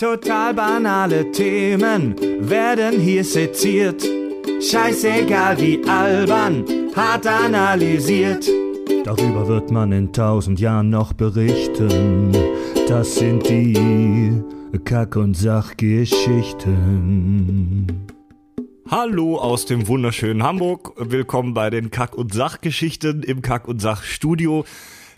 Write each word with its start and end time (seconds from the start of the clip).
Total 0.00 0.54
banale 0.54 1.30
Themen 1.30 2.16
werden 2.48 2.98
hier 2.98 3.22
seziert. 3.22 4.02
Scheißegal 4.62 5.60
wie 5.60 5.78
albern, 5.86 6.64
hart 6.96 7.26
analysiert. 7.26 8.48
Darüber 9.04 9.46
wird 9.46 9.70
man 9.70 9.92
in 9.92 10.10
tausend 10.10 10.58
Jahren 10.58 10.88
noch 10.88 11.12
berichten. 11.12 12.32
Das 12.88 13.16
sind 13.16 13.46
die 13.46 14.42
Kack- 14.86 15.16
und 15.16 15.36
Sachgeschichten. 15.36 17.86
Hallo 18.88 19.36
aus 19.36 19.66
dem 19.66 19.86
wunderschönen 19.86 20.42
Hamburg. 20.42 20.94
Willkommen 20.96 21.52
bei 21.52 21.68
den 21.68 21.90
Kack- 21.90 22.16
und 22.16 22.32
Sachgeschichten 22.32 23.22
im 23.22 23.42
Kack- 23.42 23.68
und 23.68 23.82
Sachstudio. 23.82 24.64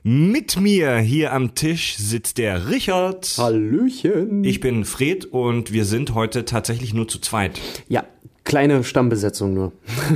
Mit 0.05 0.59
mir 0.59 0.97
hier 0.99 1.33
am 1.33 1.55
Tisch 1.55 1.97
sitzt 1.97 2.39
der 2.39 2.69
Richard. 2.69 3.35
Hallöchen. 3.39 4.43
Ich 4.43 4.59
bin 4.59 4.85
Fred 4.85 5.27
und 5.27 5.73
wir 5.73 5.85
sind 5.85 6.15
heute 6.15 6.45
tatsächlich 6.45 6.93
nur 6.93 7.07
zu 7.07 7.21
zweit. 7.21 7.61
Ja, 7.89 8.05
kleine 8.45 8.83
Stammbesetzung 8.83 9.55
nur. 9.55 9.73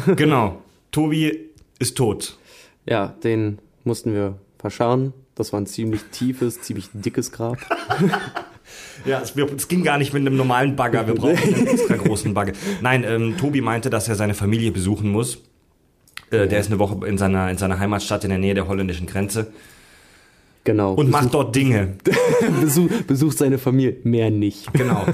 Genau. 0.17 0.61
Tobi 0.91 1.39
ist 1.79 1.97
tot. 1.97 2.37
Ja, 2.85 3.15
den 3.23 3.59
mussten 3.85 4.13
wir 4.13 4.39
verscharren. 4.59 5.13
Das 5.37 5.53
war 5.53 5.61
ein 5.61 5.67
ziemlich 5.67 6.01
tiefes, 6.11 6.61
ziemlich 6.63 6.89
dickes 6.93 7.33
Grab. 7.33 7.59
Ja, 9.05 9.21
es, 9.21 9.35
es 9.37 9.69
ging 9.69 9.85
gar 9.85 9.97
nicht 9.97 10.13
mit 10.13 10.23
einem 10.23 10.37
normalen 10.37 10.75
Bagger. 10.75 11.07
Wir 11.07 11.15
brauchen 11.15 11.39
einen 11.55 11.67
extra 11.69 11.95
großen 11.95 12.35
Bagger. 12.35 12.53
Nein, 12.81 13.05
ähm, 13.07 13.37
Tobi 13.37 13.61
meinte, 13.61 13.91
dass 13.91 14.09
er 14.09 14.17
seine 14.17 14.35
Familie 14.35 14.73
besuchen 14.73 15.09
muss. 15.13 15.39
Äh, 16.33 16.49
Der 16.49 16.59
ist 16.59 16.67
eine 16.67 16.81
Woche 16.81 17.07
in 17.07 17.17
seiner, 17.17 17.49
in 17.49 17.59
seiner 17.59 17.79
Heimatstadt 17.79 18.25
in 18.25 18.31
der 18.31 18.41
Nähe 18.41 18.55
der 18.55 18.67
holländischen 18.67 19.07
Grenze 19.07 19.53
Genau. 20.67 20.95
und 20.95 21.11
macht 21.11 21.33
dort 21.33 21.55
Dinge. 21.55 21.95
Besuch, 22.61 22.91
besucht 23.07 23.39
seine 23.39 23.57
Familie. 23.57 23.97
Mehr 24.03 24.31
nicht. 24.31 24.73
Genau. 24.73 25.07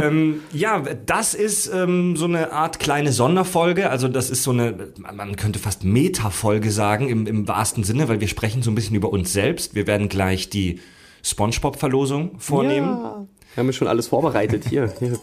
ähm, 0.00 0.40
ja, 0.52 0.82
das 1.04 1.34
ist 1.34 1.70
ähm, 1.72 2.16
so 2.16 2.24
eine 2.24 2.52
Art 2.52 2.80
kleine 2.80 3.12
Sonderfolge. 3.12 3.90
Also 3.90 4.08
das 4.08 4.30
ist 4.30 4.42
so 4.42 4.50
eine, 4.50 4.92
man 5.14 5.36
könnte 5.36 5.58
fast 5.58 5.84
Meta-Folge 5.84 6.70
sagen 6.70 7.10
im, 7.10 7.26
im 7.26 7.46
wahrsten 7.46 7.84
Sinne, 7.84 8.08
weil 8.08 8.20
wir 8.20 8.28
sprechen 8.28 8.62
so 8.62 8.70
ein 8.70 8.74
bisschen 8.74 8.96
über 8.96 9.10
uns 9.10 9.32
selbst. 9.34 9.74
Wir 9.74 9.86
werden 9.86 10.08
gleich 10.08 10.48
die 10.48 10.80
SpongeBob-Verlosung 11.22 12.38
vornehmen. 12.38 12.88
Ja. 12.88 13.26
Wir 13.54 13.60
haben 13.60 13.66
ja 13.66 13.72
schon 13.74 13.88
alles 13.88 14.08
vorbereitet. 14.08 14.64
Hier, 14.70 14.90
hier. 14.98 15.18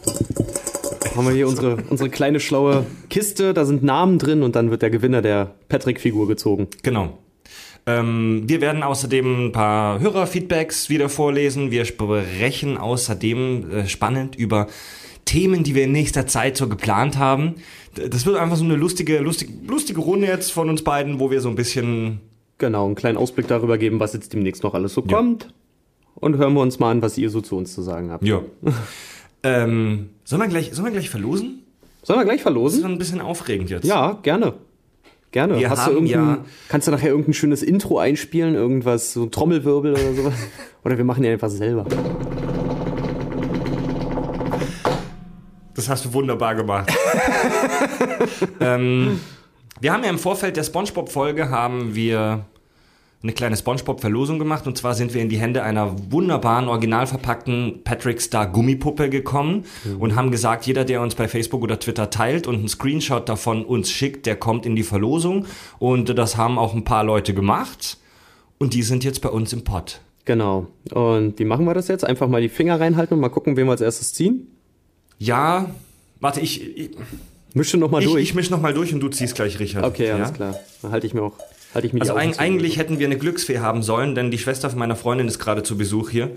Haben 1.16 1.26
wir 1.26 1.34
hier 1.34 1.48
unsere, 1.48 1.78
unsere 1.90 2.08
kleine 2.08 2.38
schlaue 2.38 2.86
Kiste, 3.10 3.52
da 3.52 3.64
sind 3.64 3.82
Namen 3.82 4.18
drin 4.18 4.44
und 4.44 4.54
dann 4.54 4.70
wird 4.70 4.82
der 4.82 4.90
Gewinner 4.90 5.22
der 5.22 5.56
Patrick-Figur 5.68 6.28
gezogen. 6.28 6.68
Genau. 6.84 7.18
Ähm, 7.86 8.44
wir 8.46 8.60
werden 8.60 8.82
außerdem 8.82 9.46
ein 9.46 9.52
paar 9.52 10.00
Hörerfeedbacks 10.00 10.88
wieder 10.88 11.08
vorlesen. 11.08 11.70
Wir 11.70 11.84
sprechen 11.84 12.78
außerdem 12.78 13.70
äh, 13.70 13.86
spannend 13.88 14.36
über 14.36 14.68
Themen, 15.24 15.64
die 15.64 15.74
wir 15.74 15.84
in 15.84 15.92
nächster 15.92 16.26
Zeit 16.26 16.56
so 16.56 16.68
geplant 16.68 17.18
haben. 17.18 17.54
Das 17.94 18.24
wird 18.26 18.36
einfach 18.36 18.56
so 18.56 18.64
eine 18.64 18.76
lustige, 18.76 19.18
lustige, 19.18 19.52
lustige 19.66 20.00
Runde 20.00 20.26
jetzt 20.26 20.52
von 20.52 20.68
uns 20.68 20.82
beiden, 20.82 21.20
wo 21.20 21.30
wir 21.30 21.40
so 21.40 21.48
ein 21.48 21.56
bisschen 21.56 22.20
Genau, 22.62 22.86
einen 22.86 22.94
kleinen 22.94 23.18
Ausblick 23.18 23.48
darüber 23.48 23.76
geben, 23.76 23.98
was 23.98 24.12
jetzt 24.12 24.32
demnächst 24.32 24.62
noch 24.62 24.72
alles 24.74 24.94
so 24.94 25.02
kommt. 25.02 25.52
Und 26.14 26.36
hören 26.36 26.54
wir 26.54 26.60
uns 26.60 26.78
mal 26.78 26.92
an, 26.92 27.02
was 27.02 27.18
ihr 27.18 27.28
so 27.28 27.40
zu 27.40 27.56
uns 27.56 27.74
zu 27.74 27.82
sagen 27.82 28.12
habt. 28.12 28.24
Ja. 28.24 28.40
ähm, 29.42 30.10
sollen 30.22 30.42
wir 30.42 30.46
gleich, 30.46 30.72
sollen 30.72 30.84
wir 30.86 30.92
gleich 30.92 31.10
verlosen? 31.10 31.64
Sollen 32.04 32.20
wir 32.20 32.24
gleich 32.24 32.36
Das 32.36 32.40
ist 32.40 32.42
verlosen? 32.42 32.84
ein 32.84 32.98
bisschen 32.98 33.20
aufregend 33.20 33.68
jetzt. 33.68 33.84
Ja, 33.84 34.12
gerne. 34.22 34.54
Gerne. 35.32 35.58
Wir 35.58 35.70
Hast 35.70 35.86
du 35.86 35.92
irgendein, 35.92 36.28
ja- 36.28 36.44
Kannst 36.68 36.86
du 36.86 36.92
nachher 36.92 37.08
irgendein 37.08 37.32
schönes 37.32 37.62
Intro 37.62 37.98
einspielen? 37.98 38.54
Irgendwas, 38.54 39.14
so 39.14 39.22
ein 39.24 39.30
Trommelwirbel 39.30 39.92
oder 39.92 40.14
sowas? 40.14 40.34
oder 40.84 40.98
wir 40.98 41.04
machen 41.04 41.24
ja 41.24 41.32
einfach 41.32 41.48
selber. 41.48 41.86
Das 45.74 45.88
hast 45.88 46.04
du 46.04 46.12
wunderbar 46.12 46.54
gemacht. 46.54 46.92
ähm, 48.60 49.20
wir 49.80 49.92
haben 49.92 50.04
ja 50.04 50.10
im 50.10 50.18
Vorfeld 50.18 50.56
der 50.58 50.64
SpongeBob-Folge 50.64 51.48
haben 51.48 51.94
wir 51.94 52.44
eine 53.22 53.32
kleine 53.32 53.56
SpongeBob-Verlosung 53.56 54.38
gemacht 54.38 54.66
und 54.66 54.76
zwar 54.76 54.94
sind 54.94 55.14
wir 55.14 55.22
in 55.22 55.28
die 55.28 55.38
Hände 55.38 55.62
einer 55.62 55.94
wunderbaren, 56.10 56.66
original 56.68 57.06
verpackten 57.06 57.82
Patrick 57.84 58.20
Star 58.20 58.46
Gummipuppe 58.50 59.08
gekommen 59.10 59.64
und 60.00 60.16
haben 60.16 60.30
gesagt, 60.32 60.66
jeder, 60.66 60.84
der 60.84 61.00
uns 61.02 61.14
bei 61.14 61.28
Facebook 61.28 61.62
oder 61.62 61.78
Twitter 61.78 62.10
teilt 62.10 62.46
und 62.48 62.56
einen 62.56 62.68
Screenshot 62.68 63.28
davon 63.28 63.64
uns 63.64 63.90
schickt, 63.90 64.26
der 64.26 64.34
kommt 64.36 64.66
in 64.66 64.74
die 64.74 64.82
Verlosung 64.82 65.46
und 65.78 66.18
das 66.18 66.36
haben 66.36 66.58
auch 66.58 66.74
ein 66.74 66.82
paar 66.84 67.04
Leute 67.04 67.32
gemacht 67.32 67.98
und 68.58 68.74
die 68.74 68.82
sind 68.82 69.04
jetzt 69.04 69.20
bei 69.20 69.28
uns 69.28 69.52
im 69.52 69.62
Pod. 69.62 70.00
Genau. 70.24 70.66
Und 70.92 71.38
wie 71.38 71.44
machen 71.44 71.64
wir 71.64 71.74
das 71.74 71.88
jetzt? 71.88 72.04
Einfach 72.04 72.28
mal 72.28 72.40
die 72.40 72.48
Finger 72.48 72.78
reinhalten 72.80 73.14
und 73.14 73.20
mal 73.20 73.28
gucken, 73.28 73.56
wen 73.56 73.66
wir 73.66 73.72
als 73.72 73.80
erstes 73.80 74.14
ziehen? 74.14 74.48
Ja, 75.18 75.70
warte, 76.20 76.40
ich, 76.40 76.76
ich, 76.76 76.90
Mische 77.54 77.76
noch 77.76 77.90
mal 77.90 78.00
ich, 78.02 78.08
durch. 78.08 78.22
ich 78.22 78.34
misch 78.34 78.48
noch 78.50 78.60
mal 78.60 78.72
durch 78.72 78.94
und 78.94 79.00
du 79.00 79.08
ziehst 79.08 79.34
gleich, 79.34 79.58
Richard. 79.60 79.84
okay, 79.84 80.10
alles 80.10 80.28
Ja? 80.30 80.34
klar. 80.34 80.54
Dann 80.80 80.90
halte 80.92 81.06
ich 81.06 81.14
mir 81.14 81.22
auch, 81.22 81.34
halte 81.74 81.86
ich 81.86 81.92
mir 81.92 82.00
Also 82.00 82.12
zu. 82.14 82.18
eigentlich 82.18 82.76
hätten 82.78 82.98
wir 82.98 83.06
eine 83.06 83.16
Glücksfee 83.18 83.58
haben 83.58 83.82
sollen, 83.82 84.14
denn 84.14 84.30
die 84.30 84.38
Schwester 84.38 84.70
von 84.70 84.78
meiner 84.78 84.96
Freundin 84.96 85.28
ist 85.28 85.38
gerade 85.38 85.62
zu 85.62 85.76
Besuch 85.76 86.10
hier, 86.10 86.30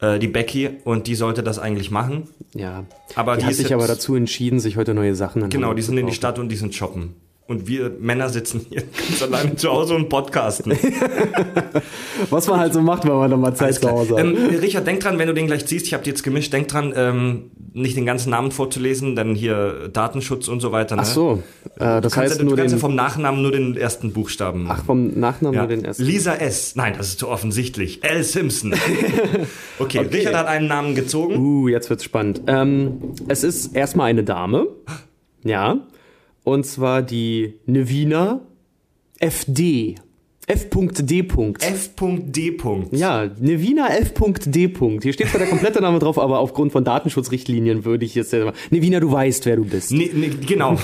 äh, 0.00 0.18
die 0.18 0.28
Becky, 0.28 0.70
und 0.84 1.06
die 1.06 1.14
sollte 1.14 1.42
das 1.42 1.58
eigentlich 1.58 1.90
machen. 1.90 2.28
Ja. 2.54 2.84
Aber 3.14 3.34
die, 3.36 3.40
die 3.40 3.46
hat 3.46 3.54
sich 3.54 3.74
aber 3.74 3.86
dazu 3.86 4.14
entschieden, 4.14 4.60
sich 4.60 4.76
heute 4.76 4.94
neue 4.94 5.14
Sachen 5.14 5.48
Genau, 5.48 5.74
die 5.74 5.82
sind 5.82 5.96
in 5.98 6.06
die. 6.06 6.12
Stadt 6.12 6.38
und 6.38 6.48
die 6.48 6.56
sind 6.56 6.74
shoppen. 6.74 7.14
Und 7.48 7.68
wir 7.68 7.92
Männer 8.00 8.28
sitzen 8.28 8.66
hier 8.68 8.82
ganz 9.08 9.22
alleine 9.22 9.54
zu 9.54 9.70
Hause 9.70 9.94
und 9.94 10.08
podcasten. 10.08 10.72
Was 12.30 12.48
man 12.48 12.58
halt 12.58 12.72
so 12.74 12.80
macht, 12.82 13.04
wenn 13.04 13.12
man 13.12 13.30
dann 13.30 13.40
mal 13.40 13.54
Zeit 13.54 13.74
zu. 13.76 13.88
Hause 13.88 14.14
hat. 14.16 14.20
Ähm, 14.24 14.36
Richard, 14.60 14.84
denk 14.86 14.98
dran, 15.00 15.16
wenn 15.18 15.28
du 15.28 15.34
den 15.34 15.46
gleich 15.46 15.64
ziehst, 15.66 15.86
ich 15.86 15.94
habe 15.94 16.02
die 16.02 16.10
jetzt 16.10 16.22
gemischt, 16.24 16.52
denk 16.52 16.66
dran, 16.68 16.92
ähm, 16.96 17.50
nicht 17.72 17.96
den 17.96 18.04
ganzen 18.06 18.30
Namen 18.30 18.50
vorzulesen, 18.50 19.14
denn 19.14 19.34
hier 19.36 19.88
Datenschutz 19.92 20.48
und 20.48 20.58
so 20.60 20.72
weiter. 20.72 20.96
Ne? 20.96 21.02
Ach 21.02 21.06
so, 21.06 21.42
äh, 21.76 21.78
das 21.78 22.00
Du 22.00 22.00
kannst, 22.02 22.16
heißt 22.16 22.32
ja, 22.32 22.38
du 22.38 22.44
nur 22.46 22.56
kannst 22.56 22.72
ja 22.72 22.76
den, 22.78 22.80
vom 22.80 22.94
Nachnamen 22.96 23.42
nur 23.42 23.52
den 23.52 23.76
ersten 23.76 24.12
Buchstaben 24.12 24.64
machen. 24.64 24.78
ach, 24.82 24.84
vom 24.86 25.18
Nachnamen 25.20 25.54
Ja. 25.54 25.60
nur 25.62 25.68
den 25.68 25.84
ersten. 25.84 26.02
Lisa 26.02 26.34
S. 26.34 26.74
Nein, 26.74 26.94
das 26.98 27.08
ist 27.10 27.18
zu 27.20 27.28
offensichtlich. 27.28 28.02
L. 28.02 28.24
Simpson. 28.24 28.74
Okay, 29.78 29.98
Okay. 30.00 30.08
Richard 30.16 30.34
hat 30.34 30.46
einen 30.46 30.66
Namen 30.68 30.94
gezogen. 30.94 31.36
Uh, 31.36 31.68
jetzt 31.68 31.90
wird's 31.90 32.02
spannend. 32.02 32.40
Ähm, 32.46 33.12
es 33.28 33.44
ist 33.44 33.76
erstmal 33.76 34.08
eine 34.08 34.24
Dame. 34.24 34.66
Ja. 35.44 35.76
Und 36.46 36.64
zwar 36.64 37.02
die 37.02 37.54
Nevina 37.66 38.40
FD. 39.18 39.96
F.D. 40.46 41.26
F.D. 41.60 42.56
Ja, 42.92 43.28
Nevina 43.40 43.88
F.D. 43.88 44.72
Hier 45.02 45.12
steht 45.12 45.28
zwar 45.28 45.40
der 45.40 45.48
komplette 45.48 45.80
Name 45.80 45.98
drauf, 45.98 46.20
aber 46.20 46.38
aufgrund 46.38 46.70
von 46.70 46.84
Datenschutzrichtlinien 46.84 47.84
würde 47.84 48.04
ich 48.04 48.14
jetzt. 48.14 48.32
Nevina, 48.70 49.00
du 49.00 49.10
weißt, 49.10 49.44
wer 49.44 49.56
du 49.56 49.64
bist. 49.64 49.90
Nee, 49.90 50.08
nee, 50.14 50.30
genau. 50.46 50.78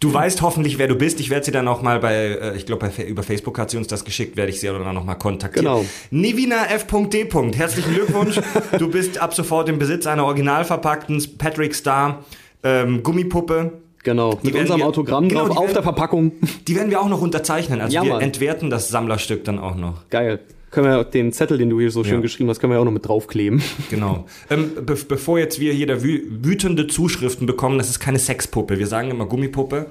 Du 0.00 0.10
weißt 0.10 0.40
hoffentlich, 0.40 0.78
wer 0.78 0.88
du 0.88 0.94
bist. 0.94 1.20
Ich 1.20 1.28
werde 1.28 1.44
sie 1.44 1.50
dann 1.50 1.68
auch 1.68 1.82
mal 1.82 2.00
bei, 2.00 2.14
äh, 2.14 2.56
ich 2.56 2.64
glaube, 2.64 2.90
über 3.06 3.22
Facebook 3.22 3.58
hat 3.58 3.70
sie 3.70 3.76
uns 3.76 3.88
das 3.88 4.06
geschickt, 4.06 4.38
werde 4.38 4.50
ich 4.50 4.60
sie 4.60 4.68
dann 4.68 4.94
noch 4.94 5.04
mal 5.04 5.16
kontaktieren. 5.16 5.66
Genau. 5.66 5.84
Nevina 6.10 6.64
F.D. 6.70 7.28
Herzlichen 7.54 7.92
Glückwunsch. 7.92 8.40
du 8.78 8.88
bist 8.88 9.18
ab 9.18 9.34
sofort 9.34 9.68
im 9.68 9.78
Besitz 9.78 10.06
einer 10.06 10.24
original 10.24 10.64
verpackten 10.64 11.22
Patrick 11.36 11.74
Star 11.74 12.24
ähm, 12.62 13.02
Gummipuppe. 13.02 13.82
Genau, 14.04 14.38
mit 14.42 14.54
unserem 14.54 14.80
wir- 14.80 14.86
Autogramm 14.86 15.28
genau, 15.28 15.46
drauf 15.48 15.56
auf 15.56 15.62
werden- 15.64 15.74
der 15.74 15.82
Verpackung. 15.82 16.32
Die 16.66 16.76
werden 16.76 16.90
wir 16.90 17.00
auch 17.00 17.08
noch 17.08 17.20
unterzeichnen. 17.20 17.80
Also 17.80 17.94
Ja, 17.94 18.04
wir 18.04 18.12
Mann. 18.14 18.22
entwerten 18.22 18.70
das 18.70 18.88
Sammlerstück 18.88 19.44
dann 19.44 19.58
auch 19.58 19.74
noch. 19.76 20.08
Geil. 20.10 20.40
Können 20.70 20.86
wir 20.86 21.02
den 21.04 21.32
Zettel, 21.32 21.56
den 21.56 21.70
du 21.70 21.80
hier 21.80 21.90
so 21.90 22.04
schön 22.04 22.16
Ja. 22.16 22.20
geschrieben 22.20 22.50
hast, 22.50 22.60
können 22.60 22.72
wir 22.74 22.78
auch 22.80 22.84
noch 22.84 22.92
mit 22.92 23.08
draufkleben. 23.08 23.62
Genau. 23.90 24.26
Ähm, 24.50 24.72
be 24.84 24.96
bevor 25.08 25.38
jetzt 25.38 25.60
wir 25.60 25.72
hier 25.72 25.86
da 25.86 26.02
wü 26.02 26.20
wütende 26.42 26.86
Zuschriften 26.86 27.46
bekommen, 27.46 27.78
das 27.78 27.88
ist 27.88 28.00
keine 28.00 28.18
Sexpuppe. 28.18 28.78
Wir 28.78 28.86
sagen 28.86 29.10
immer 29.10 29.24
Gummipuppe. 29.26 29.86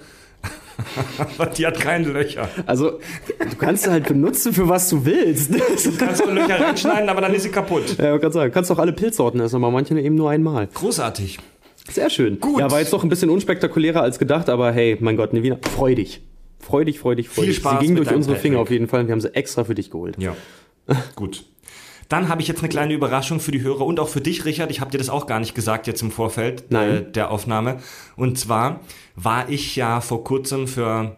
Die 1.57 1.65
hat 1.65 1.79
keine 1.79 2.07
Löcher. 2.09 2.47
Also, 2.67 2.99
du 3.39 3.55
kannst 3.57 3.83
sie 3.85 3.89
halt 3.91 4.07
benutzen, 4.07 4.53
für 4.53 4.69
was 4.69 4.89
du 4.89 5.03
willst. 5.05 5.51
Du 5.53 5.97
kannst 5.97 6.23
nur 6.23 6.35
Löcher 6.35 6.59
reinschneiden, 6.59 7.09
aber 7.09 7.21
dann 7.21 7.33
ist 7.33 7.43
sie 7.43 7.49
kaputt. 7.49 7.97
Ja, 7.97 8.13
ich 8.15 8.21
kann 8.21 8.31
sagen, 8.31 8.51
kannst 8.53 8.69
doch 8.69 8.77
alle 8.77 8.93
Pilzsorten 8.93 9.39
essen, 9.39 9.55
aber 9.55 9.71
manche 9.71 9.99
eben 9.99 10.13
nur 10.15 10.29
einmal. 10.29 10.67
Großartig. 10.73 11.39
Sehr 11.89 12.09
schön. 12.09 12.39
Gut. 12.39 12.59
Ja, 12.59 12.69
war 12.71 12.79
jetzt 12.79 12.93
doch 12.93 13.03
ein 13.03 13.09
bisschen 13.09 13.29
unspektakulärer 13.29 14.01
als 14.01 14.19
gedacht, 14.19 14.49
aber 14.49 14.71
hey, 14.71 14.97
mein 14.99 15.17
Gott, 15.17 15.33
Nevina, 15.33 15.57
freu 15.75 15.95
dich. 15.95 16.21
Freu 16.59 16.83
dich, 16.83 16.99
freu 16.99 17.15
dich, 17.15 17.29
freu 17.29 17.43
Viel 17.43 17.51
dich. 17.51 17.57
Spaß 17.57 17.79
Sie 17.79 17.85
ging 17.85 17.95
durch 17.95 18.11
unsere 18.11 18.35
Finger 18.35 18.59
auf 18.59 18.71
jeden 18.71 18.87
Fall 18.87 19.01
und 19.01 19.07
wir 19.07 19.13
haben 19.13 19.21
sie 19.21 19.33
extra 19.33 19.63
für 19.63 19.75
dich 19.75 19.91
geholt. 19.91 20.17
Ja. 20.19 20.35
Gut. 21.15 21.45
Dann 22.09 22.29
habe 22.29 22.41
ich 22.41 22.47
jetzt 22.47 22.59
eine 22.59 22.69
kleine 22.69 22.93
Überraschung 22.93 23.39
für 23.39 23.51
die 23.51 23.61
Hörer 23.61 23.85
und 23.85 23.99
auch 23.99 24.07
für 24.07 24.21
dich, 24.21 24.45
Richard. 24.45 24.71
Ich 24.71 24.79
habe 24.79 24.91
dir 24.91 24.97
das 24.97 25.09
auch 25.09 25.27
gar 25.27 25.39
nicht 25.39 25.55
gesagt 25.55 25.87
jetzt 25.87 26.01
im 26.01 26.11
Vorfeld. 26.11 26.71
Äh, 26.71 27.03
der 27.03 27.31
Aufnahme. 27.31 27.77
Und 28.15 28.39
zwar 28.39 28.79
war 29.15 29.49
ich 29.49 29.75
ja 29.75 29.99
vor 29.99 30.23
kurzem 30.23 30.67
für 30.67 31.17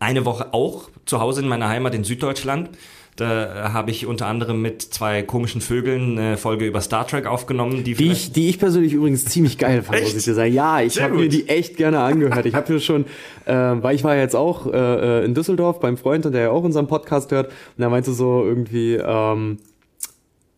eine 0.00 0.24
Woche 0.24 0.52
auch 0.52 0.90
zu 1.06 1.20
Hause 1.20 1.42
in 1.42 1.48
meiner 1.48 1.68
Heimat 1.68 1.94
in 1.94 2.04
Süddeutschland. 2.04 2.70
Da 3.18 3.72
habe 3.72 3.90
ich 3.90 4.06
unter 4.06 4.26
anderem 4.26 4.62
mit 4.62 4.80
zwei 4.80 5.24
komischen 5.24 5.60
Vögeln 5.60 6.16
eine 6.16 6.36
Folge 6.36 6.66
über 6.66 6.80
Star 6.80 7.04
Trek 7.04 7.26
aufgenommen, 7.26 7.82
die, 7.82 7.94
Die 7.94 8.12
ich, 8.12 8.30
die 8.30 8.48
ich 8.48 8.60
persönlich 8.60 8.92
übrigens 8.92 9.24
ziemlich 9.24 9.58
geil 9.58 9.82
fand, 9.82 9.98
muss 9.98 10.10
Echt? 10.10 10.18
ich 10.18 10.24
dir 10.24 10.34
sagen. 10.34 10.54
Ja, 10.54 10.80
ich 10.80 11.02
habe 11.02 11.16
mir 11.16 11.28
die 11.28 11.48
echt 11.48 11.76
gerne 11.76 11.98
angehört. 11.98 12.46
Ich 12.46 12.54
habe 12.54 12.72
mir 12.72 12.78
schon, 12.78 13.06
äh, 13.44 13.52
weil 13.54 13.96
ich 13.96 14.04
war 14.04 14.14
jetzt 14.14 14.36
auch 14.36 14.72
äh, 14.72 15.22
äh, 15.22 15.24
in 15.24 15.34
Düsseldorf 15.34 15.80
beim 15.80 15.96
Freund, 15.96 16.26
und 16.26 16.32
der 16.32 16.42
ja 16.42 16.50
auch 16.50 16.62
unseren 16.62 16.86
Podcast 16.86 17.32
hört, 17.32 17.48
und 17.76 17.82
er 17.82 17.90
meinte 17.90 18.12
so 18.12 18.44
irgendwie, 18.44 18.94
ähm, 18.94 19.58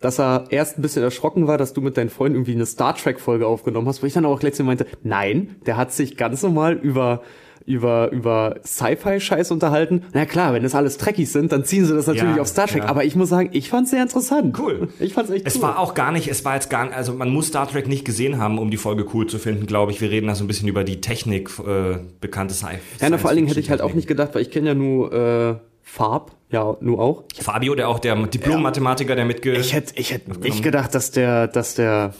dass 0.00 0.18
er 0.20 0.44
erst 0.50 0.78
ein 0.78 0.82
bisschen 0.82 1.02
erschrocken 1.02 1.46
war, 1.46 1.56
dass 1.56 1.72
du 1.72 1.80
mit 1.80 1.96
deinen 1.96 2.10
Freunden 2.10 2.36
irgendwie 2.36 2.52
eine 2.52 2.66
Star 2.66 2.94
Trek 2.94 3.20
Folge 3.20 3.46
aufgenommen 3.46 3.88
hast, 3.88 4.02
wo 4.02 4.06
ich 4.06 4.12
dann 4.12 4.26
auch 4.26 4.42
letztens 4.42 4.66
meinte, 4.66 4.86
nein, 5.02 5.56
der 5.64 5.78
hat 5.78 5.92
sich 5.92 6.18
ganz 6.18 6.42
normal 6.42 6.74
über 6.74 7.22
über, 7.66 8.10
über 8.10 8.56
Sci-Fi-Scheiß 8.64 9.50
unterhalten. 9.50 10.02
Na 10.12 10.26
klar, 10.26 10.52
wenn 10.54 10.62
das 10.62 10.74
alles 10.74 10.98
Trekkies 10.98 11.32
sind, 11.32 11.52
dann 11.52 11.64
ziehen 11.64 11.84
sie 11.84 11.94
das 11.94 12.06
natürlich 12.06 12.36
Ja, 12.36 12.42
auf 12.42 12.48
Star 12.48 12.66
Trek. 12.66 12.82
ja. 12.82 12.88
Aber 12.88 13.04
ich 13.04 13.14
muss 13.16 13.28
sagen, 13.28 13.50
ich 13.52 13.68
fand's 13.68 13.90
sehr 13.90 14.02
interessant. 14.02 14.58
Cool. 14.58 14.88
Ich 14.98 15.14
fand's 15.14 15.30
echt 15.30 15.46
Es 15.46 15.56
cool. 15.56 15.62
war 15.62 15.78
auch 15.78 15.94
gar 15.94 16.12
nicht, 16.12 16.28
es 16.28 16.44
war 16.44 16.54
jetzt 16.54 16.70
gar 16.70 16.84
nicht, 16.86 16.96
also 16.96 17.12
man 17.12 17.30
muss 17.30 17.48
Star 17.48 17.68
Trek 17.68 17.86
nicht 17.88 18.04
gesehen 18.04 18.38
haben, 18.38 18.58
um 18.58 18.70
die 18.70 18.76
Folge 18.76 19.06
cool 19.14 19.26
zu 19.26 19.38
finden, 19.38 19.66
glaube 19.66 19.92
ich. 19.92 20.00
Wir 20.00 20.10
reden 20.10 20.26
da 20.26 20.34
so 20.34 20.44
ein 20.44 20.46
bisschen 20.48 20.68
über 20.68 20.84
die 20.84 21.00
Technik, 21.00 21.50
äh, 21.60 21.98
bekannte 22.20 22.54
Sci 22.54 22.66
ja, 23.00 23.08
na, 23.10 23.18
vor 23.18 23.28
allen 23.30 23.36
Dingen 23.36 23.48
hätte 23.48 23.60
ich 23.60 23.70
halt 23.70 23.80
auch 23.80 23.94
nicht 23.94 24.06
gedacht, 24.08 24.34
weil 24.34 24.42
ich 24.42 24.50
kenne 24.50 24.68
ja 24.68 24.74
nur 24.74 25.12
äh, 25.12 25.54
Farb, 25.82 26.32
ja, 26.50 26.76
nur 26.80 27.00
auch. 27.00 27.24
Fabio, 27.40 27.74
der 27.74 27.88
auch 27.88 27.98
der 27.98 28.14
Diplom-Mathematiker, 28.14 29.16
der 29.16 29.24
mitge... 29.24 29.56
Ich 29.56 29.72
hätte 29.72 29.94
ich 29.96 30.12
hätte 30.12 30.38
nicht 30.40 30.62
gedacht, 30.62 30.94
dass 30.94 31.10
der, 31.10 31.48
dass 31.48 31.74
der, 31.74 32.14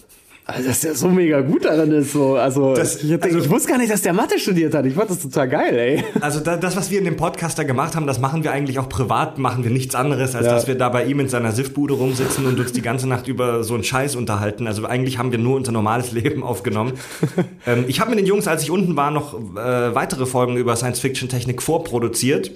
also, 0.51 0.69
dass 0.69 0.81
der 0.81 0.95
so 0.95 1.09
mega 1.09 1.41
gut 1.41 1.65
daran 1.65 1.91
ist. 1.93 2.13
So. 2.13 2.37
Also, 2.37 2.75
Das- 2.75 3.03
ich, 3.03 3.23
also- 3.23 3.39
ich 3.39 3.49
wusste 3.51 3.69
gar 3.71 3.79
nicht, 3.79 3.91
dass 3.93 4.03
der 4.03 4.13
Mathe 4.13 4.39
studiert 4.39 4.75
hat. 4.75 4.85
Ich 4.87 4.95
fand 4.95 5.11
das 5.11 5.21
total 5.21 5.49
geil, 5.49 5.77
ey. 5.79 6.05
Also 6.21 6.41
da, 6.41 6.57
das, 6.57 6.77
was 6.77 6.91
wir 6.91 6.99
in 6.99 7.05
dem 7.05 7.17
Podcast 7.17 7.59
da 7.59 7.63
gemacht 7.63 7.97
haben, 7.97 8.07
das 8.07 8.21
machen 8.21 8.45
wir 8.45 8.53
eigentlich 8.53 8.79
auch 8.79 8.89
privat, 8.89 9.39
machen 9.39 9.65
wir 9.65 9.71
nichts 9.71 9.95
anderes, 9.95 10.35
als 10.35 10.47
Ja. 10.47 10.53
dass 10.55 10.67
wir 10.67 10.75
da 10.77 10.89
bei 10.89 11.05
ihm 11.05 11.21
in 11.21 11.29
seiner 11.29 11.53
Siffbude 11.53 11.95
rumsitzen 11.95 12.47
und 12.47 12.59
uns 12.61 12.73
die 12.73 12.83
ganze 12.83 13.09
Nacht 13.09 13.29
über 13.29 13.65
so 13.65 13.75
einen 13.75 13.85
Scheiß 13.85 14.17
unterhalten. 14.17 14.67
Also 14.67 14.85
eigentlich 14.87 15.19
haben 15.19 15.33
wir 15.33 15.39
nur 15.39 15.57
unser 15.57 15.73
normales 15.73 16.13
Leben 16.13 16.43
aufgenommen. 16.43 16.93
ähm, 17.67 17.85
ich 17.89 18.01
habe 18.01 18.11
mit 18.11 18.19
den 18.19 18.27
Jungs, 18.27 18.47
als 18.47 18.63
ich 18.63 18.71
unten 18.71 18.97
war, 18.97 19.11
noch 19.11 19.35
äh, 19.57 19.95
weitere 19.95 20.27
Folgen 20.27 20.57
über 20.57 20.77
Science-Fiction-Technik 20.77 21.63
vorproduziert, 21.63 22.51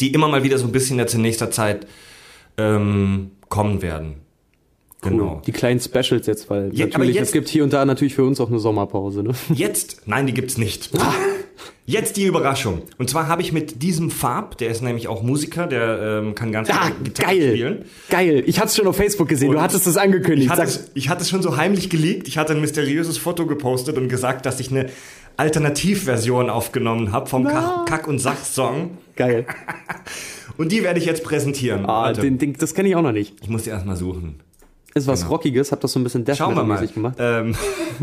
die 0.00 0.12
immer 0.12 0.28
mal 0.28 0.42
wieder 0.42 0.58
so 0.58 0.66
ein 0.66 0.72
bisschen 0.72 0.98
jetzt 0.98 1.14
in 1.14 1.22
nächster 1.22 1.50
Zeit 1.50 1.86
ähm, 2.56 3.30
kommen 3.48 3.82
werden. 3.82 4.16
Genau. 5.00 5.40
Die 5.46 5.52
kleinen 5.52 5.78
Specials 5.80 6.26
jetzt, 6.26 6.50
weil 6.50 6.70
aber 6.70 6.76
natürlich, 6.84 7.14
jetzt- 7.14 7.26
es 7.28 7.32
gibt 7.32 7.48
hier 7.48 7.62
und 7.64 7.72
da 7.72 7.84
natürlich 7.84 8.14
für 8.14 8.24
uns 8.24 8.40
auch 8.40 8.48
eine 8.48 8.58
Sommerpause. 8.58 9.22
Ne? 9.22 9.32
Jetzt, 9.54 10.02
nein, 10.06 10.26
die 10.26 10.34
gibt's 10.34 10.58
nicht. 10.58 10.90
Jetzt 11.86 12.16
die 12.16 12.24
Überraschung. 12.26 12.82
Und 12.98 13.08
zwar 13.08 13.28
habe 13.28 13.40
ich 13.40 13.52
mit 13.52 13.82
diesem 13.82 14.10
Farb, 14.10 14.58
der 14.58 14.68
ist 14.70 14.82
nämlich 14.82 15.08
auch 15.08 15.22
Musiker, 15.22 15.66
der 15.66 16.20
ähm, 16.22 16.34
kann 16.34 16.52
ganz 16.52 16.68
Ah, 16.70 16.90
Gitarre 17.02 17.28
geil. 17.38 17.50
spielen. 17.52 17.84
Geil. 18.10 18.42
Ich 18.46 18.58
hatte 18.58 18.68
es 18.68 18.76
schon 18.76 18.86
auf 18.88 18.96
Facebook 18.96 19.28
gesehen. 19.28 19.50
du 19.52 19.56
Und 19.56 19.62
hattest 19.62 19.86
es 19.86 19.96
angekündigt. 19.96 20.46
Ich 20.46 20.50
hatte, 20.50 20.62
es, 20.64 20.90
ich 20.94 21.08
hatte 21.08 21.22
es 21.22 21.30
schon 21.30 21.40
so 21.42 21.56
heimlich 21.56 21.88
geleakt. 21.88 22.28
Ich 22.28 22.36
hatte 22.36 22.52
ein 22.52 22.60
mysteriöses 22.60 23.16
Foto 23.18 23.46
gepostet 23.46 23.96
und 23.96 24.08
gesagt, 24.08 24.44
dass 24.46 24.60
ich 24.60 24.70
eine 24.70 24.86
Alternativversion 25.38 26.50
aufgenommen 26.50 27.12
habe 27.12 27.26
vom 27.28 27.44
Kack, 27.44 27.86
Kack- 27.86 28.08
und 28.08 28.18
Sach-Song. 28.18 28.98
Geil. 29.16 29.46
Und 30.56 30.72
die 30.72 30.82
werde 30.82 30.98
ich 30.98 31.06
jetzt 31.06 31.22
präsentieren. 31.22 31.86
Ah, 31.86 32.12
den, 32.12 32.36
den, 32.38 32.52
das 32.54 32.74
kenne 32.74 32.88
ich 32.88 32.96
auch 32.96 33.02
noch 33.02 33.12
nicht. 33.12 33.36
ich 33.42 33.48
muss 33.48 33.62
die 33.62 33.70
erstmal 33.70 33.94
suchen. 33.94 34.40
Ist 34.98 35.06
was 35.06 35.28
Rockiges, 35.30 35.72
hab 35.72 35.80
das 35.80 35.92
so 35.92 35.98
ein 36.00 36.04
bisschen 36.04 36.24
Death 36.24 36.36
Genau. 36.38 36.48
Schauen 36.50 36.56
wir 36.56 36.64
mal. 36.64 36.80
mäßig 36.80 36.94
gemacht. 36.94 37.16
Ähm, 37.18 37.54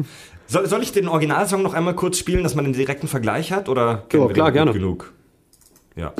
soll, 0.48 0.68
soll 0.68 0.82
ich 0.84 0.92
den 0.92 1.08
Originalsong 1.08 1.62
noch 1.62 1.74
einmal 1.74 1.96
kurz 1.96 2.18
spielen, 2.18 2.44
dass 2.44 2.56
man 2.56 2.66
den 2.66 2.74
direkten 2.74 3.08
Vergleich 3.08 3.52
hat? 3.52 3.70
Oder 3.70 4.04
Ja, 4.12 4.20
wir 4.20 4.28
klar, 4.30 4.52
gerne. 4.52 4.72
genug? 4.74 5.14
Ja. 5.96 6.14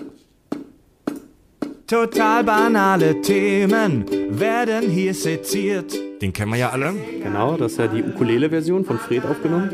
Total 1.88 2.44
banale 2.44 3.22
Themen 3.22 4.06
werden 4.30 4.90
hier 4.90 5.14
seziert. 5.14 5.94
Den 6.22 6.34
kennen 6.34 6.52
wir 6.52 6.58
ja 6.58 6.70
alle. 6.72 6.94
Genau, 7.22 7.58
das 7.58 7.74
ist 7.74 7.78
ja 7.78 7.88
die 7.88 8.02
Ukulele-Version 8.02 8.86
von 8.86 8.98
Fred 8.98 9.24
aufgenommen. 9.26 9.70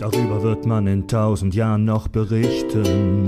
Darüber 0.00 0.42
wird 0.42 0.66
man 0.66 0.86
in 0.88 1.06
tausend 1.06 1.54
Jahren 1.54 1.84
noch 1.84 2.08
berichten. 2.08 3.26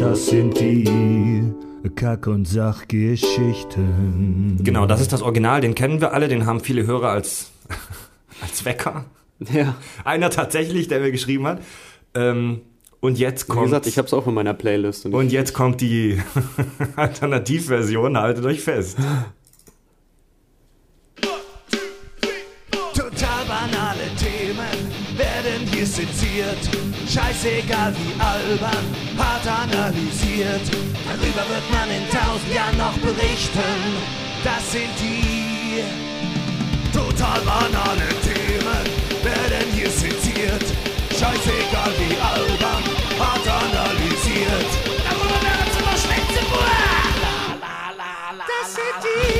Das 0.00 0.26
sind 0.26 0.58
die 0.58 1.52
Kack- 1.90 2.26
und 2.26 2.46
Sachgeschichten. 2.46 4.60
Genau, 4.62 4.86
das 4.86 5.00
ist 5.00 5.12
das 5.12 5.22
Original, 5.22 5.60
den 5.60 5.74
kennen 5.74 6.00
wir 6.00 6.12
alle, 6.12 6.28
den 6.28 6.46
haben 6.46 6.60
viele 6.60 6.86
Hörer 6.86 7.10
als, 7.10 7.50
als 8.42 8.64
Wecker. 8.64 9.04
Ja. 9.52 9.76
Einer 10.04 10.30
tatsächlich, 10.30 10.88
der 10.88 11.00
mir 11.00 11.12
geschrieben 11.12 11.46
hat. 11.46 11.60
Ähm, 12.14 12.60
und 13.00 13.18
jetzt 13.18 13.48
Wie 13.48 13.52
kommt. 13.52 13.64
gesagt, 13.64 13.86
ich 13.86 13.98
hab's 13.98 14.14
auch 14.14 14.26
in 14.26 14.34
meiner 14.34 14.54
Playlist. 14.54 15.06
Und 15.06 15.14
und 15.14 15.30
jetzt 15.30 15.52
kommt 15.52 15.80
die 15.80 16.18
Alternativversion, 16.96 18.18
haltet 18.18 18.44
euch 18.44 18.62
fest. 18.62 18.96
Hier 25.76 25.86
seziert. 25.86 26.62
Scheißegal 27.06 27.92
wie 27.96 28.12
albern, 28.20 28.84
hart 29.18 29.46
analysiert. 29.46 30.64
Darüber 31.04 31.44
wird 31.52 31.66
man 31.70 31.90
in 31.90 32.04
tausend 32.08 32.52
Jahren 32.54 32.78
noch 32.78 32.96
berichten. 32.98 33.80
Das 34.42 34.72
sind 34.72 34.94
die 34.98 35.84
total 36.92 37.40
banale 37.40 38.08
Themen 38.24 38.84
werden 39.22 39.66
hier 39.74 39.90
seziert. 39.90 40.64
Scheißegal 41.10 41.92
wie 42.00 42.16
albern, 42.32 42.84
hart 43.20 43.46
analysiert. 43.46 44.70
Darüber 45.04 45.38
werden 45.44 45.70
sie 45.74 45.82
noch 45.84 45.98
schwätzen. 46.04 46.46
Das 48.46 48.74
sind 48.74 48.98
die 49.04 49.35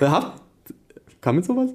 Da 0.00 0.10
habt, 0.10 0.40
kam 1.20 1.36
jetzt 1.36 1.46
sowas? 1.46 1.70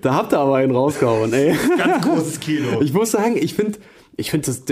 Da 0.00 0.14
habt 0.14 0.32
ihr 0.32 0.38
aber 0.38 0.56
einen 0.56 0.74
rausgehauen, 0.74 1.32
ey. 1.32 1.54
Ganz 1.78 2.04
großes 2.06 2.40
Kino. 2.40 2.80
Ich 2.80 2.92
muss 2.92 3.10
sagen, 3.10 3.36
ich 3.36 3.54
finde 3.54 3.78
ich 4.14 4.30
finde 4.30 4.44
das, 4.46 4.62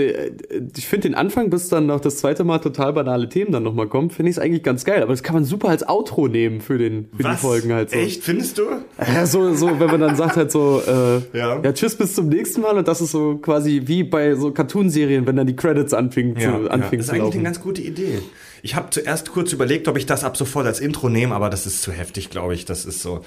ich 0.77 0.85
finde 0.87 1.09
den 1.09 1.15
Anfang, 1.15 1.49
bis 1.49 1.67
dann 1.67 1.87
noch 1.87 1.99
das 1.99 2.17
zweite 2.17 2.43
Mal 2.43 2.59
total 2.59 2.93
banale 2.93 3.27
Themen 3.27 3.51
dann 3.51 3.63
nochmal 3.63 3.87
kommen, 3.87 4.11
finde 4.11 4.29
ich 4.29 4.37
es 4.37 4.39
eigentlich 4.41 4.61
ganz 4.61 4.85
geil. 4.85 5.01
Aber 5.01 5.11
das 5.13 5.23
kann 5.23 5.33
man 5.33 5.45
super 5.45 5.69
als 5.69 5.81
Outro 5.89 6.27
nehmen 6.27 6.61
für 6.61 6.77
den, 6.77 7.09
für 7.17 7.23
die 7.23 7.35
Folgen 7.37 7.73
halt 7.73 7.89
so. 7.89 7.97
Echt, 7.97 8.23
findest 8.23 8.59
du? 8.59 8.65
Ja, 8.99 9.25
so, 9.25 9.51
so, 9.55 9.79
wenn 9.79 9.87
man 9.89 9.99
dann 9.99 10.15
sagt 10.15 10.37
halt 10.37 10.51
so, 10.51 10.79
äh, 10.87 11.35
Ja. 11.37 11.59
ja. 11.59 11.73
tschüss, 11.73 11.95
bis 11.95 12.13
zum 12.13 12.29
nächsten 12.29 12.61
Mal. 12.61 12.77
Und 12.77 12.87
das 12.87 13.01
ist 13.01 13.11
so 13.11 13.37
quasi 13.37 13.81
wie 13.85 14.03
bei 14.03 14.35
so 14.35 14.51
Cartoon-Serien, 14.51 15.25
wenn 15.25 15.35
dann 15.37 15.47
die 15.47 15.55
Credits 15.55 15.95
anfingen 15.95 16.35
Ja, 16.39 16.41
zu, 16.59 16.63
ja. 16.65 16.69
anfingen 16.69 16.99
Das 16.99 17.05
ist 17.07 17.09
eigentlich 17.09 17.19
laufen. 17.23 17.37
eine 17.39 17.43
ganz 17.45 17.61
gute 17.61 17.81
Idee. 17.81 18.19
Ich 18.61 18.75
habe 18.75 18.89
zuerst 18.91 19.31
kurz 19.31 19.51
überlegt, 19.53 19.87
ob 19.87 19.97
ich 19.97 20.05
das 20.05 20.23
ab 20.23 20.37
sofort 20.37 20.65
als 20.67 20.79
Intro 20.79 21.09
nehme, 21.09 21.33
aber 21.35 21.49
das 21.49 21.65
ist 21.65 21.81
zu 21.81 21.91
heftig, 21.91 22.29
glaube 22.29 22.53
ich. 22.53 22.65
Das 22.65 22.85
ist 22.85 23.01
so. 23.01 23.25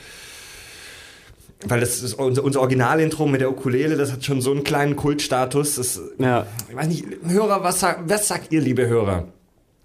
Weil 1.67 1.81
das 1.81 2.03
ist 2.03 2.15
unser, 2.15 2.45
unser 2.45 2.61
Originalintro 2.61 3.27
mit 3.27 3.41
der 3.41 3.51
Ukulele, 3.51 3.97
das 3.97 4.13
hat 4.13 4.25
schon 4.25 4.41
so 4.43 4.51
einen 4.51 4.65
kleinen 4.65 4.97
Kultstatus. 4.97 5.77
Das, 5.77 6.01
Ja. 6.19 6.47
Ich 6.69 6.77
weiß 6.77 6.87
nicht, 6.89 7.05
Hörer, 7.27 7.63
was, 7.65 7.81
sagt, 7.81 8.09
was 8.09 8.29
sagt 8.29 8.53
ihr, 8.53 8.61
liebe 8.61 8.87
Hörer? 8.87 9.29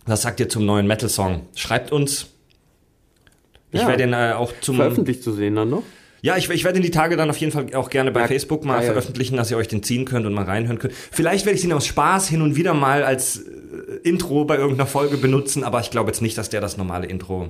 Was 0.05 0.21
sagt 0.23 0.39
ihr 0.39 0.49
zum 0.49 0.65
neuen 0.65 0.87
Metal-Song? 0.87 1.47
Schreibt 1.55 1.91
uns. 1.91 2.27
Ich 3.71 3.81
Ja. 3.81 3.87
werde 3.87 4.03
ihn 4.03 4.13
äh, 4.13 4.33
auch 4.35 4.51
zum. 4.61 4.75
Veröffentlicht 4.77 5.23
zu 5.23 5.31
sehen 5.31 5.55
dann 5.55 5.69
noch. 5.69 5.83
Ja, 6.21 6.35
ich, 6.35 6.49
ich 6.49 6.65
werde 6.65 6.79
ihn 6.79 6.83
die 6.83 6.91
Tage 6.91 7.15
dann 7.15 7.29
auf 7.29 7.37
jeden 7.37 7.53
Fall 7.53 7.73
auch 7.75 7.89
gerne 7.89 8.11
bei 8.11 8.21
Ja, 8.21 8.27
Facebook 8.27 8.65
mal 8.65 8.79
geil. 8.79 8.87
veröffentlichen, 8.87 9.37
dass 9.37 9.49
ihr 9.51 9.55
euch 9.57 9.69
den 9.69 9.83
ziehen 9.83 10.03
könnt 10.03 10.25
und 10.25 10.33
mal 10.33 10.43
reinhören 10.43 10.77
könnt. 10.79 10.93
Vielleicht 10.93 11.45
werde 11.45 11.57
ich 11.57 11.63
ihn 11.63 11.71
aus 11.71 11.85
Spaß 11.85 12.27
hin 12.27 12.41
und 12.41 12.57
wieder 12.57 12.73
mal 12.73 13.03
als 13.03 13.45
Intro 14.03 14.45
bei 14.45 14.57
irgendeiner 14.57 14.87
Folge 14.87 15.17
benutzen, 15.17 15.63
aber 15.63 15.79
ich 15.79 15.91
glaube 15.91 16.09
jetzt 16.09 16.21
nicht, 16.21 16.37
dass 16.37 16.49
der 16.49 16.61
das 16.61 16.77
normale 16.77 17.07
Intro. 17.07 17.49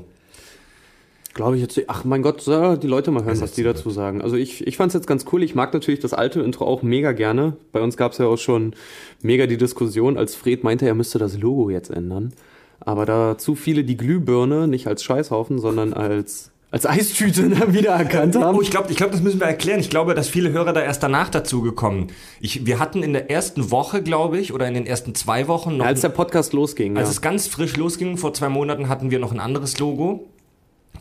Glaube 1.34 1.56
ich 1.56 1.62
jetzt. 1.62 1.80
Ach 1.88 2.04
mein 2.04 2.22
Gott, 2.22 2.46
die 2.48 2.88
Leute 2.88 3.12
mal 3.12 3.24
hören, 3.24 3.40
was 3.40 3.52
die 3.52 3.64
dazu 3.64 3.92
sagen. 3.92 4.22
Also 4.22 4.36
ich, 4.36 4.66
ich 4.66 4.78
fand 4.78 4.90
es 4.90 4.94
jetzt 4.96 5.08
ganz 5.08 5.26
cool. 5.32 5.44
Ich 5.44 5.56
mag 5.56 5.74
natürlich 5.74 6.00
das 6.00 6.14
alte 6.14 6.42
Intro 6.42 6.66
auch 6.66 6.82
mega 6.82 7.12
gerne. 7.12 7.56
Bei 7.72 7.82
uns 7.82 7.98
gab 7.98 8.14
es 8.14 8.18
ja 8.18 8.26
auch 8.26 8.38
schon 8.38 8.74
mega 9.22 9.46
die 9.46 9.58
Diskussion, 9.58 10.18
als 10.18 10.36
Fred 10.36 10.64
meinte, 10.64 10.88
er 10.88 10.96
müsste 10.96 11.20
das 11.20 11.38
Logo 11.38 11.70
jetzt 11.70 11.92
ändern. 11.92 12.34
Aber 12.80 13.06
da 13.06 13.38
zu 13.38 13.56
viele 13.56 13.84
die 13.84 13.98
Glühbirne 13.98 14.68
nicht 14.68 14.88
als 14.88 15.04
Scheißhaufen, 15.04 15.60
sondern 15.60 15.94
als, 15.94 16.52
als 16.72 16.86
Eistüte 16.86 17.50
wiedererkannt 17.74 18.36
haben. 18.36 18.58
Oh, 18.58 18.62
ich 18.62 18.70
glaube, 18.72 18.92
ich 18.92 18.98
glaub, 18.98 19.12
das 19.12 19.22
müssen 19.22 19.40
wir 19.40 19.48
erklären. 19.48 19.80
Ich 19.80 19.90
glaube, 19.90 20.14
dass 20.14 20.28
viele 20.30 20.52
Hörer 20.52 20.72
da 20.74 20.82
erst 20.82 21.02
danach 21.02 21.30
dazu 21.30 21.62
gekommen. 21.62 22.08
Ich, 22.40 22.66
wir 22.66 22.80
hatten 22.80 23.02
in 23.04 23.14
der 23.14 23.32
ersten 23.32 23.72
Woche, 23.72 24.04
glaube 24.04 24.38
ich, 24.40 24.54
oder 24.54 24.68
in 24.68 24.74
den 24.76 24.86
ersten 24.86 25.16
zwei 25.16 25.48
Wochen 25.48 25.78
noch. 25.78 25.86
als 25.86 26.02
der 26.02 26.10
Podcast 26.10 26.54
losging. 26.54 26.98
Als 26.98 27.08
ja. 27.08 27.12
es 27.12 27.22
ganz 27.22 27.48
frisch 27.48 27.76
losging, 27.76 28.18
vor 28.18 28.34
zwei 28.34 28.50
Monaten 28.50 28.88
hatten 28.88 29.10
wir 29.12 29.20
noch 29.20 29.32
ein 29.32 29.40
anderes 29.40 29.80
Logo. 29.80 30.26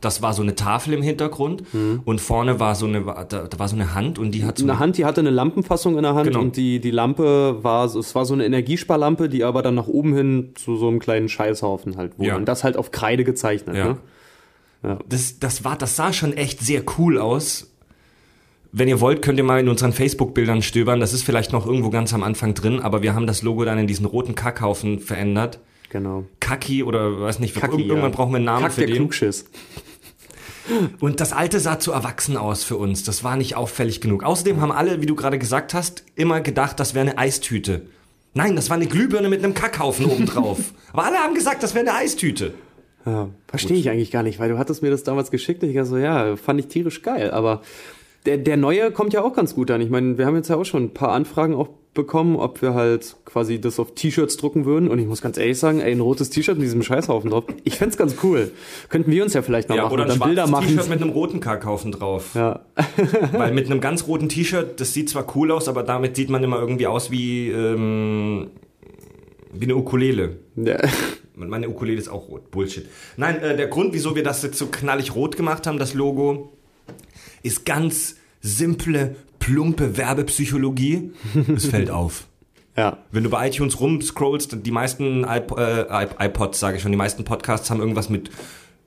Das 0.01 0.23
war 0.23 0.33
so 0.33 0.43
eine 0.43 0.55
Tafel 0.55 0.93
im 0.95 1.03
Hintergrund 1.03 1.65
und 2.05 2.21
vorne 2.21 2.61
war 2.61 2.77
so 2.77 2.87
eine, 2.87 3.01
da, 3.01 3.25
da 3.25 3.59
war 3.59 3.67
so 3.67 3.75
eine 3.75 3.95
Hand 3.95 4.19
und 4.21 4.31
die 4.31 4.45
hat 4.45 4.59
so 4.59 4.65
eine 4.65 4.79
Hand, 4.79 4.97
die 4.97 5.05
hatte 5.05 5.21
eine 5.21 5.31
Lampenfassung 5.31 5.97
in 5.97 6.05
der 6.05 6.15
Hand 6.15 6.29
Genau. 6.29 6.41
und 6.41 6.57
die, 6.57 6.79
die 6.79 6.93
Lampe 6.93 7.65
war, 7.65 7.89
so- 7.89 7.99
es 7.99 8.15
war 8.15 8.25
so 8.25 8.33
eine 8.35 8.45
Energiesparlampe, 8.45 9.29
die 9.29 9.43
aber 9.43 9.61
dann 9.63 9.75
nach 9.75 9.89
oben 9.89 10.15
hin 10.15 10.51
zu 10.55 10.77
so 10.77 10.87
einem 10.87 11.01
kleinen 11.01 11.29
Scheißhaufen 11.29 11.97
halt 11.97 12.17
wurde. 12.17 12.29
Ja. 12.29 12.37
Und 12.37 12.45
das 12.47 12.63
halt 12.63 12.77
auf 12.77 12.93
Kreide 12.93 13.25
gezeichnet. 13.25 13.75
Ja. 13.77 13.85
Ne? 13.87 13.97
Das, 14.83 15.39
das, 15.39 15.65
war, 15.65 15.77
das 15.77 15.97
sah 15.97 16.13
schon 16.13 16.33
echt 16.33 16.61
sehr 16.61 16.83
cool 16.99 17.19
aus. 17.19 17.71
Wenn 18.71 18.89
ihr 18.89 19.01
wollt, 19.01 19.23
könnt 19.23 19.39
ihr 19.39 19.45
mal 19.45 19.61
in 19.61 19.69
unseren 19.69 19.93
Facebook-Bildern 19.93 20.63
stöbern. 20.63 21.01
Das 21.01 21.13
ist 21.13 21.23
vielleicht 21.23 21.53
noch 21.53 21.67
irgendwo 21.67 21.91
ganz 21.91 22.13
am 22.13 22.23
Anfang 22.23 22.55
drin, 22.55 22.81
aber 22.81 23.03
wir 23.03 23.15
haben 23.15 23.27
das 23.27 23.43
Logo 23.43 23.65
dann 23.65 23.79
in 23.79 23.87
diesen 23.87 24.07
roten 24.07 24.35
Kackhaufen 24.35 25.01
verändert. 25.01 25.59
Genau. 25.91 26.25
Kaki 26.39 26.83
oder 26.83 27.21
weiß 27.21 27.39
nicht, 27.39 27.59
Kaki, 27.59 27.83
irgendwann 27.83 28.11
ja. 28.11 28.17
brauchen 28.17 28.33
wir 28.33 28.37
einen 28.37 28.45
Namen 28.45 28.65
Kack 28.65 28.73
für 28.73 28.81
der 28.81 28.89
den. 28.89 28.97
Klugschiss. 28.97 29.47
Und 31.01 31.21
das 31.21 31.33
alte 31.33 31.61
sah 31.61 31.79
zu 31.79 31.93
erwachsen 31.93 32.37
aus 32.37 32.63
für 32.63 32.77
uns. 32.77 33.03
Das 33.03 33.25
war 33.25 33.37
nicht 33.37 33.57
auffällig 33.57 34.03
genug. 34.03 34.23
Außerdem 34.23 34.61
haben 34.61 34.71
alle, 34.71 35.01
wie 35.01 35.07
du 35.07 35.15
gerade 35.15 35.39
gesagt 35.39 35.73
hast, 35.73 36.05
immer 36.15 36.43
gedacht, 36.43 36.79
das 36.79 36.93
wäre 36.93 37.09
eine 37.09 37.17
Eistüte. 37.19 37.87
Nein, 38.35 38.55
das 38.55 38.69
war 38.69 38.77
eine 38.77 38.87
Glühbirne 38.87 39.31
mit 39.31 39.43
einem 39.43 39.55
Kackhaufen 39.55 40.05
oben 40.07 40.27
drauf. 40.27 40.59
Aber 40.93 41.05
alle 41.07 41.17
haben 41.17 41.35
gesagt, 41.35 41.63
das 41.63 41.75
wäre 41.75 41.89
eine 41.89 41.99
Eistüte. 41.99 42.53
Ja, 43.09 43.29
verstehe 43.47 43.77
ich 43.77 43.91
eigentlich 43.91 44.11
gar 44.11 44.23
nicht, 44.23 44.39
weil 44.39 44.49
du 44.51 44.59
hattest 44.59 44.83
mir 44.83 44.91
das 44.91 45.03
damals 45.05 45.31
geschickt 45.31 45.63
und 45.63 45.71
ich 45.71 45.77
dachte 45.77 45.89
so, 45.89 45.97
ja, 45.97 46.37
fand 46.37 46.61
ich 46.61 46.67
tierisch 46.67 47.03
geil, 47.03 47.31
aber 47.31 47.63
der, 48.27 48.37
der 48.37 48.57
neue 48.57 48.91
kommt 48.91 49.13
ja 49.13 49.23
auch 49.23 49.35
ganz 49.35 49.55
gut 49.55 49.71
an. 49.71 49.81
Ich 49.81 49.91
meine, 49.91 50.19
wir 50.19 50.27
haben 50.27 50.37
jetzt 50.37 50.49
ja 50.49 50.57
auch 50.57 50.65
schon 50.65 50.85
ein 50.85 50.95
paar 50.95 51.13
Anfragen 51.13 51.55
auch 51.55 51.69
bekommen, 51.95 52.37
ob 52.37 52.63
wir 52.63 52.75
halt 52.75 53.17
quasi 53.25 53.61
das 53.61 53.81
auf 53.81 53.95
T-Shirts 53.95 54.37
drucken 54.37 54.65
würden. 54.67 54.89
Und 54.89 54.99
ich 54.99 55.07
muss 55.07 55.23
ganz 55.23 55.39
ehrlich 55.39 55.59
sagen, 55.59 55.81
ey, 55.81 55.91
ein 55.93 56.01
rotes 56.01 56.31
T-Shirt 56.31 56.57
mit 56.57 56.65
diesem 56.65 56.83
Scheißhaufen 56.83 57.31
drauf. 57.31 57.45
Ich 57.65 57.77
fänd's 57.77 57.97
ganz 57.97 58.17
cool. 58.23 58.53
Könnten 58.89 59.11
wir 59.11 59.25
uns 59.25 59.35
ja 59.35 59.43
vielleicht 59.43 59.69
mal 59.69 59.77
Ja, 59.77 59.85
machen 59.85 59.95
oder 59.95 60.03
ein 60.05 60.11
dann 60.11 60.29
Bilder 60.29 60.47
machen. 60.47 60.69
T-Shirt 60.69 60.89
mit 60.89 61.01
einem 61.01 61.11
roten 61.11 61.41
Kackhaufen 61.41 61.91
drauf. 61.91 62.35
Ja. 62.35 62.61
Weil 63.33 63.53
mit 63.53 63.67
einem 63.67 63.81
ganz 63.81 64.07
roten 64.07 64.29
T-Shirt, 64.29 64.81
das 64.81 64.93
sieht 64.93 65.11
zwar 65.11 65.35
cool 65.35 65.51
aus, 65.51 65.69
aber 65.69 65.83
damit 65.83 66.15
sieht 66.15 66.29
man 66.31 66.45
immer 66.45 66.61
irgendwie 66.61 66.87
aus 66.87 67.11
wie, 67.11 67.49
ähm, 67.49 68.51
wie 69.53 69.65
eine 69.65 69.77
Ukulele. 69.77 70.39
ja. 70.57 70.77
Meine 71.39 71.69
Ukulele 71.69 71.99
ist 71.99 72.09
auch 72.09 72.29
rot. 72.29 72.51
Bullshit. 72.51 72.87
Nein, 73.17 73.39
äh, 73.41 73.57
der 73.57 73.69
Grund, 73.69 73.93
wieso 73.95 74.15
wir 74.17 74.23
das 74.25 74.43
jetzt 74.43 74.59
so 74.59 74.67
knallig 74.67 75.15
rot 75.15 75.37
gemacht 75.37 75.67
haben, 75.67 75.79
das 75.79 75.95
Logo, 75.95 76.53
ist 77.43 77.65
ganz 77.65 78.17
simple, 78.41 79.17
plumpe 79.39 79.97
Werbepsychologie. 79.97 81.13
Es 81.55 81.67
fällt 81.67 81.91
auf. 81.91 82.27
ja. 82.77 82.99
Wenn 83.13 83.25
du 83.25 83.31
bei 83.31 83.49
iTunes 83.49 83.79
rumscrollst, 83.81 84.59
die 84.67 84.71
meisten 84.71 85.25
iP 85.25 85.53
äh, 85.57 85.83
iP- 86.05 86.17
iPods, 86.27 86.59
sage 86.61 86.77
ich 86.77 86.83
schon, 86.83 86.93
die 86.93 86.99
meisten 86.99 87.25
Podcasts 87.25 87.71
haben 87.71 87.81
irgendwas 87.81 88.09
mit 88.09 88.31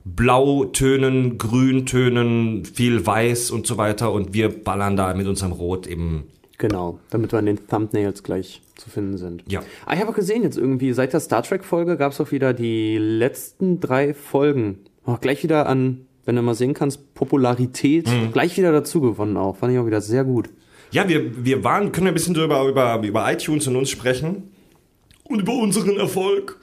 Blautönen, 0.04 1.38
Grüntönen, 1.38 2.66
viel 2.66 3.06
Weiß 3.06 3.52
und 3.52 3.66
so 3.68 3.78
weiter 3.78 4.12
und 4.12 4.34
wir 4.34 4.50
ballern 4.50 4.96
da 4.96 5.14
mit 5.14 5.28
unserem 5.28 5.52
Rot 5.52 5.88
eben. 5.88 6.24
Genau, 6.62 7.00
damit 7.10 7.32
wir 7.32 7.40
in 7.40 7.48
den 7.48 7.68
Thumbnails 7.68 8.22
gleich 8.22 8.62
zu 8.76 8.90
finden 8.92 9.18
sind. 9.18 9.44
Ja. 9.52 9.62
Ah, 9.86 9.96
ich 9.96 10.00
habe 10.00 10.12
auch 10.12 10.16
gesehen, 10.16 10.44
jetzt 10.44 10.58
irgendwie 10.58 10.94
seit 10.94 11.12
der 11.12 11.20
Star 11.20 11.42
Trek-Folge 11.42 11.98
gab 11.98 12.12
es 12.12 12.22
auch 12.22 12.32
wieder 12.32 12.54
die 12.54 12.98
letzten 13.00 13.80
drei 13.80 14.14
Folgen. 14.14 14.78
Auch 15.04 15.20
gleich 15.20 15.44
wieder 15.44 15.66
an, 15.68 16.06
wenn 16.24 16.36
du 16.36 16.44
mal 16.44 16.54
sehen 16.54 16.76
kannst, 16.76 17.16
Popularität 17.16 18.08
Mhm. 18.08 18.32
gleich 18.32 18.56
wieder 18.58 18.72
dazu 18.72 19.02
gewonnen 19.02 19.38
auch. 19.38 19.58
Fand 19.58 19.74
ich 19.74 19.80
auch 19.80 19.88
wieder 19.88 20.02
sehr 20.02 20.24
gut. 20.24 20.50
Ja, 20.92 21.10
wir, 21.10 21.44
wir 21.44 21.64
waren, 21.64 21.92
können 21.92 22.06
wir 22.06 22.12
ein 22.12 22.14
bisschen 22.16 22.36
drüber 22.36 22.64
über, 22.68 23.02
über 23.04 23.32
iTunes 23.32 23.66
und 23.68 23.76
uns 23.76 23.90
sprechen 23.90 24.52
und 25.24 25.40
über 25.42 25.54
unseren 25.54 25.98
Erfolg. 25.98 26.60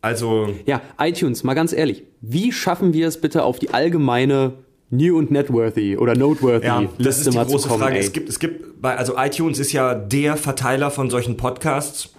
Also, 0.00 0.48
Ja, 0.64 0.80
iTunes, 1.00 1.42
mal 1.42 1.54
ganz 1.54 1.72
ehrlich, 1.72 2.04
wie 2.20 2.52
schaffen 2.52 2.92
wir 2.92 3.08
es 3.08 3.20
bitte 3.20 3.42
auf 3.42 3.58
die 3.58 3.70
allgemeine 3.70 4.52
New 4.90 5.18
und 5.18 5.30
Networthy 5.30 5.96
oder 5.96 6.16
Noteworthy 6.16 6.66
ja, 6.66 6.84
das 6.98 7.18
ist 7.18 7.30
die 7.30 7.36
mal 7.36 7.44
große 7.44 7.68
kommen? 7.68 7.80
Frage. 7.82 7.96
ey? 7.96 8.00
Es 8.00 8.12
gibt, 8.12 8.28
es 8.28 8.38
gibt, 8.38 8.80
bei, 8.80 8.96
also 8.96 9.14
iTunes 9.16 9.58
ist 9.58 9.72
ja 9.72 9.94
der 9.94 10.36
Verteiler 10.36 10.90
von 10.90 11.10
solchen 11.10 11.36
Podcasts 11.36 12.14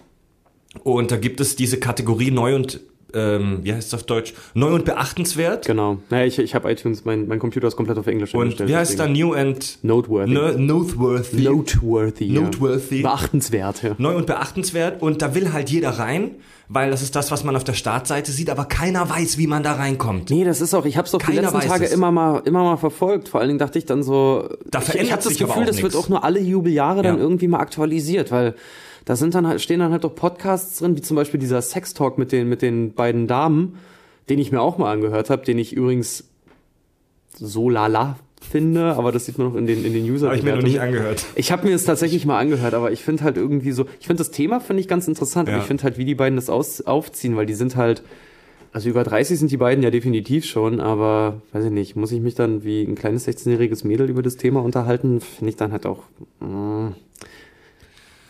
und 0.84 1.12
da 1.12 1.18
gibt 1.18 1.40
es 1.40 1.56
diese 1.56 1.80
Kategorie 1.80 2.32
neu 2.32 2.56
und, 2.56 2.80
ähm, 3.14 3.60
wie 3.64 3.74
heißt 3.74 3.88
es 3.90 3.94
auf 3.94 4.04
Deutsch? 4.04 4.34
Neu 4.54 4.74
und 4.76 4.86
beachtenswert. 4.86 5.66
Genau. 5.66 5.98
Naja, 6.10 6.26
ich, 6.26 6.40
ich 6.40 6.56
habe 6.56 6.72
iTunes, 6.72 7.06
mein, 7.06 7.28
mein 7.28 7.40
Computer 7.40 7.68
ist 7.68 7.76
komplett 7.76 7.98
auf 7.98 8.08
Englisch 8.08 8.34
Und 8.34 8.42
umgestellt, 8.42 8.70
wie 8.70 8.76
heißt 8.76 9.00
da. 9.00 9.08
New 9.08 9.34
and 9.34 9.80
Noteworthy. 9.84 10.32
Ne- 10.34 10.56
Noteworthy? 10.58 11.42
Noteworthy. 11.44 12.26
ja. 12.26 12.42
Noteworthy. 12.42 13.02
Beachtenswert, 13.02 13.84
ja. 13.84 13.96
Neu 13.98 14.16
und 14.16 14.26
beachtenswert 14.26 15.02
und 15.02 15.22
da 15.22 15.34
will 15.36 15.54
halt 15.54 15.70
jeder 15.70 15.92
rein, 15.92 16.32
weil 16.68 16.92
das 16.92 17.02
ist 17.02 17.16
das, 17.16 17.32
was 17.32 17.44
man 17.44 17.56
auf 17.56 17.64
der 17.64 17.74
Startseite 17.74 18.32
sieht, 18.32 18.50
aber 18.50 18.66
keiner 18.66 19.10
weiß, 19.10 19.38
wie 19.40 19.48
man 19.48 19.64
da 19.64 19.74
reinkommt. 19.74 20.30
Nee, 20.30 20.44
das 20.44 20.62
ist 20.62 20.74
auch, 20.76 20.86
ich 20.86 20.98
habe 20.98 21.06
es 21.06 21.12
doch 21.12 21.22
die 21.22 21.32
letzten 21.32 21.60
Tage 21.62 21.86
es. 21.86 21.92
immer 21.94 22.12
mal, 22.12 22.42
immer 22.46 22.64
mal 22.64 22.78
verfolgt. 22.78 23.28
Vor 23.30 23.40
allen 23.40 23.50
Dingen 23.50 23.60
dachte 23.60 23.80
ich 23.80 23.86
dann 23.86 24.04
so, 24.04 24.48
Da 24.70 24.80
ich, 24.80 24.94
ich 24.96 25.12
habe 25.12 25.24
das 25.24 25.36
Gefühl, 25.38 25.66
das 25.66 25.78
wird 25.82 25.94
nix. 25.94 25.96
auch 25.96 26.10
nur 26.10 26.24
alle 26.24 26.40
Jubeljahre 26.40 27.02
dann 27.02 27.16
Ja. 27.18 27.22
irgendwie 27.22 27.48
mal 27.48 27.60
aktualisiert, 27.60 28.32
weil 28.32 28.54
da 29.10 29.16
sind 29.16 29.34
dann 29.34 29.48
halt, 29.48 29.60
stehen 29.60 29.80
dann 29.80 29.92
halt 29.92 30.06
auch 30.06 30.14
Podcasts 30.14 30.78
drin, 30.78 30.96
wie 30.96 31.02
zum 31.02 31.16
Beispiel 31.16 31.40
dieser 31.40 31.64
Sex 31.64 31.96
Talk 31.96 32.20
mit 32.20 32.32
den, 32.32 32.48
mit 32.48 32.62
den 32.62 32.94
beiden 32.94 33.26
Damen, 33.26 33.80
den 34.30 34.38
ich 34.38 34.52
mir 34.52 34.62
auch 34.62 34.78
mal 34.78 34.92
angehört 34.92 35.32
habe, 35.32 35.44
den 35.44 35.58
ich 35.58 35.74
übrigens 35.74 36.26
so 37.34 37.72
lala 37.72 38.20
finde, 38.52 38.94
aber 38.94 39.12
das 39.12 39.26
sieht 39.26 39.40
man 39.40 39.48
noch 39.48 39.56
in 39.56 39.66
den, 39.66 39.84
in 39.84 39.94
den 39.94 40.06
user 40.06 40.28
Habe 40.28 40.38
ich 40.38 40.44
mir 40.44 40.56
noch 40.56 40.62
nicht 40.62 40.80
angehört. 40.80 41.26
ich 41.34 41.52
habe 41.52 41.66
mir 41.66 41.74
das 41.74 41.86
tatsächlich 41.86 42.28
mal 42.28 42.38
angehört, 42.38 42.76
aber 42.76 42.92
ich 42.92 43.02
finde 43.04 43.24
halt 43.24 43.38
irgendwie 43.38 43.72
so, 43.72 43.88
ich 44.00 44.06
finde 44.06 44.20
das 44.20 44.30
Thema 44.30 44.60
finde 44.60 44.82
ich 44.82 44.88
ganz 44.88 45.08
interessant, 45.08 45.48
Ja. 45.48 45.56
aber 45.56 45.64
ich 45.64 45.68
finde 45.68 45.86
halt, 45.86 45.98
wie 45.98 46.06
die 46.06 46.14
beiden 46.14 46.36
das 46.36 46.48
aus, 46.52 46.82
aufziehen, 46.82 47.36
weil 47.36 47.48
die 47.48 47.56
sind 47.56 47.76
halt, 47.76 48.04
also 48.74 48.90
über 48.90 49.04
30 49.04 49.40
sind 49.40 49.50
die 49.50 49.58
beiden 49.58 49.84
ja 49.84 49.90
definitiv 49.90 50.46
schon, 50.46 50.80
aber 50.82 51.42
weiß 51.52 51.66
ich 51.66 51.72
nicht, 51.72 51.96
muss 51.96 52.12
ich 52.12 52.22
mich 52.22 52.36
dann 52.36 52.64
wie 52.64 52.84
ein 52.84 52.94
kleines 52.94 53.28
16-jähriges 53.28 53.88
Mädel 53.88 54.08
über 54.08 54.22
das 54.22 54.38
Thema 54.38 54.62
unterhalten, 54.62 55.20
finde 55.20 55.50
ich 55.50 55.56
dann 55.56 55.72
halt 55.72 55.88
auch, 55.88 56.04
mm, 56.42 56.90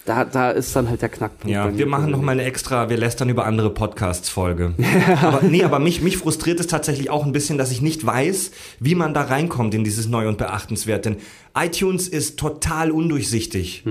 da, 0.09 0.25
da 0.25 0.49
ist 0.49 0.75
dann 0.75 0.89
halt 0.89 1.03
der 1.03 1.09
Knackpunkt. 1.09 1.53
Ja, 1.53 1.77
wir 1.77 1.85
machen 1.85 2.05
noch 2.05 2.17
persönlich. 2.17 2.25
mal 2.25 2.31
eine 2.31 2.43
extra, 2.43 2.89
wir 2.89 2.97
lästern 2.97 3.29
über 3.29 3.45
andere 3.45 3.69
Podcasts 3.69 4.27
Folge. 4.27 4.73
aber 5.21 5.41
nee, 5.43 5.63
aber 5.63 5.77
mich, 5.77 6.01
mich 6.01 6.17
frustriert 6.17 6.59
es 6.59 6.65
tatsächlich 6.65 7.11
auch 7.11 7.27
ein 7.27 7.31
bisschen, 7.31 7.59
dass 7.59 7.69
ich 7.71 7.83
nicht 7.83 8.03
weiß, 8.03 8.49
wie 8.79 8.95
man 8.95 9.13
da 9.13 9.21
reinkommt 9.21 9.75
in 9.75 9.83
dieses 9.83 10.07
Neu 10.07 10.27
und 10.27 10.39
Beachtenswert. 10.39 11.05
Denn 11.05 11.17
iTunes 11.55 12.07
ist 12.07 12.39
total 12.39 12.89
undurchsichtig. 12.89 13.83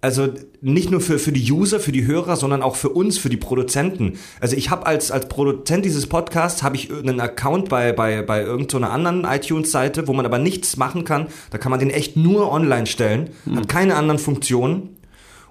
Also 0.00 0.28
nicht 0.62 0.90
nur 0.90 1.02
für, 1.02 1.18
für 1.18 1.30
die 1.30 1.52
User, 1.52 1.78
für 1.78 1.92
die 1.92 2.06
Hörer, 2.06 2.36
sondern 2.36 2.62
auch 2.62 2.76
für 2.76 2.88
uns, 2.88 3.18
für 3.18 3.28
die 3.28 3.36
Produzenten. 3.36 4.14
Also 4.40 4.56
ich 4.56 4.70
habe 4.70 4.86
als, 4.86 5.10
als 5.10 5.28
Produzent 5.28 5.84
dieses 5.84 6.06
Podcasts, 6.06 6.62
habe 6.62 6.76
ich 6.76 6.90
einen 6.90 7.20
Account 7.20 7.68
bei, 7.68 7.92
bei, 7.92 8.22
bei 8.22 8.42
irgendeiner 8.42 8.92
anderen 8.92 9.24
iTunes-Seite, 9.24 10.08
wo 10.08 10.14
man 10.14 10.24
aber 10.24 10.38
nichts 10.38 10.78
machen 10.78 11.04
kann. 11.04 11.26
Da 11.50 11.58
kann 11.58 11.68
man 11.68 11.80
den 11.80 11.90
echt 11.90 12.16
nur 12.16 12.50
online 12.50 12.86
stellen, 12.86 13.28
hat 13.54 13.68
keine 13.68 13.96
anderen 13.96 14.18
Funktionen. 14.18 14.96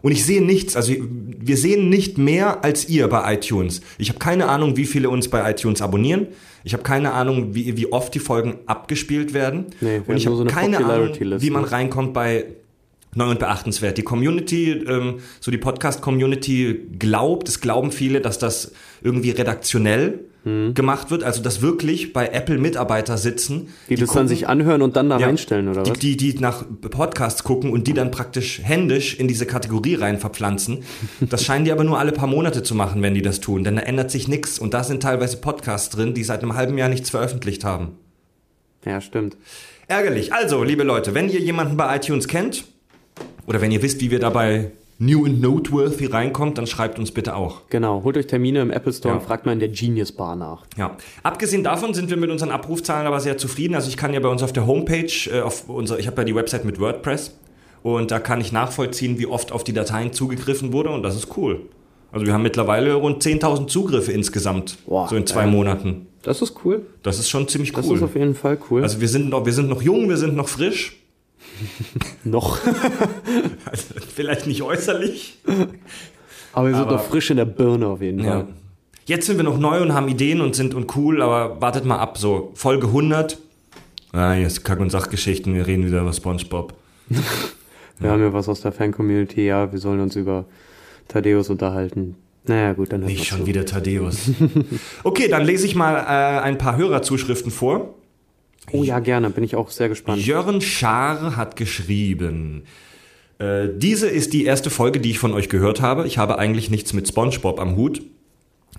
Und 0.01 0.11
ich 0.11 0.25
sehe 0.25 0.43
nichts, 0.43 0.75
also 0.75 0.93
wir 0.97 1.57
sehen 1.57 1.89
nicht 1.89 2.17
mehr 2.17 2.63
als 2.63 2.87
ihr 2.87 3.07
bei 3.07 3.33
iTunes. 3.33 3.81
Ich 3.97 4.09
habe 4.09 4.19
keine 4.19 4.47
Ahnung, 4.47 4.77
wie 4.77 4.85
viele 4.85 5.09
uns 5.09 5.27
bei 5.27 5.49
iTunes 5.49 5.81
abonnieren. 5.81 6.27
Ich 6.63 6.73
habe 6.73 6.83
keine 6.83 7.13
Ahnung, 7.13 7.55
wie, 7.55 7.77
wie 7.77 7.91
oft 7.91 8.13
die 8.13 8.19
Folgen 8.19 8.59
abgespielt 8.65 9.33
werden. 9.33 9.67
Nee, 9.81 10.01
und 10.05 10.17
ich 10.17 10.25
habe 10.25 10.35
so 10.35 10.41
eine 10.43 10.51
keine 10.51 10.85
Ahnung, 10.85 11.15
wie 11.19 11.49
man 11.49 11.63
reinkommt 11.63 12.13
bei 12.13 12.45
Neu 13.15 13.31
und 13.31 13.39
beachtenswert. 13.39 13.97
Die 13.97 14.03
Community, 14.03 14.71
ähm, 14.71 15.19
so 15.39 15.49
die 15.49 15.57
Podcast-Community 15.57 16.89
glaubt, 16.99 17.49
es 17.49 17.59
glauben 17.59 17.91
viele, 17.91 18.21
dass 18.21 18.37
das 18.37 18.71
irgendwie 19.01 19.31
redaktionell 19.31 20.19
Mhm. 20.45 20.73
gemacht 20.73 21.11
wird, 21.11 21.23
also 21.23 21.41
dass 21.43 21.61
wirklich 21.61 22.13
bei 22.13 22.27
Apple 22.29 22.57
Mitarbeiter 22.57 23.17
sitzen, 23.17 23.67
Die, 23.89 23.95
das 23.95 24.09
dann 24.13 24.25
gucken- 24.25 24.27
sich 24.29 24.47
anhören 24.47 24.81
und 24.81 24.95
dann 24.95 25.09
da 25.09 25.19
ja, 25.19 25.27
reinstellen, 25.27 25.67
oder 25.67 25.83
die, 25.83 25.91
was? 25.91 25.99
Die, 25.99 26.15
die 26.15 26.33
nach 26.39 26.63
Podcasts 26.89 27.43
gucken 27.43 27.71
und 27.71 27.87
die 27.87 27.93
dann 27.93 28.09
praktisch 28.09 28.61
händisch 28.63 29.15
in 29.19 29.27
diese 29.27 29.45
Kategorie 29.45 29.95
rein 29.95 30.17
verpflanzen. 30.17 30.83
Das 31.19 31.43
scheinen 31.43 31.65
die 31.65 31.73
aber 31.73 31.83
nur 31.83 31.99
alle 31.99 32.13
paar 32.13 32.27
Monate 32.27 32.63
zu 32.63 32.73
machen, 32.73 33.01
wenn 33.01 33.13
die 33.13 33.21
das 33.21 33.41
tun, 33.41 33.65
denn 33.65 33.75
da 33.75 33.81
ändert 33.81 34.11
sich 34.11 34.29
nichts. 34.29 34.59
Und 34.59 34.73
da 34.73 34.85
sind 34.85 35.03
teilweise 35.03 35.37
Podcasts 35.37 35.89
drin, 35.89 36.13
die 36.13 36.23
seit 36.23 36.41
einem 36.41 36.55
halben 36.55 36.77
Jahr 36.77 36.87
nichts 36.87 37.09
veröffentlicht 37.09 37.65
haben. 37.65 37.97
Ja, 38.85 39.01
stimmt. 39.01 39.35
Ärgerlich. 39.87 40.31
Also, 40.31 40.63
liebe 40.63 40.83
Leute, 40.83 41.13
wenn 41.15 41.29
ihr 41.29 41.41
jemanden 41.41 41.75
bei 41.75 41.93
iTunes 41.97 42.27
kennt 42.29 42.63
oder 43.45 43.59
wenn 43.59 43.71
ihr 43.71 43.81
wisst, 43.81 43.99
wie 43.99 44.09
wir 44.11 44.19
dabei 44.19 44.71
New 45.01 45.25
and 45.25 45.41
Noteworthy 45.41 46.07
reinkommt, 46.07 46.57
dann 46.57 46.67
schreibt 46.67 46.99
uns 46.99 47.11
bitte 47.11 47.35
auch. 47.35 47.61
Genau, 47.69 48.03
holt 48.03 48.17
euch 48.17 48.27
Termine 48.27 48.61
im 48.61 48.69
Apple 48.69 48.91
Store 48.91 49.13
Ja. 49.15 49.19
und 49.19 49.25
fragt 49.25 49.45
mal 49.45 49.53
in 49.53 49.59
der 49.59 49.69
Genius 49.69 50.11
Bar 50.11 50.35
nach. 50.35 50.65
Ja. 50.77 50.97
Abgesehen 51.23 51.63
davon 51.63 51.93
sind 51.93 52.09
wir 52.09 52.17
mit 52.17 52.29
unseren 52.29 52.51
Abrufzahlen 52.51 53.07
aber 53.07 53.21
sehr 53.21 53.37
zufrieden. 53.37 53.75
Also 53.75 53.87
ich 53.87 53.95
kann 53.95 54.13
ja 54.13 54.19
bei 54.19 54.27
uns 54.27 54.43
auf 54.43 54.51
der 54.51 54.67
Homepage, 54.67 55.11
äh, 55.31 55.39
auf 55.41 55.69
unser, 55.69 55.99
ich 55.99 56.07
habe 56.07 56.17
ja 56.21 56.25
die 56.25 56.35
Website 56.35 56.65
mit 56.65 56.79
WordPress 56.81 57.33
und 57.81 58.11
da 58.11 58.19
kann 58.19 58.41
ich 58.41 58.51
nachvollziehen, 58.51 59.17
wie 59.19 59.25
oft 59.25 59.53
auf 59.53 59.63
die 59.63 59.71
Dateien 59.73 60.11
zugegriffen 60.11 60.73
wurde 60.73 60.89
und 60.89 61.01
das 61.01 61.15
ist 61.15 61.37
cool. 61.37 61.61
Also 62.11 62.25
wir 62.25 62.33
haben 62.33 62.43
mittlerweile 62.43 62.93
rund 62.95 63.23
10.000 63.23 63.67
Zugriffe 63.67 64.11
insgesamt, 64.11 64.79
Boah, 64.85 65.07
so 65.07 65.15
in 65.15 65.25
zwei 65.25 65.43
äh, 65.43 65.47
Monaten. 65.47 66.07
Das 66.23 66.41
ist 66.41 66.55
cool. 66.65 66.81
Das 67.03 67.19
ist 67.19 67.29
schon 67.29 67.47
ziemlich 67.47 67.71
Das 67.71 67.87
cool. 67.87 67.95
ist 67.97 68.03
auf 68.03 68.15
jeden 68.15 68.35
Fall 68.35 68.57
cool. 68.69 68.83
Also 68.83 68.99
wir 68.99 69.07
sind 69.07 69.29
noch, 69.29 69.45
wir 69.45 69.53
sind 69.53 69.69
noch 69.69 69.81
jung, 69.81 70.09
wir 70.09 70.17
sind 70.17 70.35
noch 70.35 70.49
frisch. 70.49 70.97
noch. 72.23 72.59
Also 73.65 73.85
vielleicht 74.15 74.47
nicht 74.47 74.61
äußerlich. 74.61 75.39
Aber 76.53 76.67
wir 76.67 76.73
sind 76.75 76.83
Aber- 76.83 76.93
noch 76.97 77.03
frisch 77.03 77.29
in 77.29 77.37
der 77.37 77.45
Birne 77.45 77.87
auf 77.87 78.01
jeden 78.01 78.19
Ja. 78.19 78.31
Fall. 78.31 78.47
Jetzt 79.05 79.25
sind 79.25 79.37
wir 79.37 79.43
noch 79.43 79.57
neu 79.57 79.81
und 79.81 79.93
haben 79.93 80.07
Ideen 80.07 80.39
und 80.39 80.55
sind 80.55 80.75
und 80.75 80.95
cool, 80.95 81.21
aber 81.23 81.59
wartet 81.61 81.83
mal 81.83 81.97
ab, 81.97 82.17
so 82.19 82.51
Folge 82.53 82.87
100. 82.87 83.39
Ah, 84.11 84.33
jetzt 84.35 84.63
Kack- 84.63 84.79
und 84.79 84.91
Sachgeschichten, 84.91 85.53
wir 85.55 85.65
reden 85.65 85.85
wieder 85.85 86.01
über 86.01 86.13
Spongebob. 86.13 86.73
Wir 88.01 88.11
haben 88.11 88.21
ja 88.21 88.31
was 88.31 88.47
aus 88.47 88.61
der 88.61 88.71
Fan-Community, 88.71 89.45
ja, 89.45 89.73
wir 89.73 89.77
sollen 89.79 89.99
uns 89.99 90.15
über 90.15 90.45
Thaddeus 91.09 91.49
unterhalten. 91.49 92.15
Naja, 92.45 92.71
gut, 92.71 92.93
dann 92.93 93.01
Nicht 93.01 93.25
schon 93.25 93.39
zu. 93.41 93.45
wieder 93.47 93.65
Thaddeus. 93.65 94.29
okay, 95.03 95.27
dann 95.27 95.43
lese 95.43 95.65
ich 95.65 95.75
mal 95.75 95.95
äh, 95.97 96.39
ein 96.39 96.57
paar 96.57 96.77
Hörerzuschriften 96.77 97.51
vor. 97.51 97.95
Oh 98.71 98.83
ja, 98.83 98.99
gerne, 98.99 99.29
bin 99.29 99.43
ich 99.43 99.55
auch 99.55 99.69
sehr 99.69 99.89
gespannt. 99.89 100.25
Jörn 100.25 100.61
Schaar 100.61 101.35
hat 101.35 101.55
geschrieben. 101.55 102.63
Äh, 103.39 103.69
diese 103.75 104.07
ist 104.07 104.33
die 104.33 104.45
erste 104.45 104.69
Folge, 104.69 104.99
die 104.99 105.11
ich 105.11 105.19
von 105.19 105.33
euch 105.33 105.49
gehört 105.49 105.81
habe. 105.81 106.05
Ich 106.05 106.17
habe 106.17 106.37
eigentlich 106.37 106.69
nichts 106.69 106.93
mit 106.93 107.07
SpongeBob 107.07 107.59
am 107.59 107.75
Hut. 107.75 108.01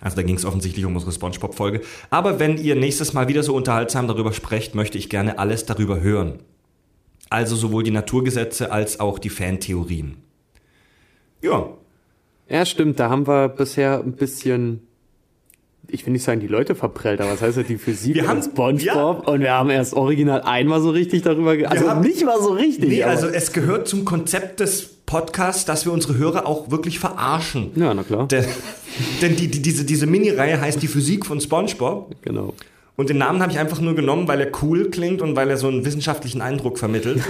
Also 0.01 0.17
da 0.17 0.23
ging 0.23 0.37
es 0.37 0.45
offensichtlich 0.45 0.85
um 0.85 0.95
unsere 0.95 1.13
SpongeBob-Folge. 1.13 1.81
Aber 2.11 2.39
wenn 2.39 2.57
ihr 2.57 2.75
nächstes 2.75 3.13
Mal 3.13 3.29
wieder 3.29 3.43
so 3.43 3.55
unterhaltsam 3.55 4.09
darüber 4.09 4.33
sprecht, 4.33 4.75
möchte 4.75 4.99
ich 4.99 5.11
gerne 5.11 5.39
alles 5.39 5.67
darüber 5.67 6.01
hören. 6.01 6.39
Also 7.29 7.55
sowohl 7.55 7.83
die 7.83 7.91
Naturgesetze 7.91 8.73
als 8.73 8.99
auch 8.99 9.19
die 9.19 9.31
Fantheorien. 9.31 10.17
Ja, 11.43 11.69
Ja, 12.49 12.67
stimmt, 12.67 12.99
da 12.99 13.09
haben 13.09 13.27
wir 13.27 13.49
bisher 13.49 14.01
ein 14.01 14.13
bisschen, 14.13 14.81
ich 15.93 16.05
will 16.07 16.13
nicht 16.13 16.25
sagen, 16.25 16.41
die 16.41 16.47
Leute 16.47 16.75
verprellt, 16.75 17.21
aber 17.21 17.33
was 17.33 17.43
heißt 17.43 17.57
ja 17.59 17.63
die 17.63 17.79
Physik 17.79 18.15
Wir 18.15 18.27
haben- 18.29 18.43
Spongebob 18.43 19.29
und 19.29 19.41
wir 19.41 19.53
haben 19.53 19.71
erst 19.71 19.95
original 19.95 20.43
einmal 20.43 20.81
so 20.81 20.91
richtig 20.91 21.23
darüber, 21.23 21.57
ge 21.57 21.67
also 21.67 21.89
haben- 21.89 22.01
nicht 22.03 22.25
mal 22.25 22.41
so 22.41 22.51
richtig. 22.53 22.89
Nee, 22.89 23.03
aber- 23.03 23.13
also 23.13 23.27
es 23.29 23.53
gehört 23.53 23.89
zum 23.89 24.05
Konzept 24.05 24.61
des 24.61 24.89
Podcasts, 25.07 25.65
dass 25.65 25.85
wir 25.87 25.93
unsere 25.93 26.17
Hörer 26.19 26.47
auch 26.47 26.71
wirklich 26.71 26.99
verarschen. 27.01 27.73
ja, 27.75 27.93
na 27.95 28.03
klar, 28.05 28.29
Denn, 28.29 28.45
denn 29.23 29.37
die, 29.37 29.49
die, 29.49 29.61
diese, 29.63 29.85
diese 29.85 30.07
Mini-Reihe 30.07 30.61
heißt 30.61 30.81
die 30.83 30.87
Physik 30.89 31.27
von 31.27 31.41
SpongeBob. 31.41 32.15
genau. 32.23 32.55
Und 32.97 33.09
den 33.09 33.19
Namen 33.19 33.41
habe 33.41 33.51
ich 33.51 33.59
einfach 33.59 33.81
nur 33.81 33.95
genommen, 33.95 34.29
weil 34.29 34.41
er 34.41 34.51
cool 34.63 34.91
klingt 34.91 35.23
und 35.23 35.35
weil 35.35 35.49
er 35.49 35.57
so 35.57 35.69
einen 35.69 35.85
wissenschaftlichen 35.85 36.43
Eindruck 36.43 36.79
vermittelt. 36.79 37.23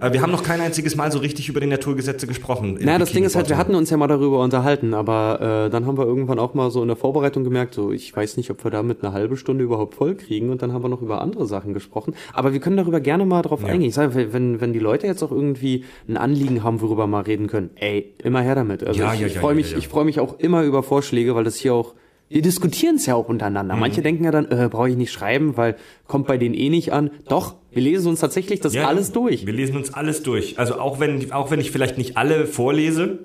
Aber 0.00 0.12
wir 0.12 0.20
haben 0.20 0.30
noch 0.30 0.42
kein 0.42 0.60
einziges 0.60 0.96
Mal 0.96 1.10
so 1.10 1.18
richtig 1.18 1.48
über 1.48 1.60
die 1.60 1.66
Naturgesetze 1.66 2.26
gesprochen. 2.26 2.76
im 2.76 2.84
Na, 2.84 2.98
das 2.98 3.12
Ding 3.12 3.24
ist 3.24 3.34
halt, 3.34 3.48
wir 3.48 3.56
hatten 3.56 3.74
uns 3.74 3.90
ja 3.90 3.96
mal 3.96 4.08
darüber 4.08 4.42
unterhalten, 4.42 4.92
aber 4.92 5.66
äh, 5.66 5.70
dann 5.70 5.86
haben 5.86 5.96
wir 5.96 6.04
irgendwann 6.04 6.38
auch 6.38 6.54
mal 6.54 6.70
so 6.70 6.82
in 6.82 6.88
der 6.88 6.96
Vorbereitung 6.96 7.44
gemerkt, 7.44 7.74
so 7.74 7.92
ich 7.92 8.14
weiß 8.14 8.36
nicht, 8.36 8.50
ob 8.50 8.62
wir 8.62 8.70
damit 8.70 9.02
eine 9.02 9.12
halbe 9.12 9.36
Stunde 9.36 9.64
überhaupt 9.64 9.94
voll 9.94 10.14
kriegen 10.16 10.50
und 10.50 10.62
dann 10.62 10.72
haben 10.72 10.84
wir 10.84 10.88
noch 10.88 11.02
über 11.02 11.20
andere 11.20 11.46
Sachen 11.46 11.72
gesprochen. 11.72 12.14
Aber 12.32 12.52
wir 12.52 12.60
können 12.60 12.76
darüber 12.76 13.00
gerne 13.00 13.24
mal 13.24 13.42
drauf 13.42 13.64
eingehen. 13.64 13.88
Ich 13.88 13.94
sage, 13.94 14.32
wenn, 14.32 14.60
wenn 14.60 14.72
die 14.72 14.78
Leute 14.78 15.06
jetzt 15.06 15.22
auch 15.22 15.32
irgendwie 15.32 15.84
ein 16.08 16.16
Anliegen 16.16 16.62
haben, 16.62 16.80
worüber 16.80 17.00
wir 17.04 17.06
mal 17.06 17.22
reden 17.22 17.46
können, 17.46 17.70
ey, 17.76 18.12
immer 18.22 18.42
her 18.42 18.54
damit. 18.54 18.84
Also 18.84 19.00
Ja, 19.00 19.14
ich, 19.14 19.20
ja, 19.20 19.26
ich 19.26 19.34
ja, 19.34 19.40
freue 19.40 19.52
ja, 19.52 19.56
mich, 19.56 19.72
ja. 19.72 19.78
ich 19.78 19.88
freue 19.88 20.04
mich 20.04 20.20
auch 20.20 20.38
immer 20.38 20.62
über 20.62 20.82
Vorschläge, 20.82 21.34
weil 21.34 21.44
das 21.44 21.56
hier 21.56 21.74
auch 21.74 21.94
wir 22.30 22.42
diskutieren 22.42 22.94
es 22.94 23.06
ja 23.06 23.16
auch 23.16 23.28
untereinander. 23.28 23.74
Mhm. 23.74 23.80
Manche 23.80 24.02
denken 24.02 24.24
ja 24.24 24.30
dann, 24.30 24.46
äh, 24.50 24.68
brauche 24.70 24.88
ich 24.88 24.96
nicht 24.96 25.12
schreiben, 25.12 25.56
weil 25.56 25.76
kommt 26.06 26.28
bei 26.28 26.38
denen 26.38 26.54
eh 26.54 26.70
nicht 26.70 26.92
an. 26.92 27.10
Doch, 27.28 27.56
wir 27.72 27.82
lesen 27.82 28.08
uns 28.08 28.20
tatsächlich 28.20 28.60
das 28.60 28.72
Ja, 28.72 28.86
alles 28.86 29.10
durch. 29.10 29.46
Wir 29.46 29.52
lesen 29.52 29.76
uns 29.76 29.92
alles 29.92 30.22
durch. 30.22 30.56
Also 30.56 30.78
auch 30.78 31.00
wenn, 31.00 31.32
auch 31.32 31.50
wenn 31.50 31.60
ich 31.60 31.72
vielleicht 31.72 31.98
nicht 31.98 32.16
alle 32.16 32.46
vorlese, 32.46 33.18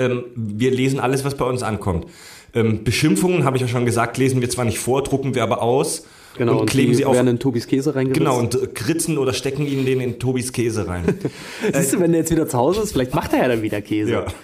ähm, 0.00 0.24
wir 0.34 0.72
lesen 0.72 0.98
alles, 0.98 1.24
was 1.24 1.36
bei 1.36 1.44
uns 1.44 1.62
ankommt. 1.62 2.06
Ähm, 2.52 2.82
Beschimpfungen, 2.82 3.44
habe 3.44 3.56
ich 3.58 3.62
ja 3.62 3.68
schon 3.68 3.86
gesagt, 3.86 4.18
lesen 4.18 4.40
wir 4.40 4.50
zwar 4.50 4.64
nicht 4.64 4.80
vor, 4.80 5.04
drucken 5.04 5.36
wir 5.36 5.44
aber 5.44 5.62
aus 5.62 6.04
Genau, 6.36 6.60
und 6.60 6.68
kleben 6.68 6.90
die 6.90 6.96
sie 6.96 7.04
auf. 7.04 7.16
in 7.18 7.38
Tobis 7.38 7.66
Käse 7.66 7.94
reingeritzt. 7.94 8.18
Genau, 8.18 8.38
und 8.38 8.54
äh, 8.54 8.66
kritzen 8.66 9.18
oder 9.18 9.32
stecken 9.32 9.66
ihnen 9.66 9.86
den 9.86 10.00
in 10.00 10.18
Tobis 10.18 10.52
Käse 10.52 10.86
rein. 10.86 11.04
Siehst 11.72 11.94
du, 11.94 12.00
wenn 12.00 12.12
der 12.12 12.20
jetzt 12.22 12.30
wieder 12.30 12.48
zu 12.48 12.58
Hause 12.58 12.82
ist, 12.82 12.92
vielleicht 12.92 13.14
macht 13.14 13.32
er 13.32 13.38
ja 13.38 13.48
dann 13.48 13.62
wieder 13.62 13.80
Käse. 13.80 14.12
ja. 14.12 14.26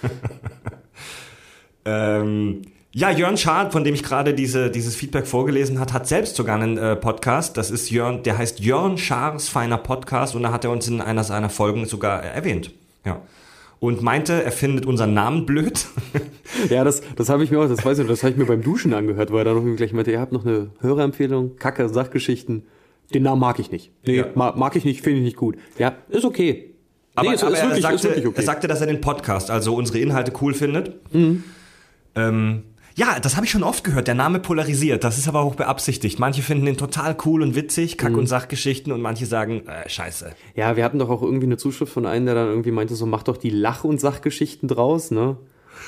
ähm, 2.21 2.61
ja, 2.95 3.09
Jörn 3.09 3.37
Schaad, 3.37 3.71
von 3.71 3.83
dem 3.83 3.95
ich 3.95 4.03
gerade 4.03 4.33
diese, 4.33 4.69
dieses 4.69 4.95
Feedback 4.95 5.25
vorgelesen 5.25 5.79
hat, 5.79 5.93
hat 5.93 6.07
selbst 6.07 6.35
sogar 6.35 6.55
einen 6.59 6.77
äh, 6.77 6.95
Podcast. 6.95 7.57
Das 7.57 7.71
ist 7.71 7.89
Jörn, 7.89 8.21
der 8.23 8.37
heißt 8.37 8.59
Jörn 8.59 8.97
Schaars 8.97 9.49
feiner 9.49 9.77
Podcast 9.77 10.35
und 10.35 10.43
da 10.43 10.51
hat 10.51 10.63
er 10.63 10.71
uns 10.71 10.87
in 10.87 11.01
einer 11.01 11.23
seiner 11.23 11.49
Folgen 11.49 11.85
sogar 11.85 12.21
erwähnt. 12.23 12.71
Ja. 13.05 13.21
Und 13.79 14.01
meinte, 14.01 14.43
er 14.43 14.51
findet 14.51 14.85
unseren 14.85 15.13
Namen 15.13 15.45
blöd. 15.45 15.85
Ja, 16.69 16.83
das, 16.83 17.01
das 17.15 17.29
habe 17.29 17.43
ich 17.43 17.49
mir 17.49 17.59
auch, 17.59 17.67
das 17.67 17.83
weiß 17.83 17.97
ich, 17.99 18.07
das 18.07 18.21
habe 18.21 18.31
ich 18.31 18.37
mir 18.37 18.45
beim 18.45 18.61
Duschen 18.61 18.93
angehört, 18.93 19.31
weil 19.33 19.39
er 19.39 19.53
dann 19.55 19.67
noch 19.67 19.75
gleich 19.75 19.91
meinte, 19.91 20.11
ihr 20.11 20.19
habt 20.19 20.31
noch 20.31 20.45
eine 20.45 20.69
Hörerempfehlung, 20.81 21.55
Kacke, 21.57 21.89
Sachgeschichten. 21.89 22.63
Den 23.13 23.23
Namen 23.23 23.41
mag 23.41 23.57
ich 23.57 23.71
nicht. 23.71 23.91
Nee, 24.05 24.17
Ja. 24.17 24.25
ma- 24.35 24.53
mag 24.55 24.75
ich 24.75 24.85
nicht, 24.85 25.01
finde 25.01 25.17
ich 25.19 25.25
nicht 25.25 25.35
gut. 25.35 25.57
Ja, 25.79 25.95
ist 26.09 26.25
okay. 26.25 26.69
Aber, 27.15 27.29
nee, 27.29 27.35
ist, 27.35 27.43
aber 27.43 27.53
ist, 27.53 27.63
wirklich, 27.63 27.83
er, 27.83 27.97
sagte, 27.97 28.27
okay. 28.27 28.31
er 28.35 28.43
sagte, 28.43 28.67
dass 28.67 28.81
er 28.81 28.87
den 28.87 29.01
Podcast, 29.01 29.49
also 29.49 29.73
unsere 29.75 29.97
Inhalte 29.97 30.31
cool 30.41 30.53
findet. 30.53 30.93
Mhm. 31.13 31.43
Ähm, 32.15 32.63
ja, 32.95 33.19
das 33.19 33.35
habe 33.35 33.45
ich 33.45 33.51
schon 33.51 33.63
oft 33.63 33.83
gehört. 33.83 34.07
Der 34.07 34.15
Name 34.15 34.39
polarisiert. 34.39 35.03
Das 35.03 35.17
ist 35.17 35.27
aber 35.27 35.41
auch 35.41 35.55
beabsichtigt. 35.55 36.19
Manche 36.19 36.41
finden 36.41 36.67
ihn 36.67 36.77
total 36.77 37.15
cool 37.25 37.41
und 37.41 37.55
witzig, 37.55 37.93
Mhm. 37.93 37.97
Kack- 37.97 38.17
und 38.17 38.27
Sachgeschichten, 38.27 38.91
und 38.93 39.01
manche 39.01 39.25
sagen, 39.25 39.67
äh, 39.67 39.89
scheiße. 39.89 40.33
ja, 40.55 40.75
wir 40.75 40.83
hatten 40.83 40.99
doch 40.99 41.09
auch 41.09 41.21
irgendwie 41.21 41.45
eine 41.47 41.57
Zuschrift 41.57 41.91
von 41.93 42.05
einem, 42.05 42.25
der 42.25 42.35
dann 42.35 42.47
irgendwie 42.47 42.71
meinte, 42.71 42.95
so 42.95 43.05
mach 43.05 43.23
doch 43.23 43.37
die 43.37 43.49
Lach- 43.49 43.83
und 43.83 43.99
Sachgeschichten 43.99 44.67
draus, 44.69 45.11
ne? 45.11 45.37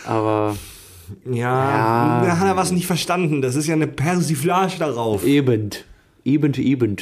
Aber 0.06 0.56
Ja, 1.26 1.34
Ja. 1.34 2.26
da 2.26 2.40
hat 2.40 2.48
er 2.48 2.56
was 2.58 2.72
nicht 2.72 2.88
verstanden. 2.88 3.44
Das 3.44 3.56
ist 3.56 3.68
ja 3.68 3.76
eine 3.76 3.86
Persiflage 3.86 4.80
darauf. 4.80 5.24
eben, 5.24 5.70
eben, 6.24 6.54
eben. 6.56 6.96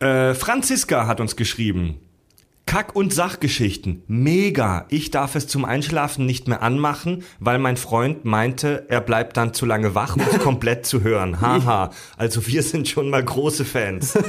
Äh, 0.00 0.34
Franziska 0.34 1.06
hat 1.06 1.20
uns 1.20 1.36
geschrieben. 1.36 1.98
Kack- 2.66 2.96
und 2.96 3.14
Sachgeschichten. 3.14 4.02
Mega. 4.08 4.86
Ich 4.88 5.12
darf 5.12 5.36
es 5.36 5.46
zum 5.46 5.64
Einschlafen 5.64 6.26
nicht 6.26 6.48
mehr 6.48 6.62
anmachen, 6.62 7.22
weil 7.38 7.60
mein 7.60 7.76
Freund 7.76 8.24
meinte, 8.24 8.86
er 8.88 9.00
bleibt 9.00 9.36
dann 9.36 9.54
zu 9.54 9.66
lange 9.66 9.94
wach, 9.94 10.16
um 10.16 10.22
es 10.22 10.38
komplett 10.42 10.84
zu 10.84 11.02
hören. 11.02 11.40
Haha. 11.40 11.90
Also 12.16 12.44
wir 12.48 12.64
sind 12.64 12.88
schon 12.88 13.08
mal 13.08 13.24
große 13.24 13.64
Fans. 13.64 14.18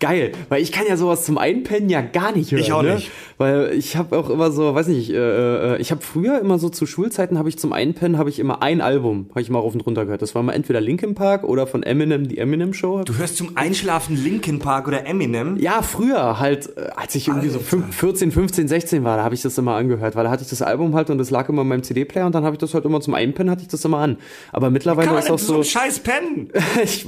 Geil, 0.00 0.32
weil 0.48 0.62
ich 0.62 0.72
kann 0.72 0.84
ja 0.88 0.96
sowas 0.96 1.24
zum 1.24 1.38
Einpennen 1.38 1.88
ja 1.88 2.00
gar 2.00 2.32
nicht 2.32 2.52
hören. 2.52 2.60
Ich 2.60 2.72
auch 2.72 2.82
ne? 2.82 2.96
nicht. 2.96 3.10
Weil 3.38 3.72
ich 3.72 3.96
habe 3.96 4.16
auch 4.18 4.30
immer 4.30 4.50
so, 4.50 4.74
weiß 4.74 4.88
nicht, 4.88 5.10
äh, 5.10 5.74
äh, 5.74 5.80
ich 5.80 5.90
habe 5.90 6.02
früher 6.02 6.40
immer 6.40 6.58
so 6.58 6.68
zu 6.68 6.86
Schulzeiten 6.86 7.38
habe 7.38 7.48
ich 7.48 7.58
zum 7.58 7.72
Einpennen 7.72 8.18
habe 8.18 8.30
ich 8.30 8.38
immer 8.38 8.62
ein 8.62 8.80
Album, 8.80 9.26
habe 9.30 9.40
ich 9.40 9.50
mal 9.50 9.58
rauf 9.58 9.74
und 9.74 9.80
runter 9.80 10.04
gehört. 10.04 10.22
Das 10.22 10.34
war 10.34 10.42
mal 10.42 10.52
entweder 10.52 10.80
Linkin 10.80 11.14
Park 11.14 11.44
oder 11.44 11.66
von 11.66 11.82
Eminem 11.82 12.28
die 12.28 12.38
Eminem 12.38 12.74
Show. 12.74 13.02
Du 13.04 13.16
hörst 13.16 13.36
zum 13.36 13.56
Einschlafen 13.56 14.22
Linkin 14.22 14.58
Park 14.58 14.88
oder 14.88 15.06
Eminem? 15.06 15.56
Ja, 15.56 15.82
früher 15.82 16.38
halt, 16.40 16.76
äh, 16.76 16.88
als 16.94 17.14
ich 17.14 17.28
irgendwie 17.28 17.48
so 17.48 17.58
fünf- 17.58 17.94
14, 17.94 18.32
15, 18.32 18.68
16 18.68 19.04
war, 19.04 19.16
da 19.16 19.24
habe 19.24 19.34
ich 19.34 19.42
das 19.42 19.56
immer 19.58 19.74
angehört, 19.74 20.16
weil 20.16 20.24
da 20.24 20.30
hatte 20.30 20.42
ich 20.42 20.50
das 20.50 20.62
Album 20.62 20.94
halt 20.94 21.10
und 21.10 21.18
das 21.18 21.30
lag 21.30 21.48
immer 21.48 21.62
in 21.62 21.68
meinem 21.68 21.82
CD-Player 21.82 22.26
und 22.26 22.34
dann 22.34 22.44
habe 22.44 22.54
ich 22.54 22.60
das 22.60 22.74
halt 22.74 22.84
immer 22.84 23.00
zum 23.00 23.14
Einpennen 23.14 23.50
hatte 23.50 23.62
ich 23.62 23.68
das 23.68 23.84
immer 23.84 23.98
an. 23.98 24.18
Aber 24.52 24.70
mittlerweile 24.70 25.18
ist 25.18 25.30
auch 25.30 25.38
so 25.38 25.62
Scheiß 25.62 26.00
pennen? 26.00 26.50
ich, 26.82 27.06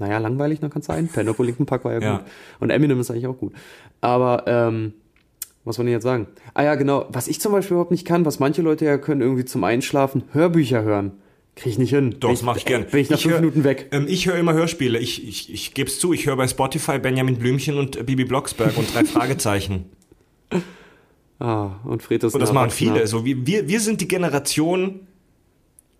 naja, 0.00 0.18
langweilig, 0.18 0.60
dann 0.60 0.70
kannst 0.70 0.88
du 0.88 0.92
einpennen, 0.92 1.28
obwohl 1.30 1.46
Linkin 1.46 1.66
Park 1.66 1.84
war 1.84 1.92
ja, 1.92 2.00
Ja. 2.00 2.16
gut. 2.18 2.26
Und 2.60 2.70
Eminem 2.70 3.00
ist 3.00 3.10
eigentlich 3.10 3.26
auch 3.26 3.38
gut. 3.38 3.52
Aber, 4.00 4.44
ähm, 4.46 4.92
was 5.64 5.78
wollen 5.78 5.88
ich 5.88 5.92
jetzt 5.92 6.04
sagen? 6.04 6.28
Ah 6.54 6.62
ja, 6.62 6.74
genau. 6.76 7.06
Was 7.10 7.28
ich 7.28 7.40
zum 7.40 7.52
Beispiel 7.52 7.74
überhaupt 7.74 7.90
nicht 7.90 8.06
kann, 8.06 8.24
was 8.24 8.38
manche 8.38 8.62
Leute 8.62 8.84
ja 8.86 8.96
können, 8.96 9.20
irgendwie 9.20 9.44
zum 9.44 9.64
Einschlafen, 9.64 10.22
Hörbücher 10.32 10.82
hören. 10.82 11.12
Krieg 11.56 11.72
ich 11.72 11.78
nicht 11.78 11.90
hin. 11.90 12.12
Doch, 12.20 12.28
Bin 12.28 12.36
das 12.36 12.42
mache 12.44 12.58
ich 12.58 12.64
gern. 12.64 12.86
Bin 12.86 13.00
ich 13.00 13.10
nach 13.10 13.18
fünf 13.18 13.34
hör- 13.34 13.40
Minuten 13.40 13.64
weg. 13.64 13.88
Ähm, 13.90 14.06
ich 14.08 14.26
höre 14.26 14.36
immer 14.36 14.54
Hörspiele. 14.54 14.98
Ich, 14.98 15.26
ich, 15.26 15.52
ich 15.52 15.74
gebe 15.74 15.90
es 15.90 15.98
zu, 15.98 16.12
ich 16.12 16.24
höre 16.26 16.36
bei 16.36 16.46
Spotify 16.46 16.98
Benjamin 17.00 17.36
Blümchen 17.36 17.76
und 17.76 17.96
äh, 17.96 18.02
Bibi 18.04 18.24
Blocksberg 18.24 18.78
und 18.78 18.94
drei 18.94 19.04
Fragezeichen. 19.04 19.86
Ah, 21.40 21.76
und 21.84 22.02
Fred 22.02 22.24
ist 22.24 22.34
Und 22.34 22.40
das 22.40 22.52
machen 22.52 22.70
viele. 22.70 23.06
So 23.06 23.24
wir, 23.24 23.46
wir 23.68 23.80
sind 23.80 24.00
die 24.00 24.08
Generation 24.08 25.00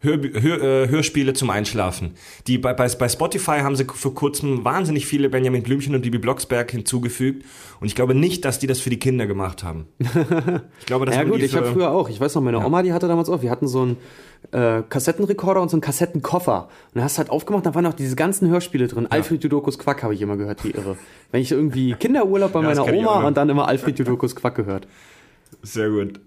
Hör, 0.00 0.16
Hör, 0.16 0.62
äh, 0.62 0.88
Hörspiele 0.88 1.32
zum 1.32 1.50
Einschlafen. 1.50 2.12
Die 2.46 2.56
bei, 2.56 2.72
bei, 2.72 2.88
bei 2.88 3.08
Spotify 3.08 3.60
haben 3.60 3.74
sie 3.74 3.84
vor 3.84 4.14
kurzem 4.14 4.64
wahnsinnig 4.64 5.06
viele 5.06 5.28
Benjamin 5.28 5.64
Blümchen 5.64 5.94
und 5.94 6.02
Bibi 6.02 6.18
Blocksberg 6.18 6.70
hinzugefügt. 6.70 7.44
Und 7.80 7.88
ich 7.88 7.96
glaube 7.96 8.14
nicht, 8.14 8.44
dass 8.44 8.60
die 8.60 8.68
das 8.68 8.78
für 8.78 8.90
die 8.90 8.98
Kinder 8.98 9.26
gemacht 9.26 9.64
haben. 9.64 9.86
Ich 10.80 10.86
glaube, 10.86 11.04
das 11.06 11.16
Ja 11.16 11.24
gut, 11.24 11.40
ich 11.42 11.54
habe 11.54 11.66
früher 11.72 11.90
auch. 11.90 12.08
Ich 12.08 12.20
weiß 12.20 12.34
noch, 12.36 12.42
meine 12.42 12.64
Oma, 12.64 12.82
die 12.82 12.92
hatte 12.92 13.08
damals 13.08 13.28
auch. 13.28 13.42
Wir 13.42 13.50
hatten 13.50 13.66
so 13.68 13.82
einen 13.82 13.96
äh, 14.52 14.82
Kassettenrekorder 14.88 15.60
und 15.60 15.68
so 15.70 15.76
einen 15.76 15.82
Kassettenkoffer. 15.82 16.62
Und 16.62 16.94
dann 16.94 17.04
hast 17.04 17.16
du 17.16 17.18
halt 17.18 17.30
aufgemacht, 17.30 17.66
da 17.66 17.74
waren 17.74 17.84
auch 17.86 17.94
diese 17.94 18.16
ganzen 18.16 18.48
Hörspiele 18.48 18.86
drin. 18.86 19.06
Alfred 19.10 19.42
Judokus 19.42 19.78
Quack 19.78 20.02
habe 20.02 20.14
ich 20.14 20.22
immer 20.22 20.36
gehört, 20.36 20.64
wie 20.64 20.70
irre. 20.70 20.96
Wenn 21.30 21.42
ich 21.42 21.52
irgendwie 21.52 21.94
Kinderurlaub 21.94 22.52
bei 22.52 22.60
Ja, 22.60 22.68
meiner 22.68 22.86
Oma 22.86 23.26
und 23.26 23.36
dann 23.36 23.48
immer 23.48 23.68
Alfred 23.68 23.98
Judokus 23.98 24.34
Quack 24.36 24.54
gehört. 24.54 24.86
Sehr 25.62 25.90
gut. 25.90 26.20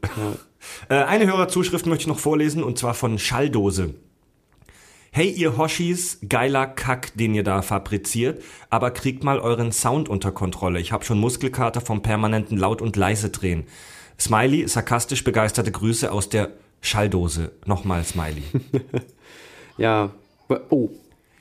Äh, 0.89 0.95
eine 0.95 1.27
Hörerzuschrift 1.27 1.85
möchte 1.85 2.03
ich 2.03 2.07
noch 2.07 2.19
vorlesen 2.19 2.63
und 2.63 2.77
zwar 2.77 2.93
von 2.93 3.17
Schalldose. 3.17 3.95
Hey 5.13 5.29
ihr 5.29 5.57
Hoshis, 5.57 6.19
geiler 6.29 6.67
Kack, 6.67 7.11
den 7.15 7.35
ihr 7.35 7.43
da 7.43 7.61
fabriziert, 7.61 8.41
aber 8.69 8.91
kriegt 8.91 9.23
mal 9.25 9.39
euren 9.39 9.71
Sound 9.73 10.07
unter 10.07 10.31
Kontrolle. 10.31 10.79
Ich 10.79 10.93
habe 10.93 11.03
schon 11.03 11.19
Muskelkater 11.19 11.81
vom 11.81 12.01
permanenten 12.01 12.57
Laut- 12.57 12.81
und 12.81 12.95
Leise-Drehen. 12.95 13.65
Smiley, 14.17 14.67
sarkastisch 14.67 15.23
begeisterte 15.23 15.71
Grüße 15.71 16.11
aus 16.11 16.29
der 16.29 16.51
Schalldose. 16.79 17.51
Nochmal 17.65 18.03
Smiley. 18.05 18.43
Ja. 19.77 20.11
Oh, 20.69 20.89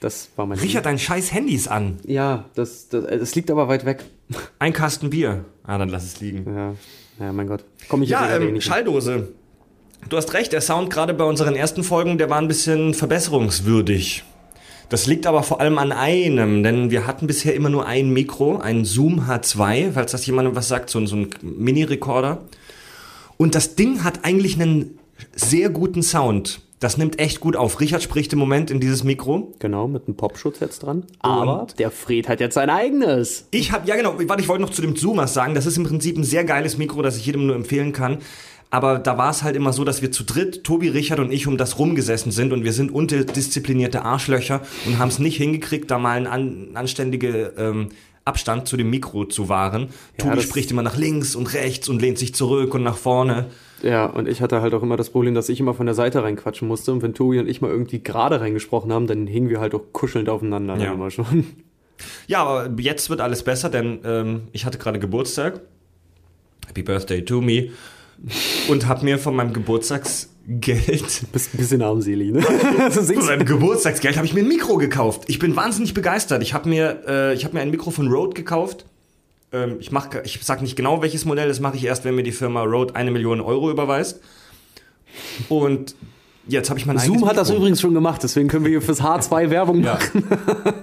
das 0.00 0.30
war 0.36 0.46
mein 0.46 0.58
Richard, 0.58 0.86
dein 0.86 0.98
scheiß 0.98 1.32
Handys 1.32 1.68
an. 1.68 1.98
Ja, 2.06 2.46
das, 2.54 2.88
das, 2.88 3.04
das 3.04 3.34
liegt 3.34 3.50
aber 3.50 3.68
weit 3.68 3.84
weg. 3.84 4.04
Ein 4.58 4.72
Kasten 4.72 5.10
Bier. 5.10 5.44
Ah, 5.64 5.76
dann 5.76 5.90
lass 5.90 6.04
es 6.04 6.20
liegen. 6.20 6.46
Ja, 6.46 6.74
ja 7.20 7.32
mein 7.32 7.46
Gott. 7.46 7.64
Komm 7.88 8.02
ich 8.02 8.10
Ja, 8.10 8.28
jetzt 8.30 8.42
ähm. 8.42 8.60
Schalldose. 8.60 9.28
Du 10.08 10.16
hast 10.16 10.32
recht, 10.32 10.52
der 10.52 10.60
Sound 10.62 10.90
gerade 10.90 11.12
bei 11.14 11.24
unseren 11.24 11.54
ersten 11.54 11.84
Folgen, 11.84 12.16
der 12.18 12.30
war 12.30 12.38
ein 12.38 12.48
bisschen 12.48 12.94
verbesserungswürdig. 12.94 14.24
Das 14.88 15.06
liegt 15.06 15.26
aber 15.26 15.42
vor 15.42 15.60
allem 15.60 15.78
an 15.78 15.92
einem, 15.92 16.62
denn 16.64 16.90
wir 16.90 17.06
hatten 17.06 17.26
bisher 17.28 17.54
immer 17.54 17.68
nur 17.68 17.86
ein 17.86 18.10
Mikro, 18.10 18.56
ein 18.58 18.84
Zoom 18.84 19.28
H2, 19.28 19.92
falls 19.92 20.10
das 20.12 20.26
jemandem 20.26 20.56
was 20.56 20.66
sagt, 20.68 20.90
so, 20.90 20.98
ein- 20.98 21.06
so 21.06 21.16
ein 21.16 21.30
Mini-Recorder. 21.42 22.38
Und 23.36 23.54
das 23.54 23.76
Ding 23.76 24.02
hat 24.02 24.24
eigentlich 24.24 24.60
einen 24.60 24.98
sehr 25.36 25.68
guten 25.70 26.02
Sound. 26.02 26.60
Das 26.80 26.96
nimmt 26.96 27.18
echt 27.20 27.40
gut 27.40 27.56
auf. 27.56 27.78
Richard 27.78 28.02
spricht 28.02 28.32
im 28.32 28.38
Moment 28.38 28.70
in 28.70 28.80
dieses 28.80 29.04
Mikro. 29.04 29.52
Genau, 29.58 29.86
mit 29.86 30.06
einem 30.06 30.16
Popschutz 30.16 30.60
jetzt 30.60 30.78
dran. 30.82 31.04
Aber 31.20 31.66
der 31.78 31.90
Fred 31.90 32.26
hat 32.26 32.40
jetzt 32.40 32.54
sein 32.54 32.70
eigenes. 32.70 33.46
Ich 33.50 33.70
habe, 33.70 33.86
ja 33.86 33.96
genau, 33.96 34.14
warte, 34.26 34.42
ich 34.42 34.48
wollte 34.48 34.62
noch 34.62 34.70
zu 34.70 34.80
dem 34.80 34.96
Zoomers 34.96 35.34
sagen, 35.34 35.54
das 35.54 35.66
ist 35.66 35.76
im 35.76 35.84
Prinzip 35.84 36.16
ein 36.16 36.24
sehr 36.24 36.42
geiles 36.44 36.78
Mikro, 36.78 37.02
das 37.02 37.18
ich 37.18 37.26
jedem 37.26 37.46
nur 37.46 37.54
empfehlen 37.54 37.92
kann. 37.92 38.18
Aber 38.70 38.98
da 38.98 39.18
war 39.18 39.30
es 39.30 39.42
halt 39.42 39.56
immer 39.56 39.72
so, 39.74 39.84
dass 39.84 40.00
wir 40.00 40.10
zu 40.10 40.22
dritt, 40.24 40.64
Tobi, 40.64 40.88
Richard 40.88 41.18
und 41.20 41.32
ich, 41.32 41.46
um 41.46 41.58
das 41.58 41.78
rumgesessen 41.78 42.32
sind 42.32 42.52
und 42.52 42.64
wir 42.64 42.72
sind 42.72 42.90
unterdisziplinierte 42.92 44.02
Arschlöcher 44.04 44.62
und 44.86 44.98
haben 44.98 45.08
es 45.08 45.18
nicht 45.18 45.36
hingekriegt, 45.36 45.90
da 45.90 45.98
mal 45.98 46.16
einen 46.16 46.26
an, 46.26 46.68
anständige 46.74 47.52
ähm, 47.58 47.88
Abstand 48.24 48.68
zu 48.68 48.76
dem 48.76 48.88
Mikro 48.88 49.24
zu 49.24 49.48
wahren. 49.48 49.88
Tobi 50.18 50.36
das- 50.36 50.44
spricht 50.44 50.70
immer 50.70 50.82
nach 50.82 50.96
links 50.96 51.34
und 51.34 51.52
rechts 51.52 51.88
und 51.88 52.00
lehnt 52.00 52.16
sich 52.18 52.34
zurück 52.34 52.72
und 52.74 52.84
nach 52.84 52.96
vorne. 52.96 53.46
Ja, 53.82 54.06
und 54.06 54.28
ich 54.28 54.42
hatte 54.42 54.60
halt 54.60 54.74
auch 54.74 54.82
immer 54.82 54.96
das 54.96 55.10
Problem, 55.10 55.34
dass 55.34 55.48
ich 55.48 55.60
immer 55.60 55.74
von 55.74 55.86
der 55.86 55.94
Seite 55.94 56.22
reinquatschen 56.22 56.68
musste. 56.68 56.92
Und 56.92 57.02
wenn 57.02 57.14
Tobi 57.14 57.38
und 57.38 57.48
ich 57.48 57.60
mal 57.60 57.70
irgendwie 57.70 58.02
gerade 58.02 58.40
reingesprochen 58.40 58.92
haben, 58.92 59.06
dann 59.06 59.26
hingen 59.26 59.48
wir 59.48 59.60
halt 59.60 59.74
auch 59.74 59.82
kuschelnd 59.92 60.28
aufeinander. 60.28 60.76
Ja. 60.76 60.92
Immer 60.92 61.10
schon. 61.10 61.46
Ja, 62.26 62.44
aber 62.44 62.70
jetzt 62.80 63.10
wird 63.10 63.20
alles 63.20 63.42
besser, 63.42 63.68
denn 63.68 64.00
ähm, 64.04 64.42
ich 64.52 64.64
hatte 64.64 64.78
gerade 64.78 64.98
Geburtstag. 64.98 65.60
Happy 66.66 66.82
Birthday 66.82 67.24
to 67.24 67.40
me. 67.40 67.70
Und 68.68 68.86
habe 68.86 69.04
mir 69.04 69.18
von 69.18 69.34
meinem 69.34 69.52
Geburtstagsgeld, 69.52 71.32
Bist 71.32 71.54
ein 71.54 71.58
bisschen 71.58 71.82
armselig, 71.82 72.32
ne? 72.32 72.42
so 72.90 73.02
von 73.02 73.26
meinem 73.26 73.46
Geburtstagsgeld 73.46 74.16
habe 74.16 74.26
ich 74.26 74.34
mir 74.34 74.40
ein 74.40 74.48
Mikro 74.48 74.76
gekauft. 74.76 75.22
Ich 75.28 75.38
bin 75.38 75.56
wahnsinnig 75.56 75.94
begeistert. 75.94 76.42
Ich 76.42 76.52
habe 76.52 76.68
mir, 76.68 77.02
äh, 77.06 77.34
ich 77.34 77.44
habe 77.44 77.54
mir 77.54 77.60
ein 77.60 77.70
Mikro 77.70 77.90
von 77.90 78.08
Rode 78.08 78.34
gekauft. 78.34 78.84
Ähm, 79.52 79.76
ich 79.80 79.90
mach, 79.92 80.08
ich 80.24 80.38
sag 80.42 80.62
nicht 80.62 80.76
genau 80.76 81.02
welches 81.02 81.24
Modell. 81.24 81.48
Das 81.48 81.60
mache 81.60 81.76
ich 81.76 81.84
erst, 81.84 82.04
wenn 82.04 82.14
mir 82.14 82.22
die 82.22 82.32
Firma 82.32 82.62
Rode 82.62 82.94
eine 82.96 83.10
Million 83.10 83.40
Euro 83.40 83.70
überweist. 83.70 84.20
Und 85.48 85.94
jetzt 86.46 86.70
habe 86.70 86.78
ich 86.80 86.86
mein 86.86 86.98
Zoom 86.98 87.26
hat 87.28 87.36
das 87.36 87.50
übrigens 87.50 87.80
schon 87.80 87.94
gemacht, 87.94 88.22
deswegen 88.22 88.48
können 88.48 88.64
wir 88.64 88.70
hier 88.70 88.82
fürs 88.82 89.02
H2 89.02 89.50
Werbung 89.50 89.82
Ja. 89.82 89.94
machen. 89.94 90.24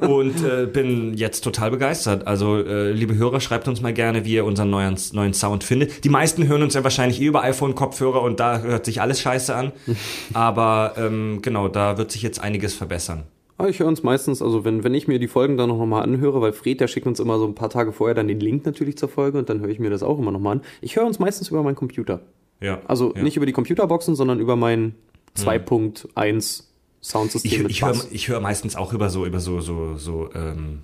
Und 0.08 0.44
äh, 0.44 0.66
bin 0.66 1.14
jetzt 1.16 1.42
total 1.44 1.72
begeistert. 1.72 2.28
Also, 2.28 2.58
äh, 2.58 2.92
liebe 2.92 3.16
Hörer, 3.16 3.40
schreibt 3.40 3.68
uns 3.68 3.82
mal 3.82 3.94
gerne, 3.94 4.26
wie 4.26 4.34
ihr 4.34 4.46
unseren 4.46 4.70
neuen, 4.70 4.98
neuen 5.14 5.34
Sound 5.34 5.64
findet. 5.64 6.04
Die 6.04 6.10
meisten 6.10 6.48
hören 6.48 6.62
uns 6.64 6.74
ja 6.74 6.84
wahrscheinlich 6.84 7.22
eh 7.22 7.26
über 7.26 7.44
iPhone-Kopfhörer 7.44 8.22
und 8.22 8.40
da 8.40 8.60
hört 8.60 8.86
sich 8.86 9.02
alles 9.02 9.20
scheiße 9.22 9.56
an. 9.56 9.72
Aber 10.34 10.94
ähm, 10.98 11.40
genau, 11.42 11.68
da 11.70 11.98
wird 11.98 12.12
sich 12.12 12.22
jetzt 12.22 12.40
einiges 12.40 12.74
verbessern. 12.74 13.24
Aber 13.58 13.70
ich 13.70 13.80
höre 13.80 13.88
uns 13.88 14.04
meistens, 14.04 14.41
also 14.41 14.65
wenn, 14.65 14.84
wenn 14.84 14.93
ich 14.93 15.08
mir 15.08 15.17
die 15.17 15.28
Folgen 15.28 15.58
dann 15.58 15.70
noch 15.70 15.84
mal 15.86 16.02
anhöre, 16.02 16.41
weil 16.41 16.54
Fred, 16.54 16.80
der 16.80 16.88
schickt 16.88 17.08
uns 17.08 17.20
immer 17.20 17.39
so 17.39 17.46
ein 17.46 17.56
paar 17.56 17.70
Tage 17.72 17.91
vorher 17.91 18.13
dann 18.13 18.28
den 18.28 18.39
Link 18.39 18.65
natürlich 18.65 18.98
zur 18.98 19.10
Folge 19.10 19.39
und 19.39 19.50
dann 19.50 19.62
höre 19.62 19.70
ich 19.70 19.80
mir 19.80 19.89
das 19.89 20.04
auch 20.04 20.20
immer 20.20 20.32
noch 20.32 20.39
mal 20.39 20.52
an. 20.54 20.62
Ich 20.82 20.96
höre 20.96 21.06
uns 21.06 21.17
meistens 21.17 21.50
über 21.50 21.63
meinen 21.63 21.76
Computer. 21.76 22.22
Ja. 22.62 22.82
Also 22.88 23.15
ja. 23.15 23.24
nicht 23.24 23.36
über 23.36 23.48
die 23.48 23.54
Computerboxen, 23.54 24.15
sondern 24.15 24.39
über 24.39 24.56
mein 24.56 24.93
2.1 25.36 26.63
Soundsystem 27.02 27.52
Ich, 27.52 27.60
mit 27.63 27.72
ich 28.12 28.28
höre 28.28 28.36
hör 28.36 28.41
meistens 28.41 28.76
auch 28.76 28.93
über 28.93 29.10
so, 29.10 29.26
über 29.26 29.39
so, 29.39 29.60
so, 29.60 29.96
so, 29.96 30.30
ähm, 30.36 30.80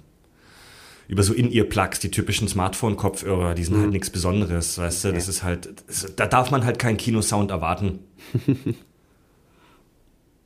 über 1.08 1.22
so 1.22 1.34
In-Ear-Plugs, 1.34 2.00
die 2.00 2.10
typischen 2.10 2.48
Smartphone-Kopfhörer, 2.48 3.54
die 3.54 3.64
sind 3.64 3.78
Mhm. 3.78 3.82
halt 3.82 3.92
nichts 3.92 4.10
Besonderes, 4.10 4.78
weißt 4.78 5.06
du, 5.06 5.14
das 5.14 5.28
ist 5.28 5.44
halt, 5.44 5.84
das, 5.88 6.16
da 6.16 6.26
darf 6.26 6.50
man 6.50 6.66
halt 6.66 6.80
keinen 6.80 6.98
Kinosound 6.98 7.52
erwarten. 7.52 8.00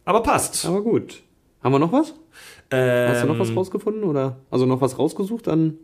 Aber 0.05 0.23
passt. 0.23 0.65
Aber 0.65 0.81
gut. 0.81 1.21
Haben 1.63 1.73
wir 1.73 1.79
noch 1.79 1.91
was? 1.91 2.13
Hast 2.71 3.23
du 3.23 3.27
noch 3.27 3.39
was 3.39 3.49
Ähm, 3.49 3.57
rausgefunden 3.57 4.03
oder 4.03 4.37
also 4.51 4.65
noch 4.65 4.81
was 4.81 4.99
rausgesucht 4.99 5.47
an? 5.47 5.75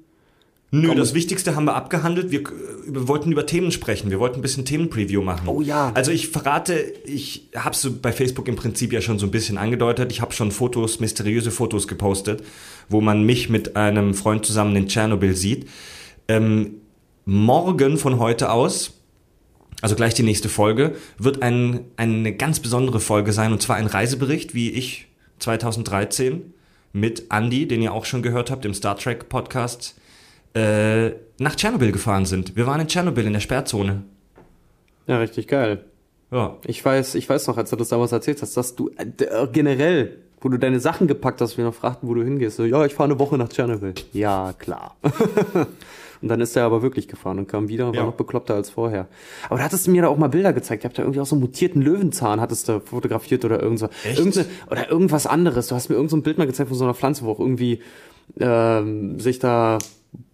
Nö, 0.76 0.88
Komm. 0.88 0.98
das 0.98 1.14
Wichtigste 1.14 1.56
haben 1.56 1.66
wir 1.66 1.76
abgehandelt. 1.76 2.32
Wir, 2.32 2.40
äh, 2.42 2.44
wir 2.88 3.08
wollten 3.08 3.32
über 3.32 3.46
Themen 3.46 3.72
sprechen. 3.72 4.10
Wir 4.10 4.20
wollten 4.20 4.40
ein 4.40 4.42
bisschen 4.42 4.66
Themenpreview 4.66 5.22
machen. 5.22 5.48
Oh 5.48 5.62
ja. 5.62 5.92
Also 5.94 6.12
ich 6.12 6.30
verrate, 6.30 6.74
ich 7.06 7.50
habe 7.56 7.76
so 7.76 7.92
bei 8.02 8.12
Facebook 8.12 8.48
im 8.48 8.56
Prinzip 8.56 8.92
ja 8.92 9.00
schon 9.00 9.20
so 9.20 9.28
ein 9.28 9.32
bisschen 9.32 9.60
angedeutet. 9.60 10.12
Ich 10.12 10.20
habe 10.22 10.34
schon 10.34 10.52
Fotos, 10.52 11.00
mysteriöse 11.00 11.52
Fotos 11.52 11.88
gepostet, 11.88 12.44
wo 12.90 13.02
man 13.02 13.24
mich 13.24 13.50
mit 13.50 13.76
einem 13.76 14.16
Freund 14.16 14.46
zusammen 14.48 14.76
in 14.76 14.88
Tschernobyl 14.88 15.36
sieht. 15.36 15.70
Ähm, 16.28 16.82
morgen 17.26 17.98
von 17.98 18.18
heute 18.18 18.52
aus, 18.52 18.94
also 19.82 19.96
gleich 19.96 20.16
die 20.16 20.24
nächste 20.24 20.50
Folge, 20.50 20.96
wird 21.20 21.44
ein, 21.44 21.82
eine 21.98 22.36
ganz 22.36 22.60
besondere 22.60 23.00
Folge 23.00 23.32
sein. 23.32 23.52
Und 23.52 23.62
zwar 23.62 23.76
ein 23.76 23.86
Reisebericht, 23.86 24.56
wie 24.56 24.72
ich 24.72 25.06
2013 25.40 26.54
mit 26.94 27.26
Andy, 27.32 27.68
den 27.68 27.82
ihr 27.82 27.94
auch 27.94 28.06
schon 28.06 28.22
gehört 28.22 28.52
habt 28.52 28.66
im 28.66 28.74
Star 28.74 28.98
Trek 28.98 29.30
Podcast, 29.30 29.96
äh, 30.54 31.12
nach 31.40 31.56
Tschernobyl 31.56 31.92
gefahren 31.92 32.26
sind. 32.26 32.56
Wir 32.56 32.68
waren 32.68 32.80
in 32.80 32.88
Tschernobyl 32.88 33.26
in 33.26 33.34
der 33.34 33.40
Sperrzone. 33.40 34.04
Ja, 35.08 35.18
richtig 35.18 35.48
geil. 35.48 35.86
Ja. 36.32 36.58
Ich 36.66 36.84
weiß, 36.84 37.16
ich 37.16 37.28
weiß 37.28 37.48
noch, 37.48 37.58
als 37.58 37.70
du 37.70 37.76
das 37.76 37.90
damals 37.90 38.12
erzählt 38.12 38.42
hast, 38.42 38.56
dass 38.56 38.76
du 38.76 38.90
äh, 38.98 39.24
äh, 39.24 39.48
generell, 39.52 40.20
wo 40.42 40.50
du 40.50 40.58
deine 40.58 40.80
Sachen 40.80 41.08
gepackt 41.08 41.42
hast, 41.42 41.58
wir 41.58 41.66
noch 41.66 41.74
fragten, 41.74 42.08
wo 42.08 42.14
du 42.14 42.24
hingehst. 42.24 42.58
So, 42.58 42.66
ja, 42.66 42.86
ich 42.86 42.94
fahre 42.94 43.10
eine 43.10 43.20
Woche 43.20 43.38
nach 43.38 43.50
Tschernobyl. 43.50 43.94
Ja, 44.14 44.54
klar. 44.58 44.96
und 46.24 46.30
dann 46.30 46.42
ist 46.42 46.56
er 46.56 46.64
aber 46.66 46.82
wirklich 46.82 47.08
gefahren 47.08 47.38
und 47.38 47.48
kam 47.48 47.68
wieder 47.68 47.86
und 47.88 47.94
war 47.96 48.02
Ja. 48.04 48.06
noch 48.08 48.16
bekloppter 48.16 48.56
als 48.56 48.72
vorher. 48.72 49.08
Aber 49.50 49.60
da 49.60 49.66
hattest 49.66 49.86
du 49.86 49.92
mir 49.92 50.02
da 50.02 50.08
auch 50.08 50.18
mal 50.18 50.30
Bilder 50.30 50.54
gezeigt. 50.54 50.84
Ihr 50.84 50.88
habt 50.88 50.98
da 50.98 51.04
irgendwie 51.04 51.20
auch 51.20 51.26
so 51.28 51.36
einen 51.36 51.42
mutierten 51.42 51.82
Löwenzahn 51.82 52.42
hattest 52.42 52.68
du 52.70 52.80
fotografiert 52.80 53.46
oder 53.46 53.62
irgend 53.62 53.78
so. 53.80 53.90
Irgende, 54.16 54.46
oder 54.72 54.90
irgendwas 54.90 55.28
anderes. 55.28 55.68
Du 55.68 55.76
hast 55.76 55.90
mir 55.90 55.96
irgend 55.96 56.10
so 56.10 56.18
ein 56.18 56.24
Bild 56.24 56.38
mal 56.40 56.48
gezeigt 56.48 56.70
von 56.70 56.78
so 56.78 56.86
einer 56.86 56.94
Pflanze, 56.96 57.26
wo 57.26 57.32
auch 57.32 57.40
irgendwie 57.40 57.82
ähm, 58.40 59.20
sich 59.20 59.38
da 59.40 59.78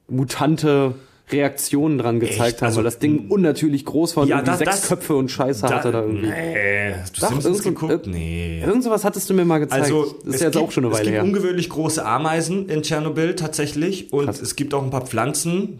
mutante 0.07 0.95
Reaktionen 1.31 1.97
dran 1.97 2.19
gezeigt 2.19 2.39
Echt? 2.39 2.61
haben, 2.61 2.65
Also, 2.67 2.77
weil 2.77 2.83
das 2.85 2.99
Ding 2.99 3.27
unnatürlich 3.29 3.85
groß 3.85 4.15
war 4.15 4.23
und 4.23 4.29
Ja, 4.29 4.41
da- 4.41 4.57
sechs 4.57 4.71
das- 4.81 4.87
Köpfe 4.89 5.15
und 5.15 5.29
Scheiße 5.29 5.67
hatte 5.67 5.91
da 5.91 6.01
irgendwie. 6.01 6.27
Nee, 6.27 6.93
hast 6.99 7.17
du 7.17 7.21
Doch, 7.21 7.29
Simpsons 7.29 7.65
irgend 7.65 7.79
geguckt? 7.79 8.07
Nee. 8.07 8.61
Irgend 8.65 8.83
sowas 8.83 9.03
hattest 9.03 9.29
du 9.29 9.33
mir 9.33 9.45
mal 9.45 9.59
gezeigt. 9.59 9.83
Also, 9.83 10.03
das 10.05 10.13
ist 10.13 10.35
es 10.35 10.41
jetzt 10.41 10.53
gibt, 10.53 10.65
auch 10.65 10.71
schon 10.71 10.85
eine 10.85 10.93
es 10.93 10.99
Weile 10.99 11.05
gibt 11.05 11.15
her. 11.15 11.23
ungewöhnlich 11.23 11.69
große 11.69 12.05
Ameisen 12.05 12.67
in 12.69 12.81
Tschernobyl 12.83 13.35
tatsächlich 13.35 14.11
und 14.13 14.25
Krass. 14.25 14.41
es 14.41 14.55
gibt 14.55 14.73
auch 14.73 14.83
ein 14.83 14.89
paar 14.89 15.05
Pflanzen 15.05 15.79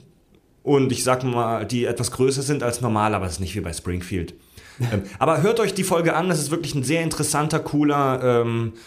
und 0.64 0.92
ich 0.92 1.04
sag 1.04 1.24
mal, 1.24 1.66
die 1.66 1.86
etwas 1.86 2.12
größer 2.12 2.42
sind 2.42 2.64
als 2.64 2.82
normal, 2.82 3.14
aber 3.16 3.26
es 3.26 3.34
ist 3.34 3.40
nicht 3.40 3.56
wie 3.56 3.62
bei 3.62 3.74
Springfield. 3.74 4.34
ähm, 4.94 5.02
aber 5.18 5.42
hört 5.42 5.60
euch 5.60 5.74
die 5.74 5.84
Folge 5.84 6.16
an, 6.16 6.30
das 6.30 6.40
ist 6.40 6.52
wirklich 6.52 6.76
ein 6.76 6.84
sehr 6.84 7.02
interessanter, 7.02 7.60
cooler 7.60 8.42
ähm, 8.44 8.74
äh, 8.76 8.80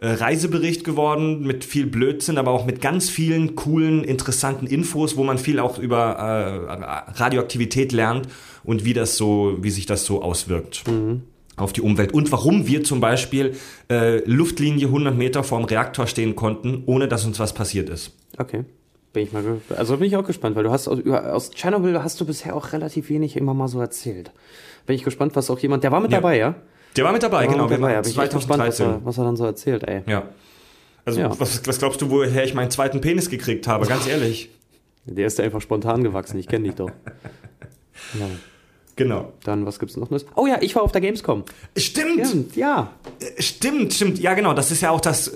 Reisebericht 0.00 0.84
geworden 0.84 1.46
mit 1.46 1.64
viel 1.64 1.86
Blödsinn, 1.86 2.36
aber 2.38 2.50
auch 2.50 2.66
mit 2.66 2.80
ganz 2.80 3.08
vielen 3.08 3.54
coolen, 3.56 4.04
interessanten 4.04 4.66
Infos, 4.66 5.16
wo 5.16 5.24
man 5.24 5.38
viel 5.38 5.58
auch 5.60 5.78
über 5.78 6.16
äh, 6.18 7.12
Radioaktivität 7.18 7.92
lernt 7.92 8.28
und 8.64 8.84
wie 8.84 8.92
das 8.92 9.16
so, 9.16 9.56
wie 9.60 9.70
sich 9.70 9.86
das 9.86 10.04
so 10.04 10.22
auswirkt 10.22 10.84
auf 11.56 11.72
die 11.72 11.82
Umwelt 11.82 12.12
und 12.12 12.32
warum 12.32 12.66
wir 12.66 12.82
zum 12.82 13.00
Beispiel 13.00 13.54
äh, 13.88 14.18
Luftlinie 14.28 14.86
100 14.88 15.16
Meter 15.16 15.44
vorm 15.44 15.64
Reaktor 15.64 16.06
stehen 16.08 16.34
konnten, 16.34 16.82
ohne 16.86 17.06
dass 17.06 17.24
uns 17.24 17.38
was 17.38 17.52
passiert 17.52 17.88
ist. 17.88 18.12
Okay. 18.38 18.64
Bin 19.12 19.22
ich 19.22 19.32
mal 19.32 19.44
also 19.76 19.96
bin 19.98 20.08
ich 20.08 20.16
auch 20.16 20.26
gespannt, 20.26 20.56
weil 20.56 20.64
du 20.64 20.72
hast 20.72 20.88
aus, 20.88 20.98
aus 21.06 21.50
Tschernobyl 21.52 22.02
hast 22.02 22.20
du 22.20 22.26
bisher 22.26 22.56
auch 22.56 22.72
relativ 22.72 23.08
wenig 23.08 23.36
immer 23.36 23.54
mal 23.54 23.68
so 23.68 23.80
erzählt. 23.80 24.32
Bin 24.86 24.96
ich 24.96 25.04
gespannt, 25.04 25.36
was 25.36 25.48
auch 25.50 25.60
jemand, 25.60 25.84
der 25.84 25.92
war 25.92 26.00
mit 26.00 26.10
Ja. 26.10 26.18
dabei, 26.18 26.36
ja? 26.36 26.56
Der 26.96 27.04
war 27.04 27.12
mit 27.12 27.22
dabei, 27.22 27.46
genau. 27.46 27.64
mit 27.64 27.70
Wir 27.70 27.76
dabei, 27.78 27.88
waren 27.88 27.94
ja. 27.94 28.00
Bin 28.02 28.10
ich 28.10 28.18
echt 28.18 28.32
gespannt, 28.32 28.62
was 28.62 28.76
2013. 28.76 28.86
er, 28.86 29.04
was 29.06 29.18
er 29.18 29.24
dann 29.24 29.36
so 29.36 29.44
erzählt, 29.44 29.82
ey. 29.84 30.02
Ja. 30.06 30.22
Also, 31.04 31.20
Ja. 31.20 31.40
Was, 31.40 31.66
was 31.66 31.78
glaubst 31.78 32.00
du, 32.00 32.10
woher 32.10 32.44
ich 32.44 32.54
meinen 32.54 32.70
zweiten 32.70 33.00
Penis 33.00 33.28
gekriegt 33.28 33.66
habe? 33.66 33.86
Ganz 33.86 34.06
ehrlich. 34.08 34.50
Der 35.06 35.26
ist 35.26 35.38
ja 35.38 35.44
einfach 35.44 35.60
spontan 35.60 36.02
gewachsen, 36.02 36.38
ich 36.38 36.48
kenne 36.48 36.64
dich 36.66 36.74
doch. 36.76 36.90
Ja. 38.18 38.26
Genau. 38.96 39.32
Dann, 39.42 39.66
was 39.66 39.80
gibt's 39.80 39.96
noch 39.96 40.08
Neues? 40.10 40.24
Oh 40.36 40.46
ja, 40.46 40.58
ich 40.60 40.76
war 40.76 40.82
auf 40.84 40.92
der 40.92 41.00
Gamescom. 41.00 41.42
Stimmt, 41.76 42.26
Stimmt, 42.26 42.54
ja. 42.56 42.92
stimmt, 43.40 43.92
stimmt. 43.92 44.18
Ja, 44.20 44.34
genau. 44.34 44.54
Das 44.54 44.70
ist 44.70 44.82
ja 44.82 44.90
auch 44.90 45.00
das, 45.00 45.26
äh, 45.28 45.32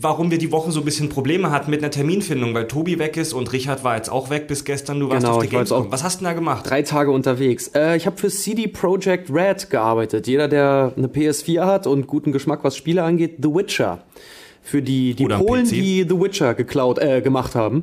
warum 0.00 0.30
wir 0.30 0.38
die 0.38 0.50
Woche 0.50 0.72
so 0.72 0.80
ein 0.80 0.84
bisschen 0.86 1.10
Probleme 1.10 1.50
hatten 1.50 1.70
mit 1.70 1.80
einer 1.82 1.90
Terminfindung, 1.90 2.54
weil 2.54 2.66
Tobi 2.68 2.98
weg 2.98 3.18
ist 3.18 3.34
und 3.34 3.52
Richard 3.52 3.84
war 3.84 3.96
jetzt 3.96 4.08
auch 4.10 4.30
weg 4.30 4.46
bis 4.48 4.64
gestern. 4.64 4.98
Du 5.00 5.10
warst 5.10 5.22
Genau, 5.24 5.34
auf 5.36 5.42
der 5.42 5.50
Gamescom. 5.50 5.88
auch- 5.88 5.92
Was 5.92 6.02
hast 6.02 6.20
du 6.20 6.24
denn 6.24 6.32
da 6.32 6.32
gemacht? 6.32 6.68
Drei 6.68 6.80
Tage 6.82 7.10
unterwegs. 7.10 7.68
Äh, 7.74 7.96
ich 7.98 8.06
habe 8.06 8.16
für 8.16 8.30
CD 8.30 8.66
Projekt 8.66 9.28
Red 9.30 9.68
gearbeitet. 9.68 10.26
Jeder, 10.26 10.48
der 10.48 10.94
eine 10.96 11.08
PS4 11.08 11.66
hat 11.66 11.86
und 11.86 12.06
guten 12.06 12.32
Geschmack, 12.32 12.60
was 12.64 12.76
Spiele 12.78 13.02
angeht, 13.02 13.36
The 13.42 13.48
Witcher. 13.54 14.02
Für 14.62 14.80
die, 14.80 15.14
die 15.14 15.24
Oder 15.26 15.38
Polen, 15.38 15.68
die 15.68 16.06
The 16.08 16.18
Witcher 16.18 16.54
geklaut, 16.54 16.98
äh, 16.98 17.20
gemacht 17.20 17.54
haben. 17.56 17.82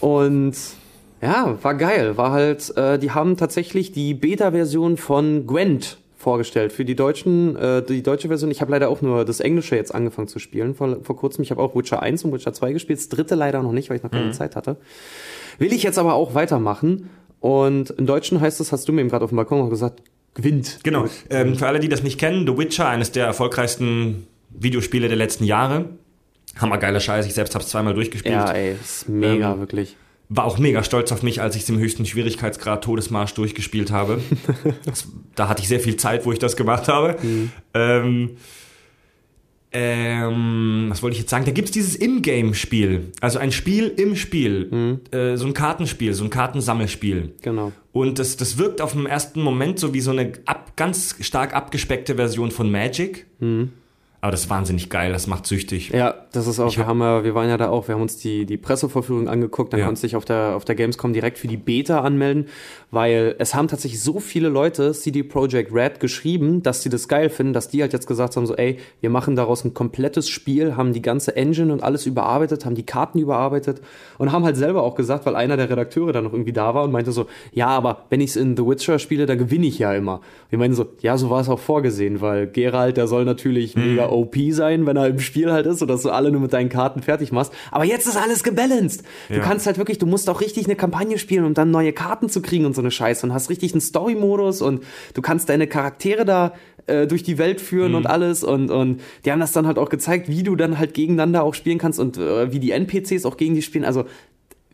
Und 0.00 0.54
ja, 1.24 1.58
war 1.62 1.74
geil. 1.74 2.16
War 2.16 2.30
halt, 2.32 2.76
äh, 2.76 2.98
die 2.98 3.10
haben 3.10 3.36
tatsächlich 3.36 3.92
die 3.92 4.14
Beta-Version 4.14 4.96
von 4.96 5.46
Gwent 5.46 5.96
vorgestellt 6.16 6.72
für 6.72 6.84
die 6.84 6.94
deutschen, 6.96 7.54
äh, 7.56 7.82
die 7.82 8.02
deutsche 8.02 8.28
Version. 8.28 8.50
Ich 8.50 8.60
habe 8.60 8.70
leider 8.70 8.88
auch 8.88 9.02
nur 9.02 9.24
das 9.24 9.40
Englische 9.40 9.76
jetzt 9.76 9.94
angefangen 9.94 10.28
zu 10.28 10.38
spielen 10.38 10.74
vor, 10.74 10.98
vor 11.02 11.16
kurzem. 11.16 11.42
Ich 11.42 11.50
habe 11.50 11.60
auch 11.62 11.74
Witcher 11.76 12.02
1 12.02 12.24
und 12.24 12.32
Witcher 12.32 12.52
2 12.52 12.72
gespielt. 12.72 12.98
Das 12.98 13.08
dritte 13.08 13.34
leider 13.34 13.62
noch 13.62 13.72
nicht, 13.72 13.90
weil 13.90 13.96
ich 13.98 14.02
noch 14.02 14.10
Mhm. 14.10 14.16
keine 14.16 14.30
Zeit 14.32 14.56
hatte. 14.56 14.76
Will 15.58 15.72
ich 15.72 15.82
jetzt 15.82 15.98
aber 15.98 16.14
auch 16.14 16.34
weitermachen. 16.34 17.10
Und 17.40 17.90
im 17.90 18.06
Deutschen 18.06 18.40
heißt 18.40 18.58
es, 18.60 18.72
hast 18.72 18.88
du 18.88 18.92
mir 18.92 19.02
eben 19.02 19.10
gerade 19.10 19.24
auf 19.24 19.30
dem 19.30 19.36
Balkon 19.36 19.60
auch 19.60 19.68
gesagt, 19.70 20.00
Gwent. 20.34 20.80
Genau. 20.82 21.04
Ähm, 21.30 21.56
für 21.56 21.66
alle, 21.66 21.78
die 21.78 21.88
das 21.90 22.02
nicht 22.02 22.18
kennen, 22.18 22.46
The 22.46 22.56
Witcher, 22.56 22.88
eines 22.88 23.12
der 23.12 23.26
erfolgreichsten 23.26 24.26
Videospiele 24.50 25.08
der 25.08 25.16
letzten 25.18 25.44
Jahre. 25.44 25.90
Hammergeiler 26.58 27.00
Scheiß. 27.00 27.26
Ich 27.26 27.34
selbst 27.34 27.54
habe 27.54 27.62
es 27.64 27.70
zweimal 27.70 27.94
durchgespielt. 27.94 28.34
Ja, 28.34 28.50
ey, 28.50 28.76
ist 28.82 29.08
mega, 29.08 29.52
Ähm, 29.52 29.60
wirklich. 29.60 29.96
War 30.28 30.44
auch 30.44 30.58
mega 30.58 30.82
stolz 30.82 31.12
auf 31.12 31.22
mich, 31.22 31.42
als 31.42 31.54
ich 31.54 31.62
es 31.62 31.68
im 31.68 31.78
höchsten 31.78 32.06
Schwierigkeitsgrad 32.06 32.82
Todesmarsch 32.82 33.34
durchgespielt 33.34 33.90
habe. 33.90 34.20
das, 34.84 35.08
da 35.34 35.48
hatte 35.48 35.62
ich 35.62 35.68
sehr 35.68 35.80
viel 35.80 35.96
Zeit, 35.96 36.24
wo 36.24 36.32
ich 36.32 36.38
das 36.38 36.56
gemacht 36.56 36.88
habe. 36.88 37.16
Ähm, 37.74 38.30
ähm, 39.76 40.86
was 40.88 41.02
wollte 41.02 41.14
ich 41.14 41.20
jetzt 41.20 41.30
sagen? 41.30 41.44
Da 41.44 41.50
gibt's 41.50 41.72
dieses 41.72 41.96
Ingame-Spiel. 41.96 43.12
Also 43.20 43.40
ein 43.40 43.50
Spiel 43.50 43.88
im 43.88 44.14
Spiel. 44.14 45.00
Äh, 45.10 45.36
so 45.36 45.46
ein 45.46 45.52
Kartenspiel, 45.52 46.14
so 46.14 46.22
ein 46.22 46.30
Kartensammelspiel. 46.30 47.34
Genau. 47.42 47.72
Und 47.92 48.20
das, 48.20 48.36
das 48.36 48.56
wirkt 48.56 48.80
auf 48.80 48.92
den 48.92 49.06
ersten 49.06 49.42
Moment 49.42 49.80
so 49.80 49.92
wie 49.92 50.00
so 50.00 50.12
eine 50.12 50.32
ab, 50.46 50.76
ganz 50.76 51.16
stark 51.20 51.54
abgespeckte 51.54 52.14
Version 52.14 52.52
von 52.52 52.70
Magic. 52.70 53.26
Aber 54.24 54.30
das 54.30 54.44
ist 54.44 54.48
wahnsinnig 54.48 54.88
geil, 54.88 55.12
das 55.12 55.26
macht 55.26 55.44
süchtig. 55.44 55.90
Ja, 55.90 56.14
das 56.32 56.46
ist 56.46 56.58
auch, 56.58 56.68
Ich 56.68 56.78
wir 56.78 56.84
hab- 56.84 56.88
haben 56.92 57.00
ja, 57.02 57.24
wir 57.24 57.34
waren 57.34 57.46
ja 57.50 57.58
da 57.58 57.68
auch, 57.68 57.88
wir 57.88 57.94
haben 57.94 58.00
uns 58.00 58.16
die, 58.16 58.46
die 58.46 58.56
Pressevorführung 58.56 59.28
angeguckt, 59.28 59.70
dann 59.74 59.80
Ja. 59.80 59.84
konntest 59.84 60.02
du 60.02 60.06
dich 60.06 60.16
auf 60.16 60.24
der, 60.24 60.56
auf 60.56 60.64
der 60.64 60.76
Gamescom 60.76 61.12
direkt 61.12 61.36
für 61.36 61.46
die 61.46 61.58
Beta 61.58 62.00
anmelden, 62.00 62.46
weil 62.94 63.34
es 63.38 63.54
haben 63.54 63.68
tatsächlich 63.68 64.02
so 64.02 64.20
viele 64.20 64.48
Leute 64.48 64.92
CD 64.92 65.22
Projekt 65.22 65.72
Red 65.74 66.00
geschrieben, 66.00 66.62
dass 66.62 66.82
sie 66.82 66.88
das 66.88 67.08
geil 67.08 67.28
finden, 67.28 67.52
dass 67.52 67.68
die 67.68 67.82
halt 67.82 67.92
jetzt 67.92 68.06
gesagt 68.06 68.36
haben, 68.36 68.46
so, 68.46 68.54
ey, 68.56 68.78
wir 69.00 69.10
machen 69.10 69.36
daraus 69.36 69.64
ein 69.64 69.74
komplettes 69.74 70.28
Spiel, 70.28 70.76
haben 70.76 70.92
die 70.92 71.02
ganze 71.02 71.36
Engine 71.36 71.72
und 71.72 71.82
alles 71.82 72.06
überarbeitet, 72.06 72.64
haben 72.64 72.74
die 72.74 72.86
Karten 72.86 73.18
überarbeitet 73.18 73.80
und 74.18 74.32
haben 74.32 74.44
halt 74.44 74.56
selber 74.56 74.82
auch 74.82 74.94
gesagt, 74.94 75.26
weil 75.26 75.36
einer 75.36 75.56
der 75.56 75.68
Redakteure 75.70 76.12
da 76.12 76.20
noch 76.22 76.32
irgendwie 76.32 76.52
da 76.52 76.74
war 76.74 76.84
und 76.84 76.92
meinte 76.92 77.12
so, 77.12 77.26
ja, 77.52 77.66
aber 77.68 78.04
wenn 78.10 78.20
ich 78.20 78.30
es 78.30 78.36
in 78.36 78.56
The 78.56 78.64
Witcher 78.66 78.98
spiele, 78.98 79.26
da 79.26 79.34
gewinne 79.34 79.66
ich 79.66 79.78
ja 79.78 79.92
immer. 79.92 80.20
Wir 80.50 80.58
meinen 80.58 80.74
so, 80.74 80.86
ja, 81.00 81.16
so 81.16 81.30
war 81.30 81.40
es 81.40 81.48
auch 81.48 81.58
vorgesehen, 81.58 82.20
weil 82.20 82.46
Geralt, 82.46 82.96
der 82.96 83.06
soll 83.08 83.24
natürlich 83.24 83.74
mega 83.76 84.08
OP 84.08 84.36
sein, 84.50 84.86
wenn 84.86 84.96
er 84.96 85.08
im 85.08 85.18
Spiel 85.18 85.50
halt 85.52 85.66
ist, 85.66 85.80
sodass 85.80 86.02
du 86.02 86.10
alle 86.10 86.30
nur 86.30 86.40
mit 86.40 86.52
deinen 86.52 86.68
Karten 86.68 87.02
fertig 87.02 87.32
machst. 87.32 87.52
Aber 87.70 87.84
jetzt 87.84 88.06
ist 88.06 88.16
alles 88.16 88.44
gebalanced. 88.44 89.02
Du 89.28 89.34
Ja. 89.36 89.40
kannst 89.40 89.66
halt 89.66 89.78
wirklich, 89.78 89.98
du 89.98 90.06
musst 90.06 90.30
auch 90.30 90.40
richtig 90.40 90.66
eine 90.66 90.76
Kampagne 90.76 91.18
spielen, 91.18 91.44
um 91.44 91.54
dann 91.54 91.70
neue 91.70 91.92
Karten 91.92 92.28
zu 92.28 92.40
kriegen 92.42 92.66
und 92.66 92.74
so 92.74 92.82
eine 92.84 92.90
Scheiße 92.90 93.26
und 93.26 93.32
hast 93.32 93.50
richtig 93.50 93.72
einen 93.72 93.80
Story-Modus 93.80 94.62
und 94.62 94.82
du 95.14 95.22
kannst 95.22 95.48
deine 95.48 95.66
Charaktere 95.66 96.24
da 96.24 96.52
äh, 96.86 97.06
durch 97.06 97.22
die 97.22 97.38
Welt 97.38 97.60
führen 97.60 97.94
und 97.94 98.06
alles 98.06 98.44
und, 98.44 98.70
und 98.70 99.00
die 99.24 99.32
haben 99.32 99.40
das 99.40 99.52
dann 99.52 99.66
halt 99.66 99.78
auch 99.78 99.88
gezeigt, 99.88 100.28
wie 100.28 100.42
du 100.42 100.54
dann 100.56 100.78
halt 100.78 100.94
gegeneinander 100.94 101.42
auch 101.42 101.54
spielen 101.54 101.78
kannst 101.78 101.98
und 101.98 102.18
äh, 102.18 102.52
wie 102.52 102.60
die 102.60 102.72
NPCs 102.72 103.24
auch 103.24 103.36
gegen 103.36 103.54
die 103.54 103.62
spielen. 103.62 103.84
Also 103.84 104.04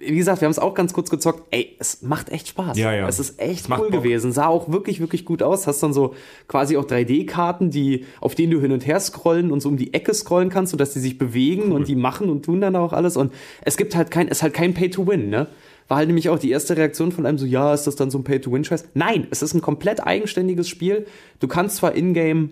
wie 0.00 0.16
gesagt, 0.16 0.40
wir 0.40 0.46
haben 0.46 0.52
es 0.52 0.58
auch 0.58 0.74
ganz 0.74 0.94
kurz 0.94 1.10
gezockt. 1.10 1.42
Ey, 1.50 1.76
es 1.78 2.02
macht 2.02 2.30
echt 2.30 2.48
Spaß. 2.48 2.78
Ja, 2.78 2.92
ja. 2.92 3.06
Es 3.06 3.18
ist 3.18 3.38
echt 3.38 3.68
Es 3.70 3.78
cool 3.78 3.90
gewesen. 3.90 4.32
Sah 4.32 4.46
auch 4.46 4.70
wirklich, 4.72 4.98
wirklich 5.00 5.24
gut 5.24 5.42
aus. 5.42 5.66
Hast 5.66 5.82
dann 5.82 5.92
so 5.92 6.14
quasi 6.48 6.76
auch 6.78 6.84
3D-Karten, 6.84 7.70
die, 7.70 8.06
auf 8.20 8.34
denen 8.34 8.50
du 8.50 8.60
hin 8.60 8.72
und 8.72 8.86
her 8.86 8.98
scrollen 8.98 9.52
und 9.52 9.60
so 9.60 9.68
um 9.68 9.76
die 9.76 9.92
Ecke 9.92 10.14
scrollen 10.14 10.48
kannst, 10.48 10.70
sodass 10.70 10.94
die 10.94 11.00
sich 11.00 11.18
bewegen 11.18 11.72
und 11.72 11.86
die 11.86 11.96
machen 11.96 12.30
und 12.30 12.44
tun 12.44 12.60
dann 12.60 12.76
auch 12.76 12.92
alles. 12.94 13.16
Und 13.16 13.32
es 13.62 13.76
gibt 13.76 13.94
halt 13.94 14.10
kein, 14.10 14.28
es 14.28 14.38
ist 14.38 14.42
halt 14.42 14.54
kein 14.54 14.72
Pay-to-Win, 14.72 15.28
ne? 15.28 15.48
War 15.90 15.96
halt 15.96 16.06
nämlich 16.06 16.28
auch 16.28 16.38
die 16.38 16.52
erste 16.52 16.76
Reaktion 16.76 17.10
von 17.10 17.26
einem 17.26 17.36
so, 17.36 17.44
ja, 17.44 17.74
ist 17.74 17.88
das 17.88 17.96
dann 17.96 18.12
so 18.12 18.18
ein 18.18 18.22
Pay-to-Win-Scheiß? 18.22 18.90
Nein, 18.94 19.26
es 19.32 19.42
ist 19.42 19.54
ein 19.54 19.60
komplett 19.60 20.06
eigenständiges 20.06 20.68
Spiel. 20.68 21.04
Du 21.40 21.48
kannst 21.48 21.78
zwar 21.78 21.96
in-game 21.96 22.50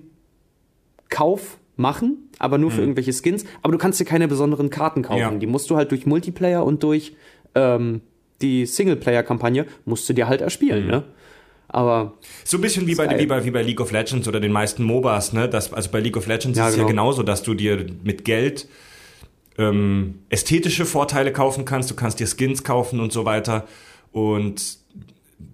Kauf 1.09 1.59
machen, 1.77 2.31
aber 2.41 2.59
nur 2.59 2.73
für 2.73 2.81
irgendwelche 2.81 3.13
Skins, 3.13 3.45
aber 3.63 3.71
du 3.71 3.79
kannst 3.79 4.01
dir 4.01 4.05
keine 4.07 4.27
besonderen 4.27 4.71
Karten 4.71 5.03
kaufen. 5.03 5.21
Ja. 5.21 5.31
Die 5.31 5.47
musst 5.47 5.71
du 5.71 5.77
halt 5.77 5.93
durch 5.93 6.05
Multiplayer 6.05 6.65
und 6.65 6.83
durch 6.83 7.15
ähm, 7.55 8.01
die 8.43 8.67
Singleplayer-Kampagne 8.67 9.67
musst 9.85 10.09
du 10.09 10.15
dir 10.15 10.27
halt 10.27 10.41
erspielen, 10.41 10.89
ne? 10.89 11.05
Aber 11.69 12.15
So 12.43 12.59
ein 12.59 12.61
bisschen 12.61 12.89
wie 12.89 12.97
bei, 12.97 13.21
wie, 13.21 13.27
bei, 13.27 13.45
wie 13.45 13.53
bei 13.53 13.63
League 13.63 13.81
of 13.81 13.93
Legends 13.93 14.27
oder 14.27 14.41
den 14.41 14.51
meisten 14.51 14.83
MOBAs, 14.83 15.33
ne? 15.33 15.49
Das, 15.49 15.73
also 15.73 15.91
bei 15.93 16.01
League 16.01 16.17
of 16.17 16.27
Legends 16.27 16.59
Ja, 16.59 16.67
ist 16.67 16.73
es 16.73 16.77
ja 16.79 16.83
genau. 16.83 17.05
genauso, 17.05 17.23
dass 17.23 17.45
du 17.45 17.55
dir 17.55 17.87
mit 18.03 18.25
Geld 18.25 18.67
ähm, 19.59 20.21
ästhetische 20.29 20.87
Vorteile 20.87 21.33
kaufen 21.33 21.65
kannst, 21.65 21.91
du 21.91 21.95
kannst 21.95 22.21
dir 22.21 22.27
Skins 22.27 22.65
kaufen 22.65 23.01
und 23.01 23.13
so 23.13 23.25
weiter. 23.25 23.67
Und 24.13 24.79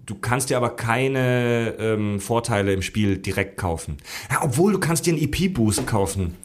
du 0.05 0.15
kannst 0.15 0.49
dir 0.49 0.57
aber 0.57 0.75
keine 0.75 1.75
ähm, 1.79 2.19
Vorteile 2.19 2.73
im 2.73 2.81
Spiel 2.81 3.17
direkt 3.17 3.57
kaufen. 3.57 3.97
Ja, 4.31 4.43
obwohl 4.43 4.73
du 4.73 4.79
kannst 4.79 5.05
dir 5.05 5.13
einen 5.13 5.21
EP-Boost 5.21 5.87
kaufen, 5.87 6.35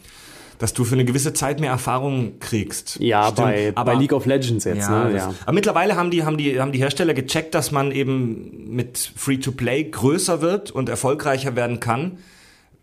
dass 0.59 0.75
du 0.75 0.85
für 0.85 0.95
eine 0.95 1.05
gewisse 1.05 1.33
Zeit 1.33 1.61
mehr 1.61 1.71
Erfahrung 1.71 2.39
kriegst. 2.39 2.99
ja, 3.01 3.31
bei, 3.31 3.73
aber 3.75 3.93
bei 3.93 3.99
League 3.99 4.13
of 4.13 4.27
Legends 4.27 4.65
jetzt, 4.65 4.89
ja, 4.89 5.05
ne? 5.05 5.13
das, 5.13 5.23
Ja. 5.23 5.35
aber 5.43 5.53
mittlerweile 5.53 5.97
haben 5.97 6.11
die, 6.11 6.25
haben, 6.25 6.37
die, 6.37 6.61
haben 6.61 6.73
die 6.73 6.79
Hersteller 6.79 7.15
gecheckt, 7.15 7.55
dass 7.55 7.71
man 7.71 7.93
eben 7.93 8.75
mit 8.75 9.13
Free-to-Play 9.17 9.85
größer 9.85 10.43
wird 10.43 10.71
und 10.71 10.89
erfolgreicher 10.89 11.57
werden 11.57 11.81
kann, 11.81 12.19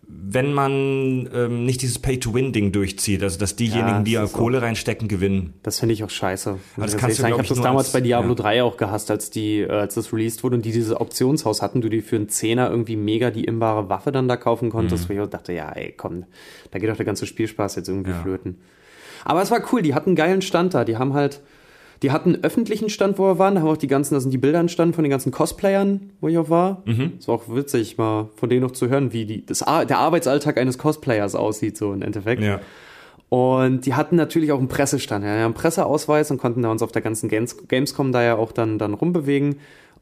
wenn 0.10 0.54
man 0.54 1.30
ähm, 1.34 1.66
nicht 1.66 1.82
dieses 1.82 2.00
Pay-to-Win-Ding 2.00 2.72
durchzieht. 2.72 3.22
Also, 3.24 3.38
dass 3.40 3.58
diejenigen, 3.58 3.88
Ja, 3.90 4.00
die 4.04 4.14
das 4.14 4.20
ja 4.22 4.24
ist 4.26 4.34
Kohle 4.34 4.62
reinstecken, 4.62 5.10
gewinnen. 5.10 5.54
Das 5.64 5.80
finde 5.80 5.94
ich 5.94 6.04
auch 6.04 6.10
scheiße. 6.10 6.52
muss 6.52 6.62
das 6.78 6.94
ich 6.94 7.00
kannst 7.00 7.20
du, 7.20 7.26
ich 7.28 7.32
habe 7.34 7.44
das 7.44 7.60
damals 7.62 7.88
als- 7.88 7.94
bei 7.94 8.00
Diablo 8.02 8.30
ja. 8.30 8.36
3 8.36 8.64
auch 8.64 8.78
gehasst, 8.78 9.12
als 9.12 9.30
die, 9.30 9.60
äh, 9.60 9.70
als 9.70 9.96
das 9.96 10.14
released 10.14 10.44
wurde 10.44 10.56
und 10.56 10.64
die 10.66 10.72
dieses 10.72 10.94
Auktionshaus 10.94 11.62
hatten, 11.62 11.82
du 11.82 11.90
dir 11.90 12.02
für 12.02 12.16
einen 12.16 12.30
Zehner 12.30 12.70
irgendwie 12.70 12.96
mega 12.96 13.32
die 13.32 13.44
imbare 13.44 13.90
Waffe 13.90 14.12
dann 14.14 14.30
da 14.30 14.38
kaufen 14.38 14.70
konntest, 14.70 15.10
wo 15.10 15.14
ich 15.14 15.20
auch 15.20 15.28
dachte, 15.28 15.52
ja, 15.52 15.72
ey, 15.74 15.94
komm, 15.98 16.24
da 16.72 16.80
geht 16.80 16.90
doch 16.90 16.96
der 16.98 17.06
ganze 17.06 17.26
Spielspaß 17.26 17.76
jetzt 17.76 17.90
irgendwie 17.90 18.12
Mhm. 18.12 18.16
Ja. 18.16 18.22
flöten. 18.22 18.58
Aber 19.26 19.42
es 19.42 19.52
war 19.52 19.62
cool, 19.74 19.82
die 19.82 19.94
hatten 19.94 20.12
einen 20.12 20.16
geilen 20.16 20.42
Stand 20.42 20.74
da, 20.74 20.86
die 20.86 20.96
haben 20.98 21.14
halt, 21.14 21.42
die 22.04 22.12
hatten 22.12 22.36
einen 22.36 22.44
öffentlichen 22.44 22.90
Stand, 22.90 23.18
wo 23.18 23.24
wir 23.24 23.40
waren, 23.40 23.56
da 23.56 23.62
haben 23.62 23.70
auch 23.70 23.78
die 23.78 23.88
ganzen, 23.88 24.14
da 24.14 24.20
sind 24.20 24.32
die 24.32 24.38
Bilder 24.38 24.60
entstanden 24.60 24.94
von 24.94 25.04
den 25.04 25.12
ganzen 25.12 25.32
Cosplayern, 25.32 26.12
wo 26.22 26.28
ich 26.28 26.38
auch 26.38 26.50
war. 26.50 26.84
Mhm. 26.86 27.14
Es 27.20 27.28
war 27.28 27.36
auch 27.36 27.44
witzig, 27.48 27.98
mal 27.98 28.30
von 28.36 28.50
denen 28.50 28.62
noch 28.62 28.72
zu 28.72 28.90
hören, 28.90 29.14
wie 29.14 29.26
die, 29.26 29.46
das, 29.46 29.60
der 29.60 29.98
Arbeitsalltag 29.98 30.58
eines 30.58 30.78
Cosplayers 30.78 31.36
aussieht, 31.36 31.78
so 31.78 31.94
im 31.94 32.02
Endeffekt. 32.02 32.44
Ja. 32.44 32.60
Und 33.30 33.86
die 33.86 33.94
hatten 33.94 34.16
natürlich 34.16 34.52
auch 34.52 34.60
einen 34.60 34.70
Pressestand. 34.70 35.26
Ja, 35.26 35.34
einen 35.34 35.54
Presseausweis 35.54 36.32
und 36.32 36.38
konnten 36.38 36.62
da 36.62 36.72
uns 36.72 36.82
auf 36.82 36.92
der 36.92 37.02
ganzen 37.02 37.28
Games 37.28 37.68
Gamescom 37.68 38.12
da 38.12 38.24
ja 38.24 38.38
auch 38.38 38.52
dann, 38.52 38.78
dann 38.78 38.94
rumbewegen. 38.94 39.58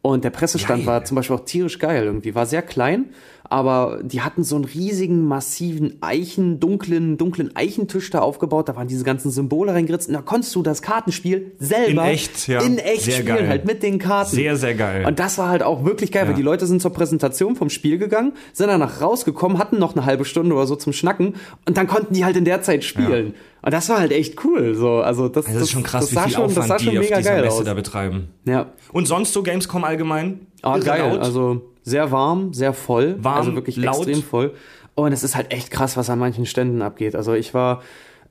Und 0.05 0.23
der 0.23 0.29
Pressestand 0.29 0.81
Geil. 0.81 0.87
war 0.93 1.03
zum 1.03 1.15
Beispiel 1.15 1.35
auch 1.35 1.45
tierisch 1.45 1.79
geil 1.79 2.03
irgendwie. 2.03 2.35
War 2.35 2.45
sehr 2.45 2.61
klein, 2.61 3.05
aber 3.43 4.01
die 4.03 4.21
hatten 4.21 4.43
so 4.43 4.55
einen 4.55 4.65
riesigen, 4.65 5.25
massiven 5.27 5.97
Eichen, 6.01 6.59
dunklen, 6.59 7.17
dunklen 7.17 7.55
Eichentisch 7.55 8.11
da 8.11 8.19
aufgebaut. 8.19 8.69
Da 8.69 8.75
waren 8.75 8.87
diese 8.87 9.03
ganzen 9.03 9.31
Symbole 9.31 9.73
reingeritzt. 9.73 10.07
Und 10.07 10.13
da 10.13 10.21
konntest 10.21 10.53
du 10.53 10.61
das 10.61 10.83
Kartenspiel 10.83 11.53
selber 11.57 12.03
In 12.03 12.09
echt, 12.09 12.47
ja. 12.47 12.61
in 12.61 12.77
echt 12.77 13.01
Sehr 13.05 13.13
spielen, 13.15 13.27
geil. 13.37 13.47
halt 13.47 13.65
mit 13.65 13.81
den 13.81 13.97
Karten. 13.97 14.35
Sehr, 14.35 14.55
sehr 14.57 14.75
geil. 14.75 15.05
Und 15.07 15.17
das 15.17 15.39
war 15.39 15.49
halt 15.49 15.63
auch 15.63 15.83
wirklich 15.85 16.11
geil, 16.11 16.23
weil 16.25 16.31
Ja. 16.31 16.37
die 16.37 16.43
Leute 16.43 16.67
sind 16.67 16.83
zur 16.83 16.93
Präsentation 16.93 17.55
vom 17.55 17.71
Spiel 17.71 17.97
gegangen, 17.97 18.33
sind 18.53 18.67
danach 18.67 19.01
rausgekommen, 19.01 19.57
hatten 19.57 19.79
noch 19.79 19.95
eine 19.95 20.05
halbe 20.05 20.23
Stunde 20.25 20.53
oder 20.53 20.67
so 20.67 20.75
zum 20.75 20.93
Schnacken 20.93 21.33
und 21.67 21.77
dann 21.77 21.87
konnten 21.87 22.13
die 22.13 22.25
halt 22.25 22.37
in 22.37 22.45
der 22.45 22.61
Zeit 22.61 22.83
spielen. 22.83 23.33
Und 23.65 23.73
das 23.73 23.89
war 23.89 23.97
halt 23.99 24.11
echt 24.11 24.43
cool. 24.45 24.75
So, 24.75 24.97
also 25.01 25.27
das, 25.27 25.47
Also 25.47 25.57
das 25.59 25.67
ist 25.67 25.71
schon 25.73 25.81
krass, 25.83 26.01
das 26.03 26.11
wie 26.11 26.15
sah 26.15 26.23
viel 26.25 26.33
schon, 26.33 26.43
das 26.45 26.53
sah 26.53 26.61
Aufwand 26.61 26.81
schon 26.81 26.91
die 26.91 26.99
auf 26.99 27.03
mega 27.03 27.17
dieser 27.17 27.31
geil 27.31 27.41
Messe 27.41 27.57
aus. 27.57 27.63
da 27.63 27.73
betreiben. 27.73 28.27
Ja. 28.45 28.67
Und 28.93 29.07
sonst 29.07 29.33
so 29.33 29.41
Gamescom 29.41 29.83
allgemein? 29.83 30.45
Ah, 30.61 30.77
geil. 30.77 31.09
laut? 31.09 31.19
Also 31.21 31.61
sehr 31.81 32.11
warm, 32.11 32.53
sehr 32.53 32.73
voll. 32.73 33.15
Warm, 33.23 33.37
also 33.37 33.55
wirklich 33.55 33.75
laut. 33.77 34.07
extrem 34.07 34.21
voll. 34.23 34.53
Und 34.93 35.11
es 35.13 35.23
ist 35.23 35.35
halt 35.35 35.51
echt 35.51 35.71
krass, 35.71 35.97
was 35.97 36.11
an 36.11 36.19
manchen 36.19 36.45
Ständen 36.45 36.83
abgeht. 36.83 37.15
Also 37.15 37.33
ich 37.33 37.55
war, 37.55 37.81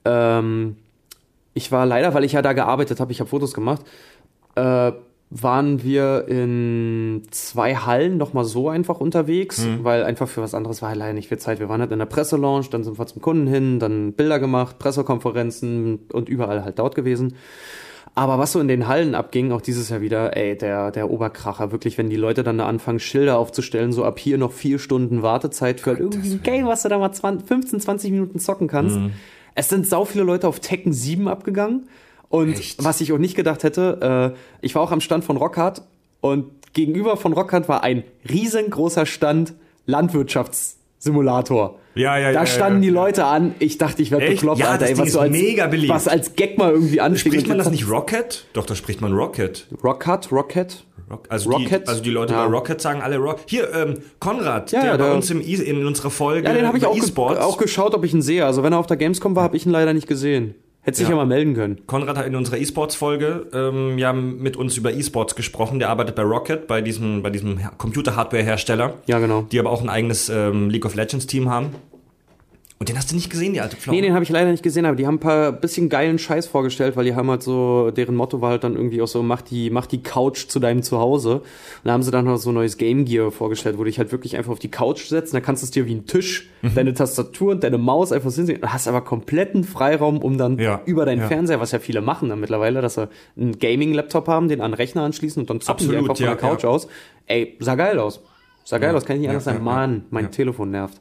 ähm, 0.05 0.77
ich 1.53 1.73
war 1.73 1.85
leider, 1.85 2.15
weil 2.15 2.23
ich 2.23 2.33
ja 2.33 2.41
da 2.41 2.53
gearbeitet 2.53 3.01
habe, 3.01 3.11
ich 3.11 3.19
habe 3.19 3.29
Fotos 3.29 3.55
gemacht, 3.55 3.83
äh, 4.55 4.93
waren 5.37 5.83
wir 5.83 6.27
in 6.29 7.23
zwei 7.33 7.75
Hallen 7.75 8.17
noch 8.19 8.35
mal 8.35 8.45
so 8.45 8.69
einfach 8.69 9.01
unterwegs, 9.01 9.67
weil 9.83 10.05
einfach 10.05 10.29
für 10.29 10.43
was 10.43 10.55
anderes 10.55 10.81
war 10.81 10.91
halt 10.91 10.99
leider 10.99 11.13
nicht 11.13 11.29
viel 11.29 11.39
Zeit. 11.39 11.59
Wir 11.59 11.69
waren 11.69 11.81
halt 11.81 11.91
in 11.91 11.99
der 11.99 12.07
Presselounge, 12.07 12.67
dann 12.71 12.85
sind 12.85 12.99
wir 12.99 13.07
zum 13.07 13.21
Kunden 13.21 13.49
hin, 13.49 13.81
dann 13.81 14.13
Bilder 14.13 14.39
gemacht, 14.39 14.79
Pressekonferenzen 14.79 16.07
und 16.13 16.29
überall 16.29 16.65
halt 16.65 16.79
dort 16.79 16.95
gewesen. 16.95 17.35
Aber 18.15 18.39
was 18.39 18.53
so 18.53 18.61
in 18.61 18.69
den 18.69 18.87
Hallen 18.87 19.17
abging, 19.17 19.51
auch 19.51 19.61
dieses 19.61 19.89
Jahr 19.89 20.01
wieder, 20.01 20.37
ey, 20.37 20.57
der, 20.57 20.93
der 20.93 21.11
Oberkracher, 21.11 21.73
wirklich, 21.73 21.99
wenn 21.99 22.09
die 22.09 22.17
Leute 22.17 22.45
dann 22.45 22.59
da 22.59 22.67
anfangen, 22.67 23.01
Schilder 23.01 23.37
aufzustellen, 23.39 23.93
so 23.93 24.05
ab 24.05 24.21
hier 24.21 24.39
noch 24.39 24.53
vier 24.53 24.79
Stunden 24.79 25.23
Wartezeit 25.23 25.81
für 25.81 25.91
halt 25.91 25.99
irgendwie 25.99 26.31
ein 26.31 26.43
Game, 26.45 26.67
was 26.67 26.83
du 26.83 26.89
da 26.89 26.99
mal 26.99 27.11
20, 27.11 27.49
15, 27.49 27.81
20 27.81 28.13
Minuten 28.13 28.39
zocken 28.39 28.69
kannst. 28.69 28.99
Es 29.57 29.69
sind 29.69 29.89
sau 29.89 30.05
viele 30.05 30.23
Leute 30.23 30.47
auf 30.47 30.61
Tekken 30.61 30.93
7 30.93 31.27
abgegangen. 31.27 31.89
Und 32.29 32.53
Echt? 32.55 32.83
was 32.85 33.01
ich 33.01 33.13
auch 33.13 33.19
nicht 33.19 33.37
gedacht 33.37 33.63
hätte, 33.63 34.35
äh, 34.35 34.39
ich 34.65 34.75
war 34.75 34.83
auch 34.83 34.91
am 34.93 35.01
Stand 35.01 35.25
von 35.25 35.37
Rockhard 35.37 35.83
und 36.21 36.47
gegenüber 36.73 37.17
von 37.17 37.33
Rockhard 37.33 37.69
war 37.69 37.85
ein 37.85 38.03
riesengroßer 38.29 39.07
Stand 39.07 39.55
Landwirtschaftssimulator. 39.87 41.79
Ja, 41.95 42.19
ja, 42.19 42.33
Da 42.33 42.41
ja, 42.41 42.47
standen 42.47 42.83
ja, 42.83 42.89
die 42.91 42.95
ja. 42.95 43.03
Leute 43.03 43.25
an. 43.25 43.55
Ich 43.61 43.79
dachte, 43.79 44.03
ich 44.03 44.11
werde 44.11 44.27
bekloppt, 44.27 44.59
Ja, 44.59 44.71
Alter. 44.71 44.79
das 44.81 44.91
Ey, 44.91 44.99
was 44.99 45.07
ist 45.09 45.13
so 45.13 45.21
als, 45.21 45.31
mega 45.31 45.67
beliebt. 45.69 45.93
was 45.93 46.09
als 46.09 46.35
Gag 46.35 46.59
mal 46.59 46.73
irgendwie 46.73 47.01
ansteht. 47.01 47.33
Spricht 47.33 47.47
man 47.47 47.59
das 47.59 47.71
nicht 47.71 47.89
Rocket? 47.89 48.47
Doch, 48.53 48.67
da 48.67 48.75
spricht 48.75 49.01
man 49.01 49.13
Rocket. 49.13 49.67
Rocket, 49.85 50.33
Rocket. 50.33 50.85
Rock, 51.11 51.27
also, 51.29 51.51
Rocket? 51.51 51.83
Die, 51.85 51.89
also 51.89 52.03
die 52.03 52.11
Leute 52.11 52.33
Ja. 52.33 52.47
bei 52.47 52.53
Rocket 52.53 52.81
sagen 52.81 53.01
alle 53.03 53.19
Rock. 53.19 53.41
Hier, 53.47 53.73
ähm, 53.75 53.99
Konrad, 54.19 54.73
Ja, 54.73 54.81
der 54.81 54.91
ja, 54.93 54.97
bei 54.97 55.05
der- 55.05 55.15
uns 55.15 55.31
im, 55.31 55.41
E- 55.41 55.45
in 55.55 55.87
unserer 55.87 56.11
Folge 56.11 56.49
Ja, 56.49 56.55
den 56.55 56.67
habe 56.67 56.79
ich 56.79 56.87
auch, 56.87 56.95
ge 56.95 57.03
E-Sports. 57.05 57.41
auch 57.41 57.59
geschaut, 57.59 57.95
ob 57.95 58.05
ich 58.05 58.13
ihn 58.15 58.23
sehe. 58.23 58.45
Also 58.45 58.63
wenn 58.63 58.73
er 58.73 58.79
auf 58.79 58.87
der 58.87 58.97
Gamescom 58.97 59.37
war, 59.37 59.43
habe 59.45 59.57
ich 59.57 59.67
ihn 59.67 59.71
leider 59.73 59.93
nicht 59.93 60.09
gesehen. 60.09 60.55
Hätte 60.85 60.99
sich 60.99 61.07
Ja. 61.07 61.11
ja 61.13 61.17
mal 61.17 61.27
melden 61.27 61.55
können. 61.55 61.81
Konrad 61.87 62.19
hat 62.19 62.27
in 62.27 62.37
unserer 62.37 62.59
E-Sports-Folge 62.59 63.47
ähm, 63.55 63.99
ja 63.99 64.13
mit 64.13 64.57
uns 64.57 64.77
über 64.77 64.93
E-Sports 64.93 65.35
gesprochen. 65.35 65.79
Der 65.79 65.89
arbeitet 65.89 66.15
bei 66.15 66.23
Rocket, 66.23 66.67
bei 66.67 66.83
diesem, 66.83 67.23
bei 67.23 67.31
diesem 67.31 67.59
Computer-Hardware-Hersteller. 67.79 68.95
Ja, 69.07 69.19
genau. 69.19 69.47
Die 69.51 69.59
aber 69.59 69.71
auch 69.71 69.81
ein 69.83 69.89
eigenes 69.89 70.29
ähm, 70.29 70.69
League 70.71 70.85
of 70.85 70.95
Legends-Team 70.95 71.49
haben. 71.51 71.71
Und 72.85 72.91
den 72.91 72.99
hast 72.99 73.11
du 73.13 73.15
nicht 73.15 73.31
gesehen, 73.31 73.55
die 73.55 73.63
alte 73.63 73.77
Pflaume? 73.77 73.97
Nee, 73.97 74.03
den 74.07 74.13
habe 74.13 74.25
ich 74.25 74.29
leider 74.29 74.51
nicht 74.51 74.63
gesehen, 74.63 74.85
aber 74.85 74.95
die 74.95 75.07
haben 75.07 75.15
ein 75.15 75.19
paar 75.19 75.53
bisschen 75.53 75.89
geilen 75.89 76.19
Scheiß 76.19 76.47
vorgestellt, 76.49 76.97
weil 76.97 77.07
die 77.07 77.15
haben 77.15 77.31
halt 77.31 77.43
so, 77.43 77.91
deren 77.91 78.15
Motto 78.15 78.43
war 78.43 78.51
halt 78.51 78.63
dann 78.63 78.77
irgendwie 78.77 79.01
auch 79.01 79.09
so, 79.09 79.23
mach 79.23 79.41
die, 79.41 79.71
mach 79.71 79.87
die 79.87 80.03
Couch 80.03 80.49
zu 80.49 80.61
deinem 80.61 80.83
Zuhause. 80.83 81.37
Und 81.37 81.45
da 81.85 81.93
haben 81.93 82.03
sie 82.03 82.11
dann 82.11 82.27
noch 82.27 82.37
so 82.37 82.53
neues 82.53 82.77
Game 82.77 83.07
Gear 83.07 83.31
vorgestellt, 83.31 83.77
wo 83.79 83.85
du 83.85 83.85
dich 83.87 83.97
halt 83.99 84.13
wirklich 84.13 84.37
einfach 84.37 84.53
auf 84.53 84.59
die 84.59 84.71
Couch 84.71 85.07
setzt, 85.07 85.33
und 85.33 85.41
da 85.41 85.41
kannst 85.41 85.63
du 85.63 85.65
es 85.65 85.71
dir 85.71 85.87
wie 85.87 85.95
ein 85.95 86.05
Tisch, 86.05 86.51
Mhm. 86.61 86.75
deine 86.75 86.93
Tastatur 86.93 87.53
und 87.53 87.65
deine 87.65 87.79
Maus 87.79 88.13
einfach 88.13 88.29
so 88.29 88.37
hinsehen, 88.37 88.61
hast 88.67 88.87
aber 88.87 89.01
kompletten 89.01 89.65
Freiraum, 89.65 90.19
um 90.19 90.37
dann 90.37 90.59
Ja, 90.59 90.83
über 90.85 91.07
deinen 91.07 91.23
ja. 91.23 91.29
Fernseher, 91.29 91.61
was 91.61 91.73
ja 91.73 91.79
viele 91.79 92.03
machen 92.03 92.29
dann 92.29 92.41
mittlerweile, 92.41 92.83
dass 92.83 92.97
sie 92.97 93.09
einen 93.41 93.59
Gaming-Laptop 93.59 94.29
haben, 94.29 94.49
den 94.49 94.61
an 94.61 94.73
den 94.73 94.75
Rechner 94.77 95.05
anschließen 95.05 95.41
und 95.43 95.49
dann 95.49 95.63
zocken 95.63 95.89
die 95.89 95.97
Absolut, 95.97 96.11
einfach 96.11 96.17
von 96.19 96.27
ja, 96.27 96.35
der 96.35 96.39
Couch 96.51 96.65
aus. 96.67 96.87
Ey, 97.25 97.57
sah 97.61 97.77
geil 97.77 97.99
aus. 97.99 98.21
Sah 98.65 98.77
geil 98.77 98.95
aus, 98.95 99.07
kann 99.07 99.17
ich 99.17 99.21
nicht 99.21 99.31
anders 99.31 99.45
sagen. 99.45 99.65
Mann, 99.65 100.05
mein. 100.11 100.31
Telefon 100.31 100.71
nervt. 100.71 101.01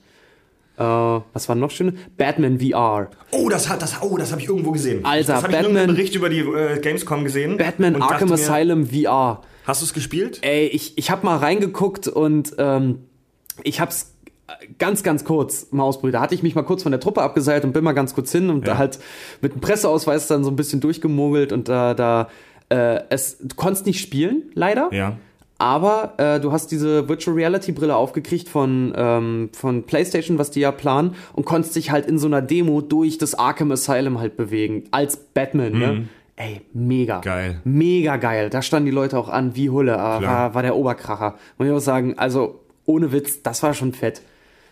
Äh, 0.78 0.82
was 0.84 1.48
war 1.50 1.56
noch 1.56 1.72
schön? 1.72 1.98
Batman 2.18 2.60
VR. 2.60 3.10
Oh, 3.32 3.50
das 3.50 3.70
hat 3.70 3.82
das, 3.82 4.02
oh, 4.02 4.18
das 4.18 4.32
habe 4.32 4.42
ich 4.42 4.48
irgendwo 4.50 4.72
gesehen. 4.72 5.06
Alter, 5.06 5.34
das 5.34 5.44
habe 5.44 5.54
ich 5.54 5.60
in 5.60 5.64
Batman- 5.66 5.76
irgendeinem 5.82 5.96
Bericht 5.96 6.16
über 6.16 6.30
die 6.30 6.40
äh, 6.40 6.80
Gamescom 6.80 7.24
gesehen. 7.24 7.58
Batman 7.58 8.02
Arkham 8.02 8.30
mir, 8.30 8.36
Asylum 8.36 8.88
VR. 8.88 9.42
Hast 9.66 9.82
du 9.82 9.86
es 9.86 9.94
gespielt? 9.94 10.40
Ey, 10.42 10.66
ich, 10.68 10.98
ich 10.98 11.12
habe 11.12 11.26
mal 11.26 11.38
reingeguckt 11.38 12.08
und 12.08 12.54
ähm, 12.58 13.00
ich 13.64 13.80
hab's 13.80 14.14
ganz, 14.78 15.04
ganz 15.04 15.24
kurz 15.24 15.68
mal 15.72 15.84
ausprobiert. 15.84 16.16
Da 16.16 16.22
hatte 16.22 16.36
ich 16.36 16.44
mich 16.44 16.54
mal 16.56 16.64
kurz 16.64 16.84
von 16.84 16.92
der 16.92 17.00
Truppe 17.00 17.22
abgeseilt 17.22 17.64
und 17.64 17.72
bin 17.74 17.84
mal 17.84 17.94
ganz 17.94 18.14
kurz 18.14 18.32
hin 18.32 18.50
und 18.50 18.68
Ja. 18.68 18.74
da 18.74 18.78
halt 18.80 19.00
mit 19.42 19.54
dem 19.54 19.62
Presseausweis 19.62 20.28
dann 20.28 20.44
so 20.44 20.50
ein 20.50 20.56
bisschen 20.56 20.80
durchgemogelt 20.82 21.52
und 21.54 21.70
da, 21.70 21.94
da 21.94 22.30
äh, 22.70 23.02
es, 23.10 23.38
du 23.40 23.56
konntest 23.56 23.86
nicht 23.86 24.00
spielen, 24.02 24.44
leider. 24.54 24.90
Ja. 24.92 25.18
Aber 25.58 26.14
äh, 26.18 26.40
du 26.40 26.52
hast 26.52 26.72
diese 26.72 27.08
Virtual 27.08 27.36
Reality 27.36 27.72
Brille 27.72 27.96
aufgekriegt 27.96 28.50
von, 28.50 28.94
ähm, 28.96 29.50
von 29.54 29.84
PlayStation, 29.84 30.38
was 30.38 30.52
die 30.52 30.60
ja 30.60 30.72
planen, 30.72 31.16
und 31.34 31.46
konntest 31.46 31.76
dich 31.76 31.92
halt 31.92 32.06
in 32.06 32.18
so 32.18 32.28
einer 32.28 32.42
Demo 32.42 32.82
durch 32.82 33.18
das 33.18 33.36
Arkham 33.36 33.72
Asylum 33.72 34.20
halt 34.20 34.36
bewegen. 34.36 34.86
Als 34.92 35.18
Batman, 35.18 35.74
ne? 35.74 36.08
Ey, 36.36 36.62
mega. 36.74 37.18
Mhm. 37.18 37.22
Geil. 37.22 37.62
Mega 37.64 38.18
geil. 38.18 38.50
Da 38.50 38.62
standen 38.62 38.88
die 38.88 38.92
Leute 38.92 39.18
auch 39.18 39.30
an 39.30 39.56
wie 39.56 39.70
Hulle. 39.70 39.94
Klar. 39.94 40.22
war, 40.22 40.54
war 40.56 40.62
der 40.64 40.76
Oberkracher. 40.76 41.36
Muss 41.58 41.68
ich 41.68 41.74
auch 41.74 41.80
sagen, 41.80 42.18
also 42.18 42.62
ohne 42.86 43.12
Witz, 43.12 43.44
das 43.44 43.62
war 43.64 43.74
schon 43.74 43.94
fett. 43.94 44.22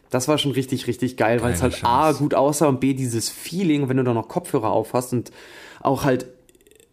Das 0.10 0.28
war 0.28 0.38
schon 0.38 0.52
richtig, 0.52 0.88
richtig 0.88 1.16
geil, 1.16 1.42
weil 1.42 1.54
es 1.54 1.62
halt 1.62 1.86
A, 1.86 2.08
Scheiß. 2.08 2.18
gut 2.18 2.34
aussah 2.34 2.68
und 2.68 2.82
B, 2.82 2.94
dieses 2.94 3.30
Feeling, 3.30 3.88
wenn 3.88 3.98
du 3.98 4.04
da 4.04 4.14
noch 4.14 4.28
Kopfhörer 4.28 4.70
auf 4.70 4.94
hast 4.94 5.14
und 5.14 5.32
auch 5.80 6.04
halt 6.04 6.26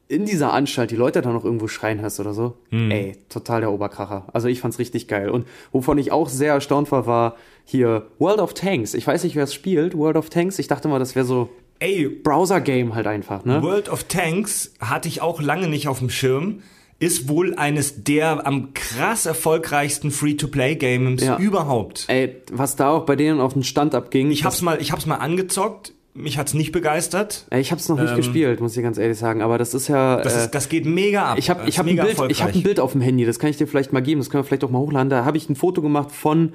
in 0.08 0.24
dieser 0.24 0.52
Anstalt 0.54 0.90
die 0.90 0.96
Leute 0.96 1.20
da 1.22 1.30
noch 1.30 1.44
irgendwo 1.44 1.68
schreien 1.68 2.00
hörst 2.00 2.18
oder 2.18 2.32
so. 2.32 2.56
Hm. 2.70 2.90
Ey, 2.90 3.16
total 3.28 3.60
der 3.60 3.70
Oberkracher. 3.70 4.26
Also 4.32 4.48
ich 4.48 4.60
fand's 4.60 4.78
richtig 4.78 5.06
geil. 5.06 5.28
Und 5.28 5.46
wovon 5.70 5.98
ich 5.98 6.12
auch 6.12 6.28
sehr 6.28 6.54
erstaunt 6.54 6.90
war, 6.90 7.06
war 7.06 7.36
hier 7.64 8.06
World 8.18 8.40
of 8.40 8.54
Tanks. 8.54 8.94
Ich 8.94 9.06
weiß 9.06 9.24
nicht, 9.24 9.36
wer 9.36 9.44
es 9.44 9.52
spielt, 9.54 9.96
World 9.96 10.16
of 10.16 10.30
Tanks. 10.30 10.58
Ich 10.58 10.66
dachte 10.66 10.88
mal, 10.88 10.98
das 10.98 11.14
wäre 11.14 11.26
so 11.26 11.50
Ey, 11.80 12.08
Browser-Game 12.08 12.94
halt 12.96 13.06
einfach, 13.06 13.44
ne? 13.44 13.62
World 13.62 13.88
of 13.88 14.04
Tanks 14.04 14.72
hatte 14.80 15.06
ich 15.08 15.20
auch 15.22 15.40
lange 15.40 15.68
nicht 15.68 15.86
auf 15.86 16.00
dem 16.00 16.10
Schirm. 16.10 16.62
Ist 16.98 17.28
wohl 17.28 17.54
eines 17.54 18.02
der 18.02 18.44
am 18.44 18.74
krass 18.74 19.24
erfolgreichsten 19.26 20.10
Free-to-Play-Games 20.10 21.22
Ja. 21.22 21.36
überhaupt. 21.38 22.06
Ey, 22.08 22.34
was 22.50 22.74
da 22.74 22.88
auch 22.90 23.04
bei 23.06 23.14
denen 23.14 23.40
auf 23.40 23.52
den 23.52 23.62
Stand 23.62 23.94
abging. 23.94 24.32
Ich 24.32 24.44
hab's 24.44 24.62
mal, 24.62 24.80
ich 24.80 24.90
hab's 24.90 25.06
mal 25.06 25.16
angezockt. 25.16 25.92
Mich 26.14 26.36
hat's 26.36 26.54
nicht 26.54 26.72
begeistert. 26.72 27.46
Ich 27.54 27.70
hab's 27.70 27.88
noch 27.88 27.98
nicht 28.00 28.10
Ähm, 28.10 28.16
gespielt, 28.16 28.60
muss 28.60 28.76
ich 28.76 28.82
ganz 28.82 28.98
ehrlich 28.98 29.18
sagen. 29.18 29.40
Aber 29.40 29.56
das 29.56 29.74
ist 29.74 29.88
ja. 29.88 30.20
Das, 30.20 30.34
äh, 30.34 30.38
ist, 30.44 30.54
das 30.54 30.68
geht 30.68 30.84
mega 30.84 31.32
ab. 31.32 31.38
Ich 31.38 31.48
habe 31.48 31.68
ich 31.68 31.78
hab 31.78 31.86
ein, 31.86 31.96
Bild, 31.96 32.18
ich 32.28 32.42
hab 32.42 32.54
ein. 32.54 32.62
Bild 32.62 32.80
auf 32.80 32.92
dem 32.92 33.00
Handy, 33.00 33.24
das 33.24 33.38
kann 33.38 33.50
ich 33.50 33.56
dir 33.56 33.66
vielleicht 33.66 33.92
mal 33.92 34.00
geben, 34.00 34.20
das 34.20 34.28
können 34.30 34.42
wir 34.42 34.46
vielleicht 34.46 34.64
auch 34.64 34.70
mal 34.70 34.78
hochladen. 34.80 35.10
Da 35.10 35.24
habe 35.24 35.36
ich 35.36 35.48
ein 35.48 35.54
Foto 35.54 35.80
gemacht 35.80 36.10
von, 36.10 36.54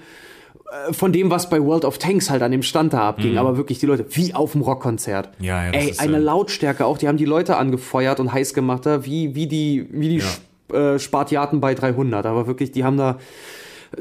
äh, 0.90 0.92
von 0.94 1.14
dem, 1.14 1.30
was 1.30 1.50
bei 1.50 1.64
World 1.64 1.86
of 1.86 1.98
Tanks 1.98 2.30
halt 2.30 2.42
an 2.42 2.52
dem 2.52 2.64
Stand 2.64 2.94
da 2.94 3.08
abging. 3.08 3.38
Aber 3.38 3.56
wirklich 3.56 3.80
die 3.80 3.86
Leute, 3.86 4.06
wie 4.10 4.34
auf 4.34 4.52
dem 4.52 4.62
Rockkonzert. 4.62 5.40
Mhm. 5.40 5.46
Ja, 5.46 5.66
ja, 5.66 5.72
Ey, 5.72 5.90
ist, 5.92 6.02
eine 6.02 6.18
äh, 6.18 6.20
Lautstärke 6.20 6.86
auch, 6.86 6.98
die 6.98 7.08
haben 7.08 7.18
die 7.18 7.26
Leute 7.26 7.56
angefeuert 7.56 8.20
und 8.20 8.34
heiß 8.34 8.54
gemacht, 8.54 8.86
da, 8.86 9.06
wie, 9.06 9.34
wie 9.36 9.48
die, 9.48 9.88
wie 9.92 10.20
die 10.20 10.76
äh, 10.76 11.00
Spartiaten 11.00 11.62
bei 11.62 11.74
300. 11.74 12.26
Aber 12.26 12.48
wirklich, 12.48 12.72
die 12.72 12.84
haben 12.84 12.98
da 12.98 13.18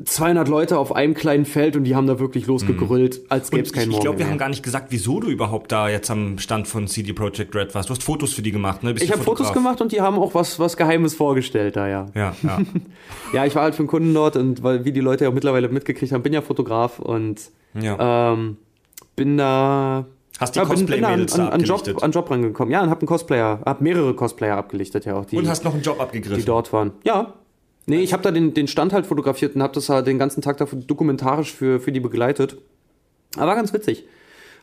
200 0.04 0.48
Leute 0.48 0.78
auf 0.78 0.94
einem 0.94 1.14
kleinen 1.14 1.44
Feld 1.44 1.76
und 1.76 1.84
die 1.84 1.94
haben 1.94 2.06
da 2.06 2.18
wirklich 2.18 2.46
losgegrüllt, 2.46 3.20
als 3.28 3.50
gäbe 3.50 3.62
es 3.62 3.72
keinen 3.72 3.82
ich, 3.82 3.88
ich 3.88 3.92
Morgen 3.92 4.02
glaube, 4.02 4.18
wir 4.18 4.28
haben 4.28 4.38
gar 4.38 4.48
nicht 4.48 4.62
gesagt, 4.62 4.86
wieso 4.90 5.20
du 5.20 5.28
überhaupt 5.28 5.72
da 5.72 5.88
jetzt 5.88 6.10
am 6.10 6.38
Stand 6.38 6.68
von 6.68 6.88
CD 6.88 7.12
Projekt 7.12 7.54
Red 7.54 7.74
warst. 7.74 7.88
Du 7.88 7.94
hast 7.94 8.02
Fotos 8.02 8.32
für 8.32 8.42
die 8.42 8.52
gemacht, 8.52 8.82
ne? 8.82 8.94
Bist 8.94 9.04
Ich 9.04 9.12
habe 9.12 9.22
Fotos 9.22 9.52
gemacht 9.52 9.80
und 9.80 9.92
die 9.92 10.00
haben 10.00 10.18
auch 10.18 10.34
was, 10.34 10.58
was 10.58 10.76
Geheimes 10.76 11.14
vorgestellt 11.14 11.76
da, 11.76 11.88
ja. 11.88 12.06
Ja, 12.14 12.34
ja. 12.42 12.58
Ja, 13.32 13.46
ich 13.46 13.54
war 13.54 13.62
halt 13.62 13.74
für 13.74 13.80
einen 13.80 13.88
Kunden 13.88 14.12
dort 14.12 14.36
und 14.36 14.62
weil, 14.62 14.84
wie 14.84 14.92
die 14.92 15.00
Leute 15.00 15.24
ja 15.24 15.30
auch 15.30 15.34
mittlerweile 15.34 15.68
mitgekriegt 15.68 16.12
haben, 16.12 16.22
bin 16.22 16.32
ja 16.32 16.42
Fotograf 16.42 16.98
und 16.98 17.40
ja. 17.80 18.32
ähm, 18.32 18.58
bin 19.16 19.36
da. 19.36 20.06
Hast 20.38 20.54
die 20.54 20.58
ja, 20.58 20.64
an, 20.64 20.70
Cosplay-Mädels 20.70 21.34
da 21.34 21.46
an, 21.46 21.52
an, 21.52 21.60
Job, 21.62 22.02
an 22.02 22.10
Job 22.10 22.30
rangekommen. 22.30 22.72
Ja, 22.72 22.82
und 22.82 22.90
hab 22.90 23.00
einen 23.00 23.06
Cosplayer, 23.06 23.60
hab 23.64 23.80
mehrere 23.80 24.14
Cosplayer 24.14 24.56
abgelichtet, 24.56 25.04
ja 25.04 25.14
auch, 25.14 25.24
die, 25.24 25.36
Und 25.36 25.48
hast 25.48 25.64
noch 25.64 25.74
einen 25.74 25.82
Job 25.82 25.96
die 25.96 26.02
abgegriffen. 26.02 26.44
dort 26.44 26.72
waren. 26.72 26.92
Ja. 27.04 27.34
Nee, 27.86 28.00
ich 28.00 28.12
habe 28.12 28.22
da 28.22 28.30
den, 28.30 28.54
den 28.54 28.68
Stand 28.68 28.92
halt 28.92 29.06
fotografiert 29.06 29.56
und 29.56 29.62
hab 29.62 29.72
das 29.72 29.88
halt 29.88 30.06
den 30.06 30.18
ganzen 30.18 30.40
Tag 30.40 30.56
dafür 30.58 30.78
dokumentarisch 30.78 31.52
für, 31.52 31.80
für 31.80 31.92
die 31.92 32.00
begleitet. 32.00 32.58
Aber 33.36 33.48
war 33.48 33.56
ganz 33.56 33.72
witzig. 33.72 34.04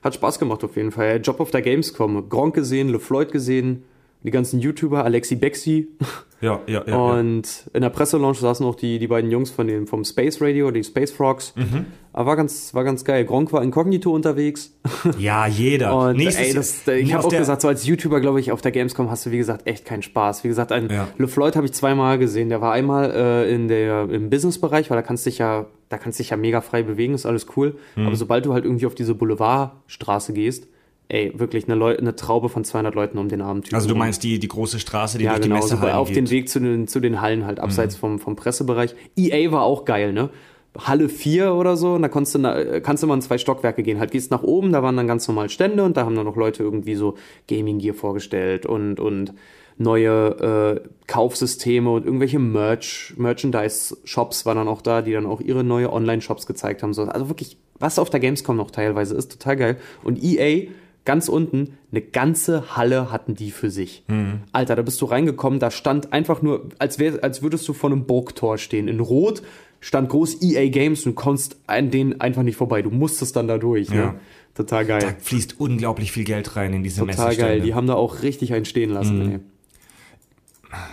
Hat 0.01 0.15
Spaß 0.15 0.39
gemacht 0.39 0.63
auf 0.63 0.77
jeden 0.77 0.91
Fall. 0.91 1.19
Job 1.21 1.39
auf 1.39 1.51
der 1.51 1.61
Gamescom. 1.61 2.29
Gronk 2.29 2.55
gesehen, 2.55 2.89
LeFloid 2.89 3.31
gesehen, 3.31 3.83
die 4.23 4.31
ganzen 4.31 4.59
YouTuber, 4.59 5.03
Alexi 5.03 5.35
Bexi. 5.35 5.89
Ja, 6.41 6.61
ja, 6.67 6.83
ja. 6.85 6.87
ja. 6.87 6.95
Und 6.95 7.69
in 7.73 7.81
der 7.81 7.89
Presselounge 7.89 8.35
saßen 8.35 8.65
auch 8.65 8.75
die, 8.75 8.99
die 8.99 9.07
beiden 9.07 9.29
Jungs 9.29 9.49
von 9.51 9.67
dem, 9.67 9.87
vom 9.87 10.03
Space 10.03 10.41
Radio, 10.41 10.71
die 10.71 10.83
Space 10.83 11.11
Frogs. 11.11 11.53
Mhm. 11.55 11.87
Aber 12.13 12.27
war 12.27 12.35
ganz, 12.35 12.73
war 12.73 12.83
ganz 12.83 13.05
geil. 13.05 13.25
Gronk 13.25 13.53
war 13.53 13.61
inkognito 13.61 14.11
unterwegs. 14.11 14.75
Ja, 15.17 15.47
jeder. 15.47 15.95
Und 16.09 16.17
Nächstes 16.17 16.47
ey, 16.47 16.53
das, 16.53 16.87
ich 16.87 17.13
habe 17.13 17.25
auch 17.25 17.29
gesagt, 17.29 17.61
so 17.61 17.67
als 17.67 17.85
YouTuber, 17.85 18.19
glaube 18.19 18.39
ich, 18.39 18.51
auf 18.51 18.61
der 18.61 18.71
Gamescom 18.71 19.09
hast 19.09 19.25
du, 19.25 19.31
wie 19.31 19.37
gesagt, 19.37 19.67
echt 19.67 19.85
keinen 19.85 20.01
Spaß. 20.01 20.43
Wie 20.43 20.47
gesagt, 20.47 20.71
ein 20.71 20.89
Ja. 20.89 21.07
LeFloid 21.17 21.55
habe 21.55 21.65
ich 21.65 21.73
zweimal 21.73 22.17
gesehen. 22.17 22.49
Der 22.49 22.61
war 22.61 22.73
einmal 22.73 23.11
äh, 23.11 23.53
in 23.53 23.67
der, 23.67 24.09
im 24.09 24.29
Businessbereich, 24.29 24.89
weil 24.89 24.97
da 24.97 25.01
kannst 25.01 25.25
du 25.25 25.29
dich 25.29 25.39
ja, 25.39 25.65
da 25.89 25.97
kannst 25.97 26.19
dich 26.19 26.29
ja 26.31 26.37
mega 26.37 26.61
frei 26.61 26.83
bewegen, 26.83 27.13
ist 27.13 27.25
alles 27.25 27.47
cool. 27.55 27.77
Mhm. 27.95 28.07
Aber 28.07 28.15
sobald 28.15 28.45
du 28.45 28.53
halt 28.53 28.65
irgendwie 28.65 28.85
auf 28.85 28.95
diese 28.95 29.15
Boulevardstraße 29.15 30.33
gehst, 30.33 30.67
ey, 31.09 31.33
wirklich 31.37 31.65
eine, 31.65 31.75
Leu 31.75 31.95
eine 31.97 32.15
Traube 32.15 32.47
von 32.49 32.63
200 32.63 32.95
Leuten 32.95 33.17
um 33.17 33.27
den 33.29 33.41
armen 33.41 33.61
Typen. 33.63 33.75
Also 33.75 33.89
du 33.89 33.95
meinst 33.95 34.23
die, 34.23 34.39
die 34.39 34.47
große 34.47 34.79
Straße, 34.79 35.17
die 35.17 35.25
Ja, 35.25 35.31
durch 35.31 35.41
genau, 35.43 35.55
die 35.57 35.61
so 35.63 35.73
Messehallen 35.75 35.95
auf 35.95 36.07
geht. 36.07 36.17
den 36.17 36.29
Weg 36.29 36.49
zu 36.49 36.59
den, 36.59 36.87
zu 36.87 36.99
den 36.99 37.19
Hallen 37.21 37.45
halt, 37.45 37.59
abseits 37.59 37.95
vom, 37.95 38.19
vom 38.19 38.35
Pressebereich. 38.35 38.95
EA 39.17 39.51
war 39.51 39.63
auch 39.63 39.85
geil, 39.85 40.13
ne? 40.13 40.29
Halle 40.77 41.09
4 41.09 41.55
oder 41.55 41.75
so, 41.75 41.93
und 41.95 42.03
da 42.03 42.09
konntest 42.09 42.35
du, 42.35 42.39
na- 42.39 42.79
kannst 42.79 43.01
du 43.01 43.07
mal 43.07 43.15
in 43.15 43.21
zwei 43.23 43.39
Stockwerke 43.39 43.81
gehen. 43.81 43.99
Halt 43.99 44.11
gehst 44.11 44.29
nach 44.29 44.43
oben, 44.43 44.71
da 44.71 44.83
waren 44.83 44.95
dann 44.95 45.07
ganz 45.07 45.27
normal 45.27 45.49
Stände 45.49 45.83
und 45.83 45.97
da 45.97 46.05
haben 46.05 46.15
dann 46.15 46.25
noch 46.25 46.35
Leute 46.35 46.61
irgendwie 46.61 46.93
so 46.93 47.15
Gaming 47.47 47.79
Gear 47.79 47.95
vorgestellt 47.95 48.67
und, 48.67 48.99
und 48.99 49.33
neue 49.79 50.81
äh, 50.85 50.89
Kaufsysteme 51.07 51.89
und 51.89 52.05
irgendwelche 52.05 52.37
Merch, 52.37 53.13
Merchandise-Shops 53.17 54.45
waren 54.45 54.57
dann 54.57 54.67
auch 54.67 54.81
da, 54.81 55.01
die 55.01 55.11
dann 55.13 55.25
auch 55.25 55.41
ihre 55.41 55.63
neue 55.63 55.91
Online-Shops 55.91 56.45
gezeigt 56.45 56.83
haben. 56.83 56.93
So, 56.93 57.03
also 57.03 57.29
wirklich, 57.29 57.57
was 57.79 57.97
auf 57.99 58.09
der 58.09 58.19
Gamescom 58.19 58.55
noch 58.55 58.71
teilweise 58.71 59.15
ist, 59.15 59.31
total 59.31 59.55
geil. 59.57 59.77
Und 60.03 60.21
EA, 60.23 60.67
ganz 61.05 61.29
unten, 61.29 61.77
eine 61.91 62.01
ganze 62.01 62.75
Halle 62.75 63.11
hatten 63.11 63.35
die 63.35 63.51
für 63.51 63.69
sich. 63.69 64.03
Alter, 64.51 64.75
da 64.75 64.81
bist 64.81 65.01
du 65.01 65.05
reingekommen, 65.05 65.59
da 65.59 65.71
stand 65.71 66.13
einfach 66.13 66.41
nur, 66.41 66.69
als, 66.77 66.99
wär, 66.99 67.23
als 67.23 67.41
würdest 67.41 67.67
du 67.67 67.73
vor 67.73 67.91
einem 67.91 68.05
Burgtor 68.05 68.57
stehen. 68.57 68.87
In 68.87 68.99
Rot 68.99 69.41
stand 69.79 70.09
groß 70.09 70.41
EA 70.41 70.69
Games 70.69 71.05
und 71.05 71.13
du 71.13 71.15
kommst 71.15 71.57
an 71.67 71.89
denen 71.89 72.19
einfach 72.21 72.43
nicht 72.43 72.57
vorbei. 72.57 72.81
Du 72.81 72.91
musstest 72.91 73.35
dann 73.35 73.47
da 73.47 73.57
durch. 73.57 73.89
Ja. 73.89 73.95
Ne? 73.95 74.19
Total 74.55 74.85
geil. 74.85 74.99
Da 75.01 75.13
fließt 75.19 75.59
unglaublich 75.59 76.11
viel 76.11 76.25
Geld 76.25 76.55
rein 76.55 76.73
in 76.73 76.83
diese 76.83 76.99
Total 76.99 77.15
Messestände. 77.27 77.53
geil. 77.53 77.61
Die 77.61 77.73
haben 77.73 77.87
da 77.87 77.93
auch 77.93 78.21
richtig 78.23 78.53
einen 78.53 78.65
stehen 78.65 78.89
lassen. 78.89 79.31
Ey. 79.31 79.39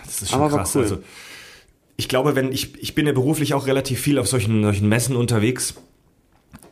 Das 0.05 0.21
ist 0.21 0.31
schon 0.31 0.41
Aber 0.41 0.57
krass. 0.57 0.75
cool. 0.75 0.81
Also, 0.83 0.97
ich 1.97 2.07
glaube, 2.07 2.35
wenn 2.35 2.51
ich, 2.51 2.81
ich 2.81 2.95
bin 2.95 3.07
ja 3.07 3.13
beruflich 3.13 3.53
auch 3.53 3.67
relativ 3.67 3.99
viel 3.99 4.19
auf 4.19 4.27
solchen, 4.27 4.63
solchen 4.63 4.87
Messen 4.87 5.15
unterwegs. 5.15 5.75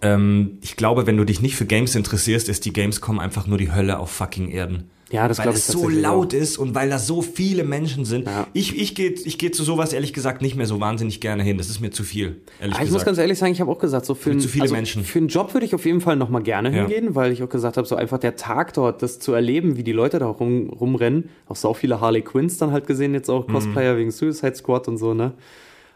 Ähm, 0.06 0.58
ich 0.62 0.76
glaube, 0.76 1.08
wenn 1.08 1.18
du 1.18 1.24
dich 1.24 1.42
nicht 1.42 1.56
für 1.56 1.66
Games 1.66 1.96
interessierst, 1.96 2.50
ist 2.50 2.66
die 2.66 2.74
Gamescom 2.74 3.20
einfach 3.20 3.48
nur 3.48 3.58
die 3.58 3.72
Hölle 3.74 4.00
auf 4.00 4.12
fucking 4.12 4.50
Erden. 4.50 4.90
Ja, 5.12 5.28
das 5.28 5.38
weil 5.38 5.44
glaube 5.44 5.58
ich 5.60 5.64
es 5.68 5.72
so 5.72 5.88
laut 5.88 6.34
ist 6.34 6.58
und 6.58 6.74
weil 6.74 6.90
da 6.90 6.98
so 6.98 7.22
viele 7.22 7.64
Menschen 7.64 8.06
sind. 8.06 8.26
Ja. 8.26 8.48
Ich, 8.54 8.76
ich 8.76 8.96
gehe 8.96 9.12
ich 9.12 9.38
geh 9.38 9.52
zu 9.52 9.64
sowas 9.64 9.94
ehrlich 9.94 10.14
gesagt 10.14 10.42
nicht 10.42 10.56
mehr 10.56 10.66
so 10.66 10.80
wahnsinnig 10.80 11.22
gerne 11.22 11.44
hin. 11.44 11.58
Das 11.60 11.70
ist 11.70 11.80
mir 11.80 11.92
zu 11.92 12.04
viel, 12.04 12.42
ehrlich 12.60 12.76
Ah, 12.76 12.80
ich 12.80 12.86
muss 12.90 12.94
gesagt. 13.02 13.06
ganz 13.06 13.18
ehrlich 13.20 13.38
sagen, 13.38 13.52
ich 13.52 13.62
habe 13.62 13.72
auch 13.72 13.78
gesagt, 13.78 14.06
so 14.08 14.16
für, 14.16 14.32
einen- 14.32 14.40
zu 14.40 14.48
viele 14.48 14.64
also 14.64 14.74
Menschen. 14.76 15.04
für 15.04 15.20
einen 15.20 15.28
Job 15.28 15.54
würde 15.54 15.66
ich 15.68 15.76
auf 15.76 15.86
jeden 15.86 16.02
Fall 16.02 16.16
noch 16.16 16.30
mal 16.30 16.42
gerne 16.42 16.70
Ja. 16.76 16.82
hingehen, 16.88 17.14
weil 17.14 17.32
ich 17.32 17.44
auch 17.44 17.50
gesagt 17.50 17.78
habe, 17.78 17.88
so 17.88 17.96
einfach 17.96 18.18
der 18.18 18.36
Tag 18.36 18.74
dort, 18.74 19.04
das 19.04 19.20
zu 19.20 19.32
erleben, 19.34 19.78
wie 19.78 19.84
die 19.84 19.92
Leute 19.92 20.18
da 20.18 20.26
rum, 20.26 20.70
rumrennen, 20.72 21.30
auch 21.48 21.56
so 21.56 21.74
viele 21.76 22.02
Harley 22.02 22.24
Quinns 22.24 22.58
dann 22.58 22.72
halt 22.72 22.88
gesehen, 22.88 23.14
jetzt 23.14 23.28
Mhm. 23.30 23.36
auch 23.36 23.48
Cosplayer 23.48 23.98
wegen 23.98 24.10
Suicide 24.12 24.56
Squad 24.56 24.88
und 24.88 24.98
so, 24.98 25.14
ne? 25.14 25.34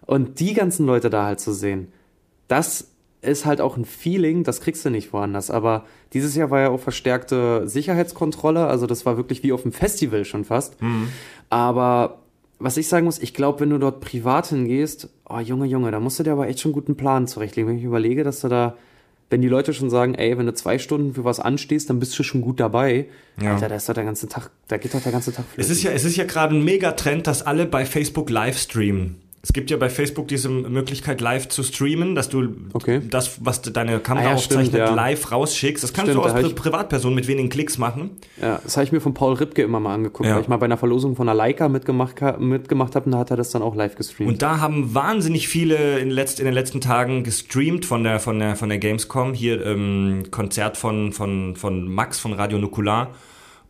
Und 0.05 0.39
die 0.39 0.53
ganzen 0.53 0.85
Leute 0.85 1.09
da 1.09 1.25
halt 1.25 1.39
zu 1.39 1.51
sehen, 1.51 1.87
das 2.47 2.91
ist 3.21 3.45
halt 3.45 3.59
auch 3.61 3.75
ein 3.75 3.85
Feeling, 3.85 4.43
das 4.43 4.61
kriegst 4.61 4.85
du 4.85 4.89
nicht 4.89 5.11
woanders. 5.11 5.51
Aber 5.51 5.85
dieses 6.13 6.35
Jahr 6.35 6.51
war 6.51 6.61
ja 6.61 6.69
auch 6.69 6.79
verstärkte 6.79 7.67
Sicherheitskontrolle, 7.67 8.65
also 8.67 8.87
das 8.87 9.05
war 9.05 9.17
wirklich 9.17 9.43
wie 9.43 9.51
auf 9.51 9.63
dem 9.63 9.73
Festival 9.73 10.25
schon 10.25 10.45
fast. 10.45 10.77
Aber 11.49 12.19
was 12.59 12.77
ich 12.77 12.87
sagen 12.87 13.05
muss, 13.05 13.19
ich 13.19 13.33
glaube, 13.33 13.61
wenn 13.61 13.69
du 13.69 13.77
dort 13.77 14.01
privat 14.01 14.47
hingehst, 14.47 15.09
oh 15.27 15.39
Junge, 15.39 15.65
Junge, 15.65 15.91
da 15.91 15.99
musst 15.99 16.19
du 16.19 16.23
dir 16.23 16.33
aber 16.33 16.47
echt 16.47 16.59
schon 16.59 16.69
einen 16.69 16.81
guten 16.81 16.95
Plan 16.95 17.27
zurechtlegen. 17.27 17.69
Wenn 17.69 17.77
ich 17.77 17.83
überlege, 17.85 18.23
dass 18.23 18.41
du 18.41 18.49
da, 18.49 18.75
wenn 19.29 19.41
die 19.41 19.47
Leute 19.47 19.73
schon 19.73 19.89
sagen, 19.89 20.15
ey, 20.15 20.37
wenn 20.37 20.45
du 20.45 20.53
zwei 20.53 20.77
Stunden 20.77 21.13
für 21.13 21.23
was 21.23 21.39
anstehst, 21.39 21.89
dann 21.89 21.99
bist 21.99 22.17
du 22.19 22.23
schon 22.23 22.41
gut 22.41 22.59
dabei. 22.59 23.07
Ja. 23.41 23.53
Alter, 23.53 23.69
da 23.69 23.75
ist 23.75 23.87
doch 23.87 23.93
der 23.93 24.03
ganze 24.03 24.27
Tag, 24.27 24.51
da 24.67 24.77
geht 24.77 24.93
doch 24.93 25.01
der 25.01 25.11
ganze 25.11 25.33
Tag 25.33 25.45
Es 25.55 25.69
ist 25.69 25.83
ja, 25.83 25.91
es 25.91 26.03
ist 26.03 26.17
ja 26.17 26.25
gerade 26.25 26.55
ein 26.55 26.63
Megatrend, 26.63 27.27
dass 27.27 27.41
alle 27.41 27.65
bei 27.65 27.85
Facebook 27.85 28.29
live 28.29 28.57
streamen. 28.57 29.21
Es 29.41 29.53
gibt 29.53 29.71
ja 29.71 29.77
bei 29.77 29.89
Facebook 29.89 30.27
diese 30.27 30.49
Möglichkeit, 30.49 31.21
live 31.21 31.47
zu 31.47 31.63
streamen, 31.63 32.13
dass 32.13 32.27
du 32.27 32.49
Okay. 32.73 33.01
das, 33.09 33.45
was 33.45 33.61
deine 33.61 33.99
Kamera 33.99 34.25
Ah 34.25 34.29
ja, 34.31 34.35
aufzeichnet, 34.35 34.67
stimmt, 34.67 34.87
ja. 34.89 34.93
live 34.93 35.31
rausschickst. 35.31 35.81
Das 35.81 35.93
kannst 35.93 36.11
Stimmt, 36.11 36.25
du 36.25 36.29
als 36.29 36.43
Pri 36.45 36.53
Privatperson 36.53 37.15
mit 37.15 37.27
wenigen 37.27 37.47
Klicks 37.47 37.77
machen. 37.77 38.11
Ja, 38.41 38.59
das 38.61 38.75
habe 38.75 38.83
ich 38.83 38.91
mir 38.91 38.99
von 38.99 39.13
Paul 39.13 39.35
Ripke 39.35 39.61
immer 39.61 39.79
mal 39.79 39.93
angeguckt, 39.93 40.27
Ja. 40.27 40.35
weil 40.35 40.41
ich 40.41 40.49
mal 40.49 40.57
bei 40.57 40.65
einer 40.65 40.75
Verlosung 40.77 41.15
von 41.15 41.29
einer 41.29 41.35
Leica 41.37 41.69
mitgemacht, 41.69 42.15
mitgemacht 42.39 42.95
habe 42.95 43.05
und 43.05 43.11
da 43.13 43.19
hat 43.19 43.31
er 43.31 43.37
das 43.37 43.51
dann 43.51 43.61
auch 43.61 43.75
live 43.75 43.95
gestreamt. 43.95 44.29
Und 44.29 44.41
da 44.41 44.59
haben 44.59 44.93
wahnsinnig 44.93 45.47
viele 45.47 45.99
in, 45.99 46.09
letzt, 46.09 46.39
in 46.39 46.45
den 46.45 46.53
letzten 46.53 46.81
Tagen 46.81 47.23
gestreamt 47.23 47.85
von 47.85 48.03
der, 48.03 48.19
von 48.19 48.39
der, 48.39 48.57
von 48.57 48.67
der 48.67 48.77
Gamescom. 48.77 49.33
Hier 49.33 49.65
ähm, 49.65 50.23
Konzert 50.31 50.75
von, 50.75 51.13
von, 51.13 51.55
von 51.55 51.87
Max 51.87 52.19
von 52.19 52.33
Radio 52.33 52.57
Nukular. 52.57 53.11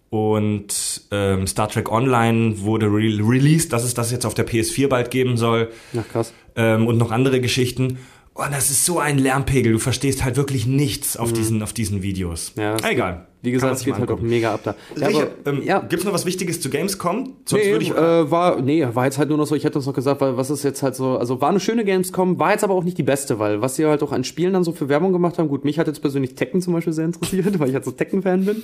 Und 0.10 1.02
ähm, 1.12 1.46
Star 1.46 1.70
Trek 1.70 1.92
Online 1.92 2.60
wurde 2.62 2.88
re 2.88 3.20
released, 3.20 3.72
dass 3.74 3.84
es 3.84 3.94
das 3.94 4.12
jetzt 4.12 4.26
auf 4.26 4.34
der 4.34 4.48
PS4 4.48 4.88
bald 4.88 5.12
geben 5.12 5.38
soll. 5.38 5.70
Ach 5.98 6.08
krass. 6.12 6.34
ähm, 6.56 6.88
und 6.88 6.98
noch 6.98 7.12
andere 7.12 7.40
Geschichten. 7.42 8.00
Und 8.34 8.54
das 8.54 8.70
ist 8.70 8.86
so 8.86 9.00
ein 9.00 9.18
Lärmpegel. 9.18 9.74
Du 9.74 9.80
verstehst 9.80 10.24
halt 10.24 10.38
wirklich 10.38 10.66
nichts 10.66 11.18
auf, 11.18 11.34
diesen, 11.34 11.62
auf 11.62 11.74
diesen 11.74 12.02
Videos. 12.02 12.54
Mhm. 12.56 12.62
Ja, 12.62 12.78
Egal. 12.90 13.26
Wie 13.42 13.52
gesagt, 13.52 13.74
es 13.78 13.86
geht 13.86 13.98
halt 13.98 14.12
auch 14.12 14.20
mega 14.20 14.54
ab 14.54 14.62
da. 14.66 14.76
Ja, 14.98 15.08
Richard, 15.08 15.32
aber, 15.46 15.58
ähm, 15.58 15.64
ja. 15.64 15.80
Gibt's 15.80 16.04
noch 16.04 16.12
was 16.12 16.26
Wichtiges 16.26 16.60
zu 16.60 16.70
Gamescom? 16.70 17.36
Sonst 17.46 17.64
Nee, 17.64 17.76
ich. 17.78 17.92
äh, 17.92 18.30
war, 18.30 18.62
nee, 18.62 18.86
war 18.94 19.06
jetzt 19.06 19.18
halt 19.18 19.30
nur 19.30 19.38
noch 19.38 19.46
so, 19.48 19.56
ich 19.56 19.64
hätte 19.64 19.78
uns 19.78 19.86
noch 19.88 19.94
gesagt, 19.94 20.20
weil 20.20 20.36
was 20.36 20.50
ist 20.50 20.64
jetzt 20.64 20.84
halt 20.84 20.96
so, 20.96 21.18
also 21.18 21.40
war 21.40 21.50
eine 21.50 21.62
schöne 21.62 21.86
Gamescom, 21.86 22.38
war 22.38 22.52
jetzt 22.52 22.66
aber 22.66 22.74
auch 22.74 22.84
nicht 22.84 22.98
die 22.98 23.04
beste, 23.04 23.40
weil 23.40 23.62
was 23.62 23.76
sie 23.78 23.86
halt 23.86 24.04
auch 24.04 24.12
an 24.12 24.26
Spielen 24.26 24.52
dann 24.52 24.66
so 24.66 24.74
für 24.74 24.90
Werbung 24.90 25.14
gemacht 25.14 25.38
haben, 25.38 25.48
gut, 25.48 25.64
mich 25.64 25.80
hat 25.80 25.88
jetzt 25.88 26.02
persönlich 26.02 26.36
Tekken 26.36 26.62
zum 26.62 26.74
Beispiel 26.74 26.92
sehr 26.92 27.06
interessiert, 27.06 27.58
weil 27.60 27.70
ich 27.70 27.76
halt 27.76 27.86
so 27.86 27.92
Tekken-Fan 27.92 28.44
bin, 28.44 28.64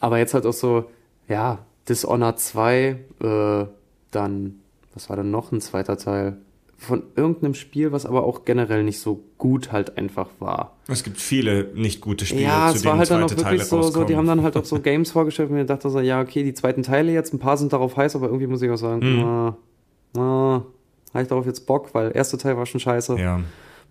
aber 0.00 0.18
jetzt 0.18 0.34
halt 0.34 0.46
auch 0.46 0.52
so, 0.52 0.84
ja, 1.28 1.58
Dishonored 1.88 2.38
2, 2.38 2.96
äh, 3.22 3.64
dann, 4.10 4.60
was 4.94 5.08
war 5.08 5.16
denn 5.16 5.30
noch 5.30 5.52
ein 5.52 5.60
zweiter 5.60 5.96
Teil? 5.96 6.38
Von 6.76 7.02
irgendeinem 7.14 7.52
Spiel, 7.54 7.92
was 7.92 8.06
aber 8.06 8.24
auch 8.24 8.46
generell 8.46 8.82
nicht 8.82 9.00
so 9.00 9.22
gut 9.36 9.70
halt 9.70 9.98
einfach 9.98 10.28
war. 10.38 10.76
es 10.88 11.04
gibt 11.04 11.18
viele 11.18 11.64
nicht 11.74 12.00
gute 12.00 12.24
Spiele, 12.24 12.44
Ja, 12.44 12.70
zu 12.70 12.78
es 12.78 12.84
war 12.86 12.96
halt 12.96 13.10
dann 13.10 13.22
auch 13.22 13.28
wirklich 13.28 13.44
Teile 13.44 13.64
so, 13.64 13.82
so, 13.82 14.04
die 14.04 14.16
haben 14.16 14.26
dann 14.26 14.42
halt 14.42 14.56
auch 14.56 14.64
so 14.64 14.80
Games 14.82 15.10
vorgestellt 15.10 15.50
und 15.50 15.56
mir 15.56 15.66
dachte 15.66 15.90
so, 15.90 16.00
ja, 16.00 16.22
okay, 16.22 16.42
die 16.42 16.54
zweiten 16.54 16.82
Teile 16.82 17.12
jetzt, 17.12 17.34
ein 17.34 17.38
paar 17.38 17.58
sind 17.58 17.74
darauf 17.74 17.96
heiß, 17.98 18.16
aber 18.16 18.26
irgendwie 18.28 18.46
muss 18.46 18.62
ich 18.62 18.70
auch 18.70 18.76
sagen, 18.76 19.00
Mhm. 19.16 19.20
na, 19.20 19.56
na, 20.14 20.64
habe 21.12 21.22
ich 21.22 21.28
darauf 21.28 21.44
jetzt 21.44 21.66
Bock, 21.66 21.92
weil 21.94 22.06
der 22.06 22.14
erste 22.16 22.38
Teil 22.38 22.56
war 22.56 22.64
schon 22.66 22.80
scheiße. 22.80 23.16
ja. 23.18 23.40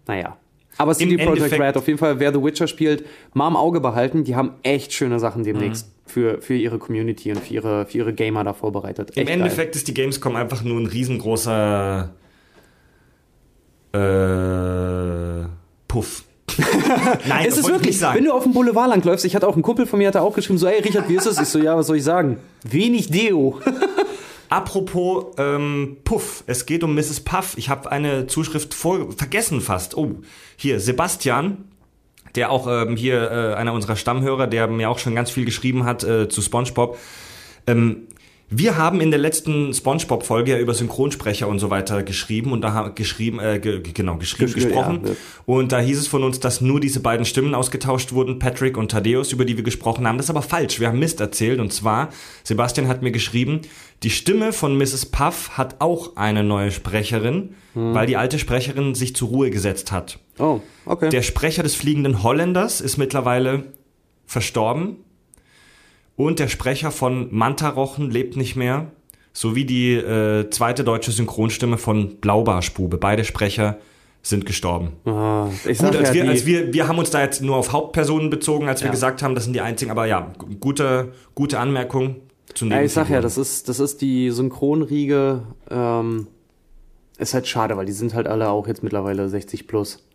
Naja. 0.08 0.38
Aber 0.78 0.94
CD 0.96 1.18
Projekt 1.18 1.60
Red, 1.60 1.78
auf 1.78 1.86
jeden 1.88 2.00
Fall, 2.00 2.20
wer 2.20 2.34
The 2.34 2.42
Witcher 2.42 2.66
spielt, 2.66 3.06
mal 3.34 3.48
im 3.50 3.56
Auge 3.58 3.82
behalten, 3.82 4.24
die 4.24 4.36
haben 4.36 4.54
echt 4.64 4.94
schöne 4.94 5.20
Sachen 5.20 5.44
demnächst 5.44 5.88
Mhm. 5.88 5.92
Für, 6.10 6.42
für 6.42 6.56
ihre 6.56 6.80
Community 6.80 7.32
und 7.32 7.44
für 7.44 7.54
ihre, 7.54 7.86
für 7.86 7.98
ihre 8.00 8.14
Gamer 8.14 8.44
da 8.44 8.54
vorbereitet. 8.54 9.12
Im 9.16 9.24
Echt 9.24 9.32
Endeffekt 9.32 9.76
ist 9.76 9.88
die 9.88 9.94
Gamescom 9.94 10.36
einfach 10.36 10.64
nur 10.64 10.80
ein 10.80 10.86
riesengroßer 10.86 12.14
äh, 13.94 15.48
Puff. 15.88 16.24
Nein, 17.28 17.46
Es 17.46 17.58
ist 17.58 17.60
das 17.60 17.66
ich 17.68 17.72
wirklich, 17.72 17.98
sagen. 18.00 18.18
wenn 18.18 18.26
du 18.26 18.34
auf 18.34 18.44
dem 18.44 18.54
Boulevard 18.54 18.90
lang 18.90 19.04
läufst, 19.04 19.24
ich 19.26 19.36
hatte 19.36 19.48
auch 19.48 19.54
einen 19.54 19.62
Kumpel 19.62 19.86
von 19.86 20.00
mir, 20.00 20.08
hat 20.08 20.16
er 20.16 20.24
auch 20.24 20.36
geschrieben, 20.36 20.58
so, 20.58 20.68
ey 20.68 20.82
Richard, 20.82 21.08
wie 21.10 21.16
ist 21.16 21.26
es? 21.26 21.40
Ich 21.40 21.48
so, 21.48 21.60
ja, 21.60 21.78
was 21.78 21.88
soll 21.88 21.98
ich 21.98 22.04
sagen? 22.04 22.38
Wenig 22.64 23.10
Deo. 23.10 23.60
Apropos 24.50 25.26
ähm, 25.38 25.98
Puff, 26.04 26.44
es 26.48 26.66
geht 26.66 26.84
um 26.84 26.96
Mrs. 26.96 27.20
Puff. 27.20 27.54
Ich 27.56 27.70
habe 27.70 27.92
eine 27.92 28.26
Zuschrift 28.26 28.74
vor, 28.74 29.12
vergessen 29.16 29.62
fast. 29.62 29.96
Oh, 29.96 30.16
hier, 30.58 30.80
Sebastian, 30.80 31.69
der 32.36 32.52
auch 32.52 32.68
ähm, 32.68 32.96
hier 32.96 33.32
äh, 33.32 33.56
einer 33.56 33.74
unserer 33.74 33.96
Stammhörer, 33.96 34.48
der 34.48 34.68
mir 34.68 34.90
auch 34.90 35.00
schon 35.00 35.16
ganz 35.16 35.32
viel 35.32 35.46
geschrieben 35.46 35.86
hat 35.86 36.04
äh, 36.04 36.30
zu 36.30 36.42
SpongeBob. 36.42 36.98
Ähm, 37.68 38.08
wir 38.52 38.78
haben 38.78 39.00
in 39.00 39.12
der 39.12 39.20
letzten 39.20 39.74
SpongeBob-Folge 39.74 40.52
ja 40.54 40.58
über 40.60 40.74
Synchronsprecher 40.74 41.48
und 41.48 41.60
so 41.60 41.70
weiter 41.70 42.02
geschrieben 42.02 42.52
und 42.52 42.62
da 42.62 42.74
haben 42.74 42.96
geschrieben, 42.96 43.40
äh, 43.40 43.60
ge 43.60 43.82
genau, 43.94 44.18
geschrieben, 44.18 44.52
Geschrieben, 44.54 44.70
gesprochen. 44.70 45.00
ja, 45.04 45.10
ja. 45.12 45.16
Und 45.46 45.72
da 45.72 45.80
hieß 45.80 46.00
es 46.00 46.08
von 46.08 46.24
uns, 46.24 46.40
dass 46.40 46.60
nur 46.60 46.80
diese 46.80 47.00
beiden 47.00 47.26
Stimmen 47.26 47.54
ausgetauscht 47.54 48.12
wurden, 48.12 48.40
Patrick 48.40 48.76
und 48.78 48.90
Thaddeus, 48.92 49.32
über 49.32 49.46
die 49.46 49.56
wir 49.56 49.64
gesprochen 49.64 50.08
haben. 50.08 50.18
Das 50.18 50.26
ist 50.26 50.30
aber 50.32 50.42
falsch. 50.42 50.80
Wir 50.80 50.88
haben 50.88 50.98
Mist 51.00 51.20
erzählt. 51.22 51.60
Und 51.60 51.72
zwar, 51.72 52.10
Sebastian 52.44 52.88
hat 52.88 53.02
mir 53.04 53.12
geschrieben, 53.12 53.62
die 54.02 54.10
Stimme 54.10 54.52
von 54.52 54.78
Mrs. 54.78 55.06
Puff 55.08 55.52
hat 55.58 55.76
auch 55.80 56.16
eine 56.16 56.44
neue 56.44 56.72
Sprecherin, 56.72 57.56
Hm. 57.76 57.94
weil 57.94 58.08
die 58.08 58.18
alte 58.18 58.40
Sprecherin 58.40 58.96
sich 58.96 59.16
zur 59.16 59.30
Ruhe 59.30 59.52
gesetzt 59.52 59.92
hat. 59.92 60.18
Oh, 60.40 60.62
okay. 60.86 61.10
Der 61.10 61.22
Sprecher 61.22 61.62
des 61.62 61.76
fliegenden 61.76 62.24
Holländers 62.24 62.82
ist 62.82 62.98
mittlerweile 62.98 63.66
verstorben. 64.26 64.98
Und 66.20 66.40
der 66.40 66.50
Sprecher 66.50 66.92
von 66.92 67.30
Mantarochen 67.32 68.12
lebt 68.12 68.36
nicht 68.36 68.58
mehr. 68.58 68.92
Sowie 69.32 69.64
die 69.64 69.94
äh, 69.94 70.50
zweite 70.50 70.84
deutsche 70.84 71.12
Synchronstimme 71.12 71.78
von 71.78 72.18
Blaubarspube. 72.18 72.98
Beide 72.98 73.24
Sprecher 73.24 73.78
sind 74.22 74.46
gestorben. 74.46 74.92
Ah, 75.06 75.48
ich 75.66 75.78
sag 75.78 75.92
Gut, 75.92 76.00
als, 76.02 76.10
ja, 76.10 76.14
wir, 76.16 76.30
als 76.30 76.46
wir, 76.46 76.74
wir 76.74 76.90
haben 76.90 76.98
uns 77.00 77.10
da 77.10 77.22
jetzt 77.22 77.42
nur 77.42 77.56
auf 77.56 77.72
Hauptpersonen 77.72 78.30
bezogen, 78.30 78.68
als 78.68 78.82
wir 78.82 78.88
Ja. 78.88 78.92
gesagt 78.92 79.24
haben, 79.24 79.34
das 79.34 79.46
sind 79.46 79.54
die 79.54 79.62
einzigen, 79.62 79.92
aber 79.92 80.08
ja, 80.08 80.34
gu- 80.38 80.48
gute, 80.60 81.14
gute 81.36 81.58
Anmerkung 81.58 82.18
zu 82.54 82.66
Ja, 82.66 82.82
ich 82.82 82.92
sag 82.92 83.10
ja, 83.10 83.22
das 83.22 83.38
ist, 83.38 83.70
das 83.70 83.80
ist 83.80 84.02
die 84.02 84.30
Synchronriege. 84.32 85.44
Ähm, 85.72 86.28
ist 87.18 87.34
halt 87.34 87.48
schade, 87.48 87.78
weil 87.78 87.86
die 87.86 87.94
sind 87.94 88.14
halt 88.14 88.28
alle 88.28 88.50
auch 88.50 88.68
jetzt 88.68 88.84
mittlerweile 88.84 89.30
60 89.30 89.68
plus. 89.68 90.06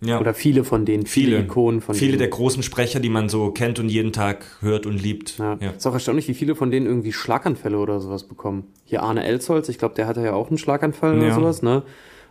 Ja. 0.00 0.20
Oder 0.20 0.34
viele 0.34 0.64
von 0.64 0.84
denen, 0.84 1.06
viele, 1.06 1.36
viele 1.36 1.40
Ikonen 1.44 1.80
von 1.80 1.94
Viele 1.94 2.18
der 2.18 2.26
denen. 2.26 2.36
großen 2.36 2.62
Sprecher, 2.62 3.00
die 3.00 3.08
man 3.08 3.28
so 3.28 3.50
kennt 3.52 3.78
und 3.78 3.88
jeden 3.88 4.12
Tag 4.12 4.44
hört 4.60 4.84
und 4.86 5.00
liebt. 5.02 5.38
ja. 5.38 5.56
Ja. 5.60 5.70
Ist 5.70 5.86
auch 5.86 5.94
erstaunlich, 5.94 6.28
wie 6.28 6.34
viele 6.34 6.54
von 6.54 6.70
denen 6.70 6.86
irgendwie 6.86 7.12
Schlaganfälle 7.12 7.78
oder 7.78 8.00
sowas 8.00 8.24
bekommen. 8.24 8.64
Hier 8.84 9.02
Arne 9.02 9.24
Elsholz, 9.24 9.68
ich 9.68 9.78
glaube, 9.78 9.94
der 9.94 10.06
hatte 10.06 10.22
ja 10.22 10.34
auch 10.34 10.48
einen 10.48 10.58
Schlaganfall 10.58 11.16
oder 11.16 11.28
Ja. 11.28 11.34
sowas, 11.34 11.62
ne? 11.62 11.82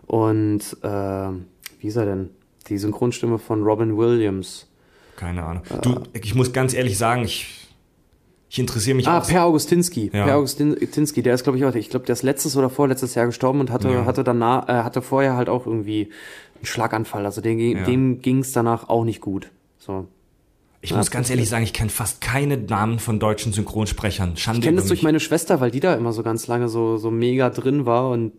Und 0.05 0.61
ähm, 0.83 1.45
wie 1.79 1.87
ist 1.87 1.95
er 1.95 2.05
denn? 2.05 2.29
Die 2.69 2.77
Synchronstimme 2.77 3.39
von 3.39 3.63
Robin 3.63 3.97
Williams. 3.97 4.67
Keine 5.15 5.43
Ahnung. 5.43 5.63
Du, 5.81 5.95
ich 6.13 6.33
muss 6.35 6.53
ganz 6.53 6.73
ehrlich 6.73 6.97
sagen, 6.97 7.23
ich, 7.23 7.67
ich 8.49 8.59
interessiere 8.59 8.95
mich 8.95 9.07
Ah, 9.07 9.19
auch. 9.19 9.27
Per 9.27 9.43
Augustinski. 9.45 10.11
Ja. 10.13 10.25
Per 10.25 10.35
Augustinski, 10.37 11.21
der 11.23 11.33
ist, 11.35 11.43
glaube 11.43 11.57
ich, 11.57 11.65
auch, 11.65 11.73
ich 11.75 11.89
glaube, 11.89 12.05
der 12.05 12.13
ist 12.13 12.23
letztes 12.23 12.55
oder 12.57 12.69
vorletztes 12.69 13.15
Jahr 13.15 13.25
gestorben 13.25 13.59
und 13.59 13.71
hatte, 13.71 13.89
Ja. 13.89 14.05
hatte 14.05 14.23
danach, 14.23 14.67
äh, 14.69 14.83
hatte 14.83 15.01
vorher 15.01 15.35
halt 15.35 15.49
auch 15.49 15.65
irgendwie 15.65 16.09
Schlaganfall. 16.63 17.25
Also 17.25 17.41
dem, 17.41 17.59
Ja. 17.59 17.83
dem 17.83 18.21
ging 18.21 18.39
es 18.39 18.51
danach 18.51 18.89
auch 18.89 19.03
nicht 19.05 19.21
gut. 19.21 19.49
So. 19.77 20.07
Ich 20.85 20.93
muss 20.93 21.11
ganz 21.11 21.29
ehrlich 21.29 21.47
sagen, 21.47 21.63
ich 21.63 21.71
kenne 21.71 21.89
fast 21.89 22.19
keine 22.19 22.57
Namen 22.57 22.99
von 22.99 23.17
deutschen 23.17 23.53
Synchronsprechern. 23.53 24.35
Schande 24.35 24.59
Ich 24.59 24.65
kenne 24.65 24.75
das 24.75 24.87
durch 24.87 25.01
meine 25.01 25.21
Schwester, 25.21 25.61
weil 25.61 25.71
die 25.71 25.79
da 25.79 25.93
immer 25.93 26.11
so 26.11 26.23
ganz 26.23 26.47
lange 26.47 26.67
so, 26.67 26.97
so 26.97 27.09
mega 27.09 27.49
drin 27.51 27.85
war 27.85 28.09
und 28.09 28.33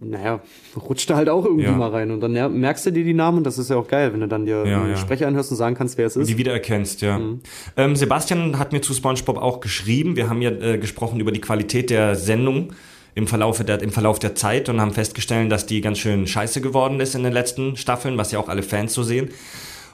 naja, 0.00 0.40
rutscht 0.76 1.10
da 1.10 1.16
halt 1.16 1.28
auch 1.28 1.44
irgendwie 1.44 1.64
Ja. 1.64 1.72
mal 1.72 1.90
rein. 1.90 2.10
Und 2.10 2.20
dann 2.22 2.32
merkst 2.58 2.86
du 2.86 2.90
dir 2.92 3.04
die 3.04 3.12
Namen 3.12 3.36
und 3.38 3.44
das 3.44 3.58
ist 3.58 3.68
ja 3.68 3.76
auch 3.76 3.86
geil, 3.86 4.14
wenn 4.14 4.20
du 4.20 4.28
dann 4.28 4.46
dir 4.46 4.64
Ja, 4.66 4.82
einen. 4.82 4.96
Sprecher 4.96 5.28
anhörst 5.28 5.50
und 5.50 5.58
sagen 5.58 5.74
kannst, 5.76 5.98
wer 5.98 6.06
es 6.06 6.16
ist. 6.16 6.26
Die 6.26 6.38
wiedererkennst, 6.38 7.02
ja. 7.02 7.18
Mhm. 7.18 7.40
Ähm, 7.76 7.94
Sebastian 7.96 8.58
hat 8.58 8.72
mir 8.72 8.80
zu 8.80 8.94
SpongeBob 8.94 9.36
auch 9.36 9.60
geschrieben. 9.60 10.16
Wir 10.16 10.30
haben 10.30 10.40
ja 10.40 10.52
äh, 10.52 10.78
gesprochen 10.78 11.20
über 11.20 11.32
die 11.32 11.40
Qualität 11.42 11.90
der 11.90 12.16
Sendung 12.16 12.72
im 13.14 13.26
Verlauf 13.26 13.62
der, 13.64 13.80
im 13.82 13.90
Verlauf 13.92 14.18
der 14.18 14.34
Zeit 14.34 14.68
und 14.68 14.80
haben 14.80 14.92
festgestellt, 14.92 15.50
dass 15.50 15.66
die 15.66 15.80
ganz 15.80 15.98
schön 15.98 16.26
scheiße 16.26 16.60
geworden 16.60 17.00
ist 17.00 17.14
in 17.14 17.22
den 17.22 17.32
letzten 17.32 17.76
Staffeln, 17.76 18.16
was 18.18 18.32
ja 18.32 18.38
auch 18.38 18.48
alle 18.48 18.62
Fans 18.62 18.94
so 18.94 19.02
sehen. 19.02 19.30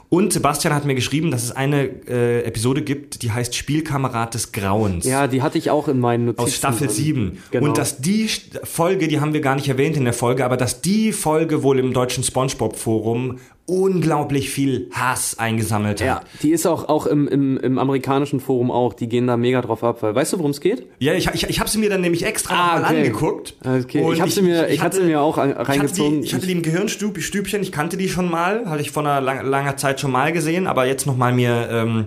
Und 0.09 0.31
Sebastian 0.31 0.73
hat 0.73 0.85
mir 0.85 0.95
geschrieben, 0.95 1.31
dass 1.31 1.43
es 1.43 1.51
eine 1.51 1.83
äh, 2.07 2.43
Episode 2.45 2.81
gibt, 2.81 3.23
die 3.23 3.31
heißt 3.31 3.53
Spielkamerad 3.53 4.33
des 4.33 4.53
Grauens. 4.53 5.05
ja, 5.05 5.27
die 5.27 5.41
hatte 5.41 5.57
ich 5.57 5.69
auch 5.69 5.89
in 5.89 5.99
meinen 5.99 6.27
Notizen. 6.27 6.43
aus 6.43 6.55
Staffel 6.55 6.87
drin. 6.87 6.95
7. 6.95 7.37
Genau. 7.51 7.65
Und 7.67 7.77
dass 7.77 7.97
die 7.97 8.29
Folge, 8.63 9.09
die 9.09 9.19
haben 9.19 9.33
wir 9.33 9.41
gar 9.41 9.55
nicht 9.55 9.67
erwähnt 9.67 9.97
in 9.97 10.05
der 10.05 10.13
Folge, 10.13 10.45
aber 10.45 10.55
dass 10.55 10.81
die 10.81 11.11
Folge 11.11 11.61
wohl 11.61 11.77
im 11.77 11.91
deutschen 11.91 12.23
SpongeBob-Forum 12.23 13.39
unglaublich 13.67 14.49
viel 14.49 14.89
Hass 14.93 15.37
eingesammelt 15.37 15.99
Ja, 15.99 16.15
hat. 16.15 16.25
die 16.41 16.51
ist 16.51 16.65
auch, 16.65 16.87
auch 16.89 17.05
im, 17.05 17.27
im, 17.27 17.57
im 17.57 17.77
amerikanischen 17.77 18.39
Forum 18.39 18.71
auch, 18.71 18.93
die 18.93 19.07
gehen 19.09 19.27
da 19.27 19.37
mega 19.37 19.61
drauf 19.61 19.83
ab, 19.83 20.01
weil 20.01 20.15
weißt 20.15 20.33
du, 20.33 20.37
worum 20.39 20.51
es 20.51 20.61
geht? 20.61 20.87
Ja, 20.99 21.13
ich, 21.13 21.27
ich, 21.33 21.49
ich 21.49 21.59
habe 21.59 21.69
sie 21.69 21.77
mir 21.77 21.89
dann 21.89 22.01
nämlich 22.01 22.25
extra 22.25 22.53
Ah, 22.55 22.79
mal 22.79 22.83
okay. 22.85 22.97
angeguckt. 22.97 23.55
Okay, 23.63 24.09
ich 24.13 24.21
hab 24.21 24.29
sie 24.29 24.41
mir- 24.41 24.69
ich 24.69 24.81
hatte 24.81 24.97
sie 24.97 25.03
mir 25.03 25.21
auch 25.21 25.37
an- 25.37 25.51
ich 25.51 25.55
hatte 25.57 25.69
reingezogen. 25.69 26.21
Die, 26.21 26.27
ich 26.27 26.33
hatte 26.33 26.47
die 26.47 26.53
im 26.53 26.61
Gehirnstübchen, 26.61 27.61
ich 27.61 27.71
kannte 27.71 27.97
die 27.97 28.09
schon 28.09 28.29
mal, 28.31 28.65
hatte 28.69 28.81
ich 28.81 28.91
vor 28.91 29.03
einer 29.03 29.19
lang, 29.21 29.45
langer 29.45 29.75
Zeit 29.77 29.99
schon 29.99 30.11
mal 30.11 30.31
gesehen, 30.31 30.65
aber 30.65 30.85
jetzt 30.87 31.05
noch 31.05 31.17
mal 31.17 31.33
mir 31.33 31.67
ähm, 31.69 32.05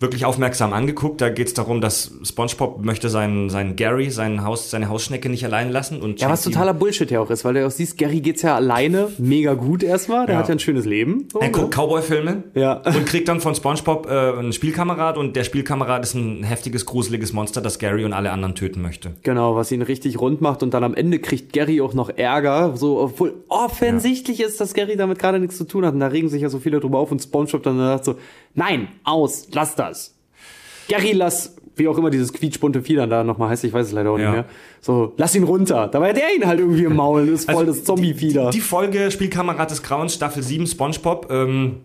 wirklich 0.00 0.24
aufmerksam 0.24 0.72
angeguckt. 0.72 1.20
Da 1.20 1.28
geht 1.30 1.46
es 1.46 1.54
darum, 1.54 1.80
dass 1.80 2.12
SpongeBob 2.24 2.84
möchte 2.84 3.08
seinen, 3.08 3.48
seinen 3.48 3.76
Gary, 3.76 4.10
sein 4.10 4.44
Haus, 4.44 4.70
seine 4.70 4.88
Hausschnecke 4.88 5.28
nicht 5.28 5.44
allein 5.44 5.70
lassen. 5.70 6.02
Und 6.02 6.20
Ja, 6.20 6.28
was 6.28 6.42
totaler 6.42 6.74
Bullshit 6.74 7.10
ja 7.10 7.20
auch 7.20 7.30
ist, 7.30 7.44
weil 7.44 7.54
du 7.54 7.66
auch 7.66 7.70
siehst, 7.70 7.96
Gary 7.96 8.20
geht's 8.20 8.42
ja 8.42 8.54
alleine 8.56 9.08
mega 9.18 9.54
gut 9.54 9.82
erstmal, 9.82 10.26
der 10.26 10.34
Ja. 10.34 10.40
hat 10.40 10.48
ja 10.48 10.54
ein 10.54 10.58
schönes 10.58 10.84
Leben. 10.84 11.28
So, 11.32 11.38
Er 11.40 11.46
ne? 11.46 11.52
guckt 11.52 11.74
Cowboy-Filme 11.74 12.42
Ja. 12.54 12.82
und 12.84 13.06
kriegt 13.06 13.28
dann 13.28 13.40
von 13.40 13.54
SpongeBob 13.54 14.06
äh, 14.06 14.10
einen 14.38 14.52
Spielkamerad 14.52 15.16
und 15.16 15.36
der 15.36 15.44
Spielkamerad 15.44 16.02
ist 16.04 16.14
ein 16.14 16.42
heftiges, 16.42 16.86
gruseliges 16.86 17.32
Monster, 17.32 17.60
das 17.60 17.78
Gary 17.78 18.04
und 18.04 18.12
alle 18.12 18.30
anderen 18.32 18.54
töten 18.54 18.82
möchte. 18.82 19.12
Genau, 19.22 19.54
was 19.56 19.70
ihn 19.72 19.82
richtig 19.82 20.20
rund 20.20 20.40
macht 20.40 20.62
und 20.62 20.74
dann 20.74 20.84
am 20.84 20.94
Ende 20.94 21.18
kriegt 21.20 21.52
Gary 21.52 21.80
auch 21.80 21.94
noch 21.94 22.10
Ärger, 22.10 22.76
so 22.76 23.00
obwohl 23.00 23.34
offensichtlich 23.48 24.40
ist, 24.40 24.60
dass 24.60 24.74
Gary 24.74 24.96
damit 24.96 25.18
gerade 25.18 25.38
nichts 25.40 25.56
zu 25.56 25.64
tun 25.64 25.84
hat 25.86 25.94
und 25.94 26.00
da 26.00 26.08
regen 26.08 26.28
sich 26.28 26.42
ja 26.42 26.48
so 26.48 26.58
viele 26.58 26.80
drüber 26.80 26.98
auf 26.98 27.10
und 27.10 27.22
SpongeBob 27.22 27.62
dann 27.62 27.78
sagt 27.78 28.04
so, 28.04 28.16
nein, 28.54 28.88
aus, 29.04 29.48
lass 29.52 29.74
das. 29.76 29.83
Gary, 30.88 31.12
lass 31.12 31.56
wie 31.76 31.88
auch 31.88 31.98
immer 31.98 32.10
dieses 32.10 32.32
quietschbunte 32.32 32.82
Vieh 32.82 32.94
dann 32.94 33.10
da 33.10 33.24
nochmal 33.24 33.48
heißt, 33.48 33.64
ich 33.64 33.72
weiß 33.72 33.86
es 33.88 33.92
leider 33.92 34.10
auch 34.10 34.18
Ja. 34.18 34.24
nicht 34.26 34.34
mehr. 34.34 34.44
So, 34.80 35.12
lass 35.16 35.34
ihn 35.34 35.42
runter. 35.42 35.88
Da 35.88 36.00
war 36.00 36.12
der 36.12 36.34
ihn 36.36 36.46
halt 36.46 36.60
irgendwie 36.60 36.84
im 36.84 36.94
Maul, 36.94 37.26
das 37.26 37.40
ist 37.40 37.50
voll 37.50 37.66
das 37.66 37.82
Zombie-Vieh 37.84 38.32
da. 38.32 38.40
Also 38.42 38.50
Die, 38.52 38.58
die 38.58 38.64
Folge 38.64 39.10
Spielkamerad 39.10 39.70
des 39.70 39.82
Grauens, 39.82 40.14
Staffel 40.14 40.42
7, 40.42 40.66
Spongebob, 40.66 41.28
ähm, 41.32 41.78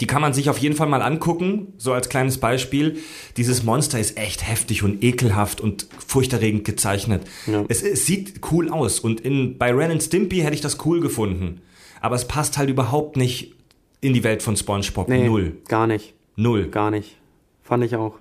die 0.00 0.06
kann 0.06 0.20
man 0.20 0.34
sich 0.34 0.50
auf 0.50 0.58
jeden 0.58 0.74
Fall 0.74 0.88
mal 0.88 1.00
angucken, 1.00 1.72
so 1.78 1.92
als 1.92 2.08
kleines 2.08 2.38
Beispiel. 2.38 2.98
Dieses 3.36 3.62
Monster 3.62 3.98
ist 4.00 4.18
echt 4.18 4.46
heftig 4.46 4.82
und 4.82 5.02
ekelhaft 5.02 5.60
und 5.60 5.86
furchterregend 6.06 6.64
gezeichnet. 6.64 7.22
Ja. 7.46 7.64
Es, 7.68 7.82
es 7.82 8.04
sieht 8.04 8.40
cool 8.50 8.68
aus 8.68 8.98
und 9.00 9.20
in, 9.20 9.56
bei 9.56 9.72
Ren 9.72 9.92
and 9.92 10.02
Stimpy 10.02 10.38
hätte 10.40 10.54
ich 10.54 10.60
das 10.60 10.84
cool 10.84 11.00
gefunden. 11.00 11.62
Aber 12.02 12.16
es 12.16 12.26
passt 12.26 12.58
halt 12.58 12.68
überhaupt 12.68 13.16
nicht 13.16 13.54
in 14.02 14.12
die 14.12 14.24
Welt 14.24 14.42
von 14.42 14.56
Spongebob. 14.56 15.08
Nee, 15.08 15.26
Null. 15.28 15.56
Gar 15.68 15.86
nicht. 15.86 16.12
Null. 16.36 16.68
Gar 16.68 16.90
nicht. 16.90 17.16
Fand 17.62 17.82
ich 17.84 17.96
auch. 17.96 18.18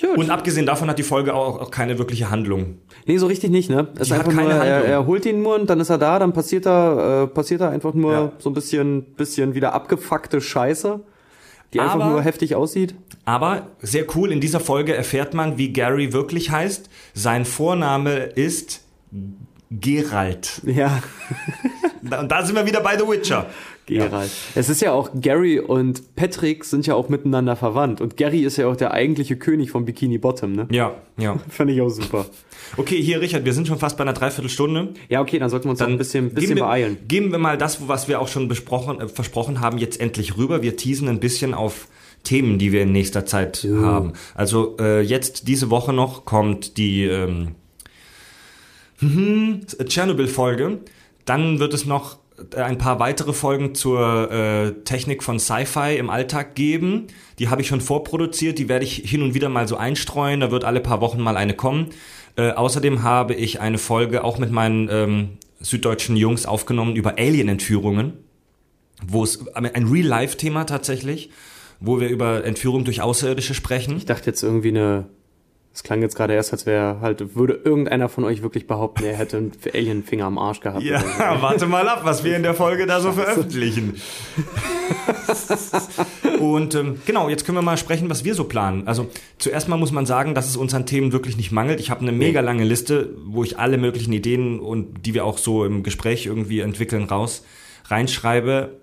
Gut. 0.00 0.16
Und 0.16 0.30
abgesehen 0.30 0.64
davon 0.64 0.88
hat 0.88 0.98
die 0.98 1.02
Folge 1.02 1.34
auch, 1.34 1.60
auch 1.60 1.70
keine 1.70 1.98
wirkliche 1.98 2.30
Handlung. 2.30 2.78
Nee, 3.04 3.18
so 3.18 3.26
richtig 3.26 3.50
nicht, 3.50 3.68
ne? 3.68 3.88
Es 3.98 4.08
Die 4.08 4.14
hat 4.14 4.20
einfach 4.20 4.32
nur, 4.32 4.48
keine 4.48 4.54
er, 4.64 4.74
Handlung. 4.76 4.92
er 4.92 5.06
holt 5.06 5.26
ihn 5.26 5.42
nur 5.42 5.56
und 5.56 5.68
dann 5.68 5.78
ist 5.78 5.90
er 5.90 5.98
da, 5.98 6.18
dann 6.18 6.32
passiert 6.32 6.64
da, 6.64 7.24
äh, 7.24 7.26
passiert 7.26 7.60
da 7.60 7.68
einfach 7.68 7.92
nur 7.92 8.12
Ja. 8.12 8.32
so 8.38 8.48
ein 8.48 8.54
bisschen, 8.54 9.02
bisschen 9.14 9.54
wieder 9.54 9.74
abgefuckte 9.74 10.40
Scheiße, 10.40 11.00
die 11.74 11.80
einfach 11.80 11.96
Aber- 11.96 12.06
nur 12.10 12.22
heftig 12.22 12.54
aussieht. 12.54 12.94
Aber 13.26 13.66
sehr 13.80 14.06
cool, 14.16 14.32
in 14.32 14.40
dieser 14.40 14.60
Folge 14.60 14.94
erfährt 14.94 15.34
man, 15.34 15.58
wie 15.58 15.70
Gary 15.70 16.14
wirklich 16.14 16.50
heißt. 16.50 16.88
Sein 17.12 17.44
Vorname 17.44 18.16
ist 18.20 18.82
Geralt. 19.70 20.62
Ja, 20.64 21.02
Und 22.02 22.28
da 22.32 22.42
sind 22.42 22.56
wir 22.56 22.64
wieder 22.66 22.80
bei 22.80 22.96
The 22.98 23.06
Witcher. 23.06 23.46
Geralt. 23.98 24.30
Es 24.54 24.68
ist 24.68 24.80
ja 24.80 24.92
auch, 24.92 25.10
Gary 25.20 25.58
und 25.58 26.16
Patrick 26.16 26.64
sind 26.64 26.86
ja 26.86 26.94
auch 26.94 27.08
miteinander 27.08 27.56
verwandt. 27.56 28.00
Und 28.00 28.16
Gary 28.16 28.40
ist 28.40 28.56
ja 28.56 28.66
auch 28.68 28.76
der 28.76 28.92
eigentliche 28.92 29.36
König 29.36 29.70
von 29.70 29.84
Bikini 29.84 30.18
Bottom, 30.18 30.52
ne? 30.52 30.68
Ja, 30.70 30.94
ja. 31.16 31.38
Fand 31.48 31.70
ich 31.70 31.80
auch 31.80 31.88
super. 31.88 32.26
Okay, 32.76 33.00
hier, 33.02 33.20
Richard, 33.20 33.44
wir 33.44 33.52
sind 33.52 33.66
schon 33.66 33.78
fast 33.78 33.96
bei 33.96 34.02
einer 34.02 34.12
Dreiviertelstunde. 34.12 34.94
Ja, 35.08 35.20
okay, 35.20 35.38
dann 35.38 35.50
sollten 35.50 35.66
wir 35.66 35.70
uns 35.70 35.80
noch 35.80 35.88
ein 35.88 35.98
bisschen, 35.98 36.30
bisschen 36.30 36.50
geben 36.50 36.60
wir, 36.60 36.64
beeilen. 36.64 36.98
Geben 37.08 37.32
wir 37.32 37.38
mal 37.38 37.58
das, 37.58 37.88
was 37.88 38.08
wir 38.08 38.20
auch 38.20 38.28
schon 38.28 38.48
besprochen, 38.48 39.00
äh, 39.00 39.08
versprochen 39.08 39.60
haben, 39.60 39.78
jetzt 39.78 40.00
endlich 40.00 40.36
rüber. 40.36 40.62
Wir 40.62 40.76
teasen 40.76 41.08
ein 41.08 41.20
bisschen 41.20 41.54
auf 41.54 41.88
Themen, 42.22 42.58
die 42.58 42.72
wir 42.72 42.82
in 42.82 42.92
nächster 42.92 43.24
Zeit 43.26 43.66
haben. 43.66 44.12
Also 44.34 44.76
äh, 44.78 45.00
jetzt 45.00 45.48
diese 45.48 45.70
Woche 45.70 45.92
noch 45.92 46.26
kommt 46.26 46.76
die 46.76 47.04
ähm, 47.04 47.54
Tschernobyl-Folge. 49.84 50.80
Dann 51.24 51.58
wird 51.58 51.74
es 51.74 51.86
noch 51.86 52.18
ein 52.56 52.78
paar 52.78 52.98
weitere 52.98 53.32
Folgen 53.32 53.74
zur 53.74 54.30
äh, 54.30 54.72
Technik 54.84 55.22
von 55.22 55.38
Sci-Fi 55.38 55.96
im 55.96 56.10
Alltag 56.10 56.54
geben. 56.54 57.06
Die 57.38 57.48
habe 57.48 57.62
ich 57.62 57.68
schon 57.68 57.80
vorproduziert, 57.80 58.58
die 58.58 58.68
werde 58.68 58.84
ich 58.84 58.96
hin 58.96 59.22
und 59.22 59.34
wieder 59.34 59.48
mal 59.48 59.68
so 59.68 59.76
einstreuen. 59.76 60.40
Da 60.40 60.50
wird 60.50 60.64
alle 60.64 60.80
paar 60.80 61.00
Wochen 61.00 61.20
mal 61.20 61.36
eine 61.36 61.54
kommen. 61.54 61.88
Äh, 62.36 62.52
außerdem 62.52 63.02
habe 63.02 63.34
ich 63.34 63.60
eine 63.60 63.78
Folge 63.78 64.24
auch 64.24 64.38
mit 64.38 64.50
meinen 64.50 64.88
ähm, 64.90 65.28
süddeutschen 65.60 66.16
Jungs 66.16 66.46
aufgenommen 66.46 66.96
über 66.96 67.18
Alien-Entführungen, 67.18 68.14
wo 69.06 69.22
es 69.22 69.46
ein 69.54 69.88
Real-Life-Thema 69.88 70.64
tatsächlich, 70.64 71.30
wo 71.80 72.00
wir 72.00 72.08
über 72.08 72.44
Entführung 72.44 72.84
durch 72.84 73.02
Außerirdische 73.02 73.54
sprechen. 73.54 73.96
Ich 73.96 74.06
dachte 74.06 74.26
jetzt 74.26 74.42
irgendwie 74.42 74.68
eine. 74.68 75.06
Es 75.72 75.84
klang 75.84 76.02
jetzt 76.02 76.16
gerade 76.16 76.34
erst, 76.34 76.52
als 76.52 76.66
wäre 76.66 77.00
halt, 77.00 77.36
würde 77.36 77.54
irgendeiner 77.54 78.08
von 78.08 78.24
euch 78.24 78.42
wirklich 78.42 78.66
behaupten, 78.66 79.04
er 79.04 79.16
hätte 79.16 79.36
einen 79.36 79.52
Alien-Finger 79.72 80.24
am 80.24 80.36
Arsch 80.36 80.60
gehabt. 80.60 80.82
Ja, 80.82 81.00
so. 81.00 81.06
warte 81.42 81.66
mal 81.66 81.88
ab, 81.88 82.00
was 82.02 82.24
wir 82.24 82.36
in 82.36 82.42
der 82.42 82.54
Folge 82.54 82.86
da 82.86 83.00
so 83.00 83.12
veröffentlichen. 83.12 84.00
Und 86.40 86.74
ähm, 86.74 87.00
genau, 87.06 87.28
jetzt 87.28 87.44
können 87.46 87.56
wir 87.56 87.62
mal 87.62 87.76
sprechen, 87.76 88.10
was 88.10 88.24
wir 88.24 88.34
so 88.34 88.44
planen. 88.44 88.88
Also 88.88 89.08
zuerst 89.38 89.68
mal 89.68 89.76
muss 89.76 89.92
man 89.92 90.06
sagen, 90.06 90.34
dass 90.34 90.48
es 90.48 90.56
uns 90.56 90.74
an 90.74 90.86
Themen 90.86 91.12
wirklich 91.12 91.36
nicht 91.36 91.52
mangelt. 91.52 91.78
Ich 91.78 91.90
habe 91.90 92.00
eine 92.00 92.12
mega 92.12 92.40
lange 92.40 92.64
Liste, 92.64 93.14
wo 93.24 93.44
ich 93.44 93.58
alle 93.58 93.78
möglichen 93.78 94.12
Ideen 94.12 94.58
und 94.58 95.06
die 95.06 95.14
wir 95.14 95.24
auch 95.24 95.38
so 95.38 95.64
im 95.64 95.84
Gespräch 95.84 96.26
irgendwie 96.26 96.60
entwickeln 96.60 97.04
raus 97.04 97.44
reinschreibe. 97.90 98.79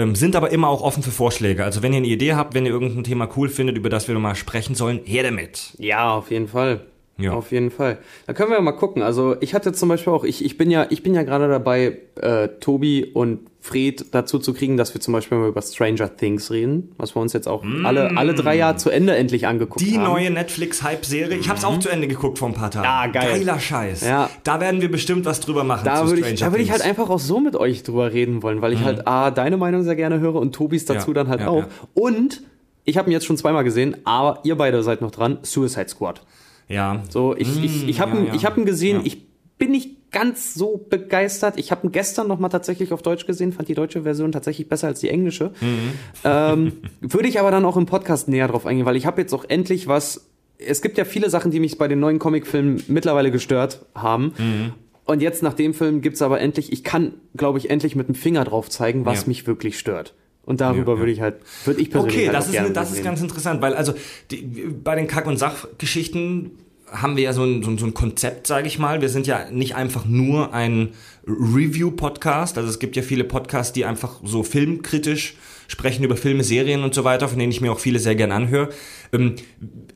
Ähm, 0.00 0.14
sind 0.14 0.34
aber 0.34 0.50
immer 0.50 0.68
auch 0.68 0.80
offen 0.80 1.02
für 1.02 1.10
Vorschläge. 1.10 1.62
Also 1.64 1.82
wenn 1.82 1.92
ihr 1.92 1.98
eine 1.98 2.06
Idee 2.06 2.34
habt, 2.34 2.54
wenn 2.54 2.64
ihr 2.64 2.72
irgendein 2.72 3.04
Thema 3.04 3.28
cool 3.36 3.50
findet, 3.50 3.76
über 3.76 3.90
das 3.90 4.08
wir 4.08 4.18
mal 4.18 4.34
sprechen 4.34 4.74
sollen, 4.74 5.00
her 5.04 5.22
damit. 5.22 5.74
Ja, 5.78 6.14
auf 6.14 6.30
jeden 6.30 6.48
Fall. 6.48 6.86
Ja. 7.20 7.32
Auf 7.32 7.52
jeden 7.52 7.70
Fall. 7.70 7.98
Da 8.26 8.32
können 8.32 8.50
wir 8.50 8.56
ja 8.56 8.62
mal 8.62 8.72
gucken. 8.72 9.02
Also 9.02 9.36
ich 9.40 9.54
hatte 9.54 9.72
zum 9.72 9.88
Beispiel 9.88 10.12
auch, 10.12 10.24
ich, 10.24 10.44
ich 10.44 10.56
bin 10.58 10.70
ja, 10.70 10.86
ich 10.90 11.02
bin 11.02 11.14
ja 11.14 11.22
gerade 11.22 11.48
dabei, 11.48 11.98
äh, 12.16 12.48
Tobi 12.60 13.04
und 13.04 13.40
Fred 13.62 14.06
dazu 14.14 14.38
zu 14.38 14.54
kriegen, 14.54 14.78
dass 14.78 14.94
wir 14.94 15.02
zum 15.02 15.12
Beispiel 15.12 15.36
mal 15.36 15.48
über 15.48 15.60
Stranger 15.60 16.16
Things 16.16 16.50
reden, 16.50 16.92
was 16.96 17.14
wir 17.14 17.20
uns 17.20 17.34
jetzt 17.34 17.46
auch 17.46 17.62
alle, 17.84 18.16
alle 18.16 18.32
drei 18.34 18.56
Jahre 18.56 18.76
zu 18.76 18.88
Ende 18.88 19.14
endlich 19.16 19.46
angeguckt 19.46 19.82
Mm. 19.82 19.84
Die 19.84 19.98
haben. 19.98 20.04
neue 20.04 20.30
Netflix-Hype-Serie. 20.30 21.36
Ich 21.36 21.48
habe 21.50 21.58
es 21.58 21.64
auch 21.66 21.78
zu 21.78 21.90
Ende 21.90 22.08
geguckt 22.08 22.38
vor 22.38 22.48
ein 22.48 22.54
paar 22.54 22.70
Tagen. 22.70 22.86
Ah, 22.88 23.06
geil. 23.08 23.38
Geiler 23.40 23.60
Scheiß. 23.60 24.00
Ja. 24.06 24.30
Da 24.44 24.60
werden 24.60 24.80
wir 24.80 24.90
bestimmt 24.90 25.26
was 25.26 25.40
drüber 25.40 25.62
machen. 25.64 25.84
Da 25.84 25.96
zu 25.96 26.06
würde 26.08 26.20
ich, 26.20 26.26
Stranger 26.26 26.40
da 26.40 26.52
würde 26.52 26.62
ich 26.62 26.70
halt. 26.70 26.82
Mhm. 26.82 26.88
einfach 26.88 27.10
auch 27.10 27.18
so 27.18 27.38
mit 27.38 27.54
euch 27.54 27.82
drüber 27.82 28.12
reden 28.12 28.42
wollen, 28.42 28.62
weil 28.62 28.72
ich 28.72 28.82
halt 28.82 29.06
A, 29.06 29.30
deine 29.30 29.58
Meinung 29.58 29.82
sehr 29.84 29.96
gerne 29.96 30.20
höre 30.20 30.36
und 30.36 30.54
Tobis 30.54 30.86
dazu 30.86 31.08
Ja, 31.10 31.14
dann 31.14 31.28
halt 31.28 31.40
ja, 31.42 31.48
auch. 31.48 31.58
ja. 31.58 31.68
Und 31.92 32.42
ich 32.86 32.96
habe 32.96 33.10
ihn 33.10 33.12
jetzt 33.12 33.26
schon 33.26 33.36
zweimal 33.36 33.62
gesehen, 33.62 33.94
aber 34.04 34.40
ihr 34.44 34.56
beide 34.56 34.82
seid 34.82 35.02
noch 35.02 35.10
dran, 35.10 35.36
Suicide 35.42 35.88
Squad. 35.90 36.22
Ja. 36.70 37.02
So, 37.10 37.36
ich, 37.36 37.62
ich, 37.62 37.88
ich 37.88 38.00
habe 38.00 38.12
ja, 38.16 38.20
ihn, 38.22 38.26
ja. 38.28 38.34
ich 38.34 38.44
hab 38.46 38.56
ihn 38.56 38.64
gesehen, 38.64 38.98
Ja. 38.98 39.02
ich 39.06 39.26
bin 39.58 39.72
nicht 39.72 40.10
ganz 40.10 40.54
so 40.54 40.86
begeistert. 40.88 41.58
Ich 41.58 41.70
habe 41.70 41.86
ihn 41.86 41.92
gestern 41.92 42.26
noch 42.26 42.38
mal 42.38 42.48
tatsächlich 42.48 42.92
auf 42.92 43.02
Deutsch 43.02 43.26
gesehen, 43.26 43.52
fand 43.52 43.68
die 43.68 43.74
deutsche 43.74 44.02
Version 44.02 44.32
tatsächlich 44.32 44.68
besser 44.68 44.86
als 44.88 45.00
die 45.00 45.08
englische. 45.08 45.52
Mhm. 45.60 45.92
Ähm, 46.24 46.72
würde 47.00 47.28
ich 47.28 47.38
aber 47.38 47.50
dann 47.50 47.64
auch 47.64 47.76
im 47.76 47.86
Podcast 47.86 48.28
näher 48.28 48.48
drauf 48.48 48.66
eingehen, 48.66 48.86
weil 48.86 48.96
ich 48.96 49.06
habe 49.06 49.20
jetzt 49.20 49.32
auch 49.34 49.44
endlich 49.48 49.86
was. 49.86 50.26
Es 50.58 50.82
gibt 50.82 50.98
ja 50.98 51.04
viele 51.04 51.30
Sachen, 51.30 51.50
die 51.50 51.60
mich 51.60 51.78
bei 51.78 51.88
den 51.88 52.00
neuen 52.00 52.18
Comicfilmen 52.18 52.82
mittlerweile 52.88 53.30
gestört 53.30 53.86
haben. 53.94 54.32
Mhm. 54.38 54.72
Und 55.06 55.22
jetzt 55.22 55.42
nach 55.42 55.54
dem 55.54 55.74
Film 55.74 56.02
gibt's 56.02 56.22
aber 56.22 56.40
endlich, 56.40 56.72
ich 56.72 56.84
kann, 56.84 57.14
glaube 57.36 57.58
ich, 57.58 57.70
endlich 57.70 57.96
mit 57.96 58.08
dem 58.08 58.14
Finger 58.14 58.44
drauf 58.44 58.68
zeigen, 58.68 59.04
was 59.06 59.22
Ja. 59.22 59.28
mich 59.28 59.46
wirklich 59.46 59.78
stört. 59.78 60.14
Und 60.44 60.60
darüber 60.60 60.92
Ja, 60.92 60.94
ja. 60.94 60.98
würde 60.98 61.12
ich 61.12 61.20
halt, 61.20 61.36
würde 61.64 61.80
ich 61.80 61.90
persönlich 61.90 62.16
Okay, 62.16 62.26
halt 62.26 62.36
das 62.36 62.44
auch 62.44 62.48
ist, 62.48 62.54
gerne 62.54 62.72
das 62.72 62.92
ist 62.92 63.04
ganz 63.04 63.20
interessant, 63.20 63.60
weil 63.62 63.74
also 63.74 63.94
die, 64.30 64.42
bei 64.42 64.96
den 64.96 65.06
Kack- 65.06 65.26
und 65.26 65.36
Sachgeschichten 65.38 66.52
haben 66.90 67.16
wir 67.16 67.22
ja 67.24 67.32
so 67.32 67.44
ein, 67.44 67.62
so 67.62 67.70
ein, 67.70 67.78
so 67.78 67.86
ein 67.86 67.94
Konzept, 67.94 68.46
sage 68.48 68.66
ich 68.66 68.78
mal. 68.78 69.00
Wir 69.00 69.08
sind 69.08 69.26
ja 69.26 69.48
nicht 69.50 69.76
einfach 69.76 70.06
nur 70.06 70.52
ein 70.52 70.88
Review-Podcast. 71.26 72.58
Also 72.58 72.68
es 72.68 72.78
gibt 72.78 72.96
ja 72.96 73.02
viele 73.02 73.24
Podcasts, 73.24 73.72
die 73.72 73.84
einfach 73.84 74.20
so 74.24 74.42
filmkritisch 74.42 75.36
sprechen 75.68 76.02
über 76.02 76.16
Filme, 76.16 76.42
Serien 76.42 76.82
und 76.82 76.94
so 76.94 77.04
weiter, 77.04 77.28
von 77.28 77.38
denen 77.38 77.52
ich 77.52 77.60
mir 77.60 77.70
auch 77.70 77.78
viele 77.78 78.00
sehr 78.00 78.16
gern 78.16 78.32
anhöre. 78.32 78.70
Ähm, 79.12 79.36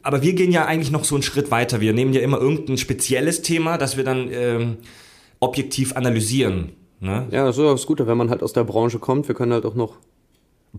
aber 0.03 0.23
wir 0.23 0.35
gehen 0.35 0.53
ja 0.53 0.67
eigentlich 0.67 0.93
noch 0.93 1.05
so 1.05 1.17
einen 1.17 1.25
Schritt 1.25 1.51
weiter. 1.51 1.81
Wir 1.81 1.93
nehmen 1.93 2.13
ja 2.13 2.21
immer 2.21 2.39
irgendein 2.39 2.79
spezielles 2.79 3.43
Thema, 3.43 3.77
das 3.77 3.97
wir 3.97 4.05
dann 4.05 4.29
ähm, 4.31 4.77
objektiv 5.41 5.97
analysieren. 5.97 6.73
Ne? 7.01 7.27
Ja, 7.33 7.45
das 7.45 7.59
ist 7.59 7.65
das 7.65 7.87
Gute, 7.87 8.07
wenn 8.07 8.17
man 8.17 8.31
halt 8.31 8.43
aus 8.45 8.53
der 8.53 8.63
Branche 8.63 9.01
kommt. 9.01 9.27
Wir 9.27 9.35
können 9.35 9.53
halt 9.53 9.67
auch 9.67 9.75
noch 9.75 9.97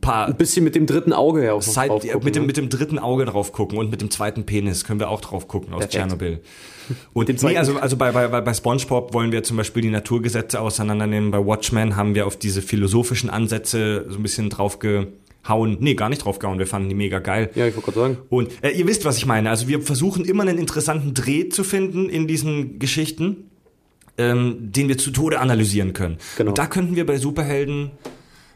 paar 0.01 0.27
ein 0.27 0.35
bisschen 0.35 0.63
mit 0.63 0.75
dem 0.75 0.85
dritten 0.85 1.13
Auge 1.13 1.45
ja 1.45 1.53
auch 1.53 1.61
Side, 1.61 1.87
drauf 1.87 2.01
gucken, 2.01 2.23
mit, 2.23 2.35
dem, 2.35 2.43
ne? 2.43 2.47
mit 2.47 2.57
dem 2.57 2.69
dritten 2.69 2.99
Auge 2.99 3.25
drauf 3.25 3.51
gucken 3.51 3.77
und 3.77 3.89
mit 3.91 4.01
dem 4.01 4.11
zweiten 4.11 4.45
Penis 4.45 4.83
können 4.83 4.99
wir 4.99 5.09
auch 5.09 5.21
drauf 5.21 5.47
gucken 5.47 5.73
aus 5.73 5.79
Perfekt. 5.79 5.93
Tschernobyl. 5.93 6.39
Und 7.13 7.29
dem 7.29 7.33
nee, 7.35 7.39
zweiten- 7.39 7.57
also, 7.57 7.77
also 7.79 7.97
bei, 7.97 8.11
bei, 8.11 8.27
bei 8.27 8.53
SpongeBob 8.53 9.13
wollen 9.15 9.31
wir 9.31 9.41
zum 9.41 9.57
Beispiel 9.57 9.81
die 9.81 9.89
Naturgesetze 9.89 10.61
auseinandernehmen. 10.61 11.31
Bei 11.31 11.43
Watchmen 11.43 11.95
haben 11.95 12.13
wir 12.13 12.27
auf 12.27 12.37
diese 12.37 12.61
philosophischen 12.61 13.31
Ansätze 13.31 14.05
so 14.07 14.17
ein 14.17 14.21
bisschen 14.21 14.51
drauf 14.51 14.77
gehauen. 14.77 15.77
Nee, 15.79 15.95
gar 15.95 16.09
nicht 16.09 16.23
drauf 16.23 16.37
gehauen. 16.37 16.59
Wir 16.59 16.67
fanden 16.67 16.89
die 16.89 16.93
mega 16.95 17.17
geil. 17.17 17.49
Ja, 17.55 17.65
ich 17.65 17.75
wollte 17.75 17.91
gerade 17.91 18.13
sagen. 18.13 18.17
Und 18.29 18.51
äh, 18.63 18.69
ihr 18.69 18.85
wisst, 18.85 19.03
was 19.03 19.17
ich 19.17 19.25
meine. 19.25 19.49
Also 19.49 19.67
wir 19.67 19.81
versuchen 19.81 20.25
immer 20.25 20.43
einen 20.43 20.59
interessanten 20.59 21.15
Dreh 21.15 21.49
zu 21.49 21.63
finden 21.63 22.07
in 22.07 22.27
diesen 22.27 22.77
Geschichten, 22.77 23.49
ähm, 24.19 24.57
den 24.59 24.87
wir 24.87 24.99
zu 24.99 25.09
Tode 25.09 25.39
analysieren 25.39 25.93
können. 25.93 26.17
Genau. 26.37 26.49
Und 26.49 26.59
da 26.59 26.67
könnten 26.67 26.95
wir 26.95 27.07
bei 27.07 27.17
Superhelden, 27.17 27.89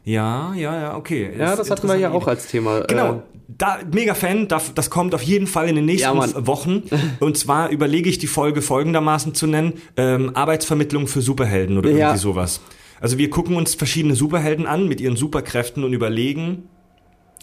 ja, 0.04 0.54
ja, 0.56 0.80
ja, 0.82 0.96
okay. 0.98 1.30
Ja, 1.38 1.52
Ist 1.52 1.60
das 1.60 1.72
hatten 1.72 1.88
wir 1.88 1.96
ja 1.98 2.12
auch 2.12 2.28
als 2.28 2.48
Thema. 2.48 2.82
Genau, 2.82 3.14
Äh, 3.14 3.20
da, 3.58 3.80
mega 3.92 4.14
Fan, 4.14 4.48
da, 4.48 4.62
das 4.76 4.90
kommt 4.90 5.14
auf 5.16 5.22
jeden 5.24 5.48
Fall 5.48 5.68
in 5.70 5.76
den 5.76 5.86
nächsten 5.86 6.18
Ja. 6.18 6.48
Wochen. 6.48 6.84
Und 7.20 7.38
zwar 7.38 7.70
überlege 7.70 8.10
ich 8.10 8.18
die 8.18 8.28
Folge 8.28 8.62
folgendermaßen 8.62 9.34
zu 9.34 9.48
nennen, 9.48 9.74
ähm, 9.98 10.32
Arbeitsvermittlung 10.36 11.08
für 11.08 11.22
Superhelden 11.22 11.78
oder 11.78 11.90
Ja. 11.90 11.98
irgendwie 12.10 12.20
sowas. 12.20 12.62
Also 13.02 13.18
wir 13.18 13.30
gucken 13.30 13.56
uns 13.56 13.76
verschiedene 13.76 14.16
Superhelden 14.16 14.66
an 14.66 14.88
mit 14.88 15.00
ihren 15.02 15.16
Superkräften 15.16 15.84
und 15.84 15.94
überlegen, 15.94 16.64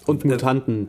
und 0.06 0.24
Mutanten. 0.24 0.88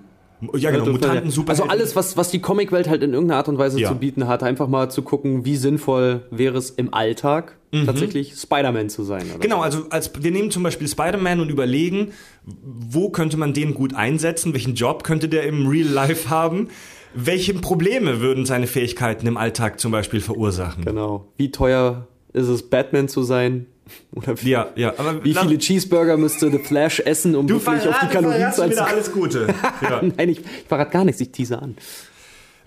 Ja 0.56 0.72
genau, 0.72 0.86
Mutanten, 0.86 1.26
Also 1.26 1.32
Superhelden. 1.32 1.70
alles, 1.72 1.96
was, 1.96 2.16
was 2.18 2.30
die 2.30 2.40
Comicwelt 2.40 2.88
halt 2.88 3.02
in 3.04 3.14
irgendeiner 3.14 3.38
Art 3.38 3.48
und 3.48 3.58
Weise 3.58 3.80
Ja. 3.80 3.90
zu 3.90 3.96
bieten 3.96 4.28
hat, 4.28 4.44
einfach 4.44 4.68
mal 4.68 4.90
zu 4.90 5.02
gucken, 5.02 5.46
wie 5.46 5.56
sinnvoll 5.56 6.22
wäre 6.32 6.58
es 6.58 6.70
im 6.70 6.94
Alltag, 6.94 7.58
tatsächlich 7.86 8.34
Spider-Man 8.36 8.90
zu 8.90 9.04
sein. 9.04 9.24
Mhm. 9.36 9.40
Genau, 9.40 9.62
also 9.62 9.86
als 9.90 10.12
wir 10.22 10.32
nehmen 10.32 10.52
zum 10.52 10.64
Beispiel 10.64 10.88
Spider-Man 10.88 11.40
und 11.40 11.50
überlegen, 11.50 12.12
wo 12.46 13.10
könnte 13.10 13.38
man 13.38 13.54
den 13.54 13.74
gut 13.74 13.94
einsetzen, 13.96 14.54
welchen 14.54 14.76
Job 14.76 15.04
könnte 15.04 15.28
der 15.28 15.44
im 15.44 15.68
Real 15.68 15.88
Life 15.88 16.30
haben, 16.30 16.70
welche 17.14 17.54
Probleme 17.56 18.22
würden 18.22 18.46
seine 18.46 18.68
Fähigkeiten 18.68 19.26
im 19.28 19.38
Alltag 19.38 19.80
zum 19.80 19.92
Beispiel 19.92 20.22
verursachen. 20.22 20.86
Genau. 20.86 21.28
Wie 21.38 21.52
teuer 21.52 22.08
ist 22.34 22.48
es, 22.48 22.64
Batman 22.70 23.08
zu 23.08 23.24
sein? 23.24 23.66
Oder 24.12 24.42
wie, 24.42 24.50
Ja, 24.50 24.68
ja, 24.76 24.94
aber 24.98 25.24
wie 25.24 25.34
viele 25.34 25.58
Cheeseburger 25.58 26.18
müsste 26.18 26.52
The 26.52 26.60
Flash 26.60 27.00
essen, 27.00 27.36
um 27.36 27.48
du 27.48 27.56
wirklich 27.66 27.88
auf 27.88 28.00
die 28.00 28.08
verratst 28.08 28.58
zu 28.58 28.70
wieder 28.70 28.88
alles 28.88 29.12
Gute. 29.12 29.48
Ja. 29.82 30.02
Nein, 30.02 30.30
ich, 30.30 30.40
ich 30.40 30.46
verrate 30.68 30.92
gar 30.92 31.04
nichts, 31.06 31.22
ich 31.22 31.32
tease 31.32 31.62
an. 31.62 31.78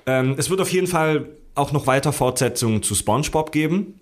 Ähm, 0.07 0.35
es 0.39 0.49
wird 0.49 0.61
auf 0.61 0.71
jeden 0.71 0.87
Fall 0.87 1.27
auch 1.55 1.73
noch 1.73 1.87
weiter 1.87 2.13
Fortsetzungen 2.13 2.83
zu 2.83 2.95
SpongeBob 2.95 3.53
geben. 3.53 4.00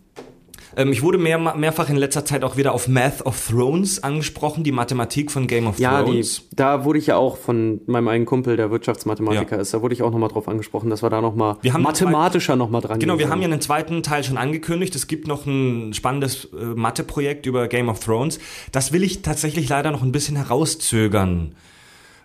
Ähm, 0.78 0.92
ich 0.92 1.02
wurde 1.02 1.18
mehr, 1.18 1.38
mehrfach 1.56 1.90
in 1.90 1.96
letzter 1.96 2.24
Zeit 2.24 2.44
auch 2.44 2.56
wieder 2.56 2.72
auf 2.72 2.86
Math 2.88 3.26
of 3.26 3.48
Thrones 3.48 4.02
angesprochen, 4.02 4.62
die 4.64 4.70
Mathematik 4.72 5.30
von 5.32 5.46
Game 5.48 5.66
of 5.66 5.78
Ja, 5.78 6.02
Thrones. 6.02 6.42
da 6.54 6.84
wurde 6.84 7.00
ich 7.00 7.08
ja 7.08 7.16
auch 7.16 7.36
von 7.36 7.80
meinem 7.86 8.06
einen 8.08 8.24
Kumpel, 8.26 8.56
der 8.56 8.70
Wirtschaftsmathematiker 8.70 9.56
Ja. 9.56 9.62
ist, 9.62 9.74
da 9.74 9.82
wurde 9.82 9.94
ich 9.94 10.02
auch 10.02 10.10
nochmal 10.12 10.28
drauf 10.30 10.46
angesprochen, 10.48 10.88
dass 10.88 11.02
wir 11.02 11.10
da 11.10 11.20
nochmal 11.20 11.56
mathematischer 11.76 12.54
nochmal 12.56 12.80
dran 12.80 13.00
Genau, 13.00 13.18
wir 13.18 13.28
haben 13.28 13.42
ja 13.42 13.48
einen 13.48 13.60
zweiten 13.60 14.02
Teil 14.04 14.22
schon 14.22 14.38
angekündigt. 14.38 14.94
Es 14.94 15.08
gibt 15.08 15.26
noch 15.26 15.44
ein 15.46 15.92
spannendes 15.94 16.44
äh, 16.52 16.64
Mathe-Projekt 16.64 17.46
über 17.46 17.66
Game 17.66 17.88
of 17.88 17.98
Thrones. 17.98 18.38
Das 18.70 18.92
will 18.92 19.02
ich 19.02 19.22
tatsächlich 19.22 19.68
leider 19.68 19.90
noch 19.90 20.02
ein 20.02 20.12
bisschen 20.12 20.36
herauszögern, 20.36 21.54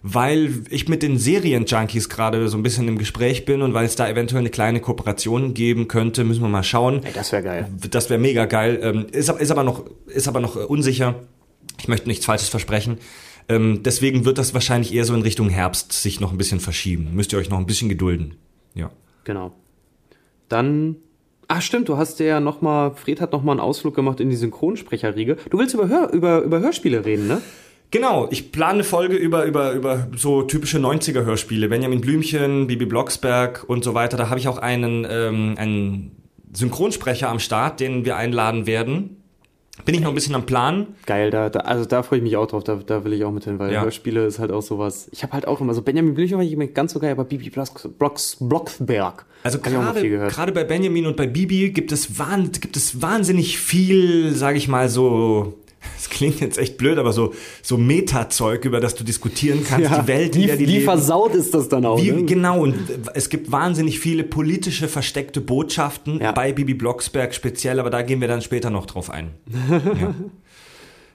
weil 0.05 0.65
ich 0.69 0.89
mit 0.89 1.01
den 1.01 1.17
Serien-Junkies 1.17 2.09
gerade 2.09 2.49
so 2.49 2.57
ein 2.57 2.63
bisschen 2.63 2.89
im 2.89 2.97
Gespräch 2.97 3.45
bin 3.45 3.61
und 3.61 3.73
weil 3.73 3.85
es 3.85 3.95
da 3.95 4.07
eventuell 4.07 4.41
eine 4.41 4.49
kleine 4.49 4.81
Kooperation 4.81 5.53
geben 5.53 5.87
könnte, 5.87 6.25
müssen 6.25 6.41
wir 6.41 6.49
mal 6.49 6.61
schauen. 6.61 7.01
Ey, 7.05 7.13
das 7.13 7.31
wäre 7.31 7.41
geil. 7.41 7.69
Das 7.89 8.09
wäre 8.09 8.19
mega 8.19 8.45
geil. 8.45 8.79
Ähm, 8.83 9.05
ist, 9.13 9.29
ist 9.29 9.51
aber 9.51 9.63
noch, 9.63 9.85
ist 10.07 10.27
aber 10.27 10.41
noch 10.41 10.57
äh, 10.57 10.59
unsicher. 10.59 11.15
Ich 11.79 11.87
möchte 11.87 12.09
nichts 12.09 12.25
Falsches 12.25 12.49
versprechen. 12.49 12.97
Ähm, 13.47 13.81
deswegen 13.83 14.25
wird 14.25 14.37
das 14.37 14.53
wahrscheinlich 14.53 14.93
eher 14.93 15.05
so 15.05 15.15
in 15.15 15.21
Richtung 15.21 15.47
Herbst 15.47 15.93
sich 15.93 16.19
noch 16.19 16.31
ein 16.33 16.37
bisschen 16.37 16.59
verschieben. 16.59 17.11
Müsst 17.13 17.31
ihr 17.31 17.39
euch 17.39 17.49
noch 17.49 17.57
ein 17.57 17.65
bisschen 17.65 17.87
gedulden. 17.87 18.35
Ja. 18.73 18.91
Genau. 19.23 19.53
Dann. 20.49 20.97
Ach 21.47 21.61
stimmt, 21.61 21.87
du 21.87 21.97
hast 21.97 22.19
ja 22.19 22.39
noch 22.39 22.61
mal, 22.61 22.91
Fred 22.91 23.21
hat 23.21 23.31
noch 23.31 23.43
mal 23.43 23.51
einen 23.51 23.59
Ausflug 23.59 23.95
gemacht 23.95 24.19
in 24.19 24.29
die 24.29 24.35
Synchronsprecherriege. 24.35 25.37
Du 25.49 25.59
willst 25.59 25.73
über, 25.73 25.87
Hör, 25.87 26.11
über, 26.11 26.41
über 26.41 26.59
Hörspiele 26.59 27.05
reden, 27.05 27.27
ne? 27.27 27.41
Genau, 27.93 28.27
ich 28.31 28.51
plane 28.51 28.73
eine 28.73 28.83
Folge 28.83 29.15
über, 29.15 29.45
über, 29.45 29.73
über 29.73 30.07
so 30.17 30.41
typische 30.41 30.79
90er-Hörspiele. 30.79 31.67
Benjamin 31.67 32.01
Blümchen, 32.01 32.65
Bibi 32.65 32.87
Blocksberg 32.87 33.65
und 33.67 33.83
so 33.83 33.93
weiter. 33.93 34.17
Da 34.17 34.31
habe 34.31 34.39
ich 34.39 34.47
auch 34.47 34.57
einen, 34.57 35.05
ähm, 35.07 35.53
einen 35.59 36.11
Synchronsprecher 36.51 37.29
am 37.29 37.37
Start, 37.37 37.79
den 37.79 38.03
wir 38.03 38.17
einladen 38.17 38.65
werden. 38.65 39.17
Bin 39.85 39.93
ich 39.93 40.01
noch 40.01 40.09
ein 40.09 40.15
bisschen 40.15 40.33
am 40.33 40.47
Plan. 40.47 40.87
Geil, 41.05 41.29
da, 41.29 41.49
da, 41.51 41.59
also 41.59 41.85
da 41.85 42.01
freue 42.01 42.17
ich 42.17 42.23
mich 42.23 42.35
auch 42.35 42.47
drauf, 42.47 42.63
da, 42.63 42.79
da 42.83 43.05
will 43.05 43.13
ich 43.13 43.23
auch 43.25 43.31
mit 43.31 43.43
hin, 43.43 43.59
weil 43.59 43.71
Ja. 43.71 43.83
Hörspiele 43.83 44.25
ist 44.25 44.39
halt 44.39 44.51
auch 44.51 44.63
sowas. 44.63 45.07
Ich 45.11 45.21
habe 45.21 45.33
halt 45.33 45.47
auch 45.47 45.61
immer 45.61 45.75
so 45.75 45.83
Benjamin 45.83 46.15
Blümchen 46.15 46.37
war 46.37 46.43
ich 46.43 46.51
immer 46.51 46.65
ganz 46.65 46.93
so 46.93 46.99
geil, 46.99 47.11
aber 47.11 47.25
Bibi 47.25 47.51
Blocks, 47.51 47.87
Blocks, 47.99 48.37
Blocksberg. 48.39 49.23
Also 49.43 49.59
gerade 49.59 50.51
bei 50.51 50.63
Benjamin 50.63 51.05
und 51.05 51.15
bei 51.15 51.27
Bibi 51.27 51.69
gibt 51.69 51.91
es, 51.91 52.17
wahn, 52.17 52.51
gibt 52.53 52.75
es 52.75 53.03
wahnsinnig 53.03 53.59
viel, 53.59 54.31
sage 54.33 54.57
ich 54.57 54.67
mal 54.67 54.89
so, 54.89 55.59
es 55.97 56.09
klingt 56.09 56.39
jetzt 56.39 56.57
echt 56.57 56.77
blöd, 56.77 56.97
aber 56.97 57.13
so 57.13 57.33
so 57.61 57.77
Meta-Zeug, 57.77 58.65
über 58.65 58.79
das 58.79 58.95
du 58.95 59.03
diskutieren 59.03 59.63
kannst, 59.67 59.89
die 59.91 60.07
Welt, 60.07 60.35
wie, 60.35 60.45
der 60.47 60.57
die 60.57 60.67
wie 60.67 60.71
leben. 60.73 60.85
versaut 60.85 61.33
ist 61.35 61.53
das 61.53 61.69
dann 61.69 61.85
auch? 61.85 62.01
Wie, 62.01 62.11
ne? 62.11 62.23
Genau, 62.23 62.61
und 62.61 62.75
es 63.13 63.29
gibt 63.29 63.51
wahnsinnig 63.51 63.99
viele 63.99 64.23
politische 64.23 64.87
versteckte 64.87 65.41
Botschaften 65.41 66.19
Ja. 66.21 66.31
bei 66.31 66.53
Bibi 66.53 66.73
Blocksberg 66.73 67.33
speziell, 67.33 67.79
aber 67.79 67.89
da 67.89 68.01
gehen 68.01 68.21
wir 68.21 68.27
dann 68.27 68.41
später 68.41 68.69
noch 68.69 68.85
drauf 68.85 69.09
ein. 69.09 69.31
ja. 69.69 70.13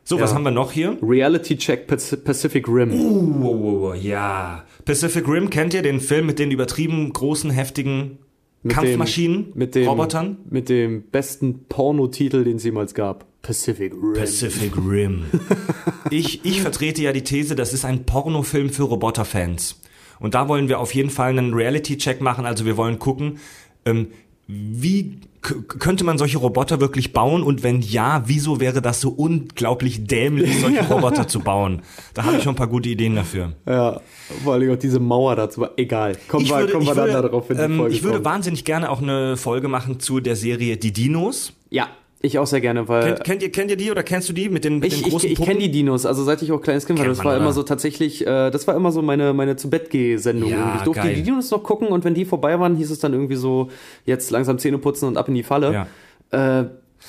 So, 0.05 0.19
was 0.21 0.31
Ja. 0.31 0.37
haben 0.37 0.45
wir 0.45 0.51
noch 0.51 0.73
hier? 0.73 0.97
Reality 1.03 1.59
Check 1.59 1.87
Pac- 1.87 2.25
Pacific 2.25 2.66
Rim. 2.66 2.93
Uh, 2.93 3.93
ja. 3.93 4.64
Pacific 4.87 5.29
Rim, 5.29 5.51
kennt 5.51 5.75
ihr 5.75 5.83
den 5.83 6.01
Film 6.01 6.25
mit 6.27 6.39
den 6.39 6.51
übertrieben 6.51 7.12
großen, 7.12 7.51
heftigen 7.51 8.19
Mit 8.63 8.75
Kampfmaschinen, 8.75 9.53
dem, 9.53 9.59
mit 9.59 9.75
dem, 9.75 9.89
Robotern? 9.89 10.39
Mit 10.51 10.69
dem 10.69 11.03
besten 11.03 11.65
Pornotitel, 11.69 12.45
den 12.45 12.57
es 12.57 12.65
jemals 12.65 12.95
gab. 12.95 13.27
Pacific 13.43 13.93
Rim. 13.95 14.15
Pacific 14.15 14.77
Rim. 14.77 15.25
ich, 16.11 16.45
ich 16.45 16.61
vertrete 16.61 17.03
ja 17.03 17.13
die 17.13 17.23
These, 17.23 17.55
das 17.55 17.73
ist 17.73 17.85
ein 17.85 18.05
Pornofilm 18.05 18.71
für 18.71 18.85
Roboterfans. 18.85 19.81
Und 20.19 20.35
da 20.35 20.49
wollen 20.49 20.69
wir 20.69 20.81
auf 20.81 20.95
jeden 20.95 21.11
Fall 21.11 21.31
einen 21.31 21.55
Reality-Check 21.55 22.21
machen. 22.21 22.45
Also 22.45 22.65
wir 22.65 22.77
wollen 22.77 22.99
gucken, 22.99 23.39
ähm, 23.85 24.09
wie 24.49 25.21
könnte 25.43 26.05
man 26.05 26.17
solche 26.17 26.39
Roboter 26.39 26.81
wirklich 26.81 27.13
bauen? 27.13 27.43
Und 27.43 27.63
wenn 27.63 27.81
ja, 27.83 28.23
wieso 28.27 28.61
wäre 28.61 28.81
das 28.81 29.01
so 29.01 29.11
unglaublich 29.11 30.07
dämlich, 30.07 30.59
solche 30.61 30.83
Roboter 30.91 31.29
zu 31.29 31.41
bauen? 31.41 31.83
Da 32.15 32.25
habe 32.25 32.39
ich 32.39 32.43
schon 32.43 32.55
ein 32.55 32.57
paar 32.57 32.67
gute 32.67 32.89
Ideen 32.89 33.15
dafür. 33.15 33.53
Ja, 33.67 34.01
vor 34.43 34.55
allem 34.55 34.73
auch 34.73 34.79
diese 34.79 35.01
Mauer 35.01 35.37
dazu. 35.37 35.67
Egal. 35.77 36.17
Kommen 36.29 36.49
wir, 36.49 36.67
kommen 36.69 36.87
wir 36.87 36.95
dann 36.95 37.11
darauf, 37.11 37.49
wenn 37.51 37.57
die 37.59 37.63
ähm, 37.63 37.77
Folge 37.77 37.95
ich 37.95 38.03
würde 38.03 38.17
kommt. 38.17 38.25
wahnsinnig 38.25 38.65
gerne 38.65 38.91
auch 38.91 39.03
eine 39.03 39.37
Folge 39.37 39.69
machen 39.69 40.01
zu 40.01 40.21
der 40.21 40.35
Serie 40.35 40.77
Die 40.79 40.93
Dinos. 40.93 41.53
Ja, 41.71 41.89
ich 42.21 42.39
auch 42.39 42.47
sehr 42.47 42.61
gerne, 42.61 42.89
weil 42.89 43.05
Kennt, 43.14 43.25
kennt, 43.25 43.43
ihr, 43.43 43.53
kennt 43.53 43.71
ihr 43.71 43.77
die 43.77 43.91
oder 43.91 44.03
kennst 44.03 44.29
du 44.29 44.33
die 44.33 44.49
mit 44.49 44.64
den, 44.64 44.81
mit 44.81 44.93
ich, 44.93 44.99
den 44.99 45.07
ich, 45.07 45.12
großen 45.12 45.29
ich 45.31 45.37
Puppen? 45.37 45.53
kenne 45.53 45.64
die 45.64 45.71
Dinos, 45.71 46.05
also 46.05 46.25
seit 46.25 46.43
ich 46.43 46.51
auch 46.51 46.61
kleines 46.61 46.85
Kind 46.87 46.99
war, 46.99 47.07
das 47.07 47.19
war 47.19 47.27
oder? 47.33 47.37
immer 47.43 47.53
so 47.53 47.62
tatsächlich, 47.62 48.27
äh, 48.27 48.51
das 48.51 48.66
war 48.66 48.75
immer 48.75 48.91
so 48.91 49.03
meine, 49.03 49.33
meine 49.35 49.55
zu 49.57 49.71
Bett 49.71 49.91
sendung 50.21 50.51
Ja, 50.51 50.75
Ich 50.79 50.83
durfte 50.83 51.03
geil. 51.05 51.14
die 51.14 51.23
Dinos 51.23 51.51
noch 51.51 51.62
gucken 51.62 51.89
und 51.89 52.05
wenn 52.05 52.14
die 52.14 52.25
vorbei 52.25 52.59
waren, 52.59 52.75
hieß 52.77 52.91
es 52.91 52.99
dann 52.99 53.12
irgendwie 53.12 53.37
so, 53.37 53.69
jetzt 54.05 54.31
langsam 54.31 54.59
Zähne 54.59 54.79
putzen 54.79 55.07
und 55.07 55.16
ab 55.16 55.29
in 55.29 55.35
die 55.35 55.43
Falle. 55.45 55.87
Ja. 56.33 56.61
Äh, 56.61 56.64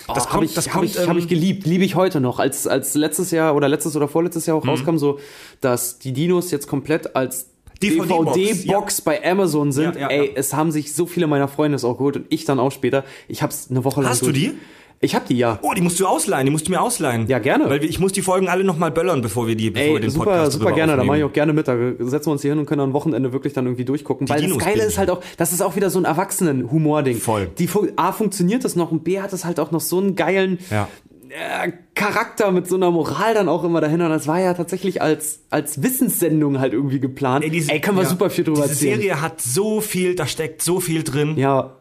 Das 0.08 0.16
das 0.16 0.24
kommt- 0.26 0.34
habe 0.36 0.46
ich, 0.46 0.54
das 0.54 0.68
hab 0.68 0.74
kommt, 0.74 0.86
ich, 0.86 1.00
hab 1.00 1.18
ich 1.18 1.24
ähm, 1.24 1.30
geliebt, 1.30 1.66
liebe 1.66 1.84
ich 1.84 1.96
heute 1.96 2.22
noch. 2.22 2.38
Als, 2.38 2.68
als 2.68 2.94
letztes 2.94 3.32
Jahr 3.32 3.56
oder 3.56 3.68
letztes 3.68 3.96
oder 3.96 4.08
vorletztes 4.08 4.46
Jahr 4.46 4.56
auch 4.58 4.64
Mhm. 4.64 4.70
rauskam, 4.70 4.98
so, 4.98 5.20
dass 5.62 5.98
die 5.98 6.14
Dinos 6.14 6.52
jetzt 6.52 6.68
komplett 6.68 7.16
als 7.16 7.48
DVD-Box, 7.82 8.34
DVD-Box 8.36 9.02
bei 9.02 9.26
Amazon 9.26 9.72
sind. 9.72 9.96
Ja, 9.96 10.02
ja, 10.02 10.08
Ey, 10.10 10.26
ja. 10.28 10.32
es 10.36 10.54
haben 10.54 10.72
sich 10.72 10.94
so 10.94 11.06
viele 11.08 11.26
meiner 11.28 11.48
Freunde 11.48 11.76
es 11.78 11.84
auch 11.84 11.98
geholt 11.98 12.18
und 12.18 12.26
ich 12.30 12.46
dann 12.46 12.60
auch 12.60 12.72
später. 12.72 13.04
Ich 13.28 13.42
hab's 13.42 13.68
eine 13.72 13.84
Woche 13.84 14.02
lang. 14.02 14.12
Hast 14.12 14.22
du 14.22 14.28
durch- 14.28 14.38
die? 14.38 14.52
Ich 15.02 15.16
hab 15.16 15.26
die, 15.28 15.38
ja. 15.38 15.60
Oh, 15.62 15.74
die 15.74 15.82
musst 15.82 15.98
du 16.00 16.06
ausleihen, 16.06 16.46
die 16.46 16.52
musst 16.52 16.68
du 16.68 16.72
mir 16.72 16.82
ausleihen. 16.82 17.26
Ja, 17.28 17.40
gerne. 17.40 17.70
Weil 17.70 17.82
wir- 17.82 17.90
ich 17.90 18.00
muss 18.00 18.12
die 18.12 18.22
Folgen 18.22 18.50
alle 18.50 18.66
nochmal 18.66 18.92
böllern, 18.92 19.22
bevor 19.22 19.48
wir 19.48 19.56
die, 19.56 19.70
bevor 19.70 19.88
wir 19.88 19.96
Ey, 19.96 20.02
den 20.02 20.10
super, 20.10 20.26
Podcast 20.26 20.52
super 20.54 20.72
gerne, 20.74 20.98
da 20.98 21.04
mache 21.06 21.20
ich 21.20 21.24
auch 21.24 21.32
gerne 21.32 21.54
mit. 21.54 21.70
Da 21.70 21.78
setzen 22.00 22.28
wir 22.28 22.32
uns 22.34 22.42
hier 22.42 22.52
hin 22.52 22.60
und 22.60 22.66
können 22.66 22.82
am 22.82 22.92
Wochenende 22.94 23.32
wirklich 23.32 23.54
dann 23.54 23.66
irgendwie 23.66 23.86
durchgucken. 23.86 24.28
Weil 24.28 24.42
Dinos 24.42 24.58
das 24.58 24.66
Geile 24.68 24.84
ist 24.84 24.98
halt 24.98 25.10
auch, 25.10 25.22
das 25.38 25.54
ist 25.54 25.62
auch 25.62 25.78
wieder 25.78 25.90
so 25.90 26.00
ein 26.00 26.06
Erwachsenen-Humor-Ding. 26.06 27.18
Voll. 27.18 27.50
Die, 27.58 27.70
A, 27.96 28.12
funktioniert 28.12 28.66
das 28.66 28.76
noch 28.76 28.92
und 28.92 29.04
B, 29.06 29.22
hat 29.22 29.32
es 29.32 29.46
halt 29.46 29.60
auch 29.62 29.72
noch 29.72 29.82
so 29.82 30.00
einen 30.00 30.16
geilen 30.16 30.60
Ja. 30.70 30.90
äh, 31.30 31.72
Charakter 31.96 32.52
mit 32.52 32.68
so 32.68 32.76
einer 32.76 32.92
Moral 32.92 33.34
dann 33.34 33.48
auch 33.50 33.64
immer 33.64 33.80
dahinter. 33.82 34.06
Und 34.06 34.12
das 34.12 34.28
war 34.28 34.40
ja 34.40 34.54
tatsächlich 34.54 35.02
als, 35.02 35.42
als 35.50 35.82
Wissenssendung 35.82 36.60
halt 36.60 36.74
irgendwie 36.74 37.00
geplant. 37.00 37.44
Ey, 37.46 37.50
diese- 37.52 37.72
können 37.80 37.98
wir 37.98 38.04
ja, 38.04 38.10
super 38.10 38.30
viel 38.30 38.44
drüber 38.44 38.62
diese 38.64 38.74
erzählen. 38.74 39.00
Serie 39.00 39.22
hat 39.22 39.40
so 39.42 39.80
viel, 39.80 40.16
da 40.16 40.26
steckt 40.28 40.62
so 40.62 40.80
viel 40.80 41.04
drin. 41.04 41.38
Ja. 41.38 41.76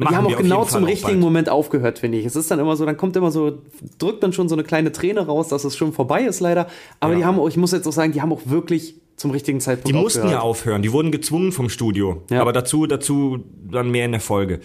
Und 0.00 0.10
die 0.10 0.16
haben 0.16 0.26
auch 0.26 0.36
genau 0.36 0.62
Fall 0.64 0.72
zum 0.72 0.84
auch 0.84 0.88
richtigen. 0.88 1.20
Moment 1.20 1.48
aufgehört, 1.48 1.98
finde 1.98 2.18
ich. 2.18 2.26
Es 2.26 2.36
ist 2.36 2.50
dann 2.50 2.58
immer 2.58 2.76
so, 2.76 2.84
dann 2.86 2.96
kommt 2.96 3.16
immer 3.16 3.30
so, 3.30 3.58
drückt 3.98 4.22
dann 4.22 4.32
schon 4.32 4.48
so 4.48 4.54
eine 4.54 4.64
kleine 4.64 4.92
Träne 4.92 5.26
raus, 5.26 5.48
dass 5.48 5.64
es 5.64 5.76
schon 5.76 5.92
vorbei 5.92 6.22
ist 6.22 6.40
leider. 6.40 6.66
Aber 7.00 7.12
Ja. 7.12 7.18
die 7.18 7.24
haben 7.24 7.38
auch, 7.38 7.48
ich 7.48 7.56
muss 7.56 7.72
jetzt 7.72 7.86
auch 7.86 7.92
sagen, 7.92 8.12
die 8.12 8.22
haben 8.22 8.32
auch 8.32 8.42
wirklich 8.46 8.96
zum 9.16 9.30
richtigen 9.30 9.60
Zeitpunkt 9.60 9.88
Die 9.88 9.92
mussten 9.92 10.20
aufgehört. 10.20 10.40
ja 10.40 10.40
aufhören, 10.42 10.82
die 10.82 10.92
wurden 10.92 11.12
gezwungen 11.12 11.52
vom 11.52 11.68
Studio. 11.68 12.22
Ja. 12.30 12.40
Aber 12.40 12.52
dazu, 12.52 12.86
dazu 12.86 13.44
dann 13.70 13.90
mehr 13.90 14.06
in 14.06 14.12
der 14.12 14.20
Folge. 14.20 14.60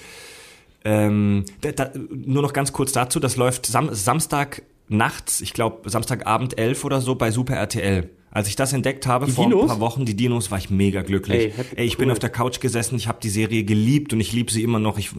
Ähm, 0.83 1.45
da, 1.61 1.71
da, 1.71 1.91
nur 2.09 2.41
noch 2.43 2.53
ganz 2.53 2.71
kurz 2.71 2.91
dazu, 2.91 3.19
das 3.19 3.35
läuft 3.37 3.65
Sam 3.65 3.89
Samstag 3.91 4.61
nachts, 4.87 5.41
ich 5.41 5.53
glaube 5.53 5.89
Samstagabend 5.89 6.57
11 6.59 6.85
oder 6.85 7.01
so 7.01 7.15
bei 7.15 7.31
Super 7.31 7.55
RTL. 7.55 8.09
Als 8.35 8.49
ich 8.49 8.57
das 8.57 8.73
entdeckt 8.73 9.07
habe 9.07 9.27
vor 9.29 9.45
Dinos? 9.45 9.61
ein 9.61 9.67
paar 9.69 9.79
Wochen, 9.79 10.03
die 10.03 10.13
Dinos, 10.13 10.51
war 10.51 10.57
ich 10.57 10.69
mega 10.69 11.03
glücklich. 11.03 11.53
Ey, 11.57 11.65
Ey, 11.77 11.85
ich 11.85 11.95
bin 11.95 12.09
cool. 12.09 12.11
auf 12.11 12.19
der 12.19 12.29
Couch 12.29 12.59
gesessen, 12.59 12.97
ich 12.97 13.07
habe 13.07 13.17
die 13.23 13.29
Serie 13.29 13.63
geliebt 13.63 14.11
und 14.11 14.19
ich 14.19 14.33
liebe 14.33 14.51
sie 14.51 14.61
immer 14.61 14.77
noch. 14.77 14.97
Ich, 14.97 15.11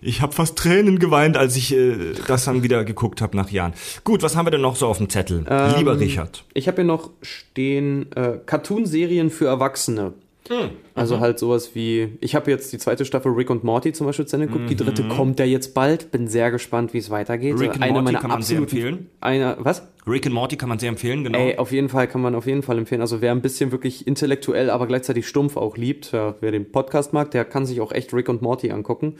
ich 0.00 0.22
habe 0.22 0.32
fast 0.32 0.56
Tränen 0.56 0.98
geweint, 0.98 1.36
als 1.36 1.54
ich 1.56 1.74
äh, 1.74 2.14
das 2.26 2.46
dann 2.46 2.62
wieder 2.62 2.84
geguckt 2.84 3.20
habe 3.20 3.36
nach 3.36 3.50
Jahren. 3.50 3.74
Gut, 4.04 4.22
was 4.22 4.36
haben 4.36 4.46
wir 4.46 4.50
denn 4.52 4.62
noch 4.62 4.74
so 4.76 4.86
auf 4.86 4.96
dem 4.96 5.10
Zettel? 5.10 5.44
Ähm, 5.46 5.74
Lieber 5.76 6.00
Richard. 6.00 6.46
Ich 6.54 6.66
habe 6.66 6.76
hier 6.76 6.86
noch 6.86 7.10
stehen 7.20 8.10
äh, 8.12 8.38
Cartoon-Serien 8.46 9.28
für 9.28 9.48
Erwachsene. 9.48 10.14
Hm. 10.48 10.70
Also 10.94 11.20
halt 11.20 11.38
sowas 11.38 11.74
wie, 11.74 12.16
ich 12.20 12.34
habe 12.34 12.50
jetzt 12.50 12.72
die 12.72 12.78
zweite 12.78 13.04
Staffel 13.04 13.32
Rick 13.32 13.50
und 13.50 13.64
Morty 13.64 13.92
zum 13.92 14.06
Beispiel 14.06 14.26
zu 14.26 14.36
Ende 14.36 14.48
geguckt, 14.48 14.70
die 14.70 14.76
dritte 14.76 15.04
kommt 15.08 15.40
ja 15.40 15.44
jetzt 15.44 15.74
bald, 15.74 16.10
bin 16.10 16.28
sehr 16.28 16.50
gespannt, 16.50 16.94
wie 16.94 16.98
es 16.98 17.10
weitergeht. 17.10 17.54
Mhm. 17.54 17.60
Rick 17.60 17.82
Eine 17.82 18.02
Morty 18.02 18.16
kann 18.16 18.30
man 18.30 18.42
sehr 18.42 18.58
empfehlen. 18.58 19.10
Eine, 19.20 19.56
was? 19.58 19.82
Rick 20.06 20.26
and 20.26 20.34
Morty 20.34 20.56
kann 20.56 20.68
man 20.68 20.78
sehr 20.78 20.90
empfehlen, 20.90 21.24
genau. 21.24 21.38
Ey, 21.38 21.56
auf 21.58 21.72
jeden 21.72 21.88
Fall 21.88 22.06
kann 22.06 22.20
man 22.20 22.34
auf 22.34 22.46
jeden 22.46 22.62
Fall 22.62 22.78
empfehlen. 22.78 23.00
Also 23.00 23.20
wer 23.20 23.32
ein 23.32 23.42
bisschen 23.42 23.72
wirklich 23.72 24.06
intellektuell, 24.06 24.70
aber 24.70 24.86
gleichzeitig 24.86 25.26
stumpf 25.26 25.56
auch 25.56 25.76
liebt, 25.76 26.12
wer 26.12 26.50
den 26.52 26.70
Podcast 26.70 27.12
mag, 27.12 27.30
der 27.32 27.44
kann 27.44 27.66
sich 27.66 27.80
auch 27.80 27.92
echt 27.92 28.14
Rick 28.14 28.28
und 28.28 28.42
Morty 28.42 28.70
angucken. 28.70 29.16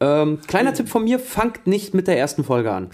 Ähm, 0.00 0.40
kleiner 0.46 0.74
Tipp 0.74 0.88
von 0.88 1.04
mir, 1.04 1.18
fangt 1.18 1.66
nicht 1.66 1.94
mit 1.94 2.08
der 2.08 2.18
ersten 2.18 2.42
Folge 2.42 2.72
an. 2.72 2.90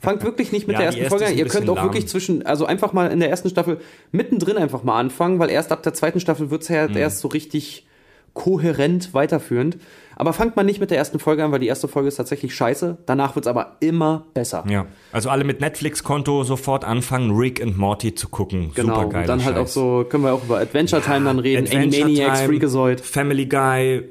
Fangt 0.00 0.22
wirklich 0.22 0.52
nicht 0.52 0.66
mit 0.66 0.74
Ja, 0.74 0.78
der 0.80 0.86
ersten 0.86 1.00
erste 1.02 1.10
Folge 1.18 1.32
an. 1.32 1.38
Ihr 1.38 1.46
könnt 1.46 1.68
auch 1.68 1.82
wirklich 1.82 2.04
lahm. 2.04 2.08
zwischen, 2.08 2.46
also 2.46 2.66
einfach 2.66 2.92
mal 2.92 3.10
in 3.10 3.20
der 3.20 3.30
ersten 3.30 3.50
Staffel 3.50 3.78
mittendrin 4.12 4.56
einfach 4.56 4.82
mal 4.82 4.98
anfangen, 4.98 5.38
weil 5.38 5.50
erst 5.50 5.72
ab 5.72 5.82
der 5.82 5.94
zweiten 5.94 6.20
Staffel 6.20 6.50
wird's 6.50 6.68
Mhm. 6.68 6.74
ja 6.74 6.86
erst 6.88 7.20
so 7.20 7.28
richtig 7.28 7.86
kohärent 8.34 9.12
weiterführend. 9.12 9.78
Aber 10.16 10.32
fangt 10.34 10.54
mal 10.54 10.62
nicht 10.64 10.80
mit 10.80 10.90
der 10.90 10.98
ersten 10.98 11.18
Folge 11.18 11.42
an, 11.42 11.50
weil 11.50 11.60
die 11.60 11.66
erste 11.66 11.88
Folge 11.88 12.08
ist 12.08 12.16
tatsächlich 12.16 12.54
scheiße. 12.54 12.98
Danach 13.06 13.34
wird's 13.36 13.48
aber 13.48 13.76
immer 13.80 14.26
besser. 14.34 14.64
Ja, 14.68 14.84
also 15.12 15.30
alle 15.30 15.44
mit 15.44 15.60
Netflix-Konto 15.60 16.44
sofort 16.44 16.84
anfangen, 16.84 17.30
Rick 17.36 17.62
and 17.62 17.78
Morty 17.78 18.14
zu 18.14 18.28
gucken. 18.28 18.72
Genau, 18.74 19.02
Super 19.02 19.18
und 19.18 19.28
dann 19.28 19.44
halt 19.44 19.56
auch 19.56 19.66
so, 19.66 20.04
können 20.08 20.24
wir 20.24 20.34
auch 20.34 20.44
über 20.44 20.58
Adventure 20.60 21.00
Time 21.00 21.24
dann 21.24 21.38
reden, 21.38 21.64
Adventure 21.66 22.04
Animaniacs, 22.04 22.38
Time, 22.40 22.48
Freakazoid. 22.52 23.00
Family 23.00 23.46
Guy, 23.46 24.02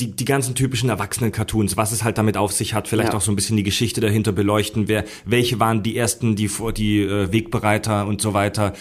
die, 0.00 0.10
die 0.10 0.24
ganzen 0.24 0.54
typischen 0.54 0.88
Erwachsenen-Cartoons, 0.90 1.76
was 1.76 1.92
es 1.92 2.02
halt 2.04 2.18
damit 2.18 2.36
auf 2.36 2.52
sich 2.52 2.74
hat, 2.74 2.88
vielleicht 2.88 3.12
Ja. 3.12 3.18
auch 3.18 3.20
so 3.22 3.30
ein 3.30 3.36
bisschen 3.36 3.56
die 3.56 3.62
Geschichte 3.62 4.00
dahinter 4.00 4.32
beleuchten, 4.32 4.88
wer, 4.88 5.04
welche 5.24 5.60
waren 5.60 5.82
die 5.82 5.96
ersten, 5.96 6.36
die 6.36 6.48
vor 6.48 6.72
die 6.72 7.00
äh, 7.02 7.32
Wegbereiter 7.32 8.06
und 8.06 8.20
so 8.20 8.34
weiter. 8.34 8.72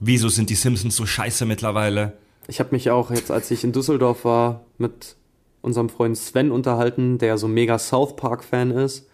Wieso 0.00 0.28
sind 0.28 0.50
die 0.50 0.54
Simpsons 0.54 0.96
so 0.96 1.06
scheiße 1.06 1.46
mittlerweile? 1.46 2.14
Ich 2.48 2.58
habe 2.58 2.70
mich 2.72 2.90
auch 2.90 3.10
jetzt, 3.10 3.30
als 3.30 3.50
ich 3.50 3.62
in 3.62 3.72
Düsseldorf 3.72 4.24
war, 4.24 4.62
mit 4.78 5.14
unserem 5.60 5.88
Freund 5.88 6.16
Sven 6.18 6.50
unterhalten, 6.50 7.18
der 7.18 7.38
so 7.38 7.46
mega 7.46 7.78
South 7.78 8.16
Park-Fan 8.16 8.72
ist. 8.72 9.06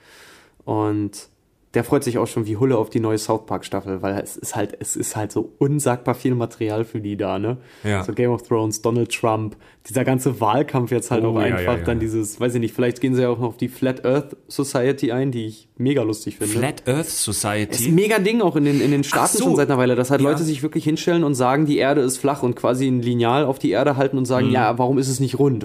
Und 0.64 1.28
der 1.74 1.84
freut 1.84 2.02
sich 2.02 2.16
auch 2.18 2.26
schon 2.26 2.46
wie 2.46 2.56
Hulle 2.56 2.78
auf 2.78 2.88
die 2.88 2.98
neue 2.98 3.18
South 3.18 3.44
Park 3.46 3.64
Staffel, 3.64 4.00
weil 4.00 4.18
es 4.22 4.36
ist 4.38 4.56
halt, 4.56 4.76
es 4.80 4.96
ist 4.96 5.16
halt 5.16 5.30
so 5.32 5.52
unsagbar 5.58 6.14
viel 6.14 6.34
Material 6.34 6.84
für 6.84 7.00
die 7.00 7.16
da, 7.16 7.38
ne? 7.38 7.58
Ja. 7.84 8.02
So 8.04 8.12
Game 8.14 8.30
of 8.30 8.42
Thrones, 8.42 8.80
Donald 8.80 9.12
Trump, 9.12 9.54
dieser 9.88 10.04
ganze 10.04 10.40
Wahlkampf 10.40 10.90
jetzt 10.90 11.10
halt 11.10 11.24
Oh, 11.24 11.28
auch 11.28 11.34
ja, 11.40 11.56
einfach, 11.56 11.78
ja, 11.78 11.84
dann 11.84 12.00
dieses, 12.00 12.40
weiß 12.40 12.54
ich 12.54 12.60
nicht, 12.60 12.74
vielleicht 12.74 13.00
gehen 13.02 13.14
sie 13.14 13.22
ja 13.22 13.28
auch 13.28 13.38
noch 13.38 13.48
auf 13.48 13.56
die 13.58 13.68
Flat 13.68 14.04
Earth 14.06 14.36
Society 14.48 15.12
ein, 15.12 15.30
die 15.30 15.46
ich 15.46 15.68
mega 15.76 16.02
lustig 16.02 16.38
finde. 16.38 16.54
Flat 16.58 16.88
Earth 16.88 17.06
ist 17.06 17.22
Society. 17.22 17.88
ein 17.88 17.94
mega 17.94 18.18
Ding 18.18 18.40
auch 18.40 18.56
in 18.56 18.64
den, 18.64 18.80
in 18.80 18.90
den 18.90 19.04
Staaten 19.04 19.36
so. 19.36 19.44
schon 19.44 19.56
seit 19.56 19.68
einer 19.68 19.78
Weile, 19.78 19.94
dass 19.94 20.10
halt. 20.10 20.22
Leute 20.22 20.42
sich 20.44 20.62
wirklich 20.62 20.84
hinstellen 20.84 21.22
und 21.22 21.34
sagen, 21.34 21.66
die 21.66 21.76
Erde 21.78 22.00
ist 22.00 22.16
flach 22.18 22.42
und 22.42 22.56
quasi 22.56 22.86
ein 22.88 23.02
Lineal 23.02 23.44
auf 23.44 23.58
die 23.58 23.70
Erde 23.70 23.96
halten 23.96 24.16
und 24.18 24.24
sagen, 24.24 24.46
Mhm. 24.48 24.52
ja, 24.52 24.78
warum 24.78 24.98
ist 24.98 25.08
es 25.08 25.20
nicht 25.20 25.38
rund? 25.38 25.64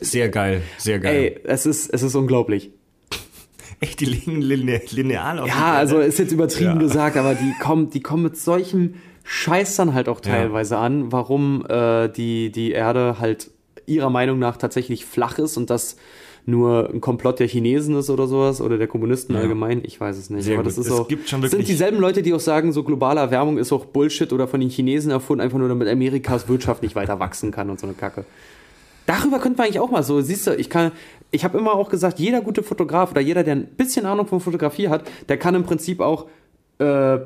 Ist- 0.00 0.10
Sehr 0.10 0.28
geil, 0.28 0.62
sehr 0.78 0.98
geil. 0.98 1.14
Ey, 1.16 1.40
es 1.44 1.66
ist, 1.66 1.88
es 1.94 2.02
ist 2.02 2.14
unglaublich. 2.16 2.72
Echt, 3.80 4.00
die 4.00 4.06
liegen 4.06 4.40
line 4.40 4.80
lineal 4.90 5.38
auf 5.38 5.48
Ja, 5.48 5.74
also 5.74 5.98
ist 5.98 6.18
jetzt 6.18 6.32
übertrieben 6.32 6.72
Ja. 6.72 6.78
gesagt, 6.78 7.16
aber 7.16 7.34
die 7.34 7.52
kommen, 7.60 7.90
die 7.90 8.00
kommen 8.00 8.22
mit 8.22 8.36
solchem 8.36 8.94
Scheiß 9.24 9.76
dann 9.76 9.92
halt 9.94 10.08
auch 10.08 10.20
Ja. 10.24 10.30
teilweise 10.32 10.78
an, 10.78 11.12
warum 11.12 11.64
äh, 11.68 12.08
die, 12.08 12.50
die 12.50 12.70
Erde 12.72 13.16
halt 13.20 13.50
ihrer 13.86 14.10
Meinung 14.10 14.38
nach 14.38 14.56
tatsächlich 14.56 15.04
flach 15.04 15.38
ist 15.38 15.56
und 15.56 15.70
das 15.70 15.96
nur 16.48 16.90
ein 16.94 17.00
Komplott 17.00 17.40
der 17.40 17.48
Chinesen 17.48 17.96
ist 17.96 18.08
oder 18.08 18.28
sowas 18.28 18.60
oder 18.60 18.78
der 18.78 18.86
Kommunisten 18.86 19.34
Ja. 19.34 19.42
allgemein. 19.42 19.82
Ich 19.84 20.00
weiß 20.00 20.16
es 20.16 20.30
nicht. 20.30 20.44
Sehr 20.44 20.54
aber 20.54 20.62
gut. 20.62 20.72
das 20.72 20.78
ist 20.78 20.86
Es 20.86 20.92
auch, 20.92 21.08
gibt 21.08 21.28
schon 21.28 21.44
sind 21.46 21.66
dieselben 21.66 21.98
Leute, 21.98 22.22
die 22.22 22.32
auch 22.34 22.40
sagen, 22.40 22.72
so 22.72 22.84
globale 22.84 23.18
Erwärmung 23.20 23.58
ist 23.58 23.72
auch 23.72 23.84
Bullshit 23.84 24.32
oder 24.32 24.46
von 24.46 24.60
den 24.60 24.70
Chinesen 24.70 25.10
erfunden, 25.10 25.40
einfach 25.42 25.58
nur 25.58 25.68
damit 25.68 25.88
Amerikas 25.88 26.48
Wirtschaft 26.48 26.82
nicht 26.82 26.94
weiter 26.94 27.18
wachsen 27.18 27.50
kann 27.50 27.68
und 27.68 27.80
so 27.80 27.86
eine 27.86 27.94
Kacke. 27.94 28.24
Darüber 29.06 29.38
könnte 29.38 29.58
man 29.58 29.66
eigentlich 29.66 29.80
auch 29.80 29.90
mal 29.90 30.02
so, 30.02 30.20
siehst 30.20 30.46
du, 30.46 30.54
ich 30.54 30.68
kann, 30.68 30.92
ich 31.30 31.44
habe 31.44 31.56
immer 31.58 31.74
auch 31.74 31.88
gesagt, 31.88 32.18
jeder 32.18 32.40
gute 32.40 32.62
Fotograf 32.62 33.12
oder 33.12 33.20
jeder, 33.20 33.44
der 33.44 33.56
ein 33.56 33.66
bisschen 33.66 34.06
Ahnung 34.06 34.26
von 34.26 34.40
Fotografie 34.40 34.88
hat, 34.88 35.04
der 35.28 35.38
kann 35.38 35.54
im 35.54 35.64
Prinzip 35.64 36.00
auch 36.00 36.26
äh, 36.78 37.18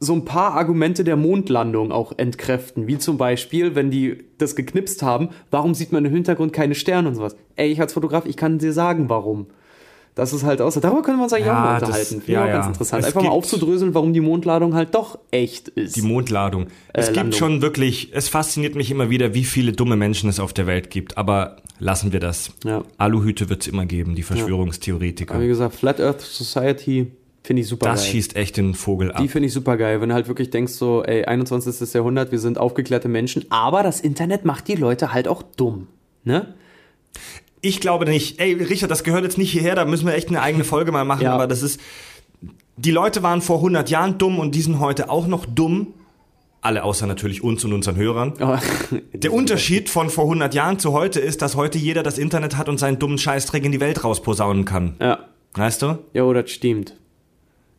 so 0.00 0.14
ein 0.14 0.24
paar 0.24 0.54
Argumente 0.54 1.04
der 1.04 1.16
Mondlandung 1.16 1.92
auch 1.92 2.12
entkräften. 2.16 2.88
Wie 2.88 2.98
zum 2.98 3.18
Beispiel, 3.18 3.76
wenn 3.76 3.90
die 3.90 4.24
das 4.38 4.56
geknipst 4.56 5.02
haben, 5.02 5.28
warum 5.52 5.74
sieht 5.74 5.92
man 5.92 6.04
im 6.04 6.12
Hintergrund 6.12 6.52
keine 6.52 6.74
Sterne 6.74 7.08
und 7.08 7.14
sowas? 7.14 7.36
Ey, 7.54 7.70
ich 7.70 7.80
als 7.80 7.92
Fotograf, 7.92 8.26
ich 8.26 8.36
kann 8.36 8.58
dir 8.58 8.72
sagen, 8.72 9.08
warum. 9.08 9.46
Das 10.14 10.34
ist 10.34 10.44
halt 10.44 10.60
aus. 10.60 10.74
Darüber 10.74 11.00
können 11.02 11.16
wir 11.18 11.24
uns 11.24 11.32
eigentlich 11.32 11.46
Ja, 11.46 11.58
auch 11.58 11.64
mal 11.64 11.80
das- 11.80 11.88
unterhalten. 11.88 12.22
Ich 12.26 12.28
ja, 12.28 12.42
auch 12.42 12.46
ganz 12.46 12.64
ja. 12.64 12.68
interessant. 12.68 13.00
Es 13.00 13.06
Einfach 13.06 13.22
mal 13.22 13.30
aufzudröseln, 13.30 13.94
warum 13.94 14.12
die 14.12 14.20
Mondladung 14.20 14.74
halt 14.74 14.94
doch 14.94 15.18
echt 15.30 15.68
ist. 15.68 15.96
Die 15.96 16.02
Mondladung. 16.02 16.66
Es 16.92 17.06
gibt 17.06 17.16
Landung. 17.16 17.38
schon 17.38 17.62
wirklich, 17.62 18.10
es 18.12 18.28
fasziniert 18.28 18.74
mich 18.74 18.90
immer 18.90 19.08
wieder, 19.08 19.32
wie 19.32 19.44
viele 19.44 19.72
dumme 19.72 19.96
Menschen 19.96 20.28
es 20.28 20.38
auf 20.38 20.52
der 20.52 20.66
Welt 20.66 20.90
gibt. 20.90 21.16
Aber 21.16 21.56
lassen 21.78 22.12
wir 22.12 22.20
das. 22.20 22.50
Ja. 22.64 22.84
Aluhüte 22.98 23.48
wird 23.48 23.62
es 23.62 23.68
immer 23.68 23.86
geben, 23.86 24.14
die 24.14 24.22
Verschwörungstheoretiker. 24.22 25.34
Aber 25.34 25.42
wie 25.44 25.48
gesagt, 25.48 25.74
Flat 25.76 25.98
Earth 25.98 26.20
Society 26.20 27.10
finde 27.42 27.62
ich 27.62 27.68
super 27.68 27.86
Das 27.86 28.02
geil. 28.02 28.10
schießt 28.12 28.36
echt 28.36 28.58
den 28.58 28.74
Vogel 28.74 29.12
ab. 29.12 29.20
Die 29.22 29.28
finde 29.28 29.46
ich 29.48 29.54
super 29.54 29.78
geil, 29.78 30.00
wenn 30.02 30.10
du 30.10 30.14
halt 30.14 30.28
wirklich 30.28 30.50
denkst 30.50 30.74
so, 30.74 31.02
ey, 31.04 31.24
21. 31.24 31.92
Jahrhundert, 31.94 32.30
wir 32.32 32.38
sind 32.38 32.58
aufgeklärte 32.58 33.08
Menschen, 33.08 33.46
aber 33.50 33.82
das 33.82 34.00
Internet 34.02 34.44
macht 34.44 34.68
die 34.68 34.74
Leute 34.74 35.12
halt 35.14 35.26
auch 35.26 35.42
dumm, 35.42 35.88
ne? 36.22 36.54
Ich 37.62 37.80
glaube 37.80 38.04
nicht. 38.06 38.38
Ey, 38.40 38.52
Richard, 38.54 38.90
das 38.90 39.04
gehört 39.04 39.22
jetzt 39.24 39.38
nicht 39.38 39.50
hierher, 39.52 39.74
da 39.76 39.84
müssen 39.86 40.04
wir 40.06 40.14
echt 40.14 40.28
eine 40.28 40.42
eigene 40.42 40.64
Folge 40.64 40.92
mal 40.92 41.04
machen, 41.04 41.22
Ja. 41.24 41.32
aber 41.34 41.46
das 41.46 41.62
ist. 41.62 41.80
Die 42.76 42.90
Leute 42.90 43.22
waren 43.22 43.40
vor 43.40 43.56
100 43.58 43.88
Jahren 43.90 44.18
dumm 44.18 44.38
und 44.38 44.54
die 44.54 44.62
sind 44.62 44.80
heute 44.80 45.08
auch 45.10 45.26
noch 45.26 45.46
dumm. 45.46 45.94
Alle 46.62 46.84
außer 46.84 47.06
natürlich 47.06 47.42
uns 47.42 47.64
und 47.64 47.72
unseren 47.72 47.96
Hörern. 47.96 48.34
Aber 48.40 48.60
Der 49.12 49.32
Unterschied 49.32 49.88
von 49.90 50.10
vor 50.10 50.24
100 50.24 50.54
Jahren 50.54 50.78
zu 50.78 50.92
heute 50.92 51.20
ist, 51.20 51.42
dass 51.42 51.54
heute 51.56 51.78
jeder 51.78 52.02
das 52.02 52.18
Internet 52.18 52.56
hat 52.56 52.68
und 52.68 52.78
seinen 52.78 52.98
dummen 52.98 53.18
Scheißdreck 53.18 53.64
in 53.64 53.72
die 53.72 53.80
Welt 53.80 54.02
rausposaunen 54.04 54.64
kann. 54.64 54.96
Ja, 55.00 55.20
Weißt 55.54 55.82
du? 55.82 55.98
jo, 56.14 56.32
das 56.32 56.50
stimmt. 56.50 56.94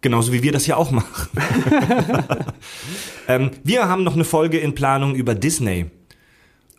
Genauso 0.01 0.31
wie 0.33 0.43
wir 0.43 0.51
das 0.51 0.67
ja 0.67 0.75
auch 0.75 0.91
machen. 0.91 1.29
ähm, 3.27 3.51
wir 3.63 3.87
haben 3.87 4.03
noch 4.03 4.15
eine 4.15 4.25
Folge 4.25 4.57
in 4.59 4.75
Planung 4.75 5.15
über 5.15 5.33
Disney. 5.35 5.85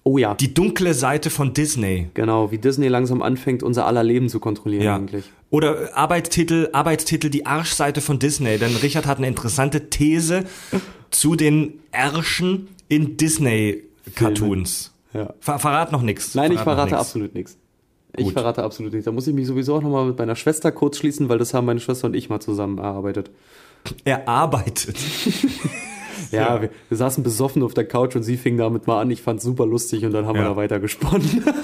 Oh 0.06 0.18
ja, 0.18 0.34
Die 0.34 0.52
dunkle 0.52 0.92
Seite 0.92 1.30
von 1.30 1.54
Disney. 1.54 2.08
genau, 2.12 2.50
wie 2.50 2.58
Disney 2.58 2.88
langsam 2.88 3.22
anfängt, 3.22 3.62
unser 3.62 3.86
aller 3.86 4.02
Leben 4.04 4.28
zu 4.28 4.38
kontrollieren 4.38 4.84
Ja. 4.84 4.96
eigentlich. 4.96 5.24
Oder 5.50 5.96
Arbeitstitel, 5.96 6.68
Arbeitstitel 6.72 7.30
die 7.30 7.46
Arschseite 7.46 8.00
von 8.02 8.18
Disney. 8.18 8.58
Denn 8.58 8.74
Richard 8.76 9.06
hat 9.06 9.16
eine 9.18 9.28
interessante 9.28 9.88
These 9.88 10.44
zu 11.10 11.36
den 11.36 11.80
Ärschen 11.90 12.68
in 12.88 13.16
Disney-Cartoons. 13.16 14.92
Ja. 15.14 15.32
Ver 15.40 15.58
verrat 15.58 15.92
noch 15.92 16.02
nichts. 16.02 16.34
Nein, 16.34 16.52
ich 16.52 16.58
Verrat 16.58 16.66
noch 16.66 16.74
verrate 16.74 16.90
nix. 16.96 17.00
absolut 17.00 17.34
nichts. 17.34 17.56
Ich 18.16 18.24
Gut. 18.24 18.32
verrate 18.34 18.62
absolut 18.62 18.92
nichts. 18.92 19.06
Da 19.06 19.12
muss 19.12 19.26
ich 19.26 19.34
mich 19.34 19.46
sowieso 19.46 19.74
auch 19.76 19.82
nochmal 19.82 20.06
mit 20.06 20.18
meiner 20.18 20.36
Schwester 20.36 20.70
kurz 20.70 20.98
schließen, 20.98 21.28
weil 21.28 21.38
das 21.38 21.54
haben 21.54 21.64
meine 21.66 21.80
Schwester 21.80 22.06
und 22.08 22.14
ich 22.14 22.28
mal 22.28 22.40
zusammen 22.40 22.78
erarbeitet. 22.78 23.30
Er 24.04 24.28
arbeitet. 24.28 24.96
Ja. 26.30 26.60
Wir, 26.62 26.70
wir 26.88 26.96
saßen 26.96 27.22
besoffen 27.24 27.62
auf 27.62 27.74
der 27.74 27.86
Couch 27.86 28.16
und 28.16 28.22
sie 28.22 28.36
fing 28.36 28.56
damit 28.56 28.86
mal 28.86 29.00
an. 29.00 29.10
Ich 29.10 29.22
fand's 29.22 29.44
super 29.44 29.66
lustig 29.66 30.04
und 30.04 30.12
dann 30.12 30.26
haben 30.26 30.36
wir 30.36 30.42
Ja. 30.42 30.50
da 30.50 30.56
weiter 30.56 30.80
gesponnen. 30.80 31.44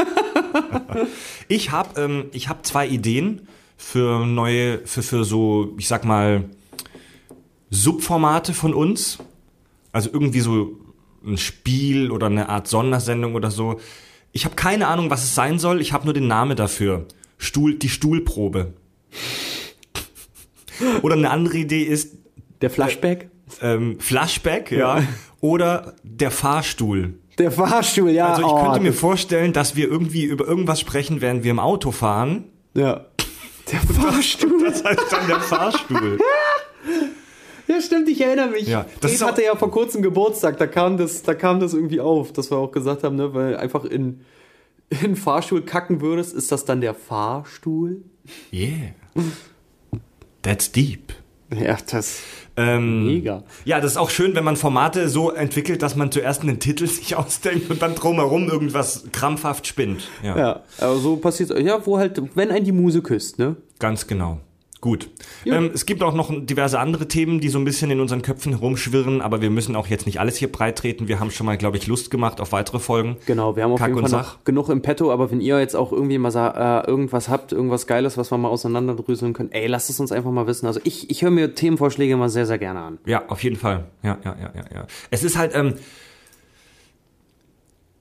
Ich 1.48 1.70
habe 1.70 2.00
ähm, 2.00 2.24
ich 2.32 2.48
hab 2.48 2.64
zwei 2.66 2.86
Ideen 2.86 3.48
für 3.76 4.24
neue, 4.26 4.78
für, 4.86 5.02
für 5.02 5.24
so, 5.24 5.74
ich 5.78 5.88
sag 5.88 6.04
mal, 6.04 6.44
Subformate 7.70 8.52
von 8.54 8.74
uns. 8.74 9.18
Also 9.92 10.10
irgendwie 10.12 10.40
so 10.40 10.76
ein 11.24 11.38
Spiel 11.38 12.10
oder 12.10 12.26
eine 12.26 12.48
Art 12.48 12.68
Sondersendung 12.68 13.34
oder 13.34 13.50
so. 13.50 13.80
Ich 14.32 14.44
habe 14.44 14.54
keine 14.54 14.86
Ahnung, 14.88 15.10
was 15.10 15.24
es 15.24 15.34
sein 15.34 15.58
soll. 15.58 15.80
Ich 15.80 15.92
habe 15.92 16.04
nur 16.04 16.14
den 16.14 16.28
Namen 16.28 16.56
dafür. 16.56 17.06
Stuhl, 17.38 17.74
die 17.74 17.88
Stuhlprobe. 17.88 18.74
Oder 21.02 21.14
eine 21.16 21.30
andere 21.30 21.58
Idee 21.58 21.82
ist 21.82 22.14
Der 22.60 22.70
Flashback? 22.70 23.29
Ähm, 23.62 23.98
Flashback, 24.00 24.70
ja. 24.72 25.02
Oder 25.40 25.94
der 26.02 26.30
Fahrstuhl. 26.30 27.14
Der 27.38 27.50
Fahrstuhl, 27.50 28.10
ja. 28.10 28.28
Also 28.28 28.42
ich 28.42 28.48
oh, 28.48 28.62
könnte 28.64 28.80
mir 28.80 28.90
das- 28.90 28.98
vorstellen, 29.00 29.52
dass 29.52 29.76
wir 29.76 29.88
irgendwie 29.88 30.24
über 30.24 30.46
irgendwas 30.46 30.80
sprechen, 30.80 31.20
während 31.20 31.42
wir 31.44 31.50
im 31.52 31.58
Auto 31.58 31.90
fahren. 31.92 32.44
Ja. 32.74 33.06
Der 33.72 33.80
Fahrstuhl. 33.80 34.50
Das 34.70 34.84
heißt 34.84 35.12
dann 35.12 35.26
der 35.26 35.40
Fahrstuhl. 35.40 36.18
Ja, 37.66 37.80
stimmt, 37.80 38.08
ich 38.08 38.20
erinnere 38.20 38.50
mich. 38.50 38.66
Ja, 38.68 38.84
das 39.00 39.12
das 39.12 39.22
auch- 39.22 39.28
hatte 39.28 39.42
ja 39.44 39.54
vor 39.56 39.70
kurzem 39.70 40.02
Geburtstag, 40.02 40.58
da 40.58 40.66
kam 40.66 40.96
das, 40.96 41.22
da 41.22 41.34
kam 41.34 41.60
das 41.60 41.72
irgendwie 41.74 42.00
auf, 42.00 42.32
dass 42.32 42.50
wir 42.50 42.58
auch 42.58 42.72
gesagt 42.72 43.02
haben, 43.04 43.16
ne, 43.16 43.32
weil 43.34 43.56
einfach 43.56 43.84
in, 43.84 44.20
in 45.02 45.16
Fahrstuhl 45.16 45.62
kacken 45.62 46.00
würdest, 46.00 46.34
ist 46.34 46.50
das 46.52 46.64
dann 46.64 46.80
der 46.80 46.94
Fahrstuhl? 46.94 48.02
Yeah. 48.52 48.90
That's 50.42 50.72
deep. 50.72 51.12
Ja, 51.54 51.76
das 51.90 52.20
Ähm, 52.60 53.06
mega. 53.06 53.42
ja, 53.64 53.80
das 53.80 53.92
ist 53.92 53.96
auch 53.96 54.10
schön, 54.10 54.34
wenn 54.34 54.44
man 54.44 54.56
Formate 54.56 55.08
so 55.08 55.30
entwickelt, 55.30 55.82
dass 55.82 55.96
man 55.96 56.12
zuerst 56.12 56.42
einen 56.42 56.58
Titel 56.58 56.86
sich 56.88 57.16
ausdenkt 57.16 57.70
und 57.70 57.82
dann 57.82 57.94
drumherum 57.94 58.48
irgendwas 58.48 59.04
krampfhaft 59.12 59.66
spinnt. 59.66 60.08
Ja, 60.22 60.38
Ja, 60.38 60.62
aber 60.78 60.96
so 60.96 61.16
passiert 61.16 61.50
ja, 61.58 61.84
wo 61.86 61.98
halt, 61.98 62.20
wenn 62.34 62.50
ein 62.50 62.64
die 62.64 62.72
Muse 62.72 63.02
küsst, 63.02 63.38
ne? 63.38 63.56
ganz 63.78 64.06
genau. 64.06 64.40
Gut. 64.80 65.10
Ja. 65.44 65.56
Ähm, 65.56 65.70
es 65.74 65.84
gibt 65.84 66.02
auch 66.02 66.14
noch 66.14 66.32
diverse 66.34 66.78
andere 66.78 67.06
Themen, 67.06 67.40
die 67.40 67.50
so 67.50 67.58
ein 67.58 67.64
bisschen 67.64 67.90
in 67.90 68.00
unseren 68.00 68.22
Köpfen 68.22 68.52
herumschwirren, 68.52 69.20
aber 69.20 69.42
wir 69.42 69.50
müssen 69.50 69.76
auch 69.76 69.88
jetzt 69.88 70.06
nicht 70.06 70.20
alles 70.20 70.36
hier 70.36 70.50
breit 70.50 70.78
treten. 70.78 71.06
Wir 71.06 71.20
haben 71.20 71.30
schon 71.30 71.44
mal, 71.44 71.58
glaube 71.58 71.76
ich, 71.76 71.86
Lust 71.86 72.10
gemacht 72.10 72.40
auf 72.40 72.52
weitere 72.52 72.78
Folgen. 72.78 73.18
Genau, 73.26 73.56
wir 73.56 73.64
haben 73.64 73.72
auf 73.72 73.78
Kack 73.78 73.94
jeden 73.94 74.08
Fall 74.08 74.24
genug 74.44 74.70
im 74.70 74.80
Petto, 74.80 75.12
aber 75.12 75.30
wenn 75.30 75.42
ihr 75.42 75.60
jetzt 75.60 75.76
auch 75.76 75.92
irgendwie 75.92 76.16
mal 76.16 76.30
äh, 76.34 76.88
irgendwas 76.88 77.28
habt, 77.28 77.52
irgendwas 77.52 77.86
Geiles, 77.86 78.16
was 78.16 78.32
wir 78.32 78.38
mal 78.38 78.48
auseinanderdrüseln 78.48 79.34
können, 79.34 79.52
ey, 79.52 79.66
lasst 79.66 79.90
es 79.90 80.00
uns 80.00 80.12
einfach 80.12 80.30
mal 80.30 80.46
wissen. 80.46 80.66
Also 80.66 80.80
ich, 80.84 81.10
ich 81.10 81.20
höre 81.20 81.30
mir 81.30 81.54
Themenvorschläge 81.54 82.16
mal 82.16 82.30
sehr, 82.30 82.46
sehr 82.46 82.58
gerne 82.58 82.80
an. 82.80 82.98
Ja, 83.04 83.28
auf 83.28 83.42
jeden 83.42 83.56
Fall. 83.56 83.84
Ja, 84.02 84.16
ja, 84.24 84.34
ja, 84.40 84.50
ja, 84.54 84.64
ja. 84.74 84.86
Es 85.10 85.24
ist 85.24 85.36
halt, 85.36 85.54
ähm, 85.54 85.74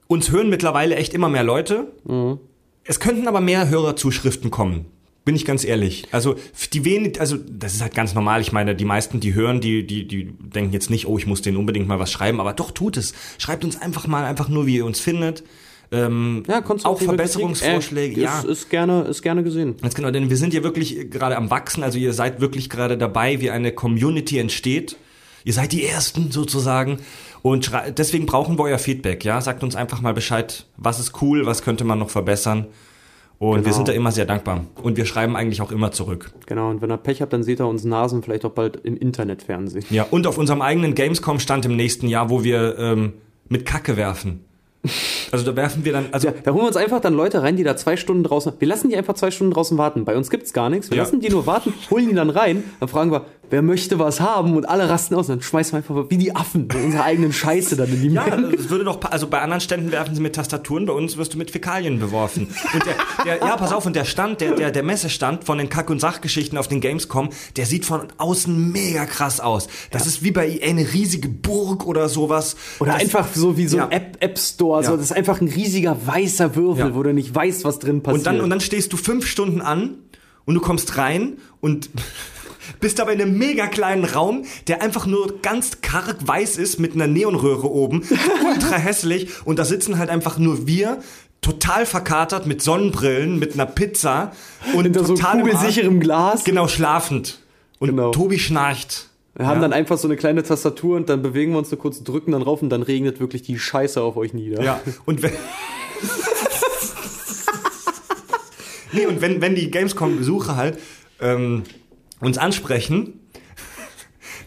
uns 0.07 0.31
hören 0.31 0.49
mittlerweile 0.49 0.95
echt 0.95 1.13
immer 1.13 1.27
mehr 1.27 1.43
Leute. 1.43 1.91
Es 2.85 3.01
könnten 3.01 3.27
aber 3.27 3.41
mehr 3.41 3.69
Hörerzuschriften 3.69 4.49
kommen. 4.49 4.85
Bin 5.29 5.35
ich 5.35 5.45
ganz 5.45 5.63
ehrlich. 5.63 6.07
Also 6.09 6.37
die 6.73 6.85
wenig, 6.85 7.21
also 7.21 7.37
das 7.37 7.75
ist 7.75 7.83
halt 7.83 7.93
ganz 7.93 8.15
normal. 8.15 8.41
Ich 8.41 8.51
meine, 8.51 8.73
die 8.73 8.83
meisten, 8.83 9.19
die 9.19 9.35
hören, 9.35 9.61
die, 9.61 9.85
die, 9.85 10.07
die 10.07 10.25
denken 10.25 10.73
jetzt 10.73 10.89
nicht, 10.89 11.05
oh, 11.05 11.19
ich 11.19 11.27
muss 11.27 11.43
denen 11.43 11.55
unbedingt 11.57 11.87
mal 11.87 11.99
was 11.99 12.11
schreiben, 12.11 12.39
aber 12.39 12.53
doch 12.53 12.71
tut 12.71 12.97
es. 12.97 13.13
Schreibt 13.37 13.63
uns 13.63 13.79
einfach 13.79 14.07
mal, 14.07 14.25
einfach 14.25 14.49
nur, 14.49 14.65
wie 14.65 14.77
ihr 14.77 14.85
uns 14.87 14.99
findet. 14.99 15.43
Ähm, 15.91 16.41
Ja, 16.47 16.63
auch 16.81 16.99
Verbesserungsvorschläge, 16.99 18.19
äh, 18.19 18.23
ja. 18.23 18.39
Ist, 18.39 18.45
ist 18.45 18.69
gerne, 18.71 19.03
ist 19.03 19.21
gerne 19.21 19.43
gesehen. 19.43 19.77
Ganz 19.79 19.93
genau, 19.93 20.09
denn 20.09 20.31
wir 20.31 20.37
sind 20.37 20.51
ja 20.51 20.63
wirklich 20.63 21.11
gerade 21.11 21.37
am 21.37 21.51
Wachsen, 21.51 21.83
also 21.83 21.99
ihr 21.99 22.13
seid 22.13 22.41
wirklich 22.41 22.67
gerade 22.67 22.97
dabei, 22.97 23.39
wie 23.39 23.51
eine 23.51 23.71
Community 23.71 24.39
entsteht. 24.39 24.97
Ihr 25.43 25.53
seid 25.53 25.73
die 25.73 25.85
Ersten 25.85 26.31
sozusagen. 26.31 26.97
Und 27.43 27.71
deswegen 27.95 28.25
brauchen 28.25 28.57
wir 28.57 28.63
euer 28.63 28.79
Feedback, 28.79 29.23
ja. 29.23 29.39
Sagt 29.41 29.61
uns 29.61 29.75
einfach 29.75 30.01
mal 30.01 30.15
Bescheid, 30.15 30.65
was 30.75 30.99
ist 30.99 31.21
cool, 31.21 31.45
was 31.45 31.61
könnte 31.61 31.83
man 31.83 31.99
noch 31.99 32.09
verbessern. 32.09 32.65
Und 33.39 33.59
wir 33.59 33.63
Genau. 33.63 33.75
sind 33.75 33.87
da 33.87 33.93
immer 33.93 34.11
sehr 34.11 34.25
dankbar. 34.25 34.65
Und 34.83 34.97
wir 34.97 35.05
schreiben 35.05 35.35
eigentlich 35.37 35.61
auch 35.61 35.71
immer 35.71 35.91
zurück. 35.91 36.31
Genau, 36.45 36.69
und 36.69 36.81
wenn 36.81 36.91
ihr 36.91 36.97
Pech 36.97 37.21
habt, 37.21 37.31
dann 37.31 37.41
seht 37.43 37.61
ihr 37.61 37.67
uns 37.67 37.85
Nasen 37.85 38.21
vielleicht 38.21 38.43
auch 38.43 38.51
bald 38.51 38.75
im 38.83 38.97
Internetfernsehen. 38.97 39.85
Ja, 39.89 40.05
und 40.11 40.27
auf 40.27 40.37
unserem 40.37 40.61
eigenen 40.61 40.93
Gamescom-Stand 40.93 41.65
im 41.65 41.75
nächsten 41.77 42.07
Jahr, 42.09 42.29
wo 42.29 42.43
wir 42.43 42.77
ähm, 42.77 43.13
mit 43.47 43.65
Kacke 43.65 43.95
werfen. 43.95 44.43
Also 45.31 45.45
da 45.45 45.55
werfen 45.57 45.83
wir 45.83 45.91
dann, 45.91 46.05
also 46.13 46.27
Ja, 46.27 46.33
da 46.41 46.51
holen 46.51 46.63
wir 46.63 46.67
uns 46.67 46.77
einfach 46.77 47.01
dann 47.01 47.13
Leute 47.13 47.41
rein, 47.41 47.57
die 47.57 47.63
da 47.63 47.75
zwei 47.75 47.97
Stunden 47.97 48.23
draußen. 48.23 48.53
Wir 48.59 48.67
lassen 48.67 48.89
die 48.89 48.95
einfach 48.95 49.13
zwei 49.13 49.29
Stunden 49.29 49.53
draußen 49.53 49.77
warten. 49.77 50.05
Bei 50.05 50.15
uns 50.15 50.29
gibt's 50.29 50.53
gar 50.53 50.69
nichts. 50.69 50.89
Wir 50.89 50.97
Ja. 50.97 51.03
lassen 51.03 51.19
die 51.19 51.29
nur 51.29 51.45
warten, 51.45 51.73
holen 51.91 52.07
die 52.09 52.15
dann 52.15 52.29
rein, 52.29 52.63
dann 52.79 52.87
fragen 52.87 53.11
wir, 53.11 53.25
wer 53.49 53.61
möchte 53.61 53.99
was 53.99 54.19
haben 54.19 54.55
und 54.55 54.67
alle 54.67 54.89
rasten 54.89 55.15
aus. 55.15 55.29
Und 55.29 55.35
dann 55.37 55.41
schmeißen 55.41 55.73
wir 55.73 55.77
einfach 55.77 56.09
wie 56.09 56.17
die 56.17 56.35
Affen 56.35 56.63
mit 56.67 56.75
unserer 56.75 57.03
eigenen 57.03 57.33
Scheiße 57.33 57.75
dann 57.75 57.89
in 57.89 58.01
die 58.01 58.07
Ja, 58.09 58.25
Menge. 58.25 58.53
es 58.55 58.69
würde 58.69 58.83
doch, 58.85 58.99
also 59.03 59.27
bei 59.27 59.41
anderen 59.41 59.61
Ständen 59.61 59.91
werfen 59.91 60.15
sie 60.15 60.21
mit 60.21 60.35
Tastaturen, 60.35 60.85
bei 60.85 60.93
uns 60.93 61.17
wirst 61.17 61.33
du 61.33 61.37
mit 61.37 61.51
Fäkalien 61.51 61.99
beworfen. 61.99 62.47
Und 62.73 62.85
der, 62.85 62.95
der, 63.25 63.47
ja, 63.47 63.55
pass 63.57 63.71
auf, 63.73 63.85
und 63.85 63.95
der 63.95 64.05
Stand, 64.05 64.41
der, 64.41 64.51
der, 64.53 64.71
der 64.71 64.83
Messestand 64.83 65.43
von 65.43 65.57
den 65.57 65.69
Kack- 65.69 65.89
und 65.89 65.99
Sachgeschichten 65.99 66.57
auf 66.57 66.67
den 66.67 66.81
Gamescom, 66.81 67.29
der 67.57 67.65
sieht 67.65 67.85
von 67.85 68.07
außen 68.17 68.71
mega 68.71 69.05
krass 69.05 69.39
aus. 69.39 69.67
Das 69.91 70.05
ist 70.07 70.23
wie 70.23 70.31
bei 70.31 70.47
EA 70.47 70.69
eine 70.69 70.93
riesige 70.93 71.29
Burg 71.29 71.85
oder 71.85 72.09
sowas. 72.09 72.55
Oder 72.79 72.93
das, 72.93 73.01
einfach 73.01 73.27
so 73.33 73.57
wie 73.57 73.67
so 73.67 73.77
ein 73.77 73.91
Ja. 73.91 73.97
App, 73.97 74.17
App 74.19 74.37
Store. 74.37 74.83
So, 74.83 74.91
Ja. 74.91 74.97
das 74.97 75.05
ist 75.07 75.11
einfach 75.13 75.41
ein 75.41 75.47
riesiger 75.47 75.97
weißer 76.05 76.55
Würfel, 76.55 76.87
Ja. 76.89 76.95
wo 76.95 77.03
du 77.03 77.13
nicht 77.13 77.33
weißt, 77.33 77.63
was 77.63 77.79
drin 77.79 78.03
passiert. 78.03 78.19
Und 78.19 78.25
dann, 78.27 78.41
und 78.41 78.49
dann 78.49 78.61
stehst 78.61 78.93
du 78.93 78.97
fünf 78.97 79.25
Stunden 79.25 79.61
an 79.61 79.95
und 80.45 80.55
du 80.55 80.61
kommst 80.61 80.97
rein 80.97 81.37
und 81.61 81.89
bist 82.79 82.99
aber 82.99 83.13
in 83.13 83.21
einem 83.21 83.37
mega 83.37 83.67
kleinen 83.67 84.05
Raum, 84.05 84.45
der 84.67 84.81
einfach 84.81 85.05
nur 85.05 85.41
ganz 85.41 85.81
karg 85.81 86.17
weiß 86.27 86.57
ist 86.57 86.79
mit 86.79 86.93
einer 86.93 87.07
Neonröhre 87.07 87.69
oben, 87.69 88.03
ultra 88.45 88.77
hässlich 88.77 89.29
und 89.45 89.59
da 89.59 89.65
sitzen 89.65 89.97
halt 89.97 90.09
einfach 90.09 90.37
nur 90.37 90.67
wir, 90.67 90.99
total 91.41 91.85
verkatert 91.85 92.45
mit 92.47 92.61
Sonnenbrillen, 92.61 93.39
mit 93.39 93.53
einer 93.53 93.65
Pizza 93.65 94.33
und 94.73 94.83
hinter 94.83 95.05
so 95.05 95.15
total 95.15 95.39
Arsch. 95.39 95.49
kugelsicherem 95.51 95.99
Glas. 95.99 96.43
Genau, 96.43 96.67
schlafend. 96.67 97.39
Und 97.79 97.89
Genau. 97.89 98.11
Tobi 98.11 98.39
schnarcht. 98.39 99.05
Wir 99.35 99.47
haben 99.47 99.57
Ja. 99.57 99.61
dann 99.61 99.73
einfach 99.73 99.97
so 99.97 100.07
eine 100.09 100.17
kleine 100.17 100.43
Tastatur 100.43 100.97
und 100.97 101.07
dann 101.07 101.21
bewegen 101.21 101.53
wir 101.53 101.59
uns 101.59 101.71
nur 101.71 101.79
kurz, 101.79 102.03
drücken 102.03 102.33
dann 102.33 102.41
rauf 102.41 102.61
und 102.61 102.69
dann 102.69 102.83
regnet 102.83 103.21
wirklich 103.21 103.41
die 103.41 103.57
Scheiße 103.57 104.01
auf 104.01 104.17
euch 104.17 104.33
nieder. 104.33 104.61
Ja, 104.61 104.81
und 105.05 105.21
wenn. 105.21 105.31
nee, 108.91 109.05
und 109.05 109.21
wenn, 109.21 109.41
wenn 109.41 109.55
die 109.55 109.69
Gamescom-Besucher 109.71 110.55
halt 110.55 110.79
ähm, 111.21 111.63
uns 112.19 112.37
ansprechen, 112.37 113.19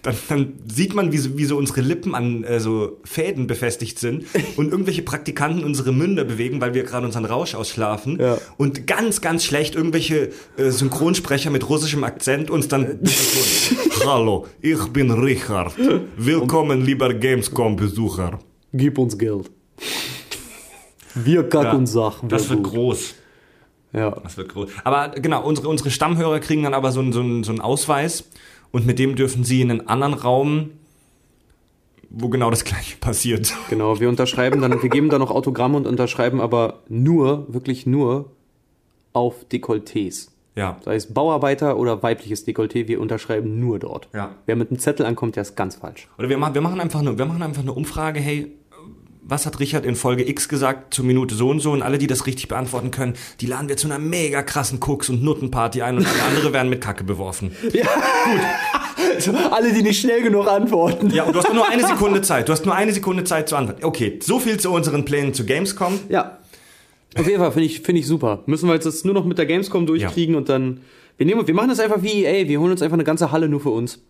dann, 0.02 0.16
dann 0.28 0.52
sieht 0.66 0.94
man, 0.94 1.12
wie 1.12 1.18
so, 1.18 1.38
wie 1.38 1.44
so 1.44 1.56
unsere 1.56 1.80
Lippen 1.80 2.14
an 2.14 2.42
äh, 2.42 2.58
so 2.58 2.98
Fäden 3.04 3.46
befestigt 3.46 3.98
sind 4.00 4.24
und 4.56 4.70
irgendwelche 4.72 5.02
Praktikanten 5.02 5.64
unsere 5.64 5.92
Münder 5.92 6.24
bewegen, 6.24 6.60
weil 6.60 6.74
wir 6.74 6.82
gerade 6.82 7.06
unseren 7.06 7.24
Rausch 7.24 7.54
ausschlafen. 7.54 8.18
Ja. 8.20 8.38
Und 8.56 8.86
ganz, 8.86 9.20
ganz 9.20 9.44
schlecht 9.44 9.76
irgendwelche 9.76 10.30
äh, 10.56 10.70
Synchronsprecher 10.70 11.50
mit 11.50 11.68
russischem 11.68 12.02
Akzent 12.02 12.50
uns 12.50 12.68
dann. 12.68 12.98
Hallo, 14.04 14.46
ich 14.60 14.84
bin 14.88 15.10
Richard. 15.12 15.74
Willkommen, 16.16 16.84
lieber 16.84 17.14
Gamescom-Besucher. 17.14 18.40
Gib 18.72 18.98
uns 18.98 19.16
Geld. 19.16 19.50
Wir 21.14 21.48
kack 21.48 21.64
Ja, 21.64 21.72
und 21.74 21.86
Sach. 21.86 22.22
Das 22.26 22.44
wir 22.44 22.56
wird 22.56 22.64
gut. 22.64 22.72
groß. 22.72 23.14
Ja. 23.92 24.10
Das 24.22 24.36
wird 24.36 24.48
groß. 24.48 24.70
Aber 24.84 25.10
genau, 25.10 25.42
unsere, 25.44 25.68
unsere 25.68 25.90
Stammhörer 25.90 26.40
kriegen 26.40 26.62
dann 26.62 26.74
aber 26.74 26.92
so 26.92 27.00
einen, 27.00 27.12
so, 27.12 27.20
einen, 27.20 27.44
so 27.44 27.52
einen 27.52 27.60
Ausweis 27.60 28.28
und 28.70 28.86
mit 28.86 28.98
dem 28.98 29.16
dürfen 29.16 29.44
sie 29.44 29.60
in 29.60 29.70
einen 29.70 29.88
anderen 29.88 30.14
Raum, 30.14 30.70
wo 32.10 32.28
genau 32.28 32.50
das 32.50 32.64
gleiche 32.64 32.96
passiert. 32.96 33.54
Genau, 33.70 34.00
wir 34.00 34.08
unterschreiben 34.08 34.60
dann, 34.60 34.82
wir 34.82 34.88
geben 34.88 35.08
dann 35.08 35.20
noch 35.20 35.30
Autogramme 35.30 35.76
und 35.76 35.86
unterschreiben 35.86 36.40
aber 36.40 36.80
nur, 36.88 37.52
wirklich 37.52 37.86
nur 37.86 38.32
auf 39.12 39.46
Dekolletés. 39.50 40.28
Ja. 40.54 40.78
Sei 40.84 40.96
es 40.96 41.12
Bauarbeiter 41.12 41.78
oder 41.78 42.02
weibliches 42.02 42.46
Dekolleté, 42.46 42.86
wir 42.88 43.00
unterschreiben 43.00 43.58
nur 43.58 43.78
dort. 43.78 44.08
Ja. 44.12 44.34
Wer 44.44 44.56
mit 44.56 44.70
einem 44.70 44.78
Zettel 44.78 45.06
ankommt, 45.06 45.36
der 45.36 45.42
ist 45.42 45.56
ganz 45.56 45.76
falsch. 45.76 46.08
Oder 46.18 46.28
wir 46.28 46.36
machen, 46.36 46.54
wir 46.54 46.60
machen 46.60 46.80
einfach 46.80 47.00
eine, 47.00 47.16
wir 47.16 47.24
machen 47.24 47.42
einfach 47.42 47.62
eine 47.62 47.72
Umfrage, 47.72 48.20
hey, 48.20 48.52
was 49.24 49.46
hat 49.46 49.60
Richard 49.60 49.86
in 49.86 49.94
Folge 49.94 50.28
X 50.28 50.48
gesagt 50.48 50.94
zur 50.94 51.04
Minute 51.04 51.34
so 51.34 51.48
und 51.48 51.60
so 51.60 51.72
und 51.72 51.82
alle, 51.82 51.98
die 51.98 52.06
das 52.06 52.26
richtig 52.26 52.48
beantworten 52.48 52.90
können, 52.90 53.14
die 53.40 53.46
laden 53.46 53.68
wir 53.68 53.76
zu 53.76 53.86
einer 53.86 53.98
mega 53.98 54.42
krassen 54.42 54.80
Koks- 54.80 55.08
und 55.08 55.22
Nuttenparty 55.22 55.82
ein 55.82 55.96
und 55.96 56.06
alle 56.06 56.22
andere 56.24 56.52
werden 56.52 56.68
mit 56.68 56.80
Kacke 56.80 57.04
beworfen. 57.04 57.54
Alle, 59.50 59.72
die 59.72 59.82
nicht 59.82 60.00
schnell 60.00 60.22
genug 60.22 60.48
antworten. 60.48 61.10
Ja, 61.10 61.24
und 61.24 61.34
du 61.34 61.38
hast 61.38 61.52
nur 61.52 61.68
eine 61.68 61.86
Sekunde 61.86 62.22
Zeit. 62.22 62.48
Du 62.48 62.52
hast 62.52 62.64
nur 62.64 62.74
eine 62.74 62.92
Sekunde 62.92 63.24
Zeit 63.24 63.48
zu 63.48 63.56
antworten. 63.56 63.84
Okay, 63.84 64.18
so 64.22 64.38
viel 64.38 64.58
zu 64.58 64.72
unseren 64.72 65.04
Plänen 65.04 65.34
zu 65.34 65.44
Gamescom. 65.44 66.00
Ja. 66.08 66.38
Auf 67.16 67.26
jeden 67.26 67.38
Fall 67.38 67.52
finde 67.52 67.66
ich, 67.66 67.80
finde 67.80 68.00
ich 68.00 68.06
super. 68.06 68.42
Müssen 68.46 68.68
wir 68.68 68.74
jetzt 68.74 68.86
das 68.86 69.04
nur 69.04 69.14
noch 69.14 69.24
mit 69.24 69.38
der 69.38 69.46
Gamescom 69.46 69.86
durchkriegen 69.86 70.34
und 70.34 70.48
dann. 70.48 70.80
Wir, 71.18 71.26
nehmen, 71.26 71.46
wir 71.46 71.54
machen 71.54 71.68
das 71.68 71.78
einfach 71.78 72.02
wie 72.02 72.24
EA. 72.24 72.48
Wir 72.48 72.58
holen 72.58 72.72
uns 72.72 72.80
einfach 72.80 72.94
eine 72.94 73.04
ganze 73.04 73.30
Halle 73.32 73.48
nur 73.48 73.60
für 73.60 73.70
uns. 73.70 74.00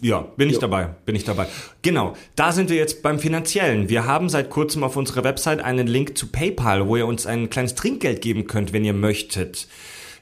Ja, 0.00 0.20
bin 0.36 0.48
ich 0.48 0.54
Ja. 0.54 0.60
dabei, 0.62 0.88
bin 1.06 1.14
ich 1.14 1.24
dabei. 1.24 1.46
Genau, 1.82 2.14
da 2.34 2.52
sind 2.52 2.70
wir 2.70 2.76
jetzt 2.76 3.02
beim 3.02 3.18
Finanziellen. 3.18 3.88
Wir 3.88 4.06
haben 4.06 4.28
seit 4.28 4.50
kurzem 4.50 4.82
auf 4.84 4.96
unserer 4.96 5.22
Website 5.24 5.60
einen 5.62 5.86
Link 5.86 6.16
zu 6.16 6.28
PayPal, 6.28 6.86
wo 6.88 6.96
ihr 6.96 7.06
uns 7.06 7.26
ein 7.26 7.50
kleines 7.50 7.74
Trinkgeld 7.74 8.22
geben 8.22 8.46
könnt, 8.46 8.72
wenn 8.72 8.84
ihr 8.84 8.94
möchtet. 8.94 9.68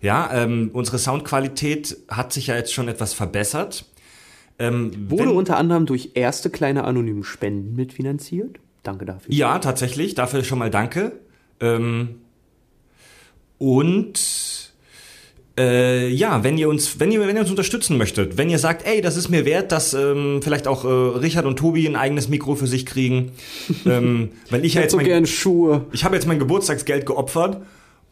Ja, 0.02 0.30
ähm, 0.32 0.70
unsere 0.72 0.98
Soundqualität 0.98 1.96
hat 2.08 2.32
sich 2.32 2.48
ja 2.48 2.56
jetzt 2.56 2.72
schon 2.72 2.88
etwas 2.88 3.12
verbessert. 3.12 3.84
Ähm, 4.58 4.90
Wurde 5.10 5.24
wenn- 5.24 5.30
unter 5.30 5.56
anderem 5.56 5.86
durch 5.86 6.10
erste 6.14 6.50
kleine 6.50 6.84
anonyme 6.84 7.24
Spenden 7.24 7.76
mitfinanziert. 7.76 8.56
Danke 8.82 9.04
dafür. 9.04 9.32
Ja, 9.32 9.58
tatsächlich. 9.58 10.14
Dafür 10.14 10.42
schon 10.44 10.58
mal 10.58 10.70
danke. 10.70 11.12
Ähm, 11.60 12.16
und 13.58 14.59
äh, 15.60 16.08
ja, 16.08 16.42
wenn 16.42 16.56
ihr 16.56 16.68
uns, 16.68 16.98
wenn 16.98 17.12
ihr, 17.12 17.20
wenn 17.20 17.36
ihr 17.36 17.42
uns 17.42 17.50
unterstützen 17.50 17.98
möchtet, 17.98 18.38
wenn 18.38 18.48
ihr 18.48 18.58
sagt, 18.58 18.86
ey, 18.86 19.02
das 19.02 19.16
ist 19.16 19.28
mir 19.28 19.44
wert, 19.44 19.72
dass 19.72 19.92
ähm, 19.92 20.40
vielleicht 20.42 20.66
auch 20.66 20.84
äh, 20.84 20.88
Richard 21.18 21.44
und 21.44 21.58
Tobi 21.58 21.86
ein 21.86 21.96
eigenes 21.96 22.28
Mikro 22.28 22.54
für 22.54 22.66
sich 22.66 22.86
kriegen, 22.86 23.32
ähm, 23.86 24.30
weil 24.48 24.64
ich 24.64 24.74
ja 24.74 24.80
jetzt 24.80 24.92
so 24.92 24.96
mein, 24.96 25.06
gern 25.06 25.26
Schuhe. 25.26 25.86
ich 25.92 26.04
habe 26.04 26.14
jetzt 26.14 26.26
mein 26.26 26.38
Geburtstagsgeld 26.38 27.06
geopfert. 27.06 27.60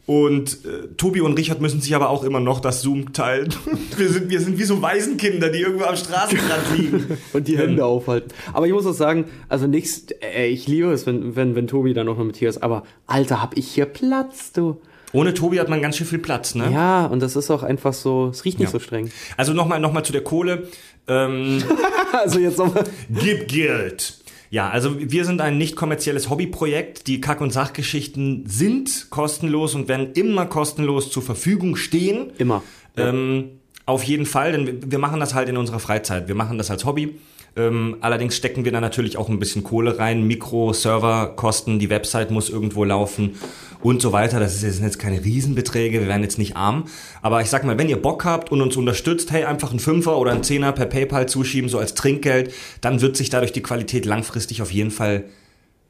Und 0.05 0.65
äh, 0.65 0.87
Tobi 0.97 1.21
und 1.21 1.37
Richard 1.37 1.61
müssen 1.61 1.81
sich 1.81 1.93
aber 1.95 2.09
auch 2.09 2.23
immer 2.23 2.39
noch 2.39 2.61
das 2.61 2.81
Zoom 2.81 3.13
teilen. 3.13 3.53
Wir 3.95 4.09
sind, 4.09 4.31
wir 4.31 4.39
sind 4.39 4.57
wie 4.57 4.63
so 4.63 4.81
Waisenkinder, 4.81 5.49
die 5.49 5.59
irgendwo 5.59 5.83
am 5.85 5.95
Straßenrand 5.95 6.63
liegen. 6.77 7.17
Und 7.31 7.47
die 7.47 7.59
Hände 7.59 7.85
aufhalten. 7.85 8.29
Aber 8.51 8.65
ich 8.65 8.73
muss 8.73 8.87
auch 8.87 8.93
sagen, 8.93 9.25
also 9.49 9.67
nichts, 9.67 10.07
äh, 10.35 10.47
ich 10.47 10.67
liebe 10.67 10.91
es, 10.91 11.05
wenn, 11.05 11.35
wenn, 11.35 11.53
wenn 11.53 11.67
Tobi 11.67 11.93
dann 11.93 12.07
noch 12.07 12.17
mit 12.17 12.37
hier 12.37 12.49
ist, 12.49 12.63
aber 12.63 12.85
Alter, 13.05 13.39
hab 13.39 13.55
ich 13.55 13.67
hier 13.67 13.85
Platz, 13.85 14.51
du. 14.51 14.81
Ohne 15.11 15.33
Tobi 15.33 15.59
hat 15.59 15.69
man 15.69 15.81
ganz 15.81 15.97
schön 15.97 16.05
viel 16.07 16.19
Platz, 16.19 16.55
ne? 16.55 16.69
Ja, 16.71 17.05
und 17.05 17.19
das 17.21 17.35
ist 17.35 17.49
auch 17.51 17.63
einfach 17.63 17.93
so, 17.93 18.29
es 18.31 18.45
riecht 18.45 18.59
nicht 18.59 18.67
Ja. 18.67 18.71
so 18.71 18.79
streng. 18.79 19.09
Also 19.37 19.53
nochmal 19.53 19.79
noch 19.79 19.91
mal 19.93 20.03
zu 20.03 20.11
der 20.11 20.23
Kohle. 20.23 20.67
Ähm, 21.07 21.63
Also 22.11 22.39
jetzt 22.39 22.57
nochmal. 22.57 22.83
Gib 23.09 23.47
Geld. 23.47 24.15
Ja, 24.51 24.69
also 24.69 24.95
wir 24.99 25.25
sind 25.25 25.41
ein 25.41 25.59
nicht 25.59 25.75
kommerzielles 25.75 26.29
Hobbyprojekt. 26.29 27.05
Die 27.05 27.21
Kack- 27.21 27.39
und 27.41 27.51
Sachgeschichten 27.53 28.45
sind 28.47 29.11
kostenlos 29.11 29.75
und 29.75 29.87
werden 29.87 30.13
immer 30.13 30.47
kostenlos 30.47 31.11
zur 31.11 31.21
Verfügung 31.21 31.75
stehen. 31.75 32.31
Immer. 32.39 32.63
Ähm, 32.97 33.59
auf 33.85 34.03
jeden 34.03 34.25
Fall, 34.25 34.51
denn 34.51 34.91
wir 34.91 34.97
machen 34.99 35.19
das 35.19 35.35
halt 35.35 35.49
in 35.49 35.57
unserer 35.57 35.79
Freizeit. 35.79 36.27
Wir 36.27 36.35
machen 36.35 36.57
das 36.57 36.71
als 36.71 36.83
Hobby. 36.85 37.19
Ähm, 37.55 37.97
allerdings 38.01 38.35
stecken 38.35 38.63
wir 38.65 38.71
da 38.71 38.79
natürlich 38.81 39.17
auch 39.17 39.27
ein 39.29 39.39
bisschen 39.39 39.63
Kohle 39.63 39.97
rein. 39.99 40.25
Mikro, 40.27 40.71
Serverkosten, 40.73 41.79
die 41.79 41.89
Website 41.89 42.31
muss 42.31 42.49
irgendwo 42.49 42.83
laufen 42.83 43.35
und 43.81 44.01
so 44.01 44.11
weiter. 44.11 44.39
Das 44.39 44.55
ist 44.55 44.63
jetzt- 44.63 44.75
sind 44.75 44.85
jetzt 44.85 44.99
keine 44.99 45.23
Riesenbeträge, 45.23 45.99
wir 46.01 46.07
werden 46.07 46.23
jetzt 46.23 46.37
nicht 46.37 46.55
arm. 46.55 46.85
Aber 47.21 47.41
ich 47.41 47.49
sag 47.49 47.63
mal, 47.65 47.77
wenn 47.77 47.89
ihr 47.89 48.01
Bock 48.01 48.23
habt 48.25 48.51
und 48.51 48.61
uns 48.61 48.77
unterstützt, 48.77 49.31
hey, 49.31 49.43
einfach 49.45 49.71
einen 49.71 49.79
Fünfer 49.79 50.17
oder 50.17 50.31
einen 50.31 50.43
Zehner 50.43 50.71
per 50.71 50.85
PayPal 50.85 51.27
zuschieben, 51.27 51.69
so 51.69 51.79
als 51.79 51.95
Trinkgeld, 51.95 52.53
dann 52.81 53.01
wird 53.01 53.17
sich 53.17 53.29
dadurch 53.29 53.51
die 53.51 53.61
Qualität 53.63 54.05
langfristig 54.05 54.61
auf 54.61 54.71
jeden 54.71 54.91
Fall 54.91 55.25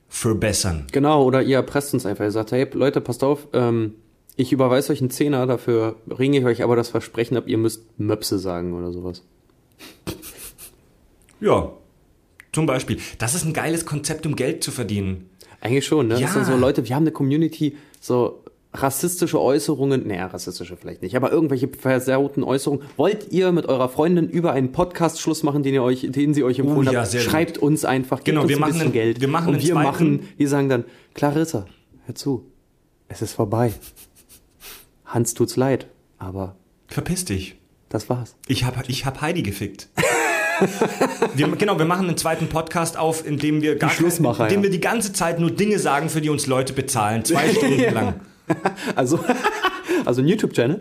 verbessern. 0.08 0.88
Genau, 0.92 1.24
oder 1.24 1.42
ihr 1.44 1.58
erpresst 1.58 1.94
uns 1.94 2.06
einfach. 2.06 2.24
Ihr 2.26 2.32
sagt, 2.32 2.52
hey 2.52 2.68
Leute, 2.74 3.02
passt 3.02 3.24
auf, 3.24 3.48
ähm, 3.54 3.94
ich 4.36 4.52
überweise 4.52 4.92
euch 4.94 5.02
einen 5.02 5.12
Zehner, 5.12 5.46
dafür 5.46 5.98
ringe 6.18 6.40
ich 6.40 6.46
euch 6.46 6.64
aber 6.64 6.76
das 6.76 6.90
Versprechen 6.90 7.38
ab, 7.38 7.44
ihr 7.48 7.58
müsst 7.58 7.84
Möpse 8.00 8.40
sagen 8.40 8.74
oder 8.74 8.92
sowas. 8.92 9.24
Ja, 11.40 11.72
zum 12.52 12.66
Beispiel. 12.66 12.98
Das 13.18 13.36
ist 13.36 13.46
ein 13.46 13.54
geiles 13.54 13.86
Konzept, 13.86 14.26
um 14.26 14.36
Geld 14.36 14.64
zu 14.64 14.72
verdienen. 14.72 15.30
Eigentlich 15.62 15.86
schon, 15.86 16.08
ne? 16.08 16.16
Ja. 16.16 16.22
Das 16.22 16.34
sind 16.34 16.46
so 16.46 16.56
Leute, 16.56 16.88
wir 16.88 16.96
haben 16.96 17.04
eine 17.04 17.12
Community, 17.12 17.76
so 18.00 18.44
rassistische 18.74 19.42
Äußerungen, 19.42 20.08
naja, 20.08 20.28
rassistische 20.28 20.78
vielleicht 20.78 21.02
nicht, 21.02 21.16
aber 21.16 21.32
irgendwelche 21.32 21.68
versauten 21.68 22.44
Äußerungen. 22.44 22.86
Wollt 22.98 23.32
ihr 23.32 23.52
mit 23.52 23.66
eurer 23.66 23.90
Freundin 23.90 24.30
über 24.30 24.54
einen 24.54 24.72
Podcast 24.72 25.20
Schluss 25.20 25.42
machen, 25.44 25.64
den 25.64 25.74
ihr 25.74 25.82
euch, 25.84 26.08
den 26.10 26.34
sie 26.36 26.44
euch 26.44 26.60
empfohlen 26.60 26.88
Oh 26.88 26.92
ja, 26.92 27.06
sehr 27.06 27.22
Schreibt 27.22 27.58
uns 27.58 27.84
einfach, 27.84 28.18
gebt 28.20 28.26
Genau, 28.28 28.42
uns 28.42 28.50
wir 28.50 28.58
ein 28.58 28.60
machen 28.62 28.70
bisschen 28.74 28.84
einen- 28.86 28.94
Geld. 28.94 29.22
wir 29.22 29.28
machen 29.28 29.54
und 29.56 29.62
wir 29.64 29.74
zweiten- 29.74 29.84
machen, 29.84 30.30
wir 30.38 30.48
sagen 30.48 30.70
dann, 30.70 30.86
Clarissa, 31.16 31.66
hör 32.06 32.16
zu, 32.16 32.46
es 33.08 33.22
ist 33.24 33.34
vorbei. 33.34 33.74
Hans 35.06 35.34
tut's 35.34 35.56
leid, 35.56 35.88
aber 36.20 36.56
Verpiss 36.88 37.26
dich. 37.26 37.56
das 37.90 38.10
war's. 38.10 38.36
Ich 38.48 38.64
hab, 38.66 38.88
ich 38.88 39.06
hab 39.06 39.22
Heidi 39.22 39.42
gefickt. 39.42 39.90
wir, 41.36 41.48
genau, 41.50 41.78
wir 41.78 41.86
machen 41.86 42.08
einen 42.08 42.18
zweiten 42.18 42.48
Podcast 42.48 42.98
auf, 42.98 43.26
in 43.26 43.38
dem 43.38 43.62
wir 43.62 43.76
gar 43.76 43.92
in 44.00 44.48
dem 44.50 44.60
ja. 44.60 44.64
wir 44.64 44.70
die 44.70 44.80
ganze 44.80 45.14
Zeit 45.14 45.40
nur 45.40 45.52
Dinge 45.52 45.80
sagen, 45.80 46.10
für 46.10 46.22
die 46.22 46.30
uns 46.30 46.48
Leute 46.48 46.74
bezahlen. 46.74 47.24
Zwei 47.26 47.50
Stunden 47.54 47.94
lang. 47.94 48.22
Also, 48.96 49.24
also 50.06 50.22
ein 50.22 50.28
YouTube-Channel. 50.28 50.80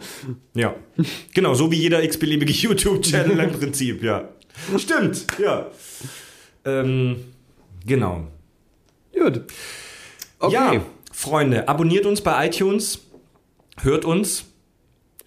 Ja. 0.54 0.74
Genau, 1.34 1.54
so 1.54 1.70
wie 1.70 1.76
jeder 1.76 2.02
x-beliebige 2.02 2.52
YouTube-Channel 2.52 3.38
im 3.38 3.52
Prinzip, 3.52 4.02
ja. 4.02 4.28
Stimmt, 4.76 5.26
ja. 5.38 5.66
Ähm, 6.64 7.16
genau. 7.86 8.26
Gut. 9.12 9.42
Okay. 10.38 10.54
Ja, 10.54 10.80
Freunde, 11.12 11.68
abonniert 11.68 12.06
uns 12.06 12.20
bei 12.20 12.46
iTunes, 12.46 13.00
hört 13.80 14.04
uns. 14.04 14.44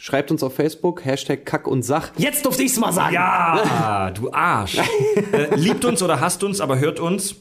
Schreibt 0.03 0.31
uns 0.31 0.41
auf 0.41 0.55
Facebook, 0.55 1.05
Hashtag 1.05 1.45
Kack 1.45 1.67
und 1.67 1.83
Sach. 1.83 2.09
Jetzt 2.17 2.43
durfte 2.43 2.63
ich's 2.63 2.79
mal 2.79 2.91
sagen. 2.91 3.13
Ja, 3.13 4.09
du 4.15 4.33
Arsch. 4.33 4.79
äh, 5.31 5.53
liebt 5.55 5.85
uns 5.85 6.01
oder 6.01 6.19
hasst 6.19 6.43
uns, 6.43 6.59
aber 6.59 6.79
hört 6.79 6.99
uns. 6.99 7.35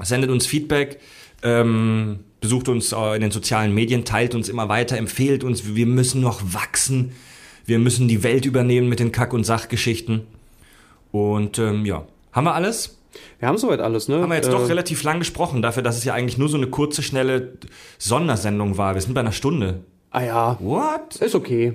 Sendet 0.00 0.30
uns 0.30 0.46
Feedback. 0.46 1.00
Ähm, 1.42 2.20
besucht 2.40 2.68
uns 2.68 2.92
äh, 2.92 3.16
in 3.16 3.22
den 3.22 3.32
sozialen 3.32 3.74
Medien, 3.74 4.04
teilt 4.04 4.36
uns 4.36 4.48
immer 4.48 4.68
weiter, 4.68 4.96
empfehlt 4.96 5.42
uns. 5.42 5.74
Wir 5.74 5.86
müssen 5.86 6.20
noch 6.20 6.40
wachsen. 6.54 7.10
Wir 7.66 7.80
müssen 7.80 8.06
die 8.06 8.22
Welt 8.22 8.46
übernehmen 8.46 8.88
mit 8.88 9.00
den 9.00 9.10
Kack- 9.10 9.32
und 9.32 9.42
Sachgeschichten. 9.42 10.28
Und 11.10 11.58
ähm, 11.58 11.84
ja, 11.84 12.06
haben 12.30 12.44
wir 12.44 12.54
alles? 12.54 13.00
Wir 13.40 13.48
haben 13.48 13.58
soweit 13.58 13.80
alles, 13.80 14.06
ne? 14.06 14.22
Haben 14.22 14.30
wir 14.30 14.36
jetzt 14.36 14.46
Äh, 14.46 14.52
doch 14.52 14.68
relativ 14.68 15.02
lang 15.02 15.18
gesprochen, 15.18 15.60
dafür, 15.60 15.82
dass 15.82 15.96
es 15.98 16.04
ja 16.04 16.14
eigentlich 16.14 16.38
nur 16.38 16.48
so 16.48 16.56
eine 16.56 16.68
kurze, 16.68 17.02
schnelle 17.02 17.54
Sondersendung 17.98 18.78
war. 18.78 18.94
Wir 18.94 19.02
sind 19.02 19.12
bei 19.14 19.20
einer 19.20 19.32
Stunde. 19.32 19.80
Ah 20.12 20.22
ja, 20.22 20.56
What? 20.60 21.16
ist 21.20 21.34
okay. 21.34 21.72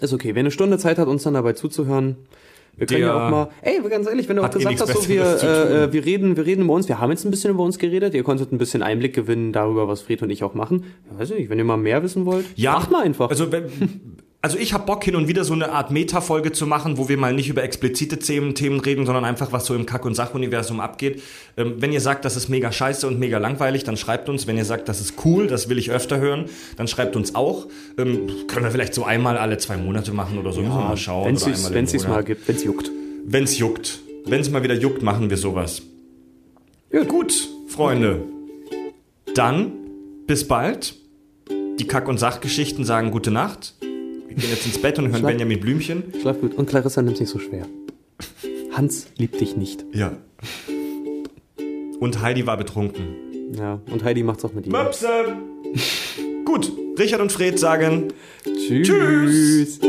Ist 0.00 0.12
okay. 0.12 0.34
Wer 0.34 0.40
eine 0.40 0.50
Stunde 0.50 0.78
Zeit 0.78 0.98
hat, 0.98 1.08
uns 1.08 1.24
dann 1.24 1.34
dabei 1.34 1.52
zuzuhören, 1.52 2.16
wir 2.76 2.86
können 2.86 3.02
ja 3.02 3.26
auch 3.26 3.30
mal. 3.30 3.48
Ey, 3.60 3.80
ganz 3.90 4.06
ehrlich, 4.08 4.28
wenn 4.28 4.36
du 4.36 4.42
auch 4.42 4.48
eh 4.48 4.58
gesagt 4.58 4.80
hast, 4.80 5.02
so, 5.02 5.08
wir, 5.08 5.22
äh, 5.42 5.92
wir 5.92 6.04
reden, 6.04 6.36
wir 6.36 6.46
reden 6.46 6.62
über 6.62 6.72
uns, 6.72 6.88
wir 6.88 7.00
haben 7.00 7.10
jetzt 7.10 7.24
ein 7.24 7.30
bisschen 7.30 7.50
über 7.50 7.62
uns 7.64 7.78
geredet, 7.78 8.14
ihr 8.14 8.22
konntet 8.22 8.50
ein 8.50 8.58
bisschen 8.58 8.82
Einblick 8.82 9.14
gewinnen 9.14 9.52
darüber, 9.52 9.88
was 9.88 10.00
Fred 10.00 10.22
und 10.22 10.30
ich 10.30 10.42
auch 10.42 10.54
machen. 10.54 10.84
Ja, 11.10 11.18
weiß 11.18 11.30
ich 11.32 11.38
nicht, 11.38 11.50
wenn 11.50 11.58
ihr 11.58 11.64
mal 11.64 11.76
mehr 11.76 12.02
wissen 12.02 12.24
wollt, 12.24 12.46
Ja, 12.56 12.72
macht 12.72 12.90
mal 12.90 13.02
einfach. 13.04 13.28
Also, 13.28 13.52
wenn, 13.52 13.64
also 14.42 14.58
ich 14.58 14.74
habe 14.74 14.84
Bock 14.84 15.04
hin 15.04 15.14
und 15.14 15.28
wieder 15.28 15.44
so 15.44 15.52
eine 15.52 15.70
Art 15.70 15.92
Meta-Folge 15.92 16.50
zu 16.50 16.66
machen, 16.66 16.98
wo 16.98 17.08
wir 17.08 17.16
mal 17.16 17.32
nicht 17.32 17.48
über 17.48 17.62
explizite 17.62 18.18
Themen, 18.18 18.56
Themen 18.56 18.80
reden, 18.80 19.06
sondern 19.06 19.24
einfach 19.24 19.52
was 19.52 19.66
so 19.66 19.74
im 19.76 19.86
Kack- 19.86 20.04
und 20.04 20.16
Sachuniversum 20.16 20.80
abgeht. 20.80 21.22
Ähm, 21.56 21.74
wenn 21.78 21.92
ihr 21.92 22.00
sagt, 22.00 22.24
das 22.24 22.36
ist 22.36 22.48
mega 22.48 22.72
scheiße 22.72 23.06
und 23.06 23.20
mega 23.20 23.38
langweilig, 23.38 23.84
dann 23.84 23.96
schreibt 23.96 24.28
uns. 24.28 24.48
Wenn 24.48 24.56
ihr 24.56 24.64
sagt, 24.64 24.88
das 24.88 25.00
ist 25.00 25.14
cool, 25.24 25.46
das 25.46 25.68
will 25.68 25.78
ich 25.78 25.92
öfter 25.92 26.18
hören, 26.18 26.46
dann 26.76 26.88
schreibt 26.88 27.14
uns 27.14 27.36
auch. 27.36 27.68
Ähm, 27.96 28.26
können 28.48 28.64
wir 28.64 28.72
vielleicht 28.72 28.94
so 28.94 29.04
einmal 29.04 29.38
alle 29.38 29.58
zwei 29.58 29.76
Monate 29.76 30.12
machen 30.12 30.36
oder 30.38 30.52
so. 30.52 30.60
Müssen 30.60 30.74
wir 30.74 30.88
mal 30.88 30.96
schauen. 30.96 31.26
wenn 31.26 31.84
es 31.84 31.92
Monat. 31.94 32.08
mal 32.08 32.24
gibt, 32.24 32.48
wenn 32.48 32.56
es 32.56 32.64
juckt. 32.64 32.90
Wenn's 33.24 33.58
juckt. 33.58 34.00
Wenn's 34.26 34.50
mal 34.50 34.64
wieder 34.64 34.74
juckt, 34.74 35.02
machen 35.02 35.30
wir 35.30 35.36
sowas. 35.36 35.82
Ja. 36.90 37.04
Gut, 37.04 37.48
Freunde. 37.68 38.22
Dann 39.36 39.72
bis 40.26 40.48
bald. 40.48 40.96
Die 41.78 41.86
Kack- 41.86 42.08
und 42.08 42.18
Sachgeschichten 42.18 42.84
sagen 42.84 43.12
gute 43.12 43.30
Nacht. 43.30 43.74
Wir 44.34 44.42
gehen 44.42 44.50
jetzt 44.50 44.66
ins 44.66 44.78
Bett 44.80 44.98
und 44.98 45.06
hören 45.08 45.20
Schlaf- 45.20 45.30
Benjamin 45.30 45.60
Blümchen. 45.60 46.04
Schlaf 46.20 46.40
gut. 46.40 46.54
Und 46.54 46.68
Clarissa 46.68 47.02
nimmt 47.02 47.20
nicht 47.20 47.28
so 47.28 47.38
schwer. 47.38 47.66
Hans 48.72 49.06
liebt 49.18 49.40
dich 49.40 49.56
nicht. 49.56 49.84
Ja. 49.92 50.16
Und 52.00 52.20
Heidi 52.22 52.46
war 52.46 52.56
betrunken. 52.56 53.04
Ja, 53.56 53.80
und 53.90 54.02
Heidi 54.02 54.22
macht's 54.22 54.44
auch 54.44 54.54
mit 54.54 54.66
ihm. 54.66 54.72
Möpse! 54.72 55.08
Gut, 56.44 56.72
Richard 56.98 57.20
und 57.20 57.30
Fred 57.30 57.58
sagen 57.58 58.08
Tschüss. 58.44 58.88
Tschüss. 58.88 59.80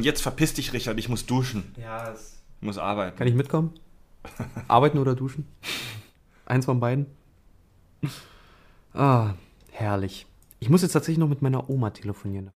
Und 0.00 0.04
jetzt 0.06 0.22
verpiss 0.22 0.54
dich, 0.54 0.72
Richard, 0.72 0.98
ich 0.98 1.10
muss 1.10 1.26
duschen. 1.26 1.74
Ja, 1.76 2.14
Ich 2.14 2.62
muss 2.66 2.78
arbeiten. 2.78 3.18
kann 3.18 3.26
ich 3.28 3.34
mitkommen? 3.34 3.74
Arbeiten 4.66 4.96
oder 4.96 5.14
duschen? 5.14 5.46
Eins 6.46 6.64
von 6.64 6.80
beiden? 6.80 7.04
Ah, 8.94 9.34
herrlich. 9.72 10.24
Ich 10.58 10.70
muss 10.70 10.80
jetzt 10.80 10.92
tatsächlich 10.92 11.18
noch 11.18 11.28
mit 11.28 11.42
meiner 11.42 11.68
Oma 11.68 11.90
telefonieren. 11.90 12.50